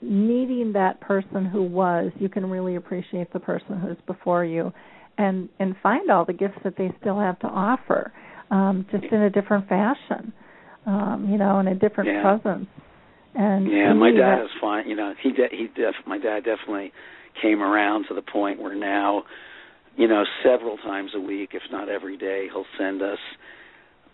needing 0.00 0.72
that 0.74 1.00
person 1.00 1.44
who 1.46 1.62
was, 1.62 2.12
you 2.18 2.28
can 2.28 2.48
really 2.48 2.76
appreciate 2.76 3.32
the 3.32 3.40
person 3.40 3.80
who's 3.80 3.96
before 4.06 4.44
you 4.44 4.72
and 5.18 5.48
and 5.58 5.74
find 5.82 6.10
all 6.10 6.24
the 6.24 6.32
gifts 6.32 6.58
that 6.64 6.76
they 6.76 6.90
still 7.00 7.18
have 7.18 7.38
to 7.40 7.46
offer 7.46 8.12
um 8.50 8.86
just 8.90 9.04
in 9.04 9.22
a 9.22 9.30
different 9.30 9.68
fashion. 9.68 10.32
Um 10.86 11.28
you 11.30 11.38
know, 11.38 11.58
in 11.60 11.68
a 11.68 11.74
different 11.74 12.10
yeah. 12.10 12.22
presence. 12.22 12.68
And 13.34 13.70
Yeah, 13.70 13.92
my 13.92 14.12
dad 14.12 14.42
is 14.42 14.50
fine, 14.60 14.88
you 14.88 14.96
know, 14.96 15.14
he 15.22 15.30
de- 15.30 15.50
he 15.50 15.68
def 15.74 15.94
my 16.06 16.18
dad 16.18 16.44
definitely 16.44 16.92
came 17.42 17.62
around 17.62 18.06
to 18.08 18.14
the 18.14 18.22
point 18.22 18.60
where 18.60 18.74
now 18.74 19.24
you 19.96 20.06
know, 20.06 20.24
several 20.44 20.76
times 20.76 21.12
a 21.14 21.20
week, 21.20 21.50
if 21.54 21.62
not 21.72 21.88
every 21.88 22.18
day, 22.18 22.48
he'll 22.52 22.66
send 22.78 23.02
us 23.02 23.18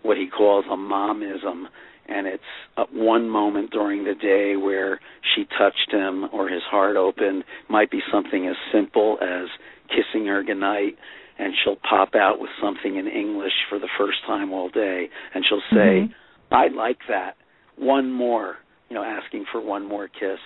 what 0.02 0.16
he 0.16 0.28
calls 0.28 0.64
a 0.70 0.76
momism, 0.76 1.64
and 2.08 2.26
it's 2.26 2.42
uh, 2.76 2.84
one 2.92 3.28
moment 3.28 3.70
during 3.70 4.04
the 4.04 4.14
day 4.14 4.56
where 4.56 5.00
she 5.34 5.44
touched 5.58 5.92
him 5.92 6.24
or 6.32 6.48
his 6.48 6.62
heart 6.68 6.96
opened. 6.96 7.44
Might 7.68 7.90
be 7.90 8.00
something 8.12 8.46
as 8.46 8.56
simple 8.72 9.18
as 9.20 9.48
kissing 9.94 10.26
her 10.26 10.42
goodnight, 10.42 10.96
and 11.38 11.52
she'll 11.62 11.76
pop 11.76 12.14
out 12.14 12.40
with 12.40 12.50
something 12.60 12.96
in 12.96 13.06
English 13.06 13.52
for 13.68 13.78
the 13.78 13.88
first 13.98 14.18
time 14.26 14.52
all 14.52 14.68
day, 14.68 15.08
and 15.34 15.44
she'll 15.48 15.62
say, 15.70 16.08
mm-hmm. 16.08 16.54
"I 16.54 16.68
like 16.68 16.98
that. 17.08 17.36
One 17.76 18.10
more." 18.10 18.56
You 18.88 18.96
know, 18.96 19.04
asking 19.04 19.46
for 19.50 19.60
one 19.60 19.86
more 19.86 20.06
kiss 20.06 20.38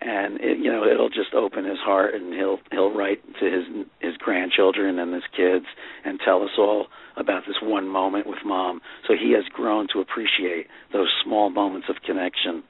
and 0.00 0.40
it, 0.40 0.58
you 0.58 0.70
know 0.72 0.84
it'll 0.84 1.08
just 1.08 1.34
open 1.34 1.64
his 1.64 1.78
heart 1.78 2.14
and 2.14 2.32
he'll 2.32 2.58
he'll 2.70 2.92
write 2.92 3.22
to 3.38 3.44
his 3.44 3.86
his 4.00 4.16
grandchildren 4.18 4.98
and 4.98 5.12
his 5.12 5.22
kids 5.36 5.66
and 6.04 6.18
tell 6.24 6.42
us 6.42 6.50
all 6.58 6.86
about 7.16 7.42
this 7.46 7.56
one 7.62 7.86
moment 7.86 8.26
with 8.26 8.38
mom 8.44 8.80
so 9.06 9.14
he 9.14 9.32
has 9.32 9.44
grown 9.52 9.86
to 9.92 10.00
appreciate 10.00 10.66
those 10.92 11.08
small 11.24 11.50
moments 11.50 11.86
of 11.90 11.96
connection 12.04 12.62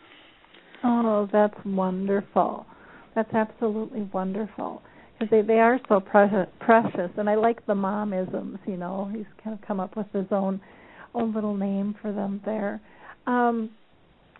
oh 0.82 1.28
that's 1.32 1.55
wonderful 1.64 2.66
that's 3.14 3.32
absolutely 3.32 4.02
wonderful 4.12 4.82
they 5.30 5.42
they 5.42 5.59
are 5.59 5.78
so 5.88 6.01
precious 6.01 6.47
precious 6.60 7.10
and 7.16 7.28
i 7.28 7.34
like 7.34 7.64
the 7.66 7.74
momisms 7.74 8.59
you 8.66 8.76
know 8.76 9.10
he's 9.14 9.26
kind 9.42 9.59
of 9.59 9.66
come 9.66 9.80
up 9.80 9.97
with 9.97 10.06
his 10.12 10.26
own 10.30 10.60
own 11.14 11.34
little 11.34 11.56
name 11.56 11.94
for 12.01 12.12
them 12.12 12.40
there 12.44 12.80
um 13.26 13.70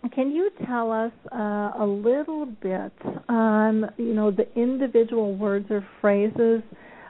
can 0.09 0.31
you 0.31 0.49
tell 0.65 0.91
us 0.91 1.11
uh, 1.31 1.71
a 1.79 1.85
little 1.85 2.47
bit 2.47 2.91
on 3.29 3.91
you 3.97 4.13
know 4.13 4.31
the 4.31 4.51
individual 4.59 5.35
words 5.35 5.67
or 5.69 5.85
phrases 6.01 6.63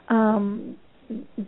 um, 0.08 0.76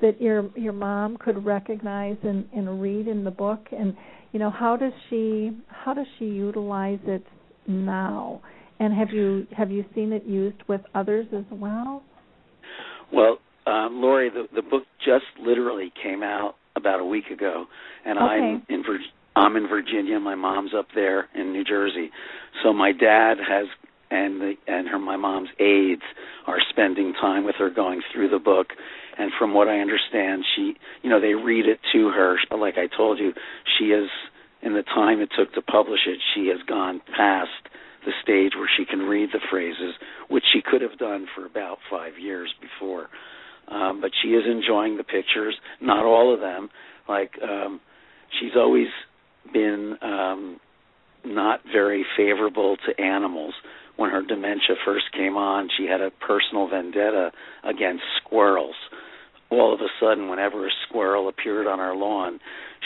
that 0.01 0.20
your 0.20 0.51
your 0.56 0.72
mom 0.72 1.16
could 1.18 1.44
recognize 1.44 2.16
and, 2.22 2.46
and 2.55 2.80
read 2.80 3.09
in 3.09 3.24
the 3.24 3.30
book, 3.30 3.66
and 3.72 3.94
you 4.32 4.38
know 4.38 4.51
how 4.51 4.76
does 4.76 4.92
she 5.10 5.51
how 5.68 5.92
does 5.92 6.06
she 6.18 6.24
utilize 6.24 7.01
it 7.05 7.24
now? 7.66 8.40
And 8.80 8.92
have 8.94 9.10
you 9.10 9.46
have 9.56 9.70
you 9.70 9.84
seen 9.94 10.12
it 10.12 10.24
used 10.24 10.62
with 10.66 10.80
others 10.94 11.26
as 11.36 11.44
well? 11.51 12.02
Well, 13.12 13.38
um, 13.66 14.00
Lori, 14.00 14.30
the 14.30 14.46
the 14.54 14.62
book 14.62 14.84
just 15.04 15.24
literally 15.40 15.92
came 16.02 16.22
out 16.22 16.56
about 16.76 17.00
a 17.00 17.04
week 17.04 17.26
ago, 17.26 17.66
and 18.04 18.18
okay. 18.18 18.24
I'm 18.24 18.62
in 18.68 18.82
Virginia 18.82 19.10
I'm 19.36 19.56
in 19.56 19.66
Virginia. 19.68 20.20
My 20.20 20.34
mom's 20.34 20.72
up 20.76 20.86
there 20.94 21.28
in 21.34 21.52
New 21.52 21.64
Jersey. 21.64 22.10
So 22.62 22.72
my 22.72 22.92
dad 22.92 23.38
has 23.46 23.66
and 24.10 24.40
the 24.40 24.54
and 24.66 24.88
her 24.88 24.98
my 24.98 25.16
mom's 25.16 25.48
aides 25.58 26.02
are 26.46 26.58
spending 26.70 27.14
time 27.14 27.44
with 27.44 27.56
her 27.58 27.70
going 27.70 28.02
through 28.12 28.28
the 28.28 28.38
book 28.38 28.68
and 29.18 29.32
from 29.38 29.54
what 29.54 29.66
I 29.66 29.78
understand 29.78 30.44
she 30.54 30.74
you 31.02 31.10
know 31.10 31.20
they 31.20 31.34
read 31.34 31.66
it 31.66 31.80
to 31.92 32.08
her 32.10 32.36
like 32.56 32.74
I 32.76 32.86
told 32.94 33.18
you 33.18 33.32
she 33.78 33.86
is 33.86 34.10
in 34.62 34.74
the 34.74 34.82
time 34.82 35.20
it 35.20 35.30
took 35.36 35.52
to 35.54 35.62
publish 35.62 36.00
it 36.06 36.18
she 36.34 36.48
has 36.48 36.58
gone 36.68 37.00
past 37.16 37.50
the 38.05 38.12
stage 38.22 38.52
where 38.56 38.70
she 38.76 38.85
can 38.85 39.01
read 39.01 39.31
the 39.32 39.40
phrases 39.51 39.94
which 40.28 40.44
she 40.52 40.60
could 40.60 40.82
have 40.82 40.98
done 40.98 41.26
for 41.35 41.47
about 41.47 41.78
5 41.90 42.18
years 42.18 42.52
before 42.60 43.09
um 43.68 44.01
but 44.01 44.10
she 44.22 44.28
is 44.28 44.44
enjoying 44.47 44.97
the 44.97 45.05
pictures 45.05 45.56
not 45.81 46.05
all 46.05 46.32
of 46.32 46.40
them 46.40 46.68
like 47.09 47.32
um 47.43 47.81
she's 48.40 48.56
always 48.56 48.89
been 49.52 49.97
um, 50.02 50.60
not 51.24 51.60
very 51.70 52.05
favorable 52.16 52.76
to 52.86 53.02
animals. 53.02 53.55
When 53.97 54.10
her 54.10 54.22
dementia 54.22 54.76
first 54.85 55.05
came 55.12 55.36
on, 55.36 55.68
she 55.76 55.86
had 55.86 56.01
a 56.01 56.10
personal 56.10 56.68
vendetta 56.68 57.31
against 57.62 58.02
squirrels. 58.24 58.74
All 59.50 59.72
of 59.72 59.80
a 59.80 59.88
sudden, 60.00 60.28
whenever 60.28 60.66
a 60.66 60.70
squirrel 60.88 61.28
appeared 61.28 61.66
on 61.66 61.80
our 61.80 61.94
lawn, 61.94 62.40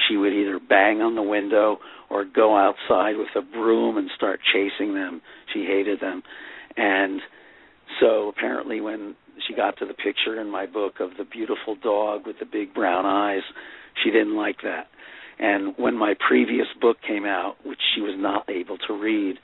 she 0.09 0.16
would 0.16 0.32
either 0.32 0.59
bang 0.59 1.01
on 1.01 1.14
the 1.14 1.22
window 1.22 1.78
or 2.10 2.24
go 2.24 2.56
outside 2.56 3.16
with 3.16 3.28
a 3.36 3.43
broom 3.43 3.97
and 3.97 4.10
start 4.16 4.40
chasing 4.52 4.94
them. 4.94 5.20
She 5.52 5.64
hated 5.64 6.01
them. 6.01 6.22
And 6.76 7.20
so 8.01 8.28
apparently, 8.28 8.80
when 8.80 9.16
she 9.47 9.55
got 9.55 9.78
to 9.78 9.86
the 9.86 9.94
picture 9.94 10.40
in 10.40 10.51
my 10.51 10.66
book 10.66 10.94
of 11.01 11.10
the 11.16 11.24
beautiful 11.24 11.76
dog 11.82 12.26
with 12.26 12.36
the 12.39 12.47
big 12.47 12.74
brown 12.74 13.06
eyes, 13.06 13.43
she 14.02 14.10
didn't 14.10 14.36
like 14.36 14.59
that. 14.62 14.89
And 15.39 15.74
when 15.76 15.97
my 15.97 16.14
previous 16.26 16.66
book 16.80 16.97
came 17.06 17.24
out, 17.24 17.56
which 17.64 17.78
she 17.94 18.01
was 18.01 18.14
not 18.16 18.48
able 18.51 18.76
to 18.89 18.93
read, 18.93 19.36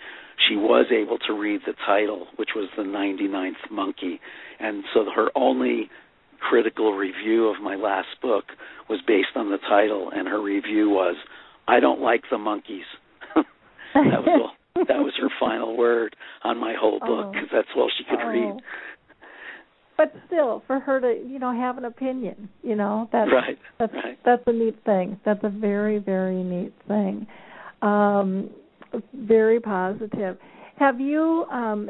she 0.49 0.57
was 0.57 0.87
able 0.93 1.19
to 1.19 1.33
read 1.33 1.61
the 1.67 1.75
title, 1.87 2.27
which 2.37 2.51
was 2.57 2.69
The 2.77 2.83
99th 2.83 3.71
Monkey. 3.71 4.21
And 4.59 4.85
so 4.93 5.07
her 5.15 5.29
only 5.37 5.89
critical 6.49 6.93
review 6.93 7.49
of 7.49 7.63
my 7.63 7.75
last 7.77 8.09
book 8.21 8.45
was 8.89 9.01
based 9.07 9.37
on 9.37 9.51
the 9.51 9.59
title, 9.59 10.11
and 10.15 10.29
her 10.29 10.41
review 10.43 10.91
was, 10.91 11.17
I 11.67 11.81
don't 11.81 12.01
like 12.01 12.23
the 12.31 12.39
monkeys. 12.39 12.85
that 13.35 13.45
was 13.95 14.29
all. 14.29 14.51
That 14.89 14.99
was 14.99 15.13
her 15.21 15.29
final 15.39 15.77
word 15.77 16.17
on 16.43 16.59
my 16.59 16.75
whole 16.79 16.99
book 16.99 17.33
because 17.33 17.49
oh. 17.53 17.57
that's 17.57 17.69
all 17.77 17.91
she 17.97 18.05
could 18.05 18.21
oh. 18.21 18.27
read 18.27 18.61
but 19.97 20.13
still 20.27 20.63
for 20.67 20.81
her 20.81 21.01
to 21.01 21.23
you 21.27 21.39
know 21.39 21.53
have 21.53 21.79
an 21.79 21.85
opinion 21.85 22.49
you 22.63 22.75
know 22.75 23.09
that's 23.13 23.31
right 23.33 23.59
that's 23.79 23.93
right. 23.93 24.19
that's 24.25 24.43
a 24.47 24.53
neat 24.53 24.77
thing 24.85 25.19
that's 25.25 25.43
a 25.45 25.49
very 25.49 25.99
very 25.99 26.43
neat 26.43 26.73
thing 26.89 27.27
um 27.83 28.51
very 29.15 29.61
positive 29.61 30.37
have 30.79 31.01
you 31.01 31.45
um 31.51 31.89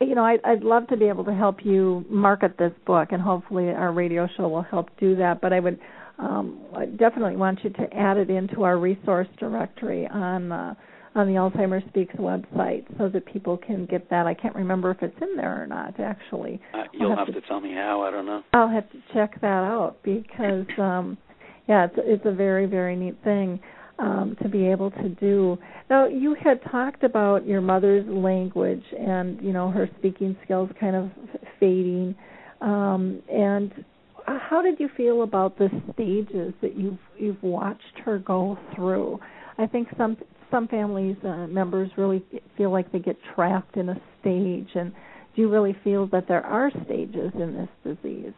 you 0.00 0.14
know, 0.14 0.24
I'd, 0.24 0.40
I'd 0.44 0.62
love 0.62 0.86
to 0.88 0.96
be 0.96 1.06
able 1.06 1.24
to 1.24 1.34
help 1.34 1.64
you 1.64 2.04
market 2.08 2.58
this 2.58 2.72
book, 2.86 3.08
and 3.12 3.20
hopefully 3.20 3.70
our 3.70 3.92
radio 3.92 4.28
show 4.36 4.48
will 4.48 4.62
help 4.62 4.88
do 4.98 5.16
that. 5.16 5.40
But 5.40 5.52
I 5.52 5.60
would 5.60 5.78
um, 6.18 6.60
I 6.74 6.86
definitely 6.86 7.36
want 7.36 7.62
you 7.62 7.70
to 7.70 7.94
add 7.94 8.16
it 8.16 8.30
into 8.30 8.62
our 8.62 8.78
resource 8.78 9.28
directory 9.38 10.06
on 10.06 10.52
uh, 10.52 10.74
on 11.14 11.26
the 11.26 11.34
Alzheimer's 11.34 11.86
Speaks 11.88 12.14
website 12.16 12.84
so 12.98 13.08
that 13.08 13.24
people 13.26 13.56
can 13.56 13.86
get 13.86 14.08
that. 14.10 14.26
I 14.26 14.34
can't 14.34 14.54
remember 14.54 14.90
if 14.90 15.02
it's 15.02 15.16
in 15.20 15.36
there 15.36 15.62
or 15.62 15.66
not. 15.66 15.98
Actually, 15.98 16.60
uh, 16.74 16.84
you'll 16.92 17.10
have, 17.10 17.26
have 17.26 17.34
to, 17.34 17.40
to, 17.40 17.46
tell 17.46 17.60
me 17.60 17.72
how. 17.72 18.02
I 18.02 18.10
don't 18.10 18.26
know. 18.26 18.42
I'll 18.52 18.68
have 18.68 18.90
to 18.92 18.98
check 19.14 19.40
that 19.40 19.46
out 19.46 19.96
because 20.02 20.66
um, 20.78 21.18
yeah, 21.68 21.86
it's 21.86 21.94
it's 21.98 22.26
a 22.26 22.32
very 22.32 22.66
very 22.66 22.96
neat 22.96 23.16
thing 23.24 23.60
um, 23.98 24.36
to 24.42 24.48
be 24.48 24.66
able 24.66 24.90
to 24.90 25.08
do. 25.08 25.56
Now, 25.88 26.06
you 26.06 26.36
had 26.42 26.60
talked 26.70 27.04
about 27.04 27.46
your 27.46 27.60
mother's 27.60 28.06
language 28.06 28.84
and 28.98 29.40
you 29.40 29.52
know 29.52 29.70
her 29.70 29.88
speaking 29.98 30.36
skills 30.44 30.70
kind 30.78 30.96
of 30.96 31.10
fading, 31.58 32.14
um, 32.60 33.22
and 33.30 33.72
how 34.26 34.60
did 34.62 34.80
you 34.80 34.88
feel 34.96 35.22
about 35.22 35.56
the 35.58 35.68
stages 35.94 36.52
that 36.60 36.76
you've 36.76 36.98
you've 37.18 37.42
watched 37.42 37.98
her 38.04 38.18
go 38.18 38.58
through? 38.74 39.18
I 39.58 39.66
think 39.66 39.88
some 39.96 40.16
some 40.50 40.68
families 40.68 41.16
uh, 41.24 41.46
members 41.46 41.90
really 41.96 42.24
feel 42.56 42.70
like 42.70 42.92
they 42.92 42.98
get 42.98 43.16
trapped 43.34 43.76
in 43.76 43.88
a 43.88 44.00
stage, 44.20 44.68
and 44.74 44.92
do 45.34 45.42
you 45.42 45.50
really 45.50 45.76
feel 45.84 46.06
that 46.08 46.28
there 46.28 46.44
are 46.44 46.70
stages 46.84 47.32
in 47.34 47.54
this 47.84 47.96
disease? 47.96 48.32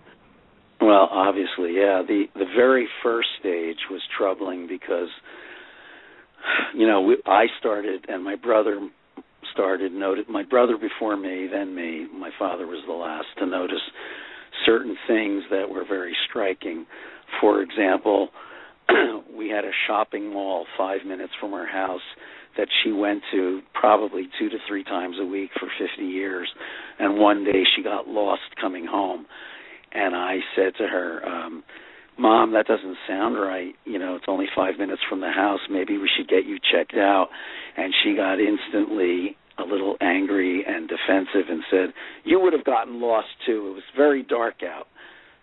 Well, 0.81 1.09
obviously, 1.11 1.75
yeah. 1.77 2.03
The 2.07 2.25
the 2.35 2.47
very 2.57 2.89
first 3.03 3.29
stage 3.41 3.79
was 3.91 4.01
troubling 4.17 4.67
because 4.69 5.09
you 6.75 6.87
know, 6.87 7.01
we, 7.03 7.17
I 7.27 7.47
started 7.59 8.07
and 8.09 8.25
my 8.25 8.37
brother 8.37 8.89
started 9.53 9.93
noted 9.93 10.29
my 10.29 10.45
brother 10.45 10.77
before 10.77 11.17
me, 11.17 11.49
then 11.51 11.75
me, 11.75 12.07
my 12.13 12.31
father 12.39 12.67
was 12.67 12.83
the 12.87 12.93
last 12.93 13.27
to 13.39 13.47
notice 13.47 13.81
certain 14.65 14.97
things 15.07 15.43
that 15.51 15.69
were 15.69 15.85
very 15.89 16.15
striking. 16.29 16.87
For 17.41 17.63
example, 17.63 18.29
we 19.37 19.49
had 19.49 19.65
a 19.65 19.71
shopping 19.87 20.33
mall 20.33 20.67
5 20.77 21.05
minutes 21.07 21.33
from 21.41 21.55
our 21.55 21.67
house 21.67 22.01
that 22.57 22.69
she 22.83 22.93
went 22.93 23.23
to 23.33 23.61
probably 23.75 24.29
2 24.39 24.49
to 24.51 24.57
3 24.67 24.85
times 24.85 25.17
a 25.21 25.25
week 25.25 25.51
for 25.59 25.69
50 25.79 26.03
years 26.05 26.49
and 26.99 27.19
one 27.19 27.45
day 27.45 27.63
she 27.77 27.83
got 27.83 28.09
lost 28.09 28.43
coming 28.61 28.87
home 28.87 29.27
and 29.93 30.15
I 30.15 30.39
said 30.57 30.75
to 30.79 30.87
her 30.87 31.27
um 31.27 31.65
Mom, 32.19 32.53
that 32.53 32.67
doesn't 32.67 32.97
sound 33.07 33.37
right. 33.39 33.75
You 33.85 33.99
know, 33.99 34.17
it's 34.17 34.25
only 34.29 34.47
five 34.55 34.79
minutes 34.79 35.03
from 35.09 35.21
the 35.21 35.31
house. 35.31 35.61
Maybe 35.71 35.99
we 35.99 36.11
should 36.15 36.29
get 36.29 36.45
you 36.45 36.59
checked 36.59 36.95
out. 36.95 37.29
And 37.77 37.95
she 38.03 38.17
got 38.17 38.41
instantly 38.41 39.37
a 39.57 39.63
little 39.63 39.97
angry 40.01 40.65
and 40.67 40.89
defensive 40.89 41.49
and 41.49 41.63
said, 41.71 41.95
You 42.25 42.41
would 42.41 42.53
have 42.53 42.65
gotten 42.65 43.01
lost 43.01 43.29
too. 43.47 43.69
It 43.71 43.75
was 43.75 43.83
very 43.97 44.23
dark 44.23 44.63
out. 44.63 44.89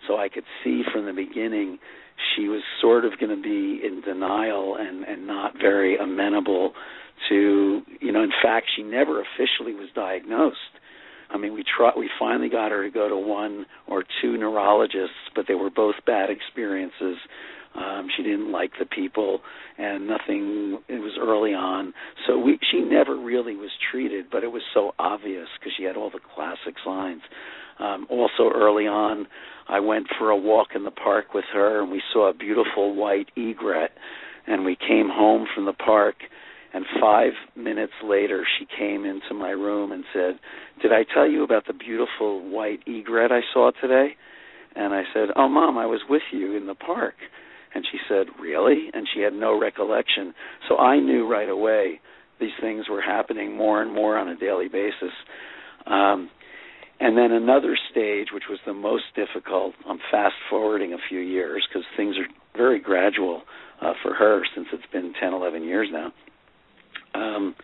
So 0.08 0.18
I 0.18 0.30
could 0.30 0.44
see 0.64 0.84
from 0.92 1.06
the 1.06 1.14
beginning 1.14 1.80
she 2.36 2.48
was 2.48 2.62
sort 2.82 3.06
of 3.06 3.20
going 3.20 3.36
to 3.36 3.42
be 3.42 3.86
in 3.86 4.02
denial 4.02 4.76
and, 4.80 5.04
and 5.04 5.26
not 5.26 5.54
very 5.60 5.98
amenable 5.98 6.74
to, 7.30 7.82
you 8.02 8.12
know, 8.12 8.24
in 8.24 8.32
fact, 8.44 8.68
she 8.76 8.84
never 8.84 9.22
officially 9.22 9.74
was 9.74 9.90
diagnosed 9.96 10.58
I 11.30 11.38
mean, 11.38 11.54
we 11.54 11.64
try, 11.64 11.92
we 11.98 12.10
finally 12.20 12.50
got 12.50 12.72
her 12.72 12.84
to 12.84 12.92
go 12.92 13.10
to 13.10 13.18
one 13.18 13.66
or 13.88 14.04
two 14.22 14.38
neurologists, 14.38 15.16
but 15.36 15.46
they 15.48 15.56
were 15.56 15.70
both 15.70 15.96
bad 16.06 16.30
experiences. 16.30 17.18
Um, 17.76 18.08
she 18.16 18.24
didn't 18.24 18.52
like 18.52 18.72
the 18.80 18.86
people, 18.86 19.42
and 19.78 20.08
nothing. 20.08 20.80
It 20.88 21.00
was 21.00 21.18
early 21.20 21.54
on, 21.54 21.94
so 22.26 22.40
we 22.40 22.58
she 22.72 22.80
never 22.80 23.18
really 23.18 23.56
was 23.56 23.72
treated, 23.92 24.28
but 24.32 24.46
it 24.46 24.52
was 24.52 24.62
so 24.74 24.94
obvious 24.98 25.48
because 25.60 25.74
she 25.78 25.84
had 25.84 25.98
all 25.98 26.10
the 26.10 26.22
classic 26.36 26.76
signs. 26.86 27.22
Um, 27.80 28.08
also, 28.10 28.50
early 28.56 28.88
on, 28.88 29.28
I 29.68 29.82
went 29.82 30.08
for 30.18 30.30
a 30.30 30.38
walk 30.38 30.70
in 30.74 30.86
the 30.86 30.92
park 30.92 31.34
with 31.34 31.44
her, 31.52 31.82
and 31.82 31.92
we 31.92 32.02
saw 32.14 32.30
a 32.30 32.34
beautiful 32.34 32.96
white 32.96 33.28
egret. 33.36 33.92
And 34.48 34.64
we 34.64 34.76
came 34.76 35.10
home 35.10 35.48
from 35.54 35.66
the 35.66 35.74
park, 35.74 36.16
and 36.76 36.86
five 37.00 37.32
minutes 37.56 37.94
later, 38.04 38.46
she 38.60 38.66
came 38.78 39.06
into 39.06 39.34
my 39.34 39.52
room 39.52 39.94
and 39.94 40.04
said, 40.14 40.38
Did 40.82 40.92
I 40.92 41.06
tell 41.14 41.26
you 41.26 41.42
about 41.42 41.68
the 41.68 41.74
beautiful 41.74 42.42
white 42.50 42.82
egret 42.86 43.32
I 43.32 43.40
saw 43.54 43.72
today? 43.80 44.10
And 44.76 44.94
I 44.94 45.04
said, 45.14 45.30
Oh, 45.38 45.48
Mom, 45.48 45.78
I 45.78 45.86
was 45.86 46.02
with 46.10 46.24
you 46.34 46.58
in 46.58 46.68
the 46.68 46.76
park. 46.76 47.14
And 47.74 47.86
she 47.90 47.98
said, 48.10 48.28
Really? 48.42 48.90
And 48.94 49.08
she 49.14 49.22
had 49.22 49.32
no 49.32 49.58
recollection. 49.58 50.34
So 50.68 50.76
I 50.76 51.00
knew 51.00 51.26
right 51.26 51.48
away 51.48 52.02
these 52.42 52.52
things 52.60 52.90
were 52.90 53.02
happening 53.02 53.56
more 53.56 53.82
and 53.82 53.94
more 53.94 54.18
on 54.18 54.28
a 54.28 54.36
daily 54.36 54.68
basis. 54.68 55.16
Um, 55.88 56.30
and 57.00 57.18
then 57.18 57.32
another 57.32 57.78
stage, 57.90 58.28
which 58.34 58.50
was 58.50 58.60
the 58.66 58.74
most 58.74 59.06
difficult, 59.16 59.76
I'm 59.88 60.00
fast 60.12 60.36
forwarding 60.50 60.92
a 60.92 60.98
few 61.08 61.20
years 61.20 61.66
because 61.70 61.86
things 61.96 62.18
are 62.18 62.28
very 62.58 62.82
gradual 62.82 63.44
uh, 63.82 63.94
for 64.04 64.14
her 64.14 64.42
since 64.54 64.68
it's 64.74 64.92
been 64.92 65.14
10, 65.22 65.32
11 65.32 65.64
years 65.64 65.88
now. 65.90 66.12
Um, 67.16 67.56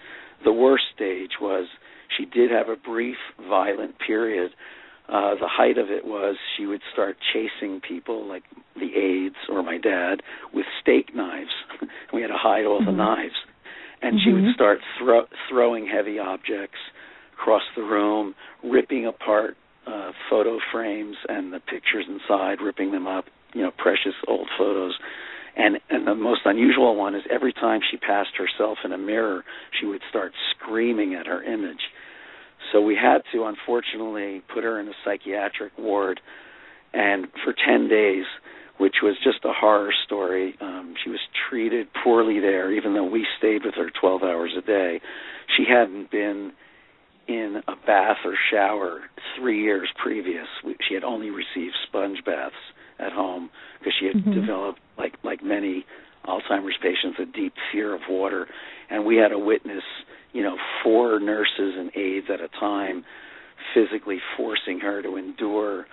the 0.43 0.51
worst 0.51 0.85
stage 0.95 1.31
was 1.39 1.67
she 2.17 2.25
did 2.25 2.51
have 2.51 2.69
a 2.69 2.75
brief 2.75 3.17
violent 3.39 3.95
period. 3.99 4.51
Uh, 5.07 5.35
the 5.35 5.47
height 5.47 5.77
of 5.77 5.89
it 5.89 6.05
was 6.05 6.37
she 6.57 6.65
would 6.65 6.81
start 6.93 7.17
chasing 7.33 7.81
people 7.81 8.27
like 8.27 8.43
the 8.75 8.95
aides 8.95 9.35
or 9.49 9.61
my 9.61 9.77
dad 9.77 10.21
with 10.53 10.65
steak 10.81 11.13
knives. 11.13 11.49
we 12.13 12.21
had 12.21 12.27
to 12.27 12.37
hide 12.37 12.65
all 12.65 12.79
mm-hmm. 12.79 12.91
the 12.91 12.97
knives. 12.97 13.35
And 14.01 14.15
mm-hmm. 14.15 14.23
she 14.23 14.33
would 14.33 14.43
mm-hmm. 14.43 14.53
start 14.53 14.79
thro- 14.97 15.27
throwing 15.49 15.87
heavy 15.87 16.17
objects 16.17 16.79
across 17.33 17.63
the 17.75 17.83
room, 17.83 18.35
ripping 18.63 19.05
apart 19.05 19.57
uh, 19.85 20.11
photo 20.29 20.59
frames 20.71 21.17
and 21.27 21.51
the 21.51 21.59
pictures 21.59 22.05
inside, 22.07 22.61
ripping 22.61 22.91
them 22.91 23.07
up, 23.07 23.25
you 23.53 23.61
know, 23.61 23.71
precious 23.77 24.13
old 24.27 24.47
photos. 24.57 24.93
And 25.55 25.79
and 25.89 26.07
the 26.07 26.15
most 26.15 26.41
unusual 26.45 26.95
one 26.95 27.15
is 27.15 27.23
every 27.29 27.53
time 27.53 27.81
she 27.89 27.97
passed 27.97 28.31
herself 28.37 28.79
in 28.83 28.91
a 28.91 28.97
mirror, 28.97 29.43
she 29.79 29.85
would 29.85 30.01
start 30.09 30.33
screaming 30.51 31.13
at 31.13 31.27
her 31.27 31.43
image. 31.43 31.81
So 32.71 32.81
we 32.81 32.95
had 32.95 33.23
to 33.33 33.45
unfortunately 33.45 34.41
put 34.53 34.63
her 34.63 34.79
in 34.79 34.87
a 34.87 34.93
psychiatric 35.03 35.77
ward 35.77 36.21
and 36.93 37.27
for 37.43 37.53
10 37.53 37.87
days 37.89 38.25
which 38.81 38.95
was 39.03 39.15
just 39.23 39.45
a 39.45 39.53
horror 39.53 39.93
story. 40.07 40.55
Um, 40.59 40.95
she 41.03 41.11
was 41.11 41.19
treated 41.47 41.85
poorly 42.03 42.39
there, 42.39 42.71
even 42.71 42.95
though 42.95 43.05
we 43.05 43.27
stayed 43.37 43.63
with 43.63 43.75
her 43.75 43.91
12 43.91 44.23
hours 44.23 44.53
a 44.57 44.61
day. 44.65 44.99
She 45.55 45.65
hadn't 45.69 46.09
been 46.09 46.51
in 47.27 47.61
a 47.67 47.75
bath 47.85 48.17
or 48.25 48.33
shower 48.51 49.01
three 49.37 49.61
years 49.61 49.87
previous. 50.03 50.47
She 50.87 50.95
had 50.95 51.03
only 51.03 51.29
received 51.29 51.75
sponge 51.87 52.25
baths 52.25 52.55
at 53.01 53.11
home 53.11 53.49
because 53.79 53.93
she 53.99 54.07
had 54.07 54.15
mm-hmm. 54.15 54.39
developed, 54.39 54.79
like 54.97 55.13
like 55.23 55.43
many 55.43 55.85
Alzheimer's 56.25 56.77
patients, 56.81 57.17
a 57.19 57.25
deep 57.25 57.53
fear 57.71 57.95
of 57.95 58.01
water, 58.09 58.47
and 58.89 59.05
we 59.05 59.17
had 59.17 59.29
to 59.29 59.39
witness, 59.39 59.83
you 60.33 60.43
know, 60.43 60.55
four 60.83 61.19
nurses 61.19 61.73
and 61.77 61.91
aides 61.95 62.27
at 62.31 62.41
a 62.41 62.47
time, 62.59 63.03
physically 63.73 64.19
forcing 64.37 64.79
her 64.79 65.01
to 65.01 65.17
endure 65.17 65.85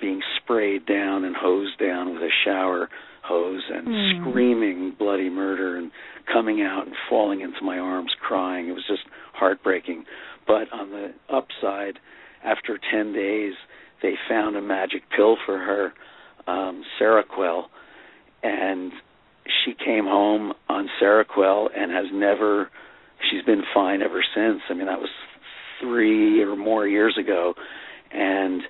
being 0.00 0.20
sprayed 0.36 0.84
down 0.86 1.24
and 1.24 1.34
hosed 1.36 1.78
down 1.78 2.12
with 2.12 2.22
a 2.22 2.30
shower 2.44 2.88
hose 3.22 3.62
and 3.72 3.88
mm. 3.88 4.20
screaming 4.20 4.94
bloody 4.98 5.30
murder 5.30 5.76
and 5.76 5.90
coming 6.32 6.62
out 6.62 6.86
and 6.86 6.94
falling 7.08 7.40
into 7.40 7.62
my 7.62 7.78
arms 7.78 8.10
crying. 8.20 8.68
It 8.68 8.72
was 8.72 8.84
just 8.86 9.02
heartbreaking. 9.32 10.04
But 10.46 10.72
on 10.72 10.90
the 10.90 11.12
upside, 11.28 11.98
after 12.44 12.78
10 12.92 13.12
days, 13.12 13.54
they 14.02 14.14
found 14.28 14.56
a 14.56 14.62
magic 14.62 15.02
pill 15.14 15.36
for 15.44 15.58
her 15.58 15.92
um, 16.46 16.82
Seroquel, 17.00 17.64
and 18.42 18.92
she 19.64 19.74
came 19.74 20.04
home 20.04 20.52
on 20.68 20.88
Seroquel 21.00 21.68
and 21.76 21.90
has 21.92 22.06
never. 22.12 22.70
She's 23.30 23.42
been 23.42 23.62
fine 23.74 24.02
ever 24.02 24.22
since. 24.34 24.60
I 24.68 24.74
mean, 24.74 24.86
that 24.86 25.00
was 25.00 25.08
three 25.80 26.42
or 26.42 26.54
more 26.54 26.86
years 26.86 27.16
ago, 27.18 27.54
and 28.12 28.62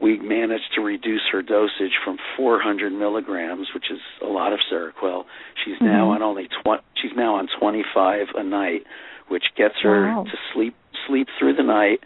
we 0.00 0.18
managed 0.18 0.74
to 0.74 0.82
reduce 0.82 1.22
her 1.32 1.42
dosage 1.42 1.96
from 2.04 2.18
400 2.36 2.92
milligrams, 2.92 3.68
which 3.74 3.86
is 3.90 3.98
a 4.22 4.26
lot 4.26 4.52
of 4.52 4.58
Seroquel. 4.70 5.24
She's 5.64 5.76
mm-hmm. 5.76 5.86
now 5.86 6.10
on 6.10 6.22
only 6.22 6.48
20. 6.62 6.82
She's 7.00 7.12
now 7.16 7.36
on 7.36 7.48
25 7.58 8.26
a 8.34 8.42
night, 8.42 8.82
which 9.28 9.44
gets 9.56 9.74
her 9.82 10.06
wow. 10.06 10.24
to 10.24 10.36
sleep 10.52 10.74
sleep 11.06 11.28
through 11.38 11.54
the 11.54 11.62
night 11.62 12.00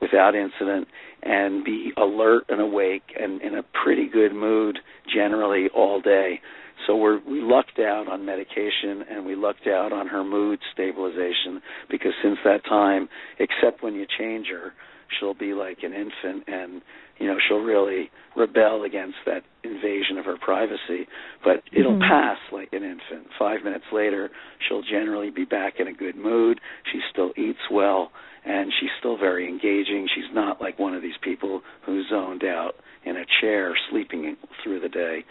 without 0.00 0.34
incident 0.34 0.88
and 1.24 1.64
be 1.64 1.92
alert 1.96 2.44
and 2.48 2.60
awake 2.60 3.02
and 3.18 3.40
in 3.40 3.54
a 3.54 3.62
pretty 3.84 4.08
good 4.08 4.34
mood 4.34 4.78
generally 5.12 5.68
all 5.74 6.00
day. 6.00 6.40
So 6.86 6.96
we're 6.96 7.20
we 7.24 7.40
lucked 7.40 7.78
out 7.78 8.08
on 8.08 8.26
medication 8.26 9.04
and 9.10 9.24
we 9.24 9.34
lucked 9.34 9.66
out 9.66 9.92
on 9.92 10.06
her 10.08 10.22
mood 10.22 10.58
stabilization 10.72 11.62
because 11.90 12.12
since 12.22 12.38
that 12.44 12.64
time, 12.68 13.08
except 13.38 13.82
when 13.82 13.94
you 13.94 14.06
change 14.18 14.48
her, 14.48 14.72
she'll 15.18 15.34
be 15.34 15.54
like 15.54 15.78
an 15.82 15.92
infant 15.92 16.44
and 16.46 16.82
you 17.18 17.26
know 17.26 17.36
she'll 17.48 17.62
really 17.62 18.10
rebel 18.36 18.84
against 18.84 19.16
that 19.26 19.42
invasion 19.62 20.18
of 20.18 20.24
her 20.24 20.36
privacy 20.36 21.06
but 21.42 21.62
it'll 21.72 21.92
mm-hmm. 21.92 22.10
pass 22.10 22.38
like 22.52 22.68
an 22.72 22.82
infant 22.82 23.28
5 23.38 23.62
minutes 23.64 23.84
later 23.92 24.30
she'll 24.68 24.82
generally 24.82 25.30
be 25.30 25.44
back 25.44 25.74
in 25.78 25.86
a 25.86 25.92
good 25.92 26.16
mood 26.16 26.60
she 26.92 27.00
still 27.10 27.32
eats 27.36 27.70
well 27.70 28.10
and 28.44 28.72
she's 28.80 28.90
still 28.98 29.16
very 29.16 29.48
engaging. 29.48 30.08
She's 30.14 30.32
not 30.32 30.60
like 30.60 30.78
one 30.78 30.94
of 30.94 31.02
these 31.02 31.16
people 31.22 31.62
who's 31.84 32.06
zoned 32.08 32.44
out 32.44 32.72
in 33.04 33.16
a 33.16 33.24
chair 33.40 33.74
sleeping 33.90 34.36
through 34.62 34.80
the 34.80 34.88
day. 34.88 35.24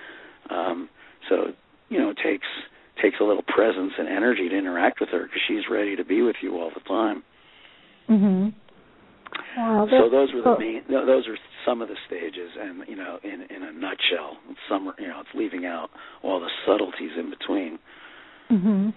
Um, 0.50 0.90
so 1.30 1.54
you 1.90 2.00
know, 2.00 2.10
it 2.10 2.18
takes 2.24 2.48
takes 3.02 3.18
a 3.20 3.24
little 3.24 3.44
presence 3.44 3.94
and 3.98 4.08
energy 4.08 4.50
to 4.50 4.58
interact 4.58 5.00
with 5.00 5.10
her 5.10 5.24
because 5.24 5.42
she's 5.48 5.64
ready 5.70 5.96
to 5.96 6.06
be 6.06 6.22
with 6.22 6.36
you 6.42 6.58
all 6.60 6.72
the 6.74 6.82
time. 6.82 7.24
Mhm. 8.10 8.54
Wow. 9.58 9.88
So 9.90 10.10
those 10.10 10.34
were 10.34 10.42
the 10.42 10.60
main. 10.60 10.84
Those 10.88 11.28
are 11.28 11.38
some 11.66 11.82
of 11.82 11.90
the 11.90 11.96
stages, 12.08 12.52
and 12.60 12.84
you 12.88 12.96
know, 12.96 13.20
in 13.24 13.44
in 13.50 13.64
a 13.64 13.72
nutshell, 13.72 14.38
some 14.70 14.94
you 15.00 15.08
know, 15.08 15.20
it's 15.22 15.34
leaving 15.34 15.66
out 15.66 15.90
all 16.22 16.40
the 16.40 16.50
subtleties 16.66 17.12
in 17.18 17.30
between. 17.30 17.80
Mhm. 18.52 18.94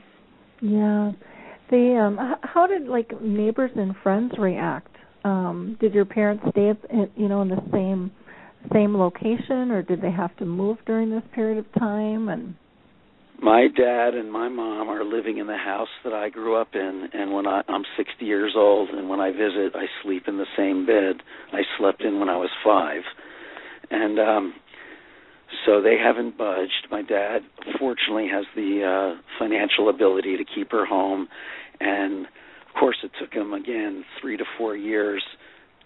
Yeah. 0.60 1.12
The 1.70 1.97
um, 1.97 2.36
how 2.43 2.66
did 2.66 2.86
like 2.86 3.20
neighbors 3.20 3.72
and 3.74 3.94
friends 4.02 4.32
react? 4.38 4.94
Um, 5.24 5.76
did 5.80 5.93
your 5.93 6.05
parents 6.05 6.44
stay, 6.51 6.70
at, 6.70 6.78
you 7.16 7.28
know, 7.28 7.43
in 7.43 7.48
the 7.48 7.62
same 7.72 8.12
same 8.72 8.97
location, 8.97 9.70
or 9.70 9.82
did 9.82 10.01
they 10.01 10.10
have 10.10 10.36
to 10.36 10.44
move 10.44 10.78
during 10.86 11.10
this 11.10 11.22
period 11.34 11.59
of 11.59 11.66
time? 11.78 12.28
And 12.28 12.55
my 13.40 13.66
dad 13.68 14.14
and 14.14 14.32
my 14.32 14.48
mom 14.48 14.88
are 14.88 15.05
living 15.05 15.38
in 15.38 15.47
the 15.47 15.56
house 15.56 15.88
that 16.05 16.12
I 16.12 16.30
grew 16.30 16.56
up 16.56 16.74
in 16.74 17.09
and 17.12 17.32
when 17.32 17.47
I 17.47 17.62
I'm 17.68 17.84
60 17.97 18.24
years 18.24 18.55
old 18.56 18.90
and 18.90 19.09
when 19.09 19.20
I 19.20 19.30
visit 19.30 19.74
I 19.74 19.86
sleep 20.02 20.24
in 20.26 20.38
the 20.38 20.47
same 20.56 20.86
bed 20.86 21.22
I 21.52 21.60
slept 21.78 22.02
in 22.02 22.18
when 22.18 22.28
I 22.28 22.36
was 22.36 22.51
5 22.64 23.02
and 23.90 24.18
um 24.18 24.55
so 25.64 25.81
they 25.81 25.97
haven't 26.02 26.36
budged 26.36 26.89
my 26.90 27.02
dad 27.02 27.40
fortunately 27.78 28.28
has 28.28 28.44
the 28.55 28.82
uh 28.82 29.20
financial 29.39 29.89
ability 29.89 30.36
to 30.36 30.44
keep 30.44 30.70
her 30.70 30.86
home 30.86 31.28
and 31.81 32.27
of 32.27 32.78
course 32.78 32.97
it 33.02 33.10
took 33.20 33.32
him 33.32 33.52
again 33.52 34.05
3 34.20 34.36
to 34.36 34.44
4 34.59 34.77
years 34.77 35.23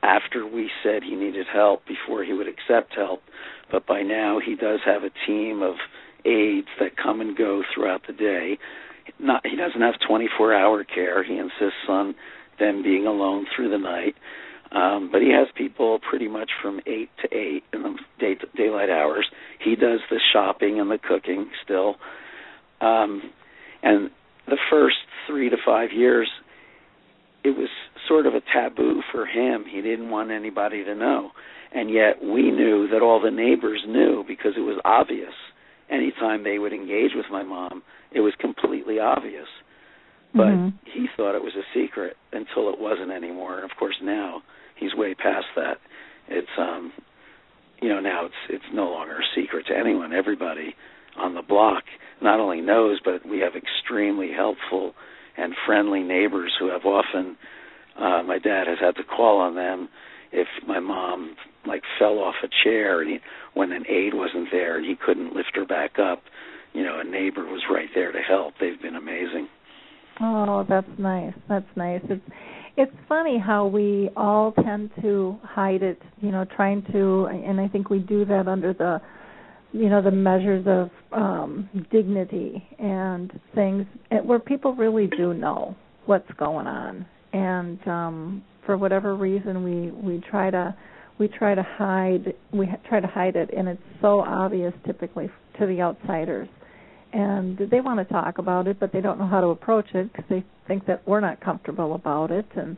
after 0.03 0.47
we 0.47 0.71
said 0.83 1.03
he 1.03 1.15
needed 1.15 1.47
help 1.53 1.83
before 1.87 2.25
he 2.25 2.33
would 2.33 2.49
accept 2.49 2.95
help 2.95 3.23
but 3.71 3.87
by 3.87 4.03
now 4.03 4.39
he 4.45 4.55
does 4.57 4.81
have 4.85 5.03
a 5.03 5.11
team 5.27 5.63
of 5.63 5.75
aides 6.25 6.69
that 6.79 6.97
come 6.97 7.21
and 7.21 7.37
go 7.37 7.63
throughout 7.75 8.03
the 8.07 8.13
day. 8.13 8.59
Not 9.19 9.47
he 9.47 9.57
doesn't 9.57 9.81
have 9.81 9.95
24-hour 10.09 10.85
care. 10.85 11.23
He 11.25 11.37
insists 11.37 11.89
on 11.89 12.15
them 12.59 12.83
being 12.83 13.07
alone 13.07 13.47
through 13.55 13.71
the 13.71 13.79
night. 13.79 14.15
Um, 14.73 15.09
but 15.11 15.21
he 15.21 15.31
has 15.31 15.49
people 15.57 15.99
pretty 16.09 16.29
much 16.29 16.51
from 16.63 16.81
eight 16.87 17.11
to 17.23 17.37
eight 17.37 17.65
in 17.73 17.83
the 17.83 17.97
day, 18.21 18.37
daylight 18.57 18.89
hours. 18.89 19.27
He 19.63 19.75
does 19.75 20.01
the 20.11 20.21
shopping 20.33 20.79
and 20.79 20.91
the 20.91 20.99
cooking 20.99 21.51
still. 21.65 21.97
Um, 22.81 23.23
and 23.83 24.11
the 24.47 24.59
first 24.71 24.97
three 25.27 25.51
to 25.51 25.57
five 25.65 25.91
years, 25.93 26.29
it 27.43 27.51
was 27.51 27.69
sort 28.07 28.27
of 28.27 28.35
a 28.35 28.41
taboo 28.53 29.03
for 29.11 29.27
him. 29.27 29.65
He 29.69 29.81
didn't 29.81 30.11
want 30.11 30.31
anybody 30.31 30.85
to 30.85 30.95
know. 30.95 31.31
And 31.73 31.91
yet 31.91 32.23
we 32.23 32.51
knew 32.51 32.89
that 32.93 33.03
all 33.03 33.21
the 33.21 33.31
neighbors 33.31 33.83
knew 33.87 34.25
because 34.27 34.53
it 34.57 34.61
was 34.61 34.81
obvious 34.85 35.35
anytime 35.91 36.45
they 36.45 36.59
would 36.59 36.73
engage 36.73 37.13
with 37.15 37.27
my 37.31 37.43
mom, 37.43 37.83
it 38.13 38.21
was 38.21 38.35
completely 38.41 39.01
obvious. 39.01 39.47
But 40.33 40.47
mm-hmm. 40.47 40.69
he 40.85 41.07
thought 41.17 41.35
it 41.35 41.43
was 41.43 41.55
a 41.57 41.67
secret 41.75 42.17
until 42.33 42.73
it 42.73 42.79
wasn't 42.79 43.11
anymore. 43.11 43.57
And 43.57 43.69
of 43.69 43.77
course 43.77 43.97
now 44.03 44.43
he's 44.81 44.95
way 44.95 45.15
past 45.15 45.47
that. 45.57 45.79
It's 46.29 46.49
um 46.59 46.93
you 47.81 47.89
know, 47.89 48.01
now 48.01 48.27
it's 48.27 48.35
it's 48.49 48.65
no 48.75 48.91
longer 48.91 49.19
a 49.19 49.41
secret 49.41 49.67
to 49.69 49.77
anyone. 49.77 50.13
Everybody 50.13 50.75
on 51.17 51.35
the 51.35 51.43
block 51.43 51.85
not 52.23 52.41
only 52.41 52.61
knows, 52.61 53.01
but 53.05 53.27
we 53.29 53.39
have 53.41 53.53
extremely 53.55 54.33
helpful 54.35 54.95
and 55.37 55.55
friendly 55.67 56.03
neighbors 56.03 56.53
who 56.59 56.71
have 56.71 56.85
often 56.85 57.37
uh 57.97 58.23
my 58.23 58.39
dad 58.39 58.67
has 58.67 58.79
had 58.81 58.97
to 58.97 59.05
call 59.05 59.39
on 59.39 59.55
them 59.55 59.89
if 60.33 60.49
my 60.67 60.79
mom 60.81 61.37
like 61.67 61.83
fell 61.99 62.19
off 62.19 62.35
a 62.43 62.49
chair 62.65 63.03
and 63.03 63.11
he, 63.11 63.19
when 63.55 63.73
an 63.73 63.85
aide 63.89 64.15
wasn't 64.15 64.49
there 64.51 64.77
and 64.77 64.87
he 64.87 64.95
couldn't 64.95 65.35
lift 65.35 65.51
her 65.55 65.67
back 65.67 65.99
up, 65.99 66.23
you 66.73 66.83
know, 66.83 67.01
a 67.01 67.05
neighbor 67.05 67.45
was 67.45 67.63
right 67.71 67.89
there 67.95 68.13
to 68.13 68.21
help. 68.21 68.55
They've 68.61 68.81
been 68.81 68.97
amazing. 68.97 69.49
Oh, 70.21 70.65
that's 70.69 70.89
nice. 70.99 71.35
That's 71.49 71.67
nice. 71.77 72.03
It's 72.05 72.23
it's 72.77 72.93
funny 73.09 73.39
how 73.39 73.67
we 73.67 74.11
all 74.17 74.53
tend 74.53 74.91
to 75.03 75.39
hide 75.43 75.83
it, 75.83 76.01
you 76.21 76.31
know, 76.31 76.45
trying 76.57 76.83
to 76.93 77.27
and 77.27 77.61
I 77.61 77.69
think 77.69 77.91
we 77.91 77.99
do 77.99 78.25
that 78.27 78.49
under 78.49 78.73
the 78.73 79.01
you 79.73 79.89
know 79.89 80.03
the 80.03 80.11
measures 80.11 80.67
of 80.67 80.91
um 81.13 81.69
dignity 81.91 82.67
and 82.79 83.33
things 83.55 83.87
where 84.25 84.39
people 84.39 84.75
really 84.75 85.07
do 85.17 85.35
know 85.35 85.77
what's 86.07 86.31
going 86.39 86.67
on. 86.67 87.07
And 87.33 87.87
um 87.89 88.45
for 88.67 88.77
whatever 88.77 89.15
reason 89.15 89.63
we 89.65 89.91
we 89.91 90.23
try 90.31 90.51
to 90.51 90.75
we 91.19 91.29
try 91.29 91.55
to 91.55 91.63
hide 91.63 92.35
we 92.53 92.69
try 92.89 93.01
to 93.01 93.07
hide 93.07 93.37
it 93.37 93.51
and 93.57 93.69
it's 93.69 93.83
so 94.01 94.21
obvious 94.21 94.73
typically 94.87 95.29
to 95.59 95.67
the 95.67 95.81
outsiders 95.81 96.49
and 97.13 97.59
they 97.71 97.81
want 97.81 97.99
to 97.99 98.13
talk 98.13 98.39
about 98.39 98.67
it 98.67 98.79
but 98.79 98.93
they 98.93 99.01
don't 99.01 99.19
know 99.19 99.27
how 99.27 99.41
to 99.41 99.49
approach 99.49 99.87
it 99.95 100.13
because 100.13 100.25
they 100.29 100.45
think 100.69 100.87
that 100.87 101.07
we're 101.07 101.21
not 101.21 101.41
comfortable 101.41 101.95
about 101.95 102.31
it. 102.31 102.47
And 102.57 102.77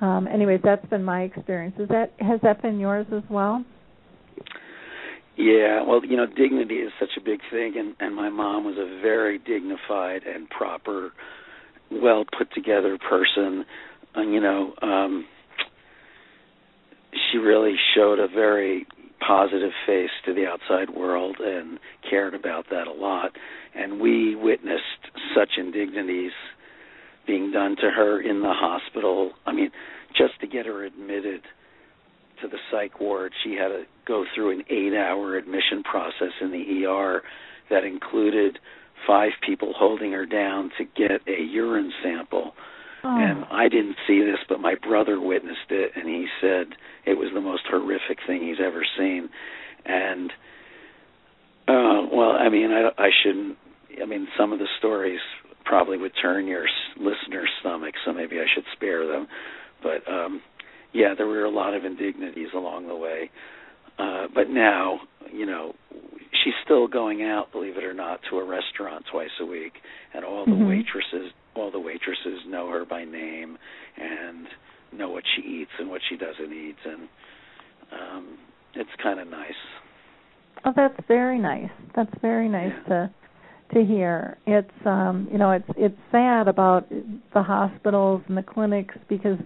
um 0.00 0.28
anyways 0.28 0.60
that's 0.62 0.84
been 0.86 1.04
my 1.04 1.22
experience. 1.22 1.74
Is 1.78 1.88
that 1.88 2.12
has 2.18 2.40
that 2.42 2.62
been 2.62 2.78
yours 2.78 3.06
as 3.12 3.22
well? 3.30 3.64
Yeah 5.36 5.82
well 5.86 6.04
you 6.04 6.16
know 6.16 6.26
dignity 6.26 6.76
is 6.76 6.92
such 7.00 7.10
a 7.16 7.20
big 7.20 7.40
thing 7.50 7.74
and 7.76 7.94
and 8.00 8.14
my 8.14 8.30
mom 8.30 8.64
was 8.64 8.76
a 8.78 9.00
very 9.00 9.38
dignified 9.38 10.22
and 10.24 10.48
proper 10.50 11.12
well 11.90 12.24
put 12.36 12.52
together 12.54 12.98
person. 12.98 13.64
And 14.14 14.32
you 14.32 14.40
know 14.40 14.74
um 14.82 15.26
she 17.30 17.38
really 17.38 17.74
showed 17.94 18.18
a 18.18 18.28
very 18.28 18.86
positive 19.26 19.72
face 19.86 20.10
to 20.26 20.34
the 20.34 20.46
outside 20.46 20.90
world 20.94 21.36
and 21.40 21.78
cared 22.08 22.34
about 22.34 22.66
that 22.70 22.86
a 22.86 22.92
lot. 22.92 23.32
And 23.74 24.00
we 24.00 24.34
witnessed 24.34 24.82
such 25.34 25.50
indignities 25.58 26.32
being 27.26 27.52
done 27.52 27.76
to 27.76 27.90
her 27.90 28.20
in 28.20 28.40
the 28.40 28.52
hospital. 28.52 29.32
I 29.46 29.52
mean, 29.52 29.70
just 30.16 30.40
to 30.40 30.46
get 30.46 30.66
her 30.66 30.84
admitted 30.84 31.42
to 32.42 32.48
the 32.48 32.58
psych 32.70 33.00
ward, 33.00 33.32
she 33.44 33.52
had 33.52 33.68
to 33.68 33.84
go 34.06 34.24
through 34.34 34.50
an 34.50 34.64
eight 34.68 34.94
hour 34.94 35.36
admission 35.36 35.82
process 35.82 36.32
in 36.40 36.50
the 36.50 36.86
ER 36.86 37.22
that 37.70 37.84
included 37.84 38.58
five 39.06 39.30
people 39.46 39.72
holding 39.76 40.12
her 40.12 40.26
down 40.26 40.70
to 40.78 40.84
get 40.84 41.26
a 41.26 41.42
urine 41.42 41.92
sample 42.02 42.52
Oh. 43.04 43.08
And 43.08 43.44
I 43.50 43.68
didn't 43.68 43.96
see 44.06 44.20
this, 44.20 44.38
but 44.48 44.60
my 44.60 44.74
brother 44.76 45.20
witnessed 45.20 45.70
it, 45.70 45.92
and 45.96 46.08
he 46.08 46.26
said 46.40 46.76
it 47.04 47.14
was 47.14 47.30
the 47.34 47.40
most 47.40 47.62
horrific 47.68 48.18
thing 48.26 48.42
he's 48.42 48.64
ever 48.64 48.84
seen. 48.96 49.28
And 49.84 50.30
uh, 51.66 52.06
well, 52.12 52.32
I 52.32 52.48
mean, 52.48 52.70
I, 52.70 52.90
I 53.02 53.10
shouldn't. 53.22 53.58
I 54.00 54.06
mean, 54.06 54.28
some 54.38 54.52
of 54.52 54.58
the 54.58 54.68
stories 54.78 55.20
probably 55.64 55.98
would 55.98 56.12
turn 56.20 56.46
your 56.46 56.66
listeners' 56.96 57.48
stomach, 57.60 57.94
so 58.04 58.12
maybe 58.12 58.38
I 58.38 58.46
should 58.54 58.64
spare 58.72 59.06
them. 59.06 59.26
But 59.82 60.10
um, 60.10 60.40
yeah, 60.92 61.14
there 61.16 61.26
were 61.26 61.44
a 61.44 61.50
lot 61.50 61.74
of 61.74 61.84
indignities 61.84 62.48
along 62.54 62.88
the 62.88 62.96
way. 62.96 63.30
Uh, 63.98 64.26
but 64.34 64.48
now, 64.48 65.00
you 65.32 65.46
know, 65.46 65.74
she's 66.44 66.54
still 66.64 66.88
going 66.88 67.22
out, 67.22 67.52
believe 67.52 67.76
it 67.76 67.84
or 67.84 67.94
not, 67.94 68.20
to 68.30 68.38
a 68.38 68.44
restaurant 68.44 69.04
twice 69.10 69.30
a 69.40 69.44
week, 69.44 69.74
and 70.14 70.24
all 70.24 70.44
the 70.44 70.52
mm-hmm. 70.52 70.68
waitresses 70.68 71.32
all 71.54 71.70
the 71.70 71.80
waitresses 71.80 72.40
know 72.46 72.68
her 72.70 72.84
by 72.84 73.04
name 73.04 73.58
and 73.96 74.46
know 74.92 75.10
what 75.10 75.24
she 75.36 75.42
eats 75.42 75.70
and 75.78 75.88
what 75.90 76.00
she 76.08 76.16
doesn't 76.16 76.52
eat 76.52 76.76
and 76.84 77.08
um 77.92 78.38
it's 78.74 78.90
kind 79.02 79.20
of 79.20 79.28
nice. 79.28 79.52
Oh 80.64 80.72
that's 80.74 80.98
very 81.08 81.38
nice. 81.38 81.70
That's 81.94 82.12
very 82.20 82.48
nice 82.48 82.72
yeah. 82.88 82.88
to 82.88 83.10
to 83.74 83.84
hear. 83.84 84.38
It's 84.46 84.86
um 84.86 85.28
you 85.30 85.38
know 85.38 85.50
it's 85.50 85.68
it's 85.76 85.98
sad 86.10 86.48
about 86.48 86.88
the 86.88 87.42
hospitals 87.42 88.22
and 88.28 88.36
the 88.36 88.42
clinics 88.42 88.94
because 89.08 89.38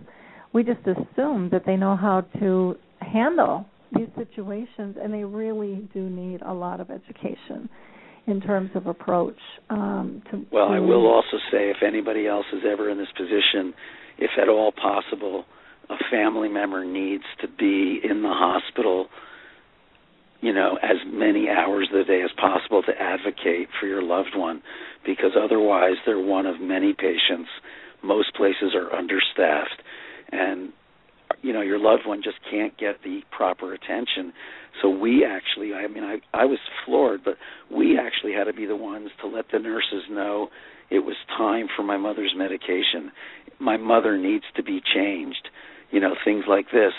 we 0.53 0.63
just 0.63 0.81
assume 0.83 1.51
that 1.51 1.65
they 1.67 1.77
know 1.77 1.97
how 1.97 2.23
to 2.41 2.77
handle 3.01 3.67
these 3.93 4.09
situations 4.17 4.97
and 5.01 5.13
they 5.13 5.25
really 5.25 5.89
do 5.95 6.09
need 6.09 6.43
a 6.43 6.53
lot 6.53 6.81
of 6.81 6.91
education 6.91 7.69
in 8.27 8.41
terms 8.41 8.71
of 8.75 8.87
approach. 8.87 9.39
Um, 9.71 10.23
to, 10.31 10.45
well, 10.51 10.69
to 10.69 10.75
I 10.75 10.81
will 10.81 11.07
also 11.07 11.39
say 11.51 11.71
if 11.71 11.79
anybody 11.87 12.27
else 12.27 12.47
is 12.53 12.63
ever 12.71 12.91
in 12.91 12.99
this 12.99 13.13
position, 13.17 13.73
if 14.19 14.31
at 14.41 14.49
all 14.49 14.73
possible, 14.73 15.45
a 15.89 15.97
family 16.11 16.49
member 16.49 16.85
needs 16.85 17.25
to 17.41 17.49
be 17.49 18.01
in 18.03 18.23
the 18.23 18.33
hospital, 18.33 19.07
you 20.41 20.53
know, 20.53 20.79
as 20.83 20.97
many 21.07 21.49
hours 21.49 21.89
of 21.93 21.99
the 21.99 22.05
day 22.05 22.23
as 22.23 22.31
possible 22.37 22.83
to 22.83 22.93
advocate 23.01 23.69
for 23.81 23.87
your 23.87 24.03
loved 24.03 24.35
one, 24.35 24.63
because 25.05 25.33
otherwise 25.41 25.95
they're 26.05 26.21
one 26.21 26.47
of 26.47 26.61
many 26.61 26.93
patients. 26.93 27.49
Most 28.03 28.35
places 28.35 28.75
are 28.75 28.93
understaffed, 28.93 29.83
and 30.33 30.73
you 31.43 31.53
know 31.53 31.63
your 31.63 31.79
loved 31.79 32.03
one 32.07 32.21
just 32.23 32.39
can't 32.51 32.77
get 32.79 33.03
the 33.03 33.21
proper 33.31 33.73
attention. 33.73 34.33
So 34.83 34.91
we 34.91 35.25
actually, 35.25 35.75
I 35.75 35.87
mean, 35.89 36.05
I 36.05 36.19
I 36.35 36.45
was 36.45 36.59
floored, 36.85 37.23
but 37.25 37.37
we 37.71 37.99
actually 37.99 38.33
had 38.33 38.45
to 38.45 38.53
be 38.53 38.67
the 38.67 38.77
ones 38.77 39.11
to 39.21 39.27
let 39.27 39.47
the 39.53 39.59
nurses 39.59 40.05
know 40.11 40.49
it 40.91 41.01
was 41.01 41.17
time 41.37 41.67
for 41.75 41.83
my 41.83 41.97
mother's 41.97 42.35
medication. 42.37 43.11
My 43.59 43.77
mother 43.77 44.17
needs 44.17 44.45
to 44.57 44.63
be 44.63 44.81
changed. 44.95 45.49
You 45.91 46.01
know, 46.01 46.15
things 46.25 46.45
like 46.49 46.67
this. 46.73 46.93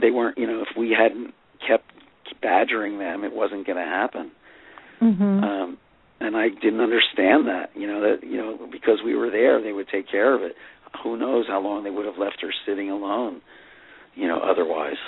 They 0.00 0.10
weren't, 0.10 0.38
you 0.38 0.46
know, 0.46 0.62
if 0.62 0.76
we 0.76 0.96
hadn't 0.96 1.34
kept 1.66 1.84
badgering 2.40 2.98
them, 2.98 3.24
it 3.24 3.32
wasn't 3.32 3.66
going 3.66 3.78
to 3.78 3.84
happen. 3.84 4.30
Mhm. 5.00 5.42
Um, 5.42 5.78
and 6.20 6.36
I 6.36 6.48
didn't 6.48 6.80
understand 6.80 7.48
that. 7.48 7.70
You 7.74 7.86
know 7.86 8.00
that 8.00 8.26
you 8.26 8.36
know 8.36 8.68
because 8.70 9.02
we 9.04 9.16
were 9.16 9.30
there, 9.30 9.60
they 9.60 9.72
would 9.72 9.88
take 9.88 10.08
care 10.08 10.34
of 10.34 10.42
it. 10.42 10.54
Who 11.02 11.16
knows 11.16 11.46
how 11.48 11.60
long 11.60 11.84
they 11.84 11.90
would 11.90 12.06
have 12.06 12.18
left 12.18 12.42
her 12.42 12.52
sitting 12.66 12.90
alone? 12.90 13.40
You 14.14 14.28
know, 14.28 14.38
otherwise. 14.40 14.98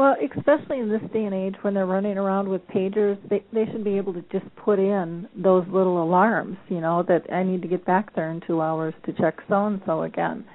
Well, 0.00 0.16
especially 0.34 0.78
in 0.78 0.88
this 0.88 1.02
day 1.12 1.26
and 1.26 1.34
age 1.34 1.56
when 1.60 1.74
they're 1.74 1.84
running 1.84 2.16
around 2.16 2.48
with 2.48 2.66
pagers, 2.68 3.18
they 3.28 3.44
they 3.52 3.66
should 3.70 3.84
be 3.84 3.98
able 3.98 4.14
to 4.14 4.24
just 4.32 4.46
put 4.56 4.78
in 4.78 5.28
those 5.36 5.66
little 5.68 6.02
alarms, 6.02 6.56
you 6.70 6.80
know, 6.80 7.04
that 7.06 7.30
I 7.30 7.42
need 7.42 7.60
to 7.60 7.68
get 7.68 7.84
back 7.84 8.14
there 8.14 8.30
in 8.30 8.40
2 8.46 8.62
hours 8.62 8.94
to 9.04 9.12
check 9.12 9.42
so 9.46 9.66
and 9.66 9.78
so 9.84 10.04
again. 10.04 10.46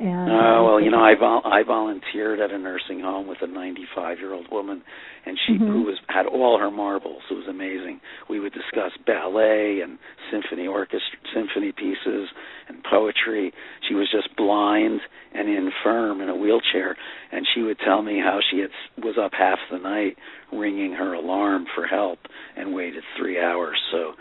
And 0.00 0.30
Oh 0.30 0.64
well, 0.64 0.80
you 0.80 0.90
know, 0.90 1.02
I 1.02 1.14
vol- 1.18 1.42
I 1.44 1.62
volunteered 1.64 2.38
at 2.40 2.52
a 2.52 2.58
nursing 2.58 3.00
home 3.00 3.26
with 3.26 3.42
a 3.42 3.48
95 3.48 4.18
year 4.18 4.32
old 4.32 4.48
woman, 4.50 4.82
and 5.26 5.36
she 5.46 5.54
Mhm. 5.54 5.66
who 5.66 5.82
was 5.82 5.98
had 6.08 6.26
all 6.26 6.58
her 6.58 6.70
marbles. 6.70 7.22
It 7.28 7.34
was 7.34 7.48
amazing. 7.48 8.00
We 8.28 8.38
would 8.38 8.52
discuss 8.52 8.96
ballet 8.98 9.80
and 9.80 9.98
symphony 10.30 10.68
orchestra, 10.68 11.18
symphony 11.32 11.72
pieces, 11.72 12.30
and 12.68 12.82
poetry. 12.84 13.52
She 13.88 13.94
was 13.94 14.08
just 14.10 14.34
blind 14.36 15.00
and 15.32 15.48
infirm 15.48 16.20
in 16.20 16.28
a 16.28 16.36
wheelchair, 16.36 16.96
and 17.32 17.46
she 17.54 17.62
would 17.62 17.78
tell 17.80 18.02
me 18.02 18.20
how 18.20 18.40
she 18.40 18.60
had 18.60 18.70
was 19.02 19.18
up 19.18 19.34
half 19.34 19.58
the 19.68 19.78
night 19.78 20.16
ringing 20.52 20.92
her 20.92 21.14
alarm 21.14 21.66
for 21.74 21.86
help 21.86 22.20
and 22.56 22.72
waited 22.72 23.02
three 23.16 23.40
hours. 23.40 23.80
So, 23.90 24.14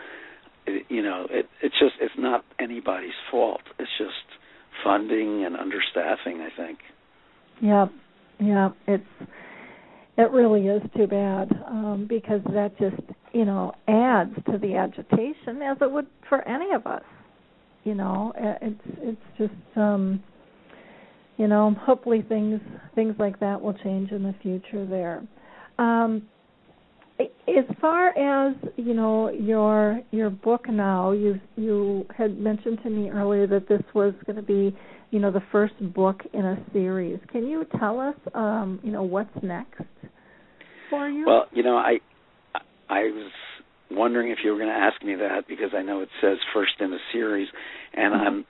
it, 0.65 0.85
you 0.89 1.03
know, 1.03 1.27
it 1.29 1.47
it's 1.61 1.77
just 1.77 1.95
it's 2.01 2.17
not 2.17 2.43
anybody's 2.59 3.15
fault. 3.29 3.61
It's 3.77 3.95
just 3.99 4.25
funding 4.83 5.45
and 5.45 5.55
understaffing, 5.55 6.41
I 6.41 6.49
think. 6.55 6.79
Yeah, 7.61 7.87
yeah, 8.39 8.69
it's 8.87 9.03
it 10.17 10.31
really 10.31 10.67
is 10.67 10.81
too 10.95 11.07
bad 11.07 11.51
um, 11.67 12.05
because 12.09 12.41
that 12.53 12.77
just 12.79 13.01
you 13.33 13.45
know 13.45 13.73
adds 13.87 14.33
to 14.51 14.57
the 14.57 14.75
agitation 14.75 15.61
as 15.61 15.77
it 15.81 15.91
would 15.91 16.07
for 16.29 16.47
any 16.47 16.73
of 16.73 16.85
us. 16.87 17.03
You 17.83 17.95
know, 17.95 18.33
it's 18.35 18.81
it's 18.99 19.21
just 19.37 19.77
um, 19.77 20.21
you 21.37 21.47
know 21.47 21.75
hopefully 21.79 22.23
things 22.27 22.59
things 22.95 23.15
like 23.19 23.39
that 23.39 23.61
will 23.61 23.75
change 23.75 24.11
in 24.11 24.23
the 24.23 24.35
future 24.41 24.85
there. 24.85 25.23
Um, 25.79 26.23
as 27.19 27.65
far 27.81 28.09
as 28.09 28.55
you 28.75 28.93
know 28.93 29.29
your 29.29 30.01
your 30.11 30.29
book 30.29 30.69
now 30.69 31.11
you 31.11 31.39
you 31.55 32.05
had 32.15 32.37
mentioned 32.37 32.79
to 32.83 32.89
me 32.89 33.09
earlier 33.09 33.47
that 33.47 33.67
this 33.67 33.81
was 33.93 34.13
going 34.25 34.35
to 34.35 34.41
be 34.41 34.75
you 35.11 35.19
know 35.19 35.31
the 35.31 35.43
first 35.51 35.73
book 35.93 36.21
in 36.33 36.45
a 36.45 36.65
series 36.73 37.19
can 37.31 37.47
you 37.47 37.65
tell 37.79 37.99
us 37.99 38.15
um 38.35 38.79
you 38.83 38.91
know 38.91 39.03
what's 39.03 39.35
next 39.41 39.81
for 40.89 41.09
you 41.09 41.25
Well, 41.25 41.45
you 41.51 41.63
know, 41.63 41.75
I 41.77 41.99
I 42.89 43.01
was 43.03 43.31
wondering 43.91 44.31
if 44.31 44.39
you 44.43 44.51
were 44.51 44.57
going 44.57 44.69
to 44.69 44.75
ask 44.75 45.01
me 45.03 45.15
that 45.15 45.47
because 45.47 45.71
I 45.75 45.81
know 45.81 46.01
it 46.01 46.09
says 46.21 46.37
first 46.53 46.73
in 46.79 46.91
a 46.93 46.99
series, 47.13 47.47
and 47.93 48.13
Mhm. 48.13 48.27
I'm 48.27 48.45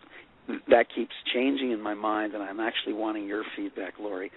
that 0.69 0.85
keeps 0.95 1.13
changing 1.33 1.71
in 1.71 1.81
my 1.81 1.93
mind, 1.93 2.33
and 2.33 2.41
I'm 2.41 2.59
actually 2.61 2.93
wanting 2.93 3.25
your 3.25 3.43
feedback, 3.55 3.93
Lori. 3.99 4.31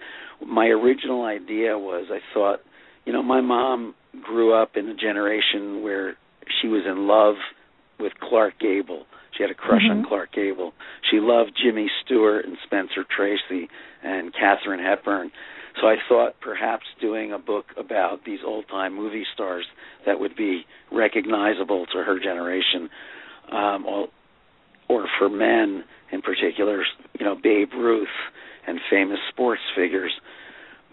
My 0.45 0.65
original 0.67 1.23
idea 1.23 1.77
was 1.77 2.07
I 2.11 2.19
thought, 2.33 2.59
you 3.05 3.13
know, 3.13 3.23
my 3.23 3.39
mom 3.39 3.95
grew 4.21 4.53
up 4.53 4.75
in 4.75 4.89
a 4.89 4.95
generation 4.95 5.83
where 5.83 6.15
she 6.61 6.67
was 6.67 6.83
in 6.85 7.07
love 7.07 7.35
with 7.99 8.13
Clark 8.19 8.59
Gable. 8.59 9.05
She 9.37 9.43
had 9.43 9.51
a 9.51 9.55
crush 9.55 9.83
on 9.89 10.03
Mhm. 10.03 10.07
Clark 10.07 10.31
Gable. 10.33 10.73
She 11.09 11.19
loved 11.19 11.55
Jimmy 11.55 11.89
Stewart 12.01 12.45
and 12.45 12.57
Spencer 12.63 13.03
Tracy 13.05 13.69
and 14.03 14.33
Katharine 14.33 14.79
Hepburn. 14.83 15.31
So 15.79 15.87
I 15.87 15.95
thought 16.09 16.39
perhaps 16.41 16.85
doing 16.99 17.31
a 17.31 17.39
book 17.39 17.73
about 17.77 18.25
these 18.25 18.43
old 18.43 18.67
time 18.67 18.93
movie 18.93 19.25
stars 19.33 19.65
that 20.05 20.19
would 20.19 20.35
be 20.35 20.65
recognizable 20.91 21.85
to 21.87 22.03
her 22.03 22.19
generation, 22.19 22.89
um, 23.49 23.85
or, 23.85 24.09
or 24.89 25.07
for 25.17 25.29
men 25.29 25.85
in 26.11 26.21
particular, 26.21 26.85
you 27.17 27.25
know, 27.25 27.35
Babe 27.35 27.73
Ruth 27.73 28.09
and 28.67 28.81
famous 28.89 29.19
sports 29.29 29.61
figures. 29.73 30.11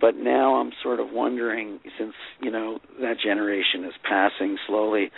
But 0.01 0.17
now 0.17 0.57
I'm 0.57 0.71
sort 0.83 1.01
of 1.01 1.09
wondering, 1.11 1.81
since 1.99 2.15
you 2.41 2.51
know 2.51 2.79
that 3.01 3.17
generation 3.23 3.85
is 3.85 3.95
passing 4.09 4.57
slowly, 4.67 5.11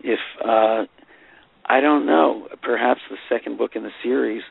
if 0.00 0.18
uh, 0.44 0.84
I 1.66 1.80
don't 1.80 2.06
know, 2.06 2.48
perhaps 2.62 3.00
the 3.10 3.16
second 3.28 3.58
book 3.58 3.72
in 3.74 3.82
the 3.82 3.90
series 4.02 4.42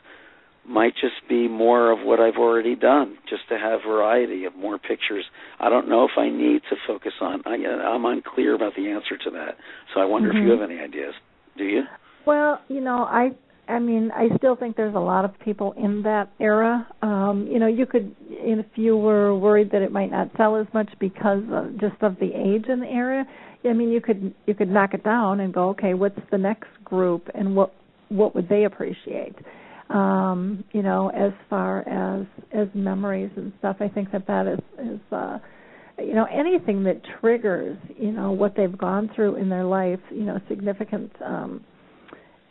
might 0.66 0.92
just 0.94 1.26
be 1.28 1.48
more 1.48 1.90
of 1.90 2.00
what 2.04 2.20
I've 2.20 2.36
already 2.36 2.76
done, 2.76 3.16
just 3.28 3.48
to 3.48 3.58
have 3.58 3.80
variety 3.86 4.44
of 4.44 4.54
more 4.54 4.78
pictures. 4.78 5.24
I 5.58 5.70
don't 5.70 5.88
know 5.88 6.04
if 6.04 6.10
I 6.18 6.28
need 6.28 6.60
to 6.68 6.76
focus 6.86 7.14
on. 7.22 7.42
I, 7.46 7.54
I'm 7.54 8.04
unclear 8.04 8.54
about 8.54 8.74
the 8.76 8.90
answer 8.90 9.16
to 9.24 9.30
that, 9.30 9.56
so 9.94 10.00
I 10.00 10.04
wonder 10.04 10.28
if 10.28 10.34
you 10.36 10.42
Mhm. 10.42 10.60
have 10.60 10.70
any 10.70 10.78
ideas. 10.80 11.14
Do 11.56 11.64
you? 11.64 11.84
Well, 12.26 12.60
you 12.68 12.80
know, 12.80 13.04
I 13.04 13.32
I 13.68 13.78
mean, 13.78 14.10
I 14.14 14.34
still 14.38 14.56
think 14.56 14.76
there's 14.76 14.94
a 14.94 15.00
lot 15.00 15.24
of 15.24 15.38
people 15.40 15.72
in 15.72 16.02
that 16.02 16.30
era. 16.40 16.86
Um, 17.02 17.46
you 17.50 17.58
know, 17.58 17.66
you 17.66 17.84
could 17.84 18.16
if 18.28 18.66
you 18.76 18.96
were 18.96 19.36
worried 19.36 19.70
that 19.72 19.82
it 19.82 19.92
might 19.92 20.10
not 20.10 20.30
sell 20.36 20.56
as 20.56 20.66
much 20.72 20.88
because 20.98 21.42
of 21.52 21.78
just 21.78 22.02
of 22.02 22.16
the 22.18 22.30
age 22.34 22.66
in 22.68 22.80
the 22.80 22.86
era, 22.86 23.26
I 23.68 23.72
mean, 23.74 23.90
you 23.90 24.00
could 24.00 24.34
you 24.46 24.54
could 24.54 24.70
knock 24.70 24.94
it 24.94 25.04
down 25.04 25.40
and 25.40 25.52
go, 25.52 25.68
okay, 25.70 25.92
what's 25.94 26.18
the 26.30 26.38
next 26.38 26.68
group 26.82 27.28
and 27.34 27.54
what 27.54 27.74
what 28.08 28.34
would 28.34 28.48
they 28.48 28.64
appreciate? 28.64 29.34
Um, 29.90 30.64
you 30.72 30.82
know, 30.82 31.10
as 31.10 31.32
far 31.50 31.86
as 31.88 32.26
as 32.52 32.68
memories 32.74 33.30
and 33.36 33.52
stuff, 33.58 33.76
I 33.80 33.88
think 33.88 34.12
that 34.12 34.26
that 34.26 34.46
is 34.46 34.60
is 34.78 35.00
uh 35.12 35.38
you 35.98 36.14
know 36.14 36.24
anything 36.24 36.84
that 36.84 37.02
triggers 37.20 37.76
you 37.98 38.12
know 38.12 38.32
what 38.32 38.54
they've 38.56 38.78
gone 38.78 39.10
through 39.14 39.36
in 39.36 39.48
their 39.48 39.64
life 39.64 39.98
you 40.10 40.22
know 40.22 40.38
significant 40.48 41.10
um 41.24 41.64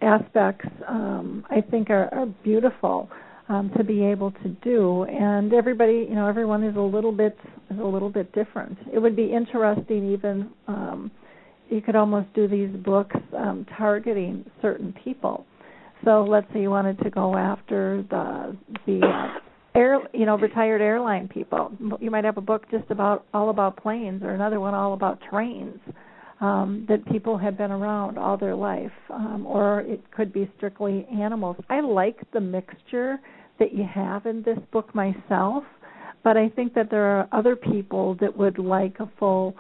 aspects 0.02 0.68
um 0.88 1.46
i 1.50 1.60
think 1.60 1.90
are, 1.90 2.14
are 2.14 2.28
beautiful 2.44 3.10
um 3.50 3.72
to 3.78 3.84
be 3.84 4.04
able 4.04 4.32
to 4.32 4.50
do. 4.64 5.04
And 5.04 5.54
everybody 5.54 6.06
you 6.10 6.16
know 6.16 6.28
everyone 6.28 6.64
is 6.64 6.76
a 6.76 6.82
little 6.82 7.12
bit 7.12 7.38
is 7.70 7.80
a 7.80 7.84
little 7.84 8.10
bit 8.10 8.32
different. 8.34 8.78
It 8.94 9.00
would 9.00 9.16
be 9.16 9.32
interesting 9.32 10.12
even 10.12 10.50
um 10.68 11.12
you 11.70 11.82
could 11.82 11.96
almost 11.96 12.34
do 12.34 12.48
these 12.48 12.70
books 12.84 13.16
um 13.36 13.66
targeting 13.78 14.46
certain 14.62 14.94
people. 15.04 15.46
So 16.06 16.24
let's 16.24 16.48
say 16.54 16.62
you 16.62 16.70
wanted 16.70 17.00
to 17.00 17.10
go 17.10 17.36
after 17.36 18.04
the 18.10 18.58
the 18.86 19.06
uh, 19.06 19.40
air 19.76 20.00
you 20.14 20.26
know 20.26 20.38
retired 20.38 20.82
airline 20.82 21.28
people. 21.28 21.72
You 22.00 22.12
might 22.12 22.26
have 22.26 22.38
a 22.38 22.42
book 22.42 22.70
just 22.72 22.90
about 22.90 23.26
all 23.34 23.50
about 23.50 23.78
planes 23.78 24.24
or 24.24 24.32
another 24.32 24.60
one 24.60 24.74
all 24.74 24.94
about 24.94 25.20
trains 25.30 25.80
um 26.40 26.86
that 26.88 27.06
people 27.12 27.38
have 27.38 27.58
been 27.58 27.72
around 27.72 28.18
all 28.18 28.38
their 28.38 28.56
life 28.56 28.92
um 29.10 29.46
or 29.48 29.82
it 29.82 30.02
could 30.12 30.32
be 30.32 30.50
strictly 30.58 31.08
animals. 31.12 31.56
I 31.70 31.82
like 31.82 32.20
the 32.32 32.42
mixture 32.42 33.20
that 33.60 33.74
you 33.74 33.84
have 33.84 34.26
in 34.26 34.44
this 34.44 34.60
book 34.72 34.94
myself 34.94 35.64
but 36.24 36.38
i 36.38 36.50
think 36.50 36.74
that 36.74 36.90
there 36.92 37.06
are 37.06 37.28
other 37.32 37.56
people 37.56 38.16
that 38.20 38.36
would 38.38 38.60
like 38.60 39.00
a 39.00 39.10
full 39.18 39.56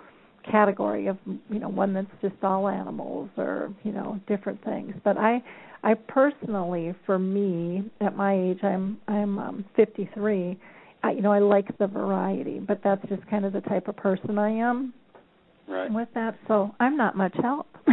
category 0.49 1.07
of 1.07 1.17
you 1.25 1.59
know 1.59 1.69
one 1.69 1.93
that's 1.93 2.07
just 2.21 2.35
all 2.43 2.67
animals 2.67 3.29
or 3.37 3.73
you 3.83 3.91
know 3.91 4.19
different 4.27 4.63
things. 4.63 4.93
But 5.03 5.17
i 5.17 5.43
i 5.83 5.93
personally 5.93 6.93
for 7.05 7.19
me 7.19 7.89
at 8.01 8.15
my 8.15 8.33
age 8.33 8.59
i'm 8.63 8.97
i'm 9.07 9.37
um 9.39 9.65
53 9.75 10.57
I, 11.03 11.11
you 11.11 11.21
know 11.21 11.31
i 11.31 11.39
like 11.39 11.77
the 11.77 11.87
variety 11.87 12.59
but 12.59 12.81
that's 12.83 13.07
just 13.09 13.27
kind 13.29 13.45
of 13.45 13.53
the 13.53 13.61
type 13.61 13.87
of 13.87 13.95
person 13.95 14.39
i 14.39 14.49
am 14.49 14.93
Right. 15.67 15.91
with 15.91 16.09
that 16.15 16.35
so 16.47 16.73
i'm 16.79 16.95
not 16.97 17.15
much 17.15 17.35
help 17.41 17.67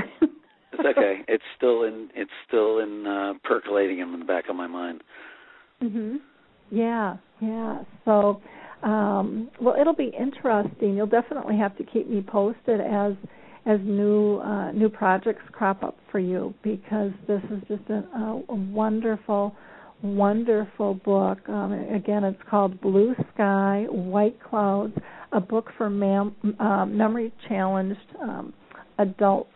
It's 0.77 0.99
okay. 0.99 1.23
It's 1.29 1.45
still 1.57 1.85
in. 1.85 2.09
It's 2.17 2.31
still 2.49 2.81
in 2.81 3.07
uh, 3.07 3.35
percolating 3.45 4.01
in 4.01 4.19
the 4.19 4.25
back 4.25 4.49
of 4.49 4.57
my 4.57 4.67
mind. 4.67 5.03
mhm 5.83 6.17
yeah 6.71 7.17
yeah 7.41 7.83
so 8.05 8.41
um 8.83 9.49
well 9.61 9.77
it'll 9.81 9.95
be 9.95 10.11
interesting 10.19 10.97
you'll 10.97 11.07
definitely 11.07 11.57
have 11.57 11.77
to 11.77 11.85
keep 11.85 12.09
me 12.09 12.23
posted 12.23 12.81
as 12.81 13.13
as 13.67 13.79
new 13.85 14.39
uh 14.39 14.73
new 14.73 14.89
projects 14.89 15.43
crop 15.53 15.83
up 15.85 15.97
for 16.11 16.19
you 16.19 16.53
because 16.63 17.13
this 17.29 17.43
is 17.53 17.61
just 17.69 17.89
a, 17.91 18.03
a 18.49 18.55
wonderful 18.55 19.55
wonderful 20.03 20.95
book 20.95 21.39
um 21.49 21.73
again 21.95 22.25
it's 22.25 22.43
called 22.51 22.81
blue 22.81 23.15
sky 23.33 23.87
white 23.91 24.39
clouds 24.43 24.95
a 25.35 25.41
book 25.41 25.71
for 25.77 25.91
mam- 25.91 26.35
uh, 26.59 26.87
memory 26.87 27.33
challenged 27.49 28.01
um 28.23 28.53
adults 28.99 29.51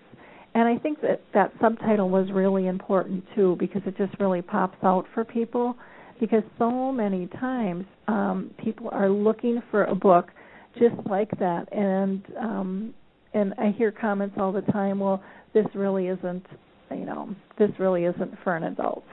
and 0.54 0.66
I 0.66 0.76
think 0.76 1.00
that 1.02 1.20
that 1.34 1.52
subtitle 1.60 2.10
was 2.10 2.28
really 2.32 2.66
important 2.66 3.24
too 3.34 3.56
because 3.60 3.82
it 3.86 3.96
just 3.96 4.18
really 4.18 4.42
pops 4.42 4.78
out 4.82 5.06
for 5.14 5.24
people 5.24 5.76
because 6.18 6.42
so 6.58 6.90
many 6.90 7.26
times 7.26 7.84
um, 8.08 8.50
people 8.62 8.88
are 8.90 9.08
looking 9.08 9.62
for 9.70 9.84
a 9.84 9.94
book 9.94 10.30
just 10.78 10.96
like 11.08 11.30
that. 11.38 11.68
And 11.72 12.24
um, 12.40 12.94
and 13.34 13.54
I 13.58 13.70
hear 13.70 13.92
comments 13.92 14.36
all 14.38 14.52
the 14.52 14.62
time. 14.62 14.98
Well, 14.98 15.22
this 15.52 15.66
really 15.74 16.08
isn't, 16.08 16.46
you 16.90 17.04
know, 17.04 17.34
this 17.58 17.70
really 17.78 18.04
isn't 18.04 18.34
for 18.42 18.56
an 18.56 18.64
adult. 18.64 19.04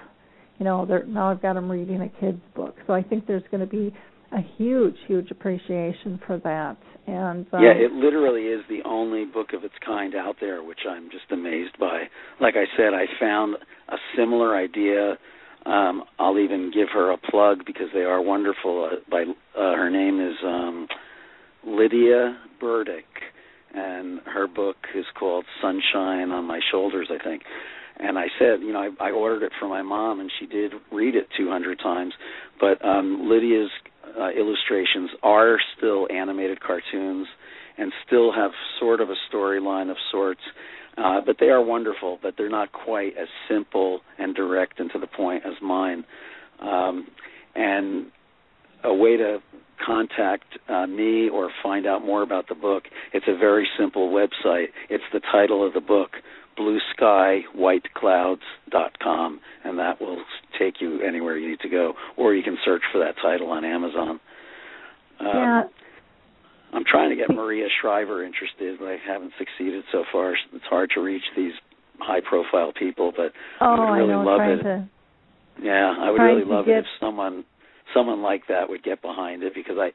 You 0.57 0.63
know, 0.63 0.85
they're, 0.85 1.05
now 1.05 1.29
I've 1.29 1.41
got 1.41 1.53
them 1.53 1.69
reading 1.69 2.01
a 2.01 2.09
kid's 2.21 2.41
book. 2.55 2.75
So 2.87 2.93
I 2.93 3.03
think 3.03 3.27
there's 3.27 3.43
going 3.51 3.61
to 3.61 3.67
be 3.67 3.93
a 4.31 4.41
huge, 4.57 4.95
huge 5.07 5.31
appreciation 5.31 6.19
for 6.25 6.37
that. 6.39 6.77
And 7.07 7.45
um, 7.53 7.63
yeah, 7.63 7.73
it 7.73 7.91
literally 7.91 8.43
is 8.43 8.61
the 8.67 8.79
only 8.85 9.25
book 9.25 9.53
of 9.53 9.63
its 9.63 9.75
kind 9.85 10.15
out 10.15 10.37
there, 10.41 10.63
which 10.63 10.79
I'm 10.89 11.09
just 11.11 11.31
amazed 11.31 11.77
by. 11.79 12.03
Like 12.41 12.55
I 12.55 12.65
said, 12.75 12.93
I 12.93 13.05
found 13.19 13.55
a 13.89 13.97
similar 14.17 14.55
idea. 14.55 15.17
Um, 15.65 16.03
I'll 16.19 16.39
even 16.39 16.71
give 16.73 16.87
her 16.93 17.11
a 17.11 17.17
plug 17.17 17.59
because 17.65 17.87
they 17.93 18.01
are 18.01 18.21
wonderful. 18.21 18.89
Uh, 18.91 18.95
by 19.09 19.23
uh, 19.55 19.75
her 19.75 19.89
name 19.89 20.19
is 20.19 20.35
um, 20.43 20.87
Lydia 21.65 22.37
Burdick, 22.59 23.05
and 23.73 24.21
her 24.25 24.47
book 24.47 24.77
is 24.95 25.05
called 25.17 25.45
Sunshine 25.61 26.31
on 26.31 26.45
My 26.45 26.59
Shoulders, 26.71 27.09
I 27.11 27.23
think. 27.23 27.43
And 27.97 28.17
I 28.17 28.25
said, 28.37 28.59
you 28.61 28.73
know, 28.73 28.91
I, 28.99 29.07
I 29.07 29.11
ordered 29.11 29.43
it 29.43 29.53
for 29.59 29.69
my 29.69 29.81
mom, 29.81 30.19
and 30.19 30.29
she 30.39 30.45
did 30.45 30.73
read 30.91 31.15
it 31.15 31.27
200 31.37 31.79
times. 31.79 32.13
But 32.59 32.83
um, 32.85 33.29
Lydia's 33.29 33.69
uh, 34.19 34.29
illustrations 34.29 35.09
are 35.23 35.57
still 35.77 36.07
animated 36.11 36.61
cartoons 36.61 37.27
and 37.77 37.91
still 38.05 38.31
have 38.31 38.51
sort 38.79 39.01
of 39.01 39.09
a 39.09 39.15
storyline 39.31 39.89
of 39.89 39.97
sorts. 40.11 40.41
Uh, 40.97 41.19
but 41.25 41.37
they 41.39 41.47
are 41.47 41.61
wonderful, 41.61 42.19
but 42.21 42.35
they're 42.37 42.49
not 42.49 42.71
quite 42.71 43.17
as 43.17 43.27
simple 43.49 43.99
and 44.17 44.33
direct 44.33 44.79
and 44.79 44.89
to 44.91 44.99
the 44.99 45.07
point 45.07 45.43
as 45.45 45.53
mine. 45.61 46.05
Um, 46.61 47.07
and 47.53 48.07
a 48.83 48.93
way 48.93 49.17
to 49.17 49.39
contact 49.85 50.45
uh, 50.69 50.87
me 50.87 51.27
or 51.29 51.49
find 51.61 51.85
out 51.85 52.05
more 52.05 52.21
about 52.23 52.47
the 52.47 52.55
book, 52.55 52.83
it's 53.13 53.25
a 53.27 53.37
very 53.37 53.67
simple 53.77 54.09
website. 54.09 54.67
It's 54.89 55.03
the 55.11 55.19
title 55.19 55.65
of 55.65 55.73
the 55.73 55.81
book, 55.81 56.11
blueskywhiteclouds.com, 56.57 59.39
and 59.63 59.79
that 59.79 60.01
will 60.01 60.23
take 60.59 60.75
you 60.79 61.01
anywhere 61.01 61.37
you 61.37 61.49
need 61.49 61.59
to 61.61 61.69
go. 61.69 61.93
Or 62.17 62.33
you 62.33 62.43
can 62.43 62.57
search 62.63 62.81
for 62.91 62.99
that 62.99 63.15
title 63.21 63.51
on 63.51 63.65
Amazon. 63.65 64.19
Um, 65.19 65.27
yeah. 65.27 65.63
I'm 66.73 66.83
trying 66.89 67.09
to 67.09 67.15
get 67.15 67.29
Maria 67.29 67.67
Shriver 67.81 68.23
interested, 68.23 68.79
but 68.79 68.87
I 68.87 68.97
haven't 69.07 69.33
succeeded 69.37 69.83
so 69.91 70.03
far. 70.11 70.35
It's 70.53 70.65
hard 70.69 70.89
to 70.95 71.01
reach 71.01 71.23
these 71.35 71.53
high-profile 71.99 72.73
people, 72.77 73.11
but 73.15 73.31
oh, 73.61 73.65
I 73.65 73.79
would 73.79 73.91
really 73.97 74.13
I 74.13 74.17
know, 74.17 74.23
love 74.23 74.37
trying 74.37 74.59
it. 74.59 74.63
To, 74.63 74.89
yeah, 75.63 75.95
I 75.97 76.11
would 76.11 76.21
really 76.21 76.45
love 76.45 76.65
get... 76.65 76.75
it 76.75 76.79
if 76.79 76.85
someone 76.99 77.45
someone 77.93 78.21
like 78.21 78.41
that 78.49 78.67
would 78.67 78.83
get 78.83 79.01
behind 79.01 79.43
it 79.43 79.53
because 79.53 79.77
I, 79.79 79.91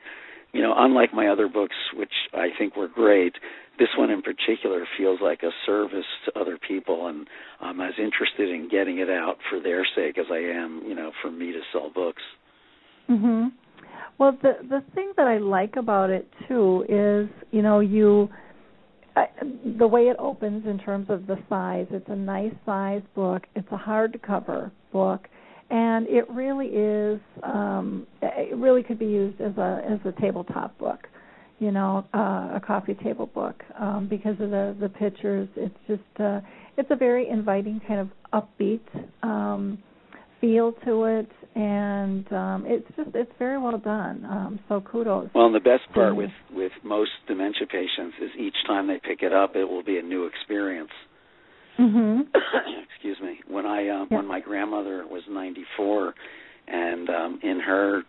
you 0.53 0.63
know, 0.63 0.73
unlike 0.77 1.13
my 1.13 1.29
other 1.29 1.49
books, 1.49 1.77
which 1.95 2.13
I 2.33 2.49
think 2.59 2.77
were 2.77 2.89
great, 2.89 3.35
this 3.81 3.89
one 3.97 4.11
in 4.11 4.21
particular 4.21 4.85
feels 4.99 5.21
like 5.23 5.43
a 5.43 5.51
service 5.65 6.05
to 6.27 6.39
other 6.39 6.59
people, 6.69 7.09
and 7.09 7.27
I'm 7.61 7.81
as 7.81 7.95
interested 7.99 8.51
in 8.51 8.69
getting 8.71 8.99
it 8.99 9.09
out 9.09 9.39
for 9.49 9.59
their 9.59 9.87
sake 9.97 10.19
as 10.19 10.27
I 10.31 10.37
am, 10.37 10.83
you 10.87 10.95
know, 10.95 11.11
for 11.23 11.31
me 11.31 11.51
to 11.51 11.61
sell 11.73 11.89
books. 11.89 12.23
Mhm. 13.09 13.53
Well, 14.19 14.33
the 14.33 14.59
the 14.69 14.83
thing 14.95 15.13
that 15.17 15.27
I 15.27 15.39
like 15.39 15.77
about 15.77 16.11
it 16.11 16.31
too 16.47 16.85
is, 16.89 17.29
you 17.53 17.63
know, 17.63 17.81
you 17.81 18.29
uh, 19.17 19.25
the 19.65 19.89
way 19.89 20.09
it 20.09 20.17
opens 20.19 20.67
in 20.67 20.79
terms 20.79 21.09
of 21.09 21.27
the 21.27 21.39
size. 21.49 21.87
It's 21.91 22.09
a 22.11 22.17
nice 22.17 22.55
size 22.67 23.03
book. 23.15 23.47
It's 23.57 23.73
a 23.73 23.79
hardcover 23.79 24.71
book, 24.93 25.27
and 25.71 26.07
it 26.07 26.29
really 26.29 26.69
is. 26.69 27.19
Um, 27.43 28.07
it 28.21 28.57
really 28.57 28.83
could 28.83 28.99
be 28.99 29.07
used 29.07 29.41
as 29.41 29.57
a 29.57 29.83
as 29.89 30.01
a 30.05 30.13
tabletop 30.21 30.77
book 30.77 31.09
you 31.61 31.71
know, 31.71 32.05
uh, 32.13 32.57
a 32.57 32.63
coffee 32.67 32.95
table 32.95 33.27
book 33.27 33.63
um, 33.79 34.09
because 34.09 34.33
of 34.41 34.51
the 34.51 34.75
the 34.81 34.89
pictures. 34.89 35.49
It's 35.57 35.77
just 35.87 36.21
uh, 36.21 36.41
it's 36.77 36.91
a 36.91 36.97
very 36.97 37.29
inviting 37.29 37.81
kind 37.87 38.01
of 38.01 38.09
upbeat 38.33 38.81
um, 39.23 39.79
feel 40.41 40.73
to 40.87 41.05
it, 41.05 41.31
and 41.55 42.33
um, 42.33 42.65
it's 42.67 42.87
just 42.97 43.11
it's 43.15 43.31
very 43.39 43.59
well 43.59 43.77
done. 43.77 44.25
Um, 44.25 44.61
so 44.69 44.81
kudos. 44.81 45.29
Well, 45.35 45.47
and 45.47 45.55
the 45.55 45.61
best 45.61 45.83
part 45.93 46.17
with 46.17 46.31
with 46.51 46.73
most 46.83 47.11
dementia 47.29 47.67
patients 47.67 48.17
is 48.23 48.31
each 48.39 48.57
time 48.67 48.89
they 48.89 48.99
pick 48.99 49.23
it 49.23 49.35
up, 49.35 49.55
it 49.55 49.65
will 49.65 49.85
be 49.85 49.99
a 49.99 50.03
new 50.03 50.25
experience. 50.25 50.91
Mm-hmm. 51.79 52.23
Excuse 52.95 53.19
me. 53.23 53.41
When 53.49 53.67
I 53.67 53.81
uh, 53.89 54.07
yeah. 54.11 54.17
when 54.17 54.27
my 54.27 54.41
grandmother 54.41 55.05
was 55.07 55.23
94, 55.29 56.15
and 56.69 57.11
um, 57.11 57.39
in 57.43 57.61
her 57.61 58.03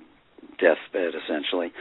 deathbed, 0.57 1.14
essentially. 1.26 1.73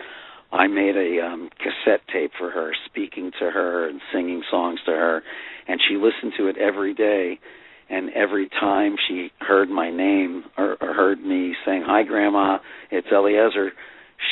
I 0.52 0.66
made 0.66 0.96
a 0.96 1.24
um, 1.24 1.50
cassette 1.58 2.00
tape 2.12 2.32
for 2.38 2.50
her, 2.50 2.72
speaking 2.86 3.30
to 3.38 3.50
her 3.50 3.88
and 3.88 4.00
singing 4.12 4.42
songs 4.50 4.80
to 4.86 4.92
her, 4.92 5.22
and 5.68 5.80
she 5.88 5.96
listened 5.96 6.32
to 6.38 6.48
it 6.48 6.56
every 6.58 6.94
day. 6.94 7.38
And 7.88 8.10
every 8.10 8.48
time 8.48 8.94
she 9.08 9.32
heard 9.40 9.68
my 9.68 9.90
name 9.90 10.44
or, 10.56 10.76
or 10.80 10.94
heard 10.94 11.20
me 11.20 11.56
saying, 11.66 11.82
"Hi, 11.86 12.04
Grandma, 12.04 12.58
it's 12.90 13.08
Eliezer," 13.12 13.72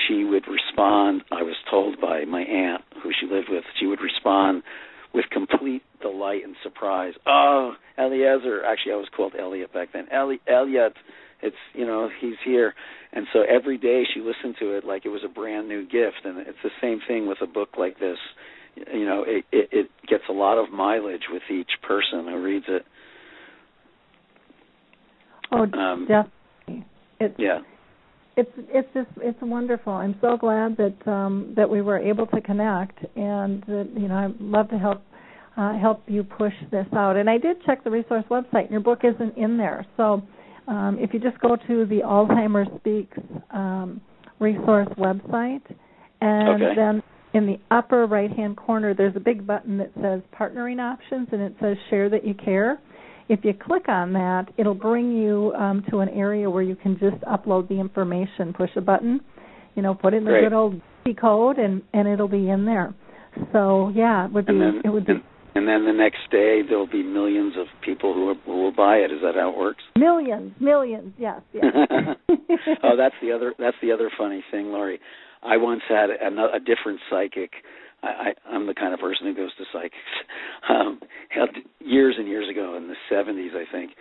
she 0.07 0.23
would 0.24 0.45
respond. 0.47 1.23
I 1.32 1.43
was 1.43 1.57
told 1.69 2.01
by 2.01 2.24
my 2.24 2.43
aunt, 2.43 2.82
who 3.03 3.11
she 3.19 3.27
lived 3.27 3.49
with, 3.51 3.65
she 3.78 3.86
would 3.86 4.01
respond 4.01 4.62
with 5.12 5.24
complete 5.31 5.82
delight 6.01 6.45
and 6.45 6.55
surprise. 6.62 7.15
Oh, 7.27 7.74
Eliezer! 7.99 8.65
Actually, 8.65 8.93
I 8.93 8.97
was 8.97 9.09
called 9.16 9.35
Elliot 9.36 9.73
back 9.73 9.89
then. 9.93 10.07
Eli- 10.12 10.36
Elliot, 10.47 10.95
it's 11.43 11.56
you 11.74 11.86
know 11.86 12.09
he's 12.20 12.36
here. 12.44 12.74
And 13.12 13.27
so 13.32 13.40
every 13.48 13.78
day 13.78 14.05
she 14.12 14.20
listened 14.20 14.56
to 14.60 14.77
it 14.77 14.85
like 14.85 15.06
it 15.06 15.09
was 15.09 15.23
a 15.24 15.28
brand 15.28 15.69
new 15.69 15.85
gift. 15.85 16.24
And 16.24 16.39
it's 16.39 16.59
the 16.62 16.70
same 16.81 17.01
thing 17.06 17.27
with 17.27 17.39
a 17.43 17.47
book 17.47 17.70
like 17.78 17.98
this. 17.98 18.19
You 18.77 19.06
know 19.06 19.24
it 19.27 19.44
it, 19.52 19.69
it 19.73 19.90
gets 20.09 20.24
a 20.28 20.32
lot 20.32 20.59
of 20.59 20.70
mileage 20.70 21.24
with 21.31 21.43
each 21.51 21.70
person 21.86 22.27
who 22.27 22.43
reads 22.43 22.66
it. 22.69 22.85
Oh 25.51 25.62
um, 25.78 26.06
definitely. 26.06 26.86
It's 27.20 27.35
yeah. 27.39 27.60
it's 28.36 28.51
it's 28.56 28.89
just 28.94 29.09
it's 29.20 29.39
wonderful. 29.40 29.93
I'm 29.93 30.16
so 30.20 30.36
glad 30.36 30.77
that 30.77 31.10
um 31.10 31.55
that 31.56 31.69
we 31.69 31.81
were 31.81 31.98
able 31.98 32.27
to 32.28 32.40
connect 32.40 32.98
and 33.16 33.62
that 33.62 33.89
you 33.97 34.09
know 34.09 34.15
i'd 34.15 34.40
love 34.40 34.69
to 34.70 34.78
help 34.78 35.02
uh, 35.56 35.77
help 35.78 36.02
you 36.06 36.23
push 36.23 36.52
this 36.70 36.86
out. 36.93 37.16
And 37.16 37.28
i 37.28 37.39
did 37.39 37.56
check 37.65 37.82
the 37.82 37.90
resource 37.90 38.24
website 38.31 38.65
and 38.65 38.70
your 38.70 38.81
book 38.81 39.01
isn't 39.02 39.36
in 39.36 39.56
there. 39.56 39.86
So 39.97 40.23
um, 40.69 40.99
if 41.01 41.15
you 41.15 41.20
just 41.20 41.39
go 41.40 41.57
to 41.57 41.86
the 41.86 42.01
Alzheimer's 42.05 42.69
Speaks 42.81 43.19
um, 43.51 44.01
resource 44.39 44.89
website, 44.99 45.62
and 46.20 46.62
okay. 46.62 46.74
then 46.77 47.03
in 47.35 47.47
the 47.47 47.59
upper 47.70 48.07
right 48.07 48.31
hand 48.31 48.57
corner, 48.57 48.95
there's 48.95 49.16
a 49.16 49.20
big 49.20 49.47
button 49.47 49.78
that 49.78 49.90
says 50.01 50.20
Partnering 50.39 50.81
Options, 50.81 51.28
and 51.32 51.40
it 51.40 51.55
says 51.61 51.77
Share 51.90 52.09
That 52.11 52.27
You 52.27 52.35
Care. 52.35 52.81
If 53.28 53.40
you 53.45 53.53
click 53.53 53.89
on 53.89 54.12
that, 54.15 54.47
it'll 54.57 54.74
bring 54.74 55.16
you 55.16 55.53
um, 55.59 55.85
to 55.90 55.99
an 55.99 56.09
area 56.11 56.49
where 56.49 56.62
you 56.62 56.77
can 56.77 56.99
just 56.99 57.23
upload 57.24 57.69
the 57.69 57.78
information, 57.78 58.53
push 58.53 58.70
a 58.77 58.81
button, 58.81 59.20
you 59.74 59.82
know, 59.82 59.95
put 59.95 60.15
in 60.15 60.24
the 60.24 60.31
Great. 60.31 60.45
good 60.45 60.53
old 60.55 60.81
code, 61.20 61.59
and 61.59 61.82
and 61.95 62.07
it'll 62.07 62.28
be 62.28 62.51
in 62.51 62.65
there. 62.66 62.95
So 63.53 63.90
yeah, 63.95 64.27
it 64.27 64.32
would 64.32 64.47
be 64.47 64.59
then, 64.59 64.82
it 64.85 64.89
would 64.89 65.07
be 65.07 65.15
and, 65.59 65.68
then 65.68 65.85
the 65.85 65.93
next 65.93 66.30
day 66.30 66.60
there'll 66.66 66.86
be 66.86 67.02
millions 67.02 67.55
of 67.59 67.66
people 67.85 68.14
who, 68.14 68.35
who 68.47 68.62
will 68.62 68.72
buy 68.72 68.97
it. 68.97 69.12
Is 69.12 69.20
that 69.22 69.35
how 69.35 69.51
it 69.51 69.59
works? 69.59 69.82
Millions, 69.97 70.52
millions, 70.60 71.12
yes, 71.18 71.40
yes. 71.52 71.64
oh, 72.82 72.97
that's 72.97 73.14
the 73.20 73.32
other. 73.32 73.55
That's 73.59 73.76
the 73.82 73.93
other 73.93 74.10
funny 74.16 74.44
thing, 74.51 74.66
Lori. 74.66 75.01
I 75.43 75.56
once 75.56 75.82
had 75.89 76.10
a, 76.10 76.26
a 76.55 76.60
different 76.60 77.01
psychic. 77.10 77.52
I, 78.02 78.06
I, 78.06 78.55
I'm 78.55 78.66
the 78.66 78.74
kind 78.74 78.94
of 78.94 79.01
person 79.01 79.26
who 79.26 79.35
goes 79.35 79.55
to 79.59 79.64
psychics. 79.72 79.94
Um, 80.68 81.01
had 81.30 81.48
years 81.80 82.16
and 82.18 82.28
years 82.28 82.47
ago 82.51 82.76
in 82.76 82.89
the 82.89 82.94
70s, 83.10 83.55
I 83.55 83.64
think, 83.72 83.93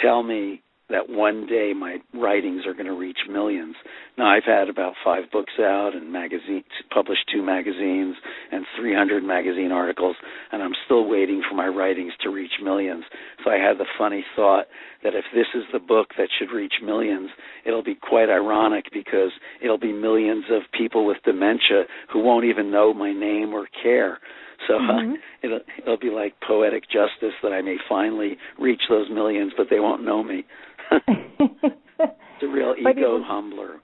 tell 0.00 0.22
me 0.22 0.62
that 0.88 1.08
one 1.08 1.46
day 1.46 1.72
my 1.76 1.98
writings 2.14 2.62
are 2.66 2.72
going 2.72 2.86
to 2.86 2.96
reach 2.96 3.18
millions. 3.28 3.74
Now 4.16 4.26
I've 4.26 4.44
had 4.44 4.68
about 4.68 4.94
five 5.04 5.24
books 5.32 5.54
out 5.58 5.92
and 5.94 6.12
magazines, 6.12 6.64
published 6.94 7.28
two 7.32 7.42
magazines 7.42 8.14
and 8.52 8.64
300 8.78 9.24
magazine 9.24 9.72
articles, 9.72 10.16
and 10.52 10.62
I'm 10.62 10.74
still 10.84 11.08
waiting 11.08 11.42
for 11.48 11.56
my 11.56 11.66
writings 11.66 12.12
to 12.22 12.30
reach 12.30 12.52
millions. 12.62 13.04
So 13.44 13.50
I 13.50 13.56
had 13.56 13.78
the 13.78 13.86
funny 13.98 14.24
thought 14.36 14.66
that 15.02 15.14
if 15.14 15.24
this 15.34 15.46
is 15.54 15.64
the 15.72 15.80
book 15.80 16.08
that 16.18 16.28
should 16.38 16.54
reach 16.54 16.74
millions, 16.82 17.30
it'll 17.64 17.82
be 17.82 17.96
quite 17.96 18.28
ironic 18.28 18.86
because 18.92 19.30
it'll 19.62 19.78
be 19.78 19.92
millions 19.92 20.44
of 20.50 20.62
people 20.76 21.04
with 21.04 21.18
dementia 21.24 21.84
who 22.12 22.20
won't 22.20 22.44
even 22.44 22.70
know 22.70 22.94
my 22.94 23.12
name 23.12 23.52
or 23.52 23.66
care. 23.82 24.18
So 24.66 24.74
mm-hmm. 24.74 25.12
uh, 25.12 25.16
it'll 25.42 25.60
it'll 25.82 25.98
be 25.98 26.10
like 26.10 26.34
poetic 26.46 26.84
justice 26.84 27.34
that 27.42 27.52
I 27.52 27.60
may 27.60 27.76
finally 27.88 28.36
reach 28.58 28.82
those 28.88 29.08
millions, 29.10 29.52
but 29.56 29.66
they 29.70 29.80
won't 29.80 30.04
know 30.04 30.22
me. 30.22 30.44
It's 30.90 32.42
a 32.42 32.46
real 32.48 32.74
ego 32.80 33.20
humbler. 33.24 33.76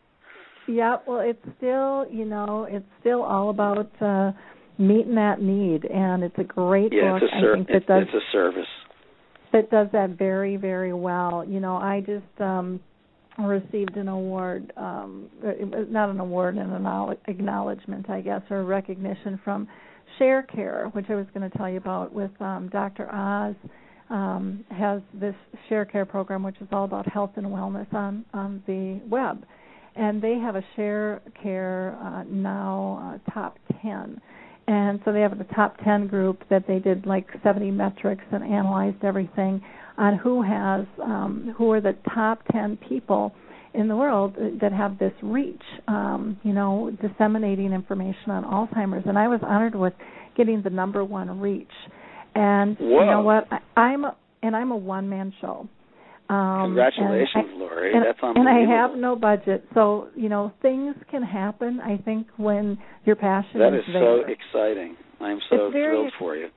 Yeah, 0.68 0.96
well, 1.06 1.20
it's 1.20 1.42
still, 1.58 2.06
you 2.10 2.24
know, 2.24 2.66
it's 2.70 2.86
still 3.00 3.22
all 3.22 3.50
about 3.50 3.90
uh 4.00 4.32
meeting 4.78 5.14
that 5.16 5.40
need, 5.40 5.84
and 5.84 6.22
it's 6.24 6.38
a 6.38 6.44
great 6.44 6.92
Yeah, 6.92 7.12
book. 7.12 7.22
it's 7.22 7.32
a 7.32 7.36
I 7.36 7.40
ser- 7.40 7.54
think 7.56 7.66
that 7.68 7.76
it's, 7.76 7.86
does 7.86 8.02
it's 8.04 8.14
a 8.14 8.32
service. 8.32 8.66
that 9.52 9.70
does 9.70 9.88
that 9.92 10.10
very, 10.18 10.56
very 10.56 10.92
well. 10.94 11.44
You 11.46 11.60
know, 11.60 11.76
I 11.76 12.00
just 12.00 12.40
um 12.40 12.80
received 13.38 13.96
an 13.96 14.08
award, 14.08 14.72
um, 14.76 15.28
not 15.88 16.10
an 16.10 16.20
award, 16.20 16.56
an 16.56 16.70
acknowledgement, 17.26 18.10
I 18.10 18.20
guess, 18.20 18.42
or 18.50 18.64
recognition 18.64 19.40
from 19.42 19.66
ShareCare, 20.20 20.94
which 20.94 21.06
I 21.08 21.14
was 21.14 21.26
going 21.34 21.50
to 21.50 21.56
tell 21.58 21.68
you 21.70 21.78
about 21.78 22.12
with 22.12 22.30
um, 22.40 22.68
Dr. 22.70 23.10
Oz. 23.10 23.54
Um, 24.12 24.64
has 24.70 25.00
this 25.14 25.34
ShareCare 25.70 26.06
program, 26.06 26.42
which 26.42 26.60
is 26.60 26.68
all 26.70 26.84
about 26.84 27.10
health 27.10 27.30
and 27.36 27.46
wellness 27.46 27.92
on 27.94 28.24
on 28.34 28.62
the 28.66 29.00
web, 29.08 29.44
and 29.96 30.20
they 30.20 30.34
have 30.34 30.54
a 30.54 30.64
ShareCare 30.76 31.96
uh, 32.04 32.24
now 32.28 33.18
uh, 33.26 33.32
top 33.32 33.58
ten. 33.80 34.20
And 34.68 35.00
so 35.04 35.12
they 35.12 35.20
have 35.20 35.36
the 35.38 35.54
top 35.54 35.76
10 35.84 36.06
group 36.06 36.44
that 36.48 36.68
they 36.68 36.78
did 36.78 37.04
like 37.04 37.26
70 37.42 37.72
metrics 37.72 38.22
and 38.30 38.44
analyzed 38.44 39.02
everything 39.02 39.60
on 39.98 40.16
who 40.18 40.40
has 40.40 40.86
um, 41.02 41.52
who 41.58 41.72
are 41.72 41.80
the 41.80 41.96
top 42.14 42.42
10 42.52 42.78
people 42.88 43.32
in 43.74 43.88
the 43.88 43.96
world 43.96 44.36
that 44.60 44.72
have 44.72 44.98
this 44.98 45.12
reach, 45.22 45.62
um, 45.88 46.38
you 46.42 46.52
know, 46.52 46.94
disseminating 47.00 47.72
information 47.72 48.30
on 48.30 48.44
Alzheimer's. 48.44 49.04
And 49.06 49.18
I 49.18 49.28
was 49.28 49.40
honored 49.42 49.74
with 49.74 49.94
getting 50.36 50.62
the 50.62 50.70
number 50.70 51.04
one 51.04 51.40
reach. 51.40 51.66
And 52.34 52.76
Whoa. 52.78 53.00
you 53.00 53.10
know 53.10 53.22
what? 53.22 53.46
I, 53.50 53.80
I'm 53.80 54.04
a, 54.04 54.16
and 54.42 54.56
I'm 54.56 54.70
a 54.70 54.76
one 54.76 55.08
man 55.08 55.32
show. 55.40 55.68
Um, 56.28 56.62
Congratulations, 56.68 57.28
and 57.34 57.46
I, 57.54 57.56
Lori. 57.58 57.92
And, 57.94 58.04
That's 58.06 58.18
and 58.22 58.48
I 58.48 58.60
have 58.60 58.96
no 58.96 59.16
budget, 59.16 59.64
so 59.74 60.08
you 60.16 60.28
know 60.30 60.52
things 60.62 60.94
can 61.10 61.22
happen. 61.22 61.80
I 61.80 61.98
think 61.98 62.26
when 62.38 62.78
your 63.04 63.16
passion 63.16 63.60
That 63.60 63.74
is 63.74 63.82
there. 63.92 64.02
so 64.02 64.22
exciting. 64.30 64.96
I'm 65.20 65.40
so 65.50 65.66
It's 65.66 65.72
very 65.74 65.96
thrilled 65.96 66.12
for 66.18 66.36
you. 66.36 66.48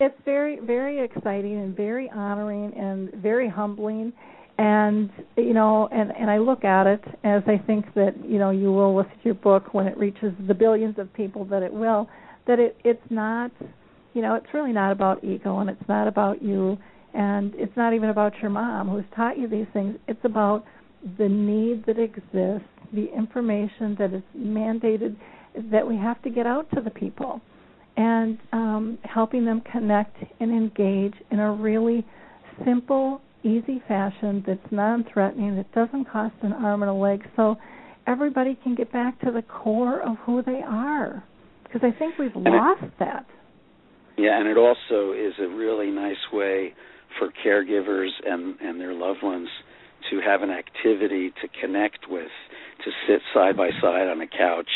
it's 0.00 0.14
very 0.24 0.58
very 0.60 1.04
exciting 1.04 1.58
and 1.60 1.76
very 1.76 2.10
honoring 2.10 2.72
and 2.76 3.12
very 3.22 3.48
humbling 3.48 4.12
and 4.58 5.08
you 5.36 5.54
know 5.54 5.88
and 5.92 6.10
and 6.10 6.28
I 6.28 6.38
look 6.38 6.64
at 6.64 6.86
it 6.86 7.00
as 7.24 7.42
I 7.46 7.58
think 7.64 7.94
that 7.94 8.14
you 8.24 8.38
know 8.38 8.50
you 8.50 8.72
will 8.72 8.94
with 8.94 9.06
your 9.22 9.34
book 9.34 9.72
when 9.72 9.86
it 9.86 9.96
reaches 9.96 10.32
the 10.48 10.54
billions 10.54 10.98
of 10.98 11.12
people 11.14 11.44
that 11.46 11.62
it 11.62 11.72
will 11.72 12.08
that 12.48 12.58
it 12.58 12.76
it's 12.84 13.00
not 13.10 13.52
you 14.14 14.22
know 14.22 14.34
it's 14.34 14.46
really 14.52 14.72
not 14.72 14.92
about 14.92 15.22
ego 15.24 15.58
and 15.58 15.70
it's 15.70 15.88
not 15.88 16.08
about 16.08 16.42
you 16.42 16.76
and 17.14 17.54
it's 17.56 17.76
not 17.76 17.92
even 17.94 18.08
about 18.08 18.32
your 18.40 18.50
mom 18.50 18.88
who's 18.88 19.04
taught 19.14 19.38
you 19.38 19.48
these 19.48 19.66
things 19.72 19.96
it's 20.08 20.24
about 20.24 20.64
the 21.18 21.28
need 21.28 21.84
that 21.86 21.98
exists 21.98 22.68
the 22.92 23.06
information 23.16 23.96
that 23.98 24.12
is 24.12 24.22
mandated 24.36 25.16
that 25.70 25.86
we 25.86 25.96
have 25.96 26.20
to 26.22 26.30
get 26.30 26.46
out 26.46 26.66
to 26.74 26.80
the 26.80 26.90
people 26.90 27.40
and 27.96 28.38
um, 28.52 28.98
helping 29.04 29.44
them 29.44 29.62
connect 29.70 30.16
and 30.40 30.50
engage 30.50 31.14
in 31.30 31.40
a 31.40 31.52
really 31.52 32.04
simple, 32.64 33.20
easy 33.42 33.82
fashion 33.86 34.42
that's 34.46 34.60
non-threatening, 34.70 35.56
that 35.56 35.70
doesn't 35.72 36.06
cost 36.10 36.34
an 36.42 36.52
arm 36.52 36.82
and 36.82 36.90
a 36.90 36.94
leg, 36.94 37.22
so 37.36 37.56
everybody 38.06 38.58
can 38.62 38.74
get 38.74 38.90
back 38.92 39.20
to 39.20 39.30
the 39.30 39.42
core 39.42 40.00
of 40.00 40.16
who 40.24 40.42
they 40.42 40.62
are. 40.66 41.22
Because 41.64 41.82
I 41.82 41.98
think 41.98 42.18
we've 42.18 42.34
lost 42.34 42.84
that. 42.98 43.26
Yeah, 44.18 44.38
and 44.38 44.48
it 44.48 44.56
also 44.56 45.12
is 45.12 45.34
a 45.40 45.48
really 45.48 45.90
nice 45.90 46.30
way 46.32 46.74
for 47.18 47.28
caregivers 47.44 48.10
and 48.24 48.58
and 48.60 48.80
their 48.80 48.92
loved 48.92 49.22
ones 49.22 49.48
to 50.10 50.20
have 50.20 50.42
an 50.42 50.50
activity 50.50 51.32
to 51.40 51.48
connect 51.60 52.08
with, 52.08 52.30
to 52.84 52.90
sit 53.06 53.20
side 53.32 53.56
by 53.56 53.70
side 53.80 54.08
on 54.08 54.20
a 54.20 54.26
couch 54.26 54.68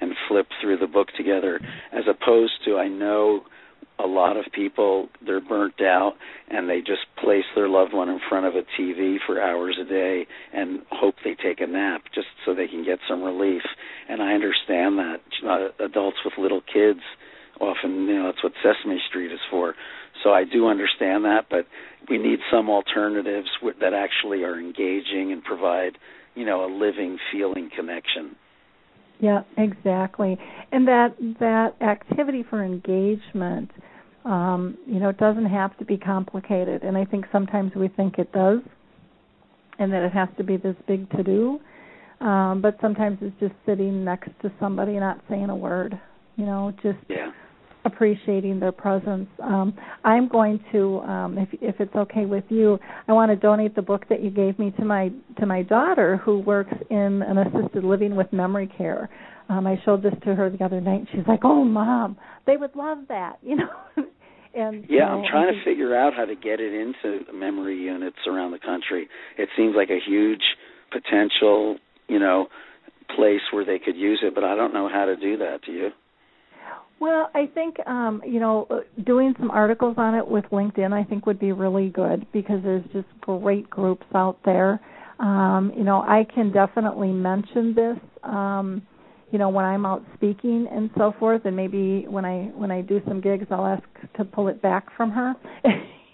and 0.00 0.12
flip 0.28 0.46
through 0.60 0.78
the 0.78 0.86
book 0.86 1.08
together 1.16 1.60
as 1.92 2.04
opposed 2.08 2.52
to 2.64 2.76
I 2.76 2.88
know 2.88 3.42
a 3.98 4.06
lot 4.06 4.36
of 4.36 4.44
people 4.52 5.08
they're 5.26 5.40
burnt 5.40 5.80
out 5.80 6.12
and 6.48 6.68
they 6.68 6.78
just 6.78 7.02
place 7.22 7.44
their 7.56 7.68
loved 7.68 7.92
one 7.92 8.08
in 8.08 8.20
front 8.28 8.46
of 8.46 8.54
a 8.54 8.62
TV 8.80 9.16
for 9.26 9.42
hours 9.42 9.76
a 9.80 9.84
day 9.84 10.26
and 10.52 10.80
hope 10.90 11.16
they 11.24 11.34
take 11.34 11.60
a 11.60 11.66
nap 11.66 12.02
just 12.14 12.28
so 12.46 12.54
they 12.54 12.68
can 12.68 12.84
get 12.84 13.00
some 13.08 13.22
relief. 13.22 13.62
And 14.08 14.22
I 14.22 14.34
understand 14.34 14.98
that 14.98 15.20
uh, 15.44 15.84
adults 15.84 16.18
with 16.24 16.34
little 16.38 16.60
kids 16.60 17.00
often 17.60 18.06
you 18.06 18.14
know 18.14 18.26
that's 18.26 18.42
what 18.42 18.52
Sesame 18.62 18.98
Street 19.08 19.32
is 19.32 19.40
for 19.50 19.74
so 20.22 20.30
I 20.30 20.44
do 20.44 20.66
understand 20.66 21.24
that 21.24 21.46
but 21.50 21.66
we 22.08 22.18
need 22.18 22.38
some 22.50 22.70
alternatives 22.70 23.48
that 23.80 23.92
actually 23.92 24.44
are 24.44 24.58
engaging 24.58 25.32
and 25.32 25.42
provide 25.42 25.98
you 26.34 26.44
know 26.44 26.64
a 26.64 26.70
living 26.72 27.18
feeling 27.32 27.70
connection 27.74 28.36
Yeah, 29.20 29.42
exactly. 29.56 30.38
And 30.70 30.86
that 30.86 31.16
that 31.40 31.74
activity 31.82 32.44
for 32.48 32.62
engagement, 32.62 33.70
um, 34.24 34.78
you 34.86 35.00
know, 35.00 35.08
it 35.08 35.18
doesn't 35.18 35.46
have 35.46 35.76
to 35.78 35.84
be 35.84 35.96
complicated. 35.96 36.82
And 36.84 36.96
I 36.96 37.04
think 37.04 37.26
sometimes 37.32 37.74
we 37.74 37.88
think 37.88 38.18
it 38.18 38.30
does, 38.32 38.60
and 39.78 39.92
that 39.92 40.04
it 40.04 40.12
has 40.12 40.28
to 40.36 40.44
be 40.44 40.56
this 40.56 40.76
big 40.86 41.10
to 41.10 41.22
do. 41.22 41.58
Um, 42.20 42.60
but 42.62 42.76
sometimes 42.80 43.18
it's 43.20 43.38
just 43.40 43.54
sitting 43.66 44.04
next 44.04 44.30
to 44.42 44.52
somebody, 44.60 44.92
not 44.98 45.20
saying 45.28 45.50
a 45.50 45.56
word. 45.56 46.00
You 46.36 46.46
know, 46.46 46.72
just 46.82 46.98
yeah 47.08 47.32
appreciating 47.84 48.60
their 48.60 48.72
presence. 48.72 49.28
Um, 49.42 49.74
I'm 50.04 50.28
going 50.28 50.60
to, 50.72 50.98
um, 51.00 51.38
if 51.38 51.48
if 51.62 51.80
it's 51.80 51.94
okay 51.94 52.26
with 52.26 52.44
you, 52.48 52.78
I 53.06 53.12
want 53.12 53.30
to 53.30 53.36
donate 53.36 53.74
the 53.74 53.82
book 53.82 54.06
that 54.08 54.22
you 54.22 54.30
gave 54.30 54.58
me 54.58 54.72
to 54.78 54.84
my 54.84 55.10
to 55.38 55.46
my 55.46 55.62
daughter 55.62 56.16
who 56.18 56.40
works 56.40 56.74
in 56.90 57.22
an 57.22 57.38
assisted 57.38 57.84
living 57.84 58.16
with 58.16 58.32
memory 58.32 58.70
care. 58.76 59.08
Um, 59.48 59.66
I 59.66 59.80
showed 59.84 60.02
this 60.02 60.12
to 60.24 60.34
her 60.34 60.50
the 60.50 60.62
other 60.64 60.80
night. 60.80 61.00
and 61.00 61.08
She's 61.12 61.26
like, 61.26 61.40
"Oh, 61.44 61.64
mom, 61.64 62.16
they 62.46 62.56
would 62.56 62.76
love 62.76 62.98
that," 63.08 63.38
you 63.42 63.56
know. 63.56 63.70
and 64.54 64.84
you 64.88 64.98
Yeah, 64.98 65.06
know, 65.06 65.20
I'm 65.24 65.30
trying 65.30 65.52
to 65.54 65.64
figure 65.64 65.96
out 65.96 66.12
how 66.14 66.24
to 66.24 66.34
get 66.34 66.60
it 66.60 66.72
into 66.74 67.32
memory 67.32 67.76
units 67.78 68.18
around 68.26 68.50
the 68.52 68.58
country. 68.58 69.08
It 69.38 69.48
seems 69.56 69.74
like 69.76 69.90
a 69.90 69.98
huge 70.06 70.42
potential, 70.90 71.76
you 72.08 72.18
know, 72.18 72.48
place 73.14 73.40
where 73.52 73.64
they 73.64 73.78
could 73.78 73.96
use 73.96 74.20
it, 74.22 74.34
but 74.34 74.44
I 74.44 74.54
don't 74.54 74.74
know 74.74 74.88
how 74.92 75.04
to 75.06 75.16
do 75.16 75.36
that. 75.38 75.60
Do 75.64 75.72
you? 75.72 75.88
Well, 77.00 77.30
I 77.34 77.46
think 77.54 77.76
um, 77.86 78.22
you 78.26 78.40
know 78.40 78.66
uh, 78.70 78.80
doing 79.04 79.34
some 79.38 79.50
articles 79.50 79.94
on 79.98 80.14
it 80.14 80.26
with 80.26 80.44
LinkedIn 80.46 80.92
I 80.92 81.04
think 81.04 81.26
would 81.26 81.38
be 81.38 81.52
really 81.52 81.90
good 81.90 82.26
because 82.32 82.62
there's 82.62 82.84
just 82.92 83.06
great 83.20 83.68
groups 83.70 84.06
out 84.14 84.38
there. 84.44 84.80
Um, 85.20 85.72
you 85.76 85.84
know, 85.84 86.02
I 86.02 86.26
can 86.32 86.52
definitely 86.52 87.12
mention 87.12 87.74
this 87.74 87.98
um, 88.22 88.82
you 89.30 89.38
know 89.38 89.48
when 89.48 89.64
I'm 89.64 89.86
out 89.86 90.04
speaking 90.14 90.66
and 90.70 90.90
so 90.96 91.14
forth 91.18 91.42
and 91.44 91.54
maybe 91.54 92.06
when 92.08 92.24
I 92.24 92.50
when 92.54 92.70
I 92.70 92.80
do 92.80 93.00
some 93.06 93.20
gigs 93.20 93.46
I'll 93.50 93.66
ask 93.66 93.84
to 94.16 94.24
pull 94.24 94.48
it 94.48 94.60
back 94.62 94.86
from 94.96 95.10
her 95.10 95.34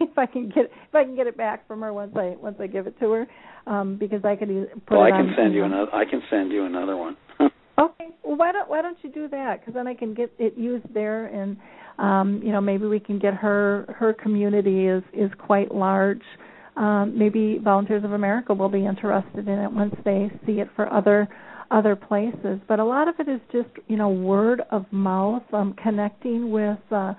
if 0.00 0.18
I 0.18 0.26
can 0.26 0.48
get 0.48 0.64
if 0.66 0.94
I 0.94 1.04
can 1.04 1.16
get 1.16 1.26
it 1.26 1.36
back 1.36 1.66
from 1.66 1.80
her 1.82 1.92
once 1.92 2.12
I 2.16 2.34
once 2.40 2.56
I 2.60 2.66
give 2.66 2.86
it 2.86 2.98
to 3.00 3.12
her 3.12 3.26
um, 3.66 3.96
because 3.96 4.24
I 4.24 4.36
could 4.36 4.48
put 4.86 4.96
well, 4.96 5.02
I 5.02 5.10
can 5.10 5.28
on, 5.28 5.34
send 5.36 5.54
you 5.54 5.64
another. 5.64 5.94
I 5.94 6.04
can 6.04 6.22
send 6.30 6.52
you 6.52 6.64
another 6.64 6.96
one. 6.96 7.16
Okay. 7.78 8.08
Well, 8.22 8.36
why 8.36 8.52
don't 8.52 8.68
why 8.68 8.82
don't 8.82 8.96
you 9.02 9.10
do 9.10 9.28
that? 9.28 9.60
Because 9.60 9.74
then 9.74 9.86
I 9.86 9.94
can 9.94 10.14
get 10.14 10.32
it 10.38 10.56
used 10.56 10.92
there, 10.94 11.26
and 11.26 11.56
um, 11.98 12.40
you 12.44 12.52
know 12.52 12.60
maybe 12.60 12.86
we 12.86 13.00
can 13.00 13.18
get 13.18 13.34
her 13.34 13.94
her 13.98 14.12
community 14.12 14.86
is 14.86 15.02
is 15.12 15.30
quite 15.38 15.74
large. 15.74 16.22
Um, 16.76 17.16
maybe 17.16 17.58
Volunteers 17.62 18.04
of 18.04 18.12
America 18.12 18.52
will 18.52 18.68
be 18.68 18.84
interested 18.84 19.46
in 19.48 19.58
it 19.58 19.70
once 19.70 19.94
they 20.04 20.30
see 20.46 20.60
it 20.60 20.68
for 20.76 20.92
other 20.92 21.28
other 21.70 21.96
places. 21.96 22.60
But 22.68 22.78
a 22.78 22.84
lot 22.84 23.08
of 23.08 23.16
it 23.18 23.28
is 23.28 23.40
just 23.50 23.68
you 23.88 23.96
know 23.96 24.08
word 24.08 24.62
of 24.70 24.84
mouth. 24.92 25.42
Um, 25.52 25.74
connecting 25.82 26.52
with 26.52 26.78
uh, 26.92 27.14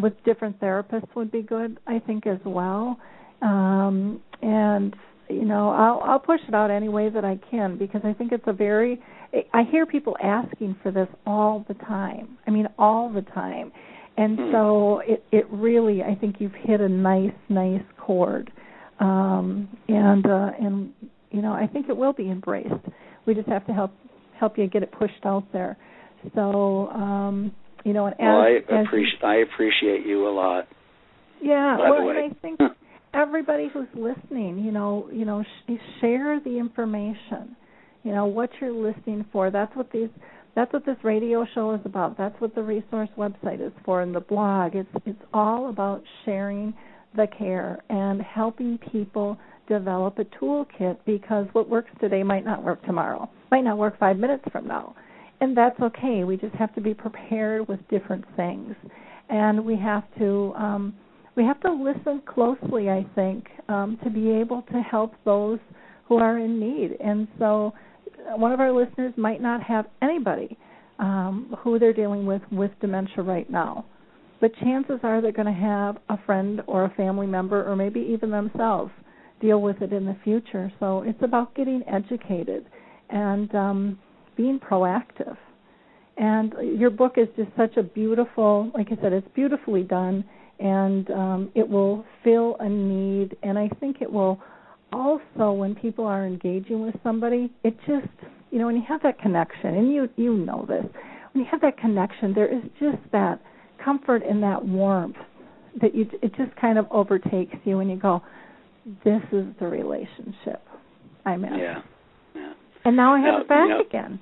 with 0.00 0.14
different 0.24 0.58
therapists 0.60 1.14
would 1.16 1.30
be 1.30 1.42
good, 1.42 1.78
I 1.86 1.98
think, 1.98 2.26
as 2.26 2.38
well. 2.46 2.98
Um, 3.42 4.22
and 4.40 4.96
you 5.28 5.44
know 5.44 5.68
I'll 5.70 6.00
I'll 6.00 6.18
push 6.18 6.40
it 6.48 6.54
out 6.54 6.70
any 6.70 6.88
way 6.88 7.10
that 7.10 7.24
I 7.26 7.38
can 7.50 7.76
because 7.76 8.00
I 8.04 8.14
think 8.14 8.32
it's 8.32 8.44
a 8.46 8.52
very 8.54 9.00
I 9.52 9.62
hear 9.70 9.84
people 9.86 10.16
asking 10.22 10.76
for 10.82 10.90
this 10.90 11.08
all 11.26 11.64
the 11.68 11.74
time. 11.74 12.38
I 12.46 12.50
mean 12.50 12.68
all 12.78 13.10
the 13.12 13.22
time. 13.22 13.72
And 14.16 14.38
Hmm. 14.38 14.52
so 14.52 14.98
it 15.06 15.22
it 15.32 15.46
really 15.50 16.02
I 16.02 16.14
think 16.14 16.36
you've 16.40 16.54
hit 16.54 16.80
a 16.80 16.88
nice 16.88 17.34
nice 17.48 17.82
chord. 17.98 18.50
Um 19.00 19.68
and 19.88 20.26
uh 20.26 20.50
and 20.60 20.92
you 21.30 21.42
know 21.42 21.52
I 21.52 21.66
think 21.66 21.88
it 21.88 21.96
will 21.96 22.12
be 22.12 22.30
embraced. 22.30 22.84
We 23.26 23.34
just 23.34 23.48
have 23.48 23.66
to 23.66 23.72
help 23.72 23.92
help 24.38 24.56
you 24.58 24.66
get 24.66 24.82
it 24.82 24.90
pushed 24.92 25.24
out 25.24 25.44
there. 25.52 25.76
So 26.34 26.88
um 26.88 27.52
you 27.84 27.92
know 27.92 28.06
and 28.06 28.14
as, 28.14 28.20
well, 28.20 28.40
I 28.40 28.82
appreciate 28.82 29.22
I 29.24 29.36
appreciate 29.36 30.06
you 30.06 30.26
a 30.28 30.30
lot. 30.32 30.66
yeah, 31.40 31.78
well, 31.78 32.08
and 32.08 32.18
I 32.18 32.30
think 32.40 32.60
everybody 33.14 33.68
who's 33.72 33.86
listening, 33.94 34.58
you 34.58 34.72
know, 34.72 35.08
you 35.12 35.24
know, 35.24 35.42
sh- 35.42 35.72
share 36.00 36.40
the 36.40 36.58
information. 36.58 37.56
You 38.08 38.14
know 38.14 38.24
what 38.24 38.48
you're 38.58 38.72
listening 38.72 39.26
for. 39.30 39.50
That's 39.50 39.76
what 39.76 39.92
these. 39.92 40.08
That's 40.56 40.72
what 40.72 40.86
this 40.86 40.96
radio 41.02 41.44
show 41.54 41.74
is 41.74 41.80
about. 41.84 42.16
That's 42.16 42.34
what 42.40 42.54
the 42.54 42.62
resource 42.62 43.10
website 43.18 43.60
is 43.60 43.70
for, 43.84 44.00
and 44.00 44.14
the 44.14 44.20
blog. 44.20 44.74
It's 44.74 44.88
it's 45.04 45.20
all 45.34 45.68
about 45.68 46.02
sharing 46.24 46.72
the 47.14 47.26
care 47.26 47.78
and 47.90 48.22
helping 48.22 48.78
people 48.90 49.36
develop 49.68 50.18
a 50.18 50.24
toolkit 50.24 50.96
because 51.04 51.48
what 51.52 51.68
works 51.68 51.90
today 52.00 52.22
might 52.22 52.46
not 52.46 52.64
work 52.64 52.82
tomorrow, 52.86 53.28
might 53.50 53.60
not 53.60 53.76
work 53.76 53.98
five 53.98 54.16
minutes 54.16 54.44
from 54.50 54.66
now, 54.66 54.96
and 55.42 55.54
that's 55.54 55.78
okay. 55.78 56.24
We 56.24 56.38
just 56.38 56.54
have 56.54 56.74
to 56.76 56.80
be 56.80 56.94
prepared 56.94 57.68
with 57.68 57.78
different 57.90 58.24
things, 58.36 58.74
and 59.28 59.62
we 59.66 59.76
have 59.76 60.04
to. 60.18 60.54
Um, 60.56 60.94
we 61.36 61.44
have 61.44 61.60
to 61.60 61.70
listen 61.70 62.22
closely, 62.26 62.88
I 62.88 63.06
think, 63.14 63.48
um, 63.68 63.98
to 64.02 64.08
be 64.08 64.30
able 64.30 64.62
to 64.72 64.80
help 64.80 65.12
those 65.26 65.58
who 66.06 66.16
are 66.16 66.38
in 66.38 66.58
need. 66.58 66.96
And 67.04 67.28
so 67.38 67.74
one 68.36 68.52
of 68.52 68.60
our 68.60 68.72
listeners 68.72 69.12
might 69.16 69.40
not 69.40 69.62
have 69.62 69.86
anybody 70.02 70.56
um, 70.98 71.54
who 71.60 71.78
they're 71.78 71.92
dealing 71.92 72.26
with 72.26 72.42
with 72.50 72.70
dementia 72.80 73.22
right 73.22 73.48
now. 73.50 73.84
But 74.40 74.54
chances 74.56 75.00
are 75.02 75.20
they're 75.20 75.32
going 75.32 75.52
to 75.52 75.60
have 75.60 75.98
a 76.08 76.18
friend 76.24 76.62
or 76.66 76.84
a 76.84 76.90
family 76.90 77.26
member 77.26 77.68
or 77.68 77.74
maybe 77.74 78.00
even 78.00 78.30
themselves 78.30 78.92
deal 79.40 79.60
with 79.60 79.82
it 79.82 79.92
in 79.92 80.04
the 80.04 80.16
future. 80.24 80.72
So 80.80 81.02
it's 81.02 81.22
about 81.22 81.54
getting 81.54 81.82
educated 81.88 82.66
and 83.10 83.52
um, 83.54 83.98
being 84.36 84.58
proactive. 84.58 85.36
And 86.16 86.54
your 86.78 86.90
book 86.90 87.14
is 87.16 87.28
just 87.36 87.50
such 87.56 87.76
a 87.76 87.82
beautiful, 87.82 88.70
like 88.74 88.88
I 88.90 89.00
said, 89.00 89.12
it's 89.12 89.28
beautifully 89.34 89.82
done, 89.84 90.24
and 90.58 91.08
um, 91.12 91.52
it 91.54 91.68
will 91.68 92.04
fill 92.24 92.56
a 92.58 92.68
need. 92.68 93.36
And 93.44 93.56
I 93.56 93.68
think 93.80 93.98
it 94.00 94.12
will 94.12 94.40
also, 94.92 95.52
when 95.52 95.74
people 95.74 96.06
are 96.06 96.26
engaging 96.26 96.82
with 96.84 96.94
somebody, 97.02 97.52
it 97.64 97.76
just, 97.86 98.08
you 98.50 98.58
know, 98.58 98.66
when 98.66 98.76
you 98.76 98.82
have 98.88 99.02
that 99.02 99.18
connection, 99.18 99.74
and 99.74 99.92
you 99.92 100.08
you 100.16 100.34
know 100.34 100.64
this, 100.66 100.84
when 101.32 101.44
you 101.44 101.50
have 101.50 101.60
that 101.60 101.76
connection, 101.78 102.32
there 102.34 102.52
is 102.52 102.62
just 102.80 102.98
that 103.12 103.40
comfort 103.84 104.22
and 104.28 104.42
that 104.42 104.64
warmth 104.64 105.16
that 105.80 105.94
you 105.94 106.06
it 106.22 106.34
just 106.36 106.54
kind 106.60 106.78
of 106.78 106.86
overtakes 106.90 107.54
you, 107.64 107.80
and 107.80 107.90
you 107.90 107.96
go, 107.96 108.22
this 109.04 109.20
is 109.32 109.44
the 109.60 109.66
relationship 109.66 110.62
I'm 111.26 111.44
in. 111.44 111.54
Yeah. 111.58 111.82
Yeah. 112.34 112.52
And 112.84 112.96
now 112.96 113.14
I 113.14 113.20
have 113.20 113.34
Now, 113.34 113.40
it 113.40 113.48
back 113.48 113.62
you 113.64 113.68
know- 113.68 113.80
again. 113.80 114.20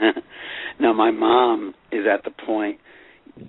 now 0.80 0.92
my 0.92 1.10
mom 1.10 1.72
is 1.92 2.04
at 2.12 2.24
the 2.24 2.30
point 2.44 2.78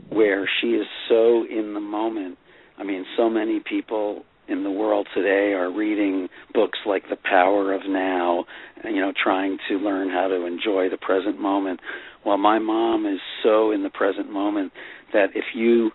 where 0.09 0.47
she 0.61 0.67
is 0.67 0.85
so 1.09 1.43
in 1.49 1.73
the 1.73 1.79
moment. 1.79 2.37
I 2.77 2.83
mean, 2.83 3.03
so 3.17 3.29
many 3.29 3.59
people 3.59 4.23
in 4.49 4.63
the 4.63 4.71
world 4.71 5.07
today 5.13 5.53
are 5.53 5.71
reading 5.71 6.27
books 6.53 6.79
like 6.85 7.03
The 7.09 7.17
Power 7.17 7.73
of 7.73 7.81
Now, 7.87 8.45
you 8.83 8.99
know, 8.99 9.13
trying 9.21 9.57
to 9.69 9.75
learn 9.75 10.09
how 10.09 10.27
to 10.27 10.45
enjoy 10.45 10.89
the 10.89 10.97
present 10.97 11.39
moment. 11.39 11.79
While 12.23 12.37
my 12.37 12.59
mom 12.59 13.05
is 13.05 13.19
so 13.43 13.71
in 13.71 13.83
the 13.83 13.89
present 13.89 14.31
moment 14.31 14.73
that 15.13 15.27
if 15.35 15.45
you 15.55 15.91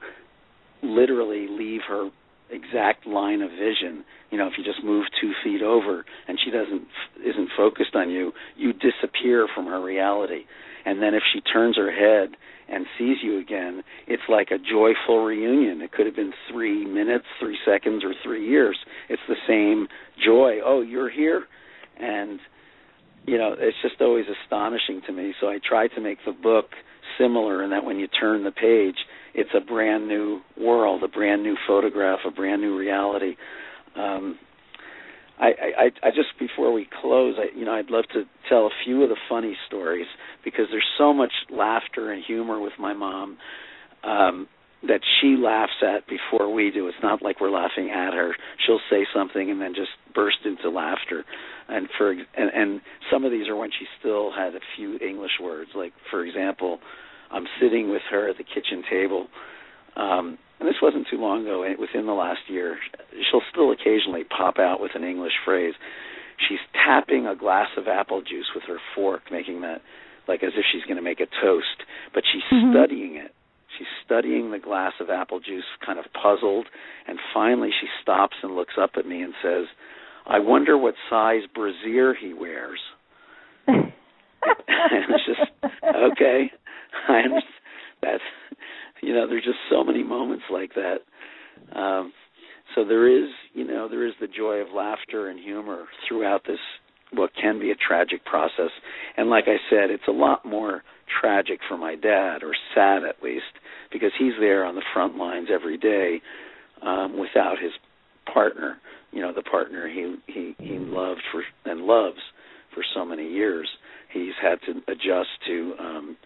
literally 0.83 1.49
leave 1.49 1.81
her 1.89 2.11
exact 2.51 3.07
line 3.07 3.43
of 3.43 3.51
vision, 3.51 4.05
you 4.31 4.39
know, 4.39 4.47
if 4.47 4.55
you 4.57 4.65
just 4.65 4.85
move 4.85 5.05
two 5.21 5.33
feet 5.43 5.63
over 5.63 6.05
and 6.29 6.39
she 6.45 6.51
doesn't 6.51 6.87
isn't 7.25 7.49
focused 7.57 7.95
on 7.95 8.11
you, 8.11 8.33
you 8.57 8.73
disappear 8.73 9.47
from 9.55 9.67
her 9.67 9.83
reality. 9.83 10.45
And 10.87 11.03
then 11.03 11.15
if 11.15 11.23
she 11.33 11.41
turns 11.41 11.77
her 11.77 11.91
head 11.91 12.37
and 12.69 12.87
sees 12.99 13.19
you 13.23 13.39
again, 13.39 13.83
it's 14.07 14.23
like 14.29 14.49
a 14.51 14.59
joyful 14.59 15.25
reunion. 15.25 15.83
It 15.83 15.93
could 15.93 16.07
have 16.07 16.17
been 16.17 16.33
three 16.51 16.85
minutes, 16.85 17.27
three 17.41 17.59
seconds, 17.65 18.05
or 18.05 18.15
three 18.23 18.49
years. 18.49 18.77
It's 19.09 19.23
the 19.29 19.37
same 19.47 19.89
joy. 20.25 20.61
Oh, 20.65 20.81
you're 20.81 21.11
here, 21.11 21.45
and 21.99 22.41
you 23.27 23.39
know, 23.39 23.55
it's 23.59 23.77
just 23.83 24.01
always 24.01 24.27
astonishing 24.45 25.01
to 25.07 25.13
me. 25.13 25.33
So 25.41 25.49
I 25.49 25.59
try 25.67 25.89
to 25.89 26.01
make 26.01 26.19
the 26.27 26.33
book 26.33 26.67
similar 27.19 27.63
in 27.63 27.71
that 27.71 27.85
when 27.85 27.99
you 27.99 28.09
turn 28.09 28.45
the 28.45 28.51
page, 28.51 28.97
it's 29.35 29.51
a 29.55 29.61
brand 29.61 30.09
new 30.09 30.41
world, 30.59 31.03
a 31.03 31.09
brand 31.09 31.43
new 31.43 31.57
photograph, 31.67 32.21
a 32.27 32.31
brand 32.31 32.61
new 32.61 32.77
reality. 32.77 33.37
Um, 33.97 34.39
I, 35.39 35.47
I, 35.47 35.85
I 36.03 36.11
just 36.11 36.39
before 36.39 36.73
we 36.73 36.89
close, 37.01 37.37
I, 37.39 37.57
you 37.59 37.65
know, 37.65 37.73
I'd 37.73 37.91
love 37.91 38.05
to 38.15 38.25
tell 38.49 38.67
a 38.67 38.71
few 38.85 39.03
of 39.03 39.09
the 39.09 39.17
funny 39.29 39.57
stories 39.67 40.07
because 40.45 40.67
there's 40.71 40.87
so 40.97 41.13
much 41.13 41.33
laughter 41.51 42.13
and 42.13 42.23
humor 42.25 42.61
with 42.61 42.75
my 42.79 42.93
mom 42.93 43.39
um, 44.05 44.49
that 44.87 45.01
she 45.21 45.37
laughs 45.39 45.83
at 45.83 46.07
before 46.07 46.53
we 46.53 46.71
do. 46.71 46.87
It's 46.87 46.97
not 47.03 47.23
like 47.23 47.41
we're 47.41 47.51
laughing 47.51 47.91
at 47.91 48.13
her. 48.15 48.35
She'll 48.65 48.81
say 48.91 49.07
something 49.15 49.51
and 49.51 49.61
then 49.61 49.75
just 49.75 49.91
burst 50.15 50.39
into 50.45 50.71
laughter. 50.71 51.25
And 51.69 51.89
for 51.99 52.11
and, 52.13 52.51
and 52.55 52.81
some 53.11 53.25
of 53.25 53.33
these 53.33 53.49
are 53.49 53.57
when 53.57 53.71
she 53.71 53.87
still 53.99 54.31
had 54.31 54.55
a 54.55 54.61
few 54.77 54.99
English 54.99 55.33
words. 55.43 55.71
Like 55.75 55.93
for 56.11 56.25
example, 56.25 56.79
I'm 57.31 57.47
sitting 57.61 57.91
with 57.91 58.03
her 58.11 58.29
at 58.29 58.37
the 58.37 58.45
kitchen 58.45 58.85
table. 58.89 59.27
Um, 59.97 60.39
and 60.61 60.69
this 60.69 60.81
wasn't 60.83 61.07
too 61.11 61.19
long 61.19 61.43
ago, 61.43 61.63
eh, 61.63 61.75
within 61.79 62.07
the 62.07 62.13
last 62.13 62.41
year, 62.49 62.79
she'll 63.31 63.43
still 63.51 63.73
occasionally 63.73 64.25
pop 64.25 64.59
out 64.59 64.81
with 64.81 64.93
an 64.95 65.05
English 65.05 65.35
phrase. 65.45 65.75
She's 66.49 66.63
tapping 66.73 67.27
a 67.27 67.37
glass 67.37 67.69
of 67.77 67.87
apple 67.89 68.21
juice 68.23 68.51
with 68.55 68.65
her 68.65 68.79
fork, 68.95 69.23
making 69.31 69.61
that 69.63 69.83
like 70.27 70.43
as 70.43 70.53
if 70.57 70.65
she's 70.73 70.85
going 70.85 70.97
to 70.97 71.03
make 71.03 71.21
a 71.21 71.27
toast, 71.43 71.85
but 72.15 72.25
she's 72.33 72.43
Mhm. 72.51 72.73
studying 72.73 73.17
it. 73.17 73.33
She's 73.77 73.89
studying 74.05 74.51
the 74.51 74.59
glass 74.59 74.99
of 75.01 75.11
apple 75.11 75.41
juice, 75.41 75.67
kind 75.81 75.99
of 75.99 76.11
puzzled, 76.13 76.67
and 77.07 77.19
finally 77.33 77.71
she 77.73 77.89
stops 78.01 78.37
and 78.43 78.55
looks 78.57 78.79
up 78.79 78.97
at 78.97 79.05
me 79.05 79.21
and 79.23 79.35
says, 79.43 79.67
"I 80.27 80.39
wonder 80.39 80.79
what 80.79 80.95
size 81.11 81.47
brassiere 81.49 82.15
he 82.15 82.33
wears." 82.33 82.81
and 83.67 83.93
it's 85.09 85.27
just 85.27 85.51
okay. 85.85 86.51
I 87.09 87.19
understand 87.19 87.43
that. 88.03 88.21
You 89.05 89.15
know, 89.15 89.29
there's 89.29 89.45
just 89.45 89.59
so 89.71 89.85
many 89.85 90.03
moments 90.03 90.45
like 90.51 90.73
that. 90.75 91.79
Um, 91.79 92.13
so 92.75 92.85
there 92.85 93.07
is, 93.09 93.31
you 93.53 93.67
know, 93.67 93.89
there 93.89 94.07
is 94.07 94.15
the 94.21 94.27
joy 94.27 94.57
of 94.57 94.69
laughter 94.75 95.29
and 95.29 95.39
humor 95.39 95.85
throughout 96.09 96.43
this 96.47 96.59
what 97.13 97.31
can 97.41 97.61
be 97.61 97.71
a 97.71 97.75
tragic 97.77 98.25
process. 98.25 98.71
And 99.17 99.31
like 99.31 99.45
I 99.47 99.57
said, 99.71 99.91
it's 99.91 100.09
a 100.09 100.13
lot 100.13 100.45
more 100.45 100.83
tragic 101.21 101.61
for 101.69 101.77
my 101.77 101.95
dad, 101.95 102.43
or 102.43 102.53
sad 102.75 103.05
at 103.05 103.23
least, 103.23 103.45
because 103.93 104.11
he's 104.19 104.33
there 104.41 104.65
on 104.65 104.75
the 104.75 104.83
front 104.93 105.17
lines 105.17 105.49
every 105.53 105.79
day 105.79 106.21
um, 106.83 107.19
without 107.19 107.59
his 107.61 107.73
partner. 108.33 108.79
You 109.13 109.21
know, 109.21 109.33
the 109.33 109.43
partner 109.43 109.89
he 109.89 110.17
he 110.27 110.55
he 110.59 110.79
loved 110.79 111.21
for 111.31 111.43
and 111.71 111.83
loves 111.83 112.19
for 112.75 112.83
so 112.95 113.05
many 113.05 113.29
years. 113.31 113.69
He's 114.13 114.35
had 114.43 114.59
to 114.67 114.81
adjust 114.91 115.31
to, 115.47 115.75
um, 115.79 116.17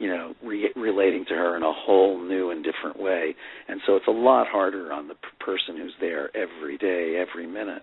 you 0.00 0.08
know, 0.08 0.34
re- 0.42 0.72
relating 0.74 1.26
to 1.28 1.34
her 1.34 1.56
in 1.56 1.62
a 1.62 1.72
whole 1.72 2.18
new 2.18 2.50
and 2.50 2.64
different 2.64 2.98
way, 2.98 3.36
and 3.68 3.80
so 3.86 3.96
it's 3.96 4.08
a 4.08 4.10
lot 4.10 4.46
harder 4.48 4.92
on 4.92 5.06
the 5.08 5.14
p- 5.14 5.20
person 5.38 5.76
who's 5.76 5.92
there 6.00 6.30
every 6.34 6.78
day, 6.78 7.22
every 7.22 7.46
minute. 7.46 7.82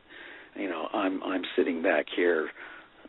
You 0.56 0.68
know, 0.68 0.88
I'm 0.94 1.22
I'm 1.24 1.44
sitting 1.56 1.84
back 1.84 2.08
here 2.16 2.50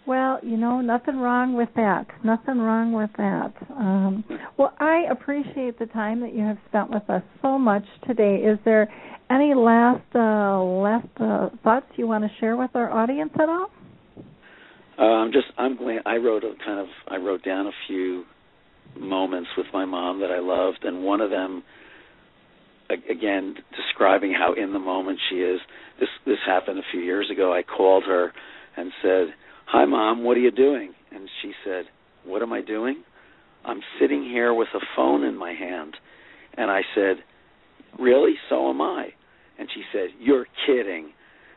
Well, 0.05 0.39
you 0.43 0.55
know, 0.55 0.81
nothing 0.81 1.17
wrong 1.17 1.55
with 1.55 1.69
that. 1.75 2.05
Nothing 2.23 2.59
wrong 2.59 2.93
with 2.93 3.09
that. 3.17 3.51
Um, 3.71 4.23
well, 4.55 4.73
I 4.79 5.05
appreciate 5.09 5.79
the 5.79 5.87
time 5.87 6.19
that 6.21 6.33
you 6.35 6.41
have 6.43 6.59
spent 6.69 6.91
with 6.91 7.09
us 7.09 7.23
so 7.41 7.57
much 7.57 7.83
today. 8.07 8.35
Is 8.37 8.59
there 8.65 8.87
any 9.31 9.55
last 9.55 10.03
uh, 10.13 10.61
last 10.61 11.07
uh, 11.19 11.49
thoughts 11.63 11.87
you 11.95 12.05
want 12.07 12.23
to 12.23 12.29
share 12.39 12.55
with 12.55 12.69
our 12.75 12.91
audience 12.91 13.31
at 13.35 13.49
all? 13.49 13.71
Uh, 14.97 15.03
I'm 15.03 15.31
just 15.31 15.47
I'm 15.57 15.77
glad 15.77 16.01
I 16.05 16.17
wrote 16.17 16.43
a 16.43 16.53
kind 16.63 16.79
of 16.79 16.87
I 17.07 17.17
wrote 17.17 17.43
down 17.43 17.67
a 17.67 17.71
few 17.87 18.23
moments 18.97 19.49
with 19.57 19.67
my 19.73 19.85
mom 19.85 20.21
that 20.21 20.31
I 20.31 20.39
loved, 20.39 20.83
and 20.83 21.03
one 21.03 21.21
of 21.21 21.29
them 21.29 21.63
again 23.09 23.55
describing 23.75 24.33
how 24.33 24.53
in 24.53 24.73
the 24.73 24.79
moment 24.79 25.19
she 25.29 25.37
is. 25.37 25.59
This 25.99 26.09
this 26.25 26.37
happened 26.45 26.79
a 26.79 26.91
few 26.91 27.01
years 27.01 27.29
ago. 27.31 27.53
I 27.53 27.63
called 27.63 28.03
her 28.05 28.31
and 28.77 28.91
said 29.01 29.27
Hi, 29.67 29.83
Mom, 29.85 30.23
what 30.23 30.37
are 30.37 30.41
you 30.41 30.51
doing? 30.51 30.93
And 31.11 31.27
she 31.41 31.51
said, 31.65 31.85
What 32.23 32.41
am 32.41 32.53
I 32.53 32.61
doing? 32.61 33.03
I'm 33.65 33.81
sitting 33.99 34.23
here 34.23 34.53
with 34.53 34.67
a 34.75 34.79
phone 34.95 35.23
in 35.23 35.35
my 35.35 35.53
hand. 35.53 35.95
And 36.55 36.69
I 36.69 36.81
said, 36.93 37.17
Really? 37.99 38.35
So 38.49 38.69
am 38.69 38.81
I. 38.81 39.07
And 39.57 39.67
she 39.73 39.81
said, 39.91 40.09
You're 40.19 40.45
kidding. 40.67 41.11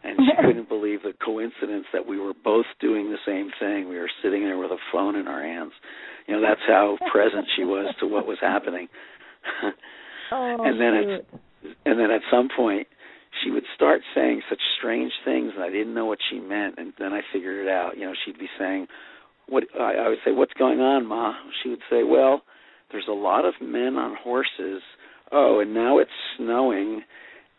And 0.05 0.16
she 0.19 0.47
couldn't 0.47 0.69
believe 0.69 1.03
the 1.03 1.12
coincidence 1.25 1.87
that 1.93 2.07
we 2.07 2.19
were 2.19 2.33
both 2.45 2.66
doing 2.81 3.11
the 3.11 3.19
same 3.27 3.51
thing. 3.59 3.89
We 3.89 3.99
were 3.99 4.11
sitting 4.23 4.45
there 4.45 4.59
with 4.59 4.70
a 4.70 4.79
phone 4.93 5.16
in 5.16 5.27
our 5.27 5.43
hands. 5.43 5.73
You 6.27 6.37
know, 6.37 6.43
that's 6.43 6.61
how 6.66 6.99
present 7.11 7.47
she 7.57 7.65
was 7.65 7.95
to 8.01 8.07
what 8.07 8.27
was 8.27 8.39
happening. 8.41 8.89
oh, 10.33 10.57
and 10.61 10.81
then 10.81 10.93
shoot. 11.03 11.11
at 11.11 11.41
and 11.85 11.99
then 11.99 12.11
at 12.11 12.20
some 12.31 12.49
point 12.55 12.87
she 13.43 13.51
would 13.51 13.65
start 13.75 14.01
saying 14.15 14.43
such 14.49 14.61
strange 14.79 15.12
things 15.25 15.53
and 15.55 15.65
I 15.65 15.70
didn't 15.70 15.95
know 15.95 16.07
what 16.07 16.19
she 16.31 16.39
meant 16.39 16.77
and 16.79 16.93
then 16.99 17.12
I 17.12 17.20
figured 17.33 17.66
it 17.66 17.70
out. 17.70 17.97
You 17.97 18.07
know, 18.07 18.15
she'd 18.25 18.39
be 18.39 18.49
saying 18.59 18.87
what 19.49 19.65
I, 19.79 19.95
I 19.95 20.09
would 20.09 20.19
say, 20.25 20.33
What's 20.33 20.53
going 20.55 20.81
on, 20.81 21.07
Ma? 21.07 21.35
She 21.62 21.70
would 21.70 21.83
say, 21.91 22.03
Well, 22.05 22.43
there's 22.93 23.09
a 23.09 23.12
lot 23.12 23.45
of 23.45 23.55
men 23.61 23.97
on 23.97 24.16
horses. 24.23 24.83
Oh, 25.33 25.61
and 25.61 25.75
now 25.75 25.99
it's 25.99 26.11
snowing 26.37 27.03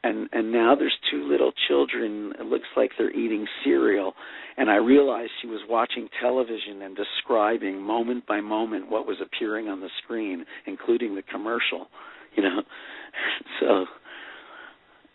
and 0.04 0.30
and 0.32 0.52
now 0.52 0.76
there's 0.76 0.96
two 1.12 1.28
little 1.28 1.52
children 1.68 2.34
it 2.40 2.46
looks 2.46 2.68
like 2.78 2.92
they're 2.98 3.12
eating 3.12 3.46
cereal 3.64 4.14
and 4.58 4.70
i 4.70 4.76
realized 4.76 5.32
she 5.42 5.48
was 5.48 5.62
watching 5.70 6.08
television 6.22 6.82
and 6.82 6.96
describing 6.96 7.82
moment 7.82 8.26
by 8.26 8.40
moment 8.40 8.90
what 8.90 9.06
was 9.06 9.18
appearing 9.22 9.68
on 9.68 9.82
the 9.82 9.90
screen 10.04 10.46
including 10.66 11.16
the 11.16 11.24
commercial 11.24 11.88
you 12.36 12.44
know 12.44 12.62
so 13.60 13.86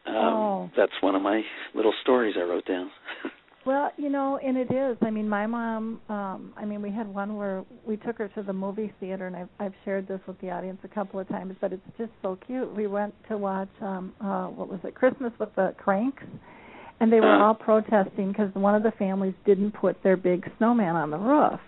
um, 0.06 0.14
oh. 0.16 0.70
That's 0.76 0.92
one 1.00 1.14
of 1.14 1.22
my 1.22 1.42
little 1.74 1.94
stories 2.02 2.34
I 2.38 2.42
wrote 2.42 2.66
down. 2.66 2.90
well, 3.66 3.90
you 3.96 4.10
know, 4.10 4.38
and 4.44 4.56
it 4.56 4.70
is. 4.70 4.96
I 5.02 5.10
mean, 5.10 5.28
my 5.28 5.46
mom. 5.46 6.00
um 6.08 6.52
I 6.56 6.64
mean, 6.64 6.82
we 6.82 6.90
had 6.90 7.06
one 7.08 7.36
where 7.36 7.64
we 7.86 7.96
took 7.96 8.18
her 8.18 8.28
to 8.28 8.42
the 8.42 8.52
movie 8.52 8.92
theater, 9.00 9.26
and 9.26 9.36
I've 9.36 9.48
I've 9.58 9.74
shared 9.84 10.06
this 10.08 10.20
with 10.26 10.40
the 10.40 10.50
audience 10.50 10.78
a 10.84 10.88
couple 10.88 11.20
of 11.20 11.28
times, 11.28 11.54
but 11.60 11.72
it's 11.72 11.82
just 11.98 12.10
so 12.22 12.38
cute. 12.46 12.74
We 12.74 12.86
went 12.86 13.14
to 13.28 13.38
watch 13.38 13.68
um 13.80 14.12
uh 14.20 14.46
what 14.46 14.68
was 14.68 14.80
it, 14.84 14.94
Christmas 14.94 15.32
with 15.38 15.54
the 15.56 15.74
Cranks, 15.78 16.22
and 17.00 17.12
they 17.12 17.20
were 17.20 17.34
all 17.42 17.54
protesting 17.54 18.28
because 18.32 18.54
one 18.54 18.74
of 18.74 18.82
the 18.82 18.92
families 18.92 19.34
didn't 19.44 19.72
put 19.72 20.02
their 20.02 20.16
big 20.16 20.48
snowman 20.58 20.96
on 20.96 21.10
the 21.10 21.18
roof. 21.18 21.60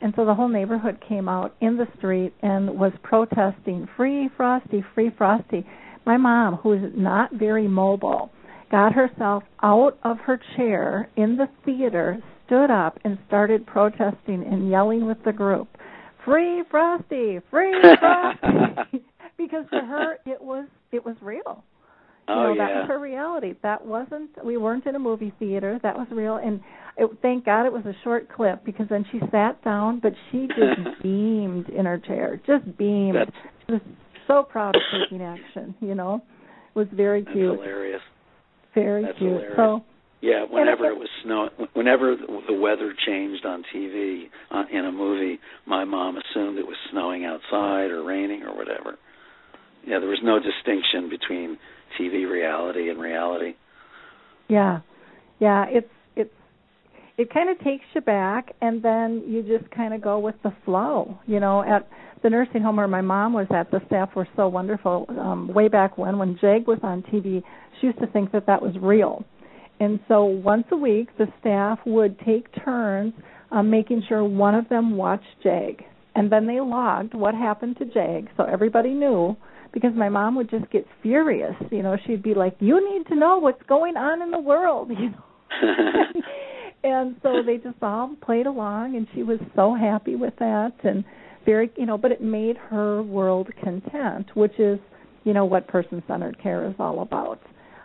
And 0.00 0.12
so 0.14 0.24
the 0.24 0.34
whole 0.34 0.48
neighborhood 0.48 1.02
came 1.08 1.28
out 1.28 1.56
in 1.60 1.76
the 1.76 1.88
street 1.96 2.32
and 2.42 2.78
was 2.78 2.92
protesting, 3.02 3.88
"Free 3.96 4.28
Frosty, 4.36 4.84
free 4.94 5.10
Frosty." 5.10 5.66
My 6.06 6.16
mom, 6.16 6.54
who 6.56 6.72
is 6.72 6.92
not 6.94 7.32
very 7.32 7.68
mobile, 7.68 8.30
got 8.70 8.92
herself 8.92 9.42
out 9.62 9.98
of 10.02 10.18
her 10.18 10.40
chair 10.56 11.08
in 11.16 11.36
the 11.36 11.48
theater, 11.64 12.22
stood 12.46 12.70
up, 12.70 12.98
and 13.04 13.18
started 13.26 13.66
protesting 13.66 14.44
and 14.44 14.70
yelling 14.70 15.06
with 15.06 15.22
the 15.24 15.32
group, 15.32 15.68
"Free 16.24 16.62
Frosty, 16.70 17.40
free 17.50 17.74
Frosty!" 17.98 19.04
because 19.38 19.64
to 19.72 19.80
her 19.80 20.18
it 20.26 20.40
was 20.40 20.66
it 20.92 21.04
was 21.04 21.16
real. 21.20 21.64
You 22.28 22.34
oh 22.34 22.42
know, 22.42 22.52
yeah. 22.52 22.66
that 22.66 22.74
was 22.74 22.88
her 22.88 22.98
reality. 22.98 23.54
That 23.62 23.86
wasn't. 23.86 24.30
We 24.44 24.58
weren't 24.58 24.84
in 24.86 24.94
a 24.94 24.98
movie 24.98 25.32
theater. 25.38 25.80
That 25.82 25.96
was 25.96 26.06
real, 26.10 26.36
and 26.36 26.60
it, 26.98 27.10
thank 27.22 27.46
God 27.46 27.64
it 27.64 27.72
was 27.72 27.86
a 27.86 27.94
short 28.04 28.30
clip 28.30 28.64
because 28.66 28.86
then 28.90 29.06
she 29.10 29.18
sat 29.30 29.62
down, 29.64 30.00
but 30.00 30.12
she 30.30 30.46
just 30.48 30.80
beamed 31.02 31.70
in 31.70 31.86
her 31.86 31.98
chair, 31.98 32.40
just 32.46 32.76
beamed. 32.76 33.16
That's, 33.16 33.30
She 33.66 33.72
was 33.72 33.82
so 34.26 34.42
proud 34.42 34.76
of 34.76 34.82
taking 34.92 35.24
action. 35.24 35.74
You 35.80 35.94
know, 35.94 36.22
it 36.74 36.78
was 36.78 36.88
very 36.92 37.22
that's 37.22 37.34
cute, 37.34 37.58
hilarious. 37.58 38.02
Very 38.82 39.02
That's 39.04 39.18
cute. 39.18 39.30
hilarious. 39.32 39.56
So 39.56 39.84
Yeah, 40.20 40.44
whenever 40.50 40.86
it- 40.86 40.98
was 40.98 41.08
snow, 41.22 41.48
whenever 41.74 42.16
the 42.16 42.26
the 42.48 42.52
weather 42.54 42.92
changed 43.06 43.44
on 43.46 43.64
TV 43.72 44.28
uh, 44.50 44.64
in 44.70 44.84
a 44.84 44.92
movie, 44.92 45.38
my 45.66 45.84
mom 45.84 46.16
assumed 46.16 46.58
it 46.58 46.66
was 46.66 46.76
snowing 46.90 47.24
outside 47.24 47.90
or 47.90 48.02
raining 48.02 48.42
or 48.42 48.54
whatever. 48.54 48.96
Yeah, 49.86 49.98
there 50.00 50.08
was 50.08 50.22
no 50.22 50.38
distinction 50.38 51.08
between 51.08 51.58
TV 51.98 52.28
reality 52.28 52.90
and 52.90 53.00
reality. 53.00 53.54
Yeah, 54.48 54.80
yeah. 55.38 55.66
It's 55.68 55.88
it 57.18 57.34
kind 57.34 57.50
of 57.50 57.58
takes 57.64 57.84
you 57.94 58.00
back, 58.00 58.54
and 58.62 58.80
then 58.80 59.24
you 59.26 59.42
just 59.42 59.68
kind 59.72 59.92
of 59.92 60.00
go 60.00 60.20
with 60.20 60.36
the 60.44 60.52
flow. 60.64 61.18
You 61.26 61.40
know, 61.40 61.62
at 61.62 61.88
the 62.22 62.30
nursing 62.30 62.62
home 62.62 62.76
where 62.76 62.86
my 62.86 63.00
mom 63.00 63.32
was 63.32 63.48
at, 63.50 63.70
the 63.72 63.80
staff 63.86 64.10
were 64.14 64.28
so 64.36 64.46
wonderful. 64.48 65.06
Um, 65.10 65.52
way 65.52 65.66
back 65.66 65.98
when, 65.98 66.18
when 66.18 66.38
Jag 66.40 66.68
was 66.68 66.78
on 66.84 67.02
TV, 67.02 67.42
she 67.80 67.88
used 67.88 67.98
to 67.98 68.06
think 68.06 68.30
that 68.32 68.46
that 68.46 68.62
was 68.62 68.72
real, 68.80 69.24
and 69.80 69.98
so 70.06 70.24
once 70.24 70.64
a 70.70 70.76
week, 70.76 71.08
the 71.18 71.26
staff 71.40 71.80
would 71.84 72.18
take 72.20 72.46
turns 72.64 73.12
um, 73.50 73.68
making 73.68 74.04
sure 74.08 74.24
one 74.24 74.54
of 74.54 74.68
them 74.68 74.96
watched 74.96 75.24
Jag, 75.42 75.82
and 76.14 76.30
then 76.30 76.46
they 76.46 76.60
logged 76.60 77.14
what 77.14 77.34
happened 77.34 77.78
to 77.78 77.84
Jag, 77.86 78.28
so 78.36 78.44
everybody 78.44 78.90
knew 78.90 79.36
because 79.72 79.90
my 79.94 80.08
mom 80.08 80.36
would 80.36 80.48
just 80.48 80.70
get 80.70 80.86
furious. 81.02 81.54
You 81.72 81.82
know, 81.82 81.96
she'd 82.06 82.22
be 82.22 82.34
like, 82.34 82.54
"You 82.60 82.94
need 82.94 83.08
to 83.08 83.16
know 83.16 83.38
what's 83.38 83.62
going 83.68 83.96
on 83.96 84.22
in 84.22 84.30
the 84.30 84.38
world," 84.38 84.90
you 84.98 85.10
know. 85.10 85.24
and 86.84 87.16
so 87.22 87.42
they 87.44 87.56
just 87.56 87.82
all 87.82 88.14
played 88.22 88.46
along, 88.46 88.96
and 88.96 89.06
she 89.14 89.22
was 89.22 89.38
so 89.56 89.74
happy 89.74 90.16
with 90.16 90.34
that, 90.38 90.72
and 90.84 91.04
very, 91.44 91.70
you 91.76 91.86
know. 91.86 91.98
But 91.98 92.12
it 92.12 92.20
made 92.20 92.56
her 92.56 93.02
world 93.02 93.48
content, 93.62 94.26
which 94.34 94.58
is, 94.58 94.78
you 95.24 95.32
know, 95.32 95.44
what 95.44 95.66
person-centered 95.68 96.40
care 96.42 96.68
is 96.68 96.74
all 96.78 97.02
about. 97.02 97.40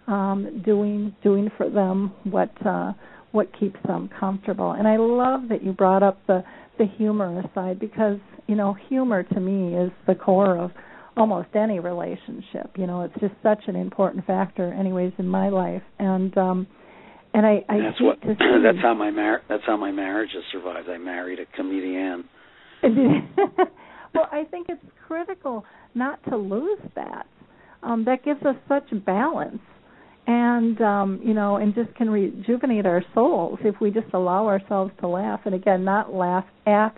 Um, 0.05 0.61
doing 0.65 1.15
doing 1.23 1.49
for 1.57 1.69
them 1.69 2.13
what 2.23 2.51
uh, 2.65 2.91
what 3.31 3.47
keeps 3.57 3.79
them 3.87 4.09
comfortable. 4.19 4.73
And 4.73 4.87
I 4.87 4.97
love 4.97 5.49
that 5.49 5.63
you 5.63 5.71
brought 5.71 6.03
up 6.03 6.19
the 6.27 6.43
the 6.77 6.85
humorous 6.97 7.45
side 7.55 7.79
because 7.79 8.17
you 8.47 8.55
know 8.55 8.75
humor 8.89 9.23
to 9.23 9.39
me 9.39 9.75
is 9.77 9.91
the 10.07 10.15
core 10.15 10.57
of 10.57 10.71
almost 11.15 11.49
any 11.55 11.79
relationship. 11.79 12.71
You 12.77 12.87
know, 12.87 13.01
it's 13.01 13.13
just 13.19 13.33
such 13.43 13.63
an 13.67 13.75
important 13.75 14.25
factor, 14.25 14.73
anyways, 14.73 15.13
in 15.17 15.27
my 15.27 15.49
life. 15.49 15.83
And 15.99 16.35
um, 16.37 16.67
and 17.33 17.45
I, 17.45 17.63
I 17.67 17.79
that's 17.79 18.01
what. 18.01 18.19
that's 18.23 18.77
how 18.81 18.93
my 18.93 19.11
mar- 19.11 19.41
That's 19.49 19.63
how 19.65 19.77
my 19.77 19.91
marriage 19.91 20.29
has 20.33 20.43
survived. 20.51 20.89
I 20.89 20.97
married 20.97 21.39
a 21.39 21.45
comedian. 21.55 22.25
well, 22.83 24.27
I 24.31 24.43
think 24.51 24.67
it's 24.69 24.83
critical 25.07 25.65
not 25.95 26.23
to 26.29 26.37
lose 26.37 26.79
that. 26.95 27.25
Um, 27.81 28.05
that 28.05 28.23
gives 28.23 28.41
us 28.43 28.55
such 28.67 28.83
balance, 29.05 29.59
and 30.27 30.79
um, 30.81 31.19
you 31.23 31.33
know, 31.33 31.57
and 31.57 31.73
just 31.73 31.93
can 31.95 32.09
rejuvenate 32.09 32.85
our 32.85 33.03
souls 33.13 33.59
if 33.63 33.75
we 33.81 33.91
just 33.91 34.13
allow 34.13 34.47
ourselves 34.47 34.91
to 35.01 35.07
laugh. 35.07 35.41
And 35.45 35.55
again, 35.55 35.83
not 35.83 36.13
laugh 36.13 36.45
at 36.65 36.95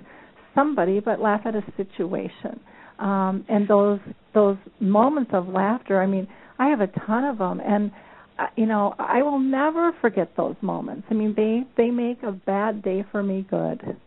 somebody, 0.53 0.99
but 0.99 1.19
laugh 1.19 1.41
at 1.45 1.55
a 1.55 1.63
situation. 1.77 2.59
Um, 2.99 3.45
and 3.49 3.67
those 3.67 3.99
those 4.33 4.57
moments 4.79 5.31
of 5.33 5.47
laughter. 5.47 6.01
I 6.01 6.07
mean, 6.07 6.27
I 6.59 6.67
have 6.67 6.81
a 6.81 6.87
ton 6.87 7.23
of 7.23 7.37
them, 7.37 7.59
and 7.59 7.91
uh, 8.37 8.47
you 8.55 8.65
know, 8.65 8.93
I 8.99 9.21
will 9.21 9.39
never 9.39 9.93
forget 10.01 10.35
those 10.35 10.55
moments. 10.61 11.07
I 11.09 11.13
mean, 11.13 11.33
they 11.35 11.63
they 11.77 11.89
make 11.89 12.21
a 12.23 12.31
bad 12.31 12.83
day 12.83 13.05
for 13.11 13.23
me 13.23 13.45
good. 13.49 13.97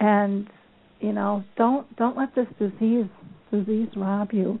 And 0.00 0.48
you 1.00 1.12
know, 1.12 1.44
don't 1.56 1.94
don't 1.96 2.16
let 2.16 2.34
this 2.34 2.46
disease 2.58 3.06
disease 3.50 3.88
rob 3.96 4.32
you. 4.32 4.58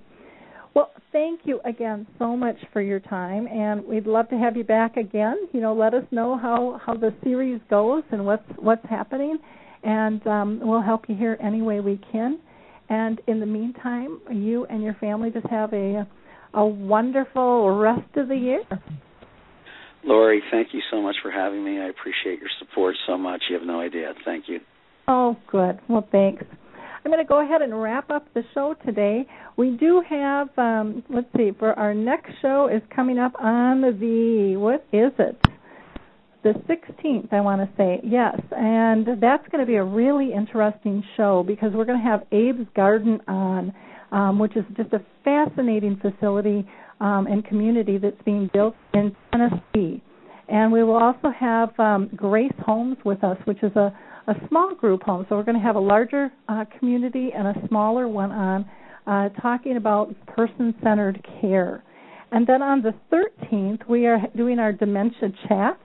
Well, 0.74 0.90
thank 1.10 1.40
you 1.44 1.60
again 1.64 2.06
so 2.18 2.36
much 2.36 2.56
for 2.72 2.80
your 2.80 3.00
time, 3.00 3.46
and 3.46 3.84
we'd 3.84 4.06
love 4.06 4.28
to 4.30 4.36
have 4.38 4.56
you 4.56 4.64
back 4.64 4.96
again. 4.96 5.36
You 5.52 5.60
know, 5.60 5.74
let 5.74 5.94
us 5.94 6.04
know 6.10 6.36
how 6.36 6.80
how 6.84 6.94
the 6.94 7.14
series 7.22 7.60
goes 7.70 8.02
and 8.10 8.26
what's 8.26 8.48
what's 8.56 8.84
happening, 8.88 9.38
and 9.82 10.26
um, 10.26 10.60
we'll 10.62 10.82
help 10.82 11.08
you 11.08 11.16
here 11.16 11.38
any 11.42 11.62
way 11.62 11.80
we 11.80 12.00
can. 12.10 12.40
And 12.88 13.22
in 13.26 13.40
the 13.40 13.46
meantime, 13.46 14.20
you 14.30 14.66
and 14.66 14.82
your 14.82 14.94
family 14.94 15.30
just 15.30 15.46
have 15.46 15.72
a 15.72 16.06
a 16.54 16.64
wonderful 16.64 17.70
rest 17.76 18.16
of 18.16 18.28
the 18.28 18.36
year. 18.36 18.62
Lori, 20.04 20.42
thank 20.50 20.68
you 20.72 20.80
so 20.90 21.00
much 21.00 21.16
for 21.22 21.30
having 21.30 21.64
me. 21.64 21.80
I 21.80 21.86
appreciate 21.86 22.40
your 22.40 22.50
support 22.58 22.96
so 23.06 23.16
much. 23.16 23.42
You 23.48 23.56
have 23.56 23.66
no 23.66 23.80
idea. 23.80 24.12
Thank 24.24 24.48
you. 24.48 24.60
Oh, 25.06 25.36
good. 25.50 25.78
Well, 25.88 26.06
thanks. 26.10 26.44
I'm 27.04 27.10
going 27.10 27.24
to 27.24 27.28
go 27.28 27.44
ahead 27.44 27.62
and 27.62 27.80
wrap 27.80 28.10
up 28.10 28.32
the 28.34 28.42
show 28.54 28.74
today. 28.84 29.26
We 29.56 29.76
do 29.76 30.02
have, 30.08 30.48
um, 30.56 31.02
let's 31.08 31.26
see, 31.36 31.50
for 31.58 31.72
our 31.72 31.94
next 31.94 32.32
show 32.40 32.68
is 32.72 32.82
coming 32.94 33.18
up 33.18 33.32
on 33.40 33.80
the, 33.80 34.56
what 34.56 34.86
is 34.92 35.12
it? 35.18 35.36
the 36.42 36.54
16th, 36.68 37.32
I 37.32 37.40
want 37.40 37.60
to 37.62 37.76
say, 37.76 38.00
yes. 38.02 38.40
And 38.50 39.06
that's 39.20 39.46
going 39.48 39.60
to 39.60 39.66
be 39.66 39.76
a 39.76 39.84
really 39.84 40.32
interesting 40.32 41.04
show 41.16 41.44
because 41.46 41.72
we're 41.72 41.84
going 41.84 41.98
to 41.98 42.04
have 42.04 42.22
Abe's 42.32 42.66
Garden 42.74 43.20
on, 43.28 43.72
um, 44.12 44.38
which 44.38 44.56
is 44.56 44.64
just 44.76 44.92
a 44.92 45.00
fascinating 45.24 46.00
facility 46.00 46.66
um, 47.00 47.26
and 47.26 47.44
community 47.44 47.98
that's 47.98 48.20
being 48.24 48.48
built 48.52 48.76
in 48.94 49.14
Tennessee. 49.32 50.02
And 50.48 50.72
we 50.72 50.84
will 50.84 50.96
also 50.96 51.30
have 51.30 51.78
um, 51.80 52.10
Grace 52.14 52.52
Homes 52.64 52.98
with 53.04 53.24
us, 53.24 53.38
which 53.44 53.62
is 53.62 53.74
a, 53.74 53.92
a 54.28 54.34
small 54.48 54.74
group 54.74 55.02
home. 55.02 55.26
So 55.28 55.36
we're 55.36 55.44
going 55.44 55.58
to 55.58 55.64
have 55.64 55.76
a 55.76 55.80
larger 55.80 56.30
uh, 56.48 56.64
community 56.78 57.30
and 57.36 57.48
a 57.48 57.68
smaller 57.68 58.06
one 58.06 58.30
on 58.30 58.70
uh, 59.06 59.30
talking 59.40 59.76
about 59.76 60.14
person 60.26 60.74
centered 60.82 61.26
care. 61.40 61.82
And 62.30 62.46
then 62.46 62.62
on 62.62 62.82
the 62.82 62.94
13th, 63.12 63.88
we 63.88 64.06
are 64.06 64.18
doing 64.36 64.58
our 64.58 64.72
dementia 64.72 65.30
chats 65.48 65.82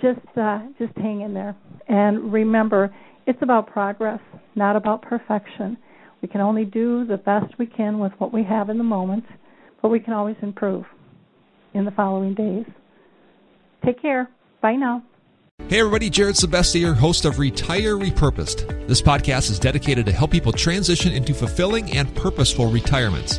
just 0.00 0.20
uh, 0.36 0.60
just 0.78 0.96
hang 0.96 1.20
in 1.20 1.34
there, 1.34 1.54
and 1.88 2.32
remember, 2.32 2.94
it's 3.26 3.40
about 3.42 3.66
progress, 3.66 4.20
not 4.54 4.76
about 4.76 5.02
perfection. 5.02 5.76
We 6.22 6.28
can 6.28 6.40
only 6.40 6.64
do 6.64 7.06
the 7.06 7.16
best 7.16 7.58
we 7.58 7.66
can 7.66 7.98
with 7.98 8.12
what 8.18 8.32
we 8.32 8.42
have 8.44 8.68
in 8.70 8.78
the 8.78 8.84
moment, 8.84 9.24
but 9.82 9.88
we 9.88 10.00
can 10.00 10.12
always 10.12 10.36
improve 10.42 10.84
in 11.74 11.84
the 11.84 11.90
following 11.92 12.34
days. 12.34 12.66
Take 13.84 14.00
care. 14.00 14.28
Bye 14.60 14.76
now. 14.76 15.02
Hey 15.68 15.78
everybody, 15.78 16.10
Jared 16.10 16.34
Sebestier, 16.34 16.96
host 16.96 17.24
of 17.24 17.38
Retire 17.38 17.96
Repurposed. 17.96 18.88
This 18.88 19.00
podcast 19.00 19.50
is 19.50 19.58
dedicated 19.58 20.04
to 20.06 20.12
help 20.12 20.32
people 20.32 20.52
transition 20.52 21.12
into 21.12 21.32
fulfilling 21.32 21.92
and 21.96 22.12
purposeful 22.16 22.66
retirements. 22.66 23.38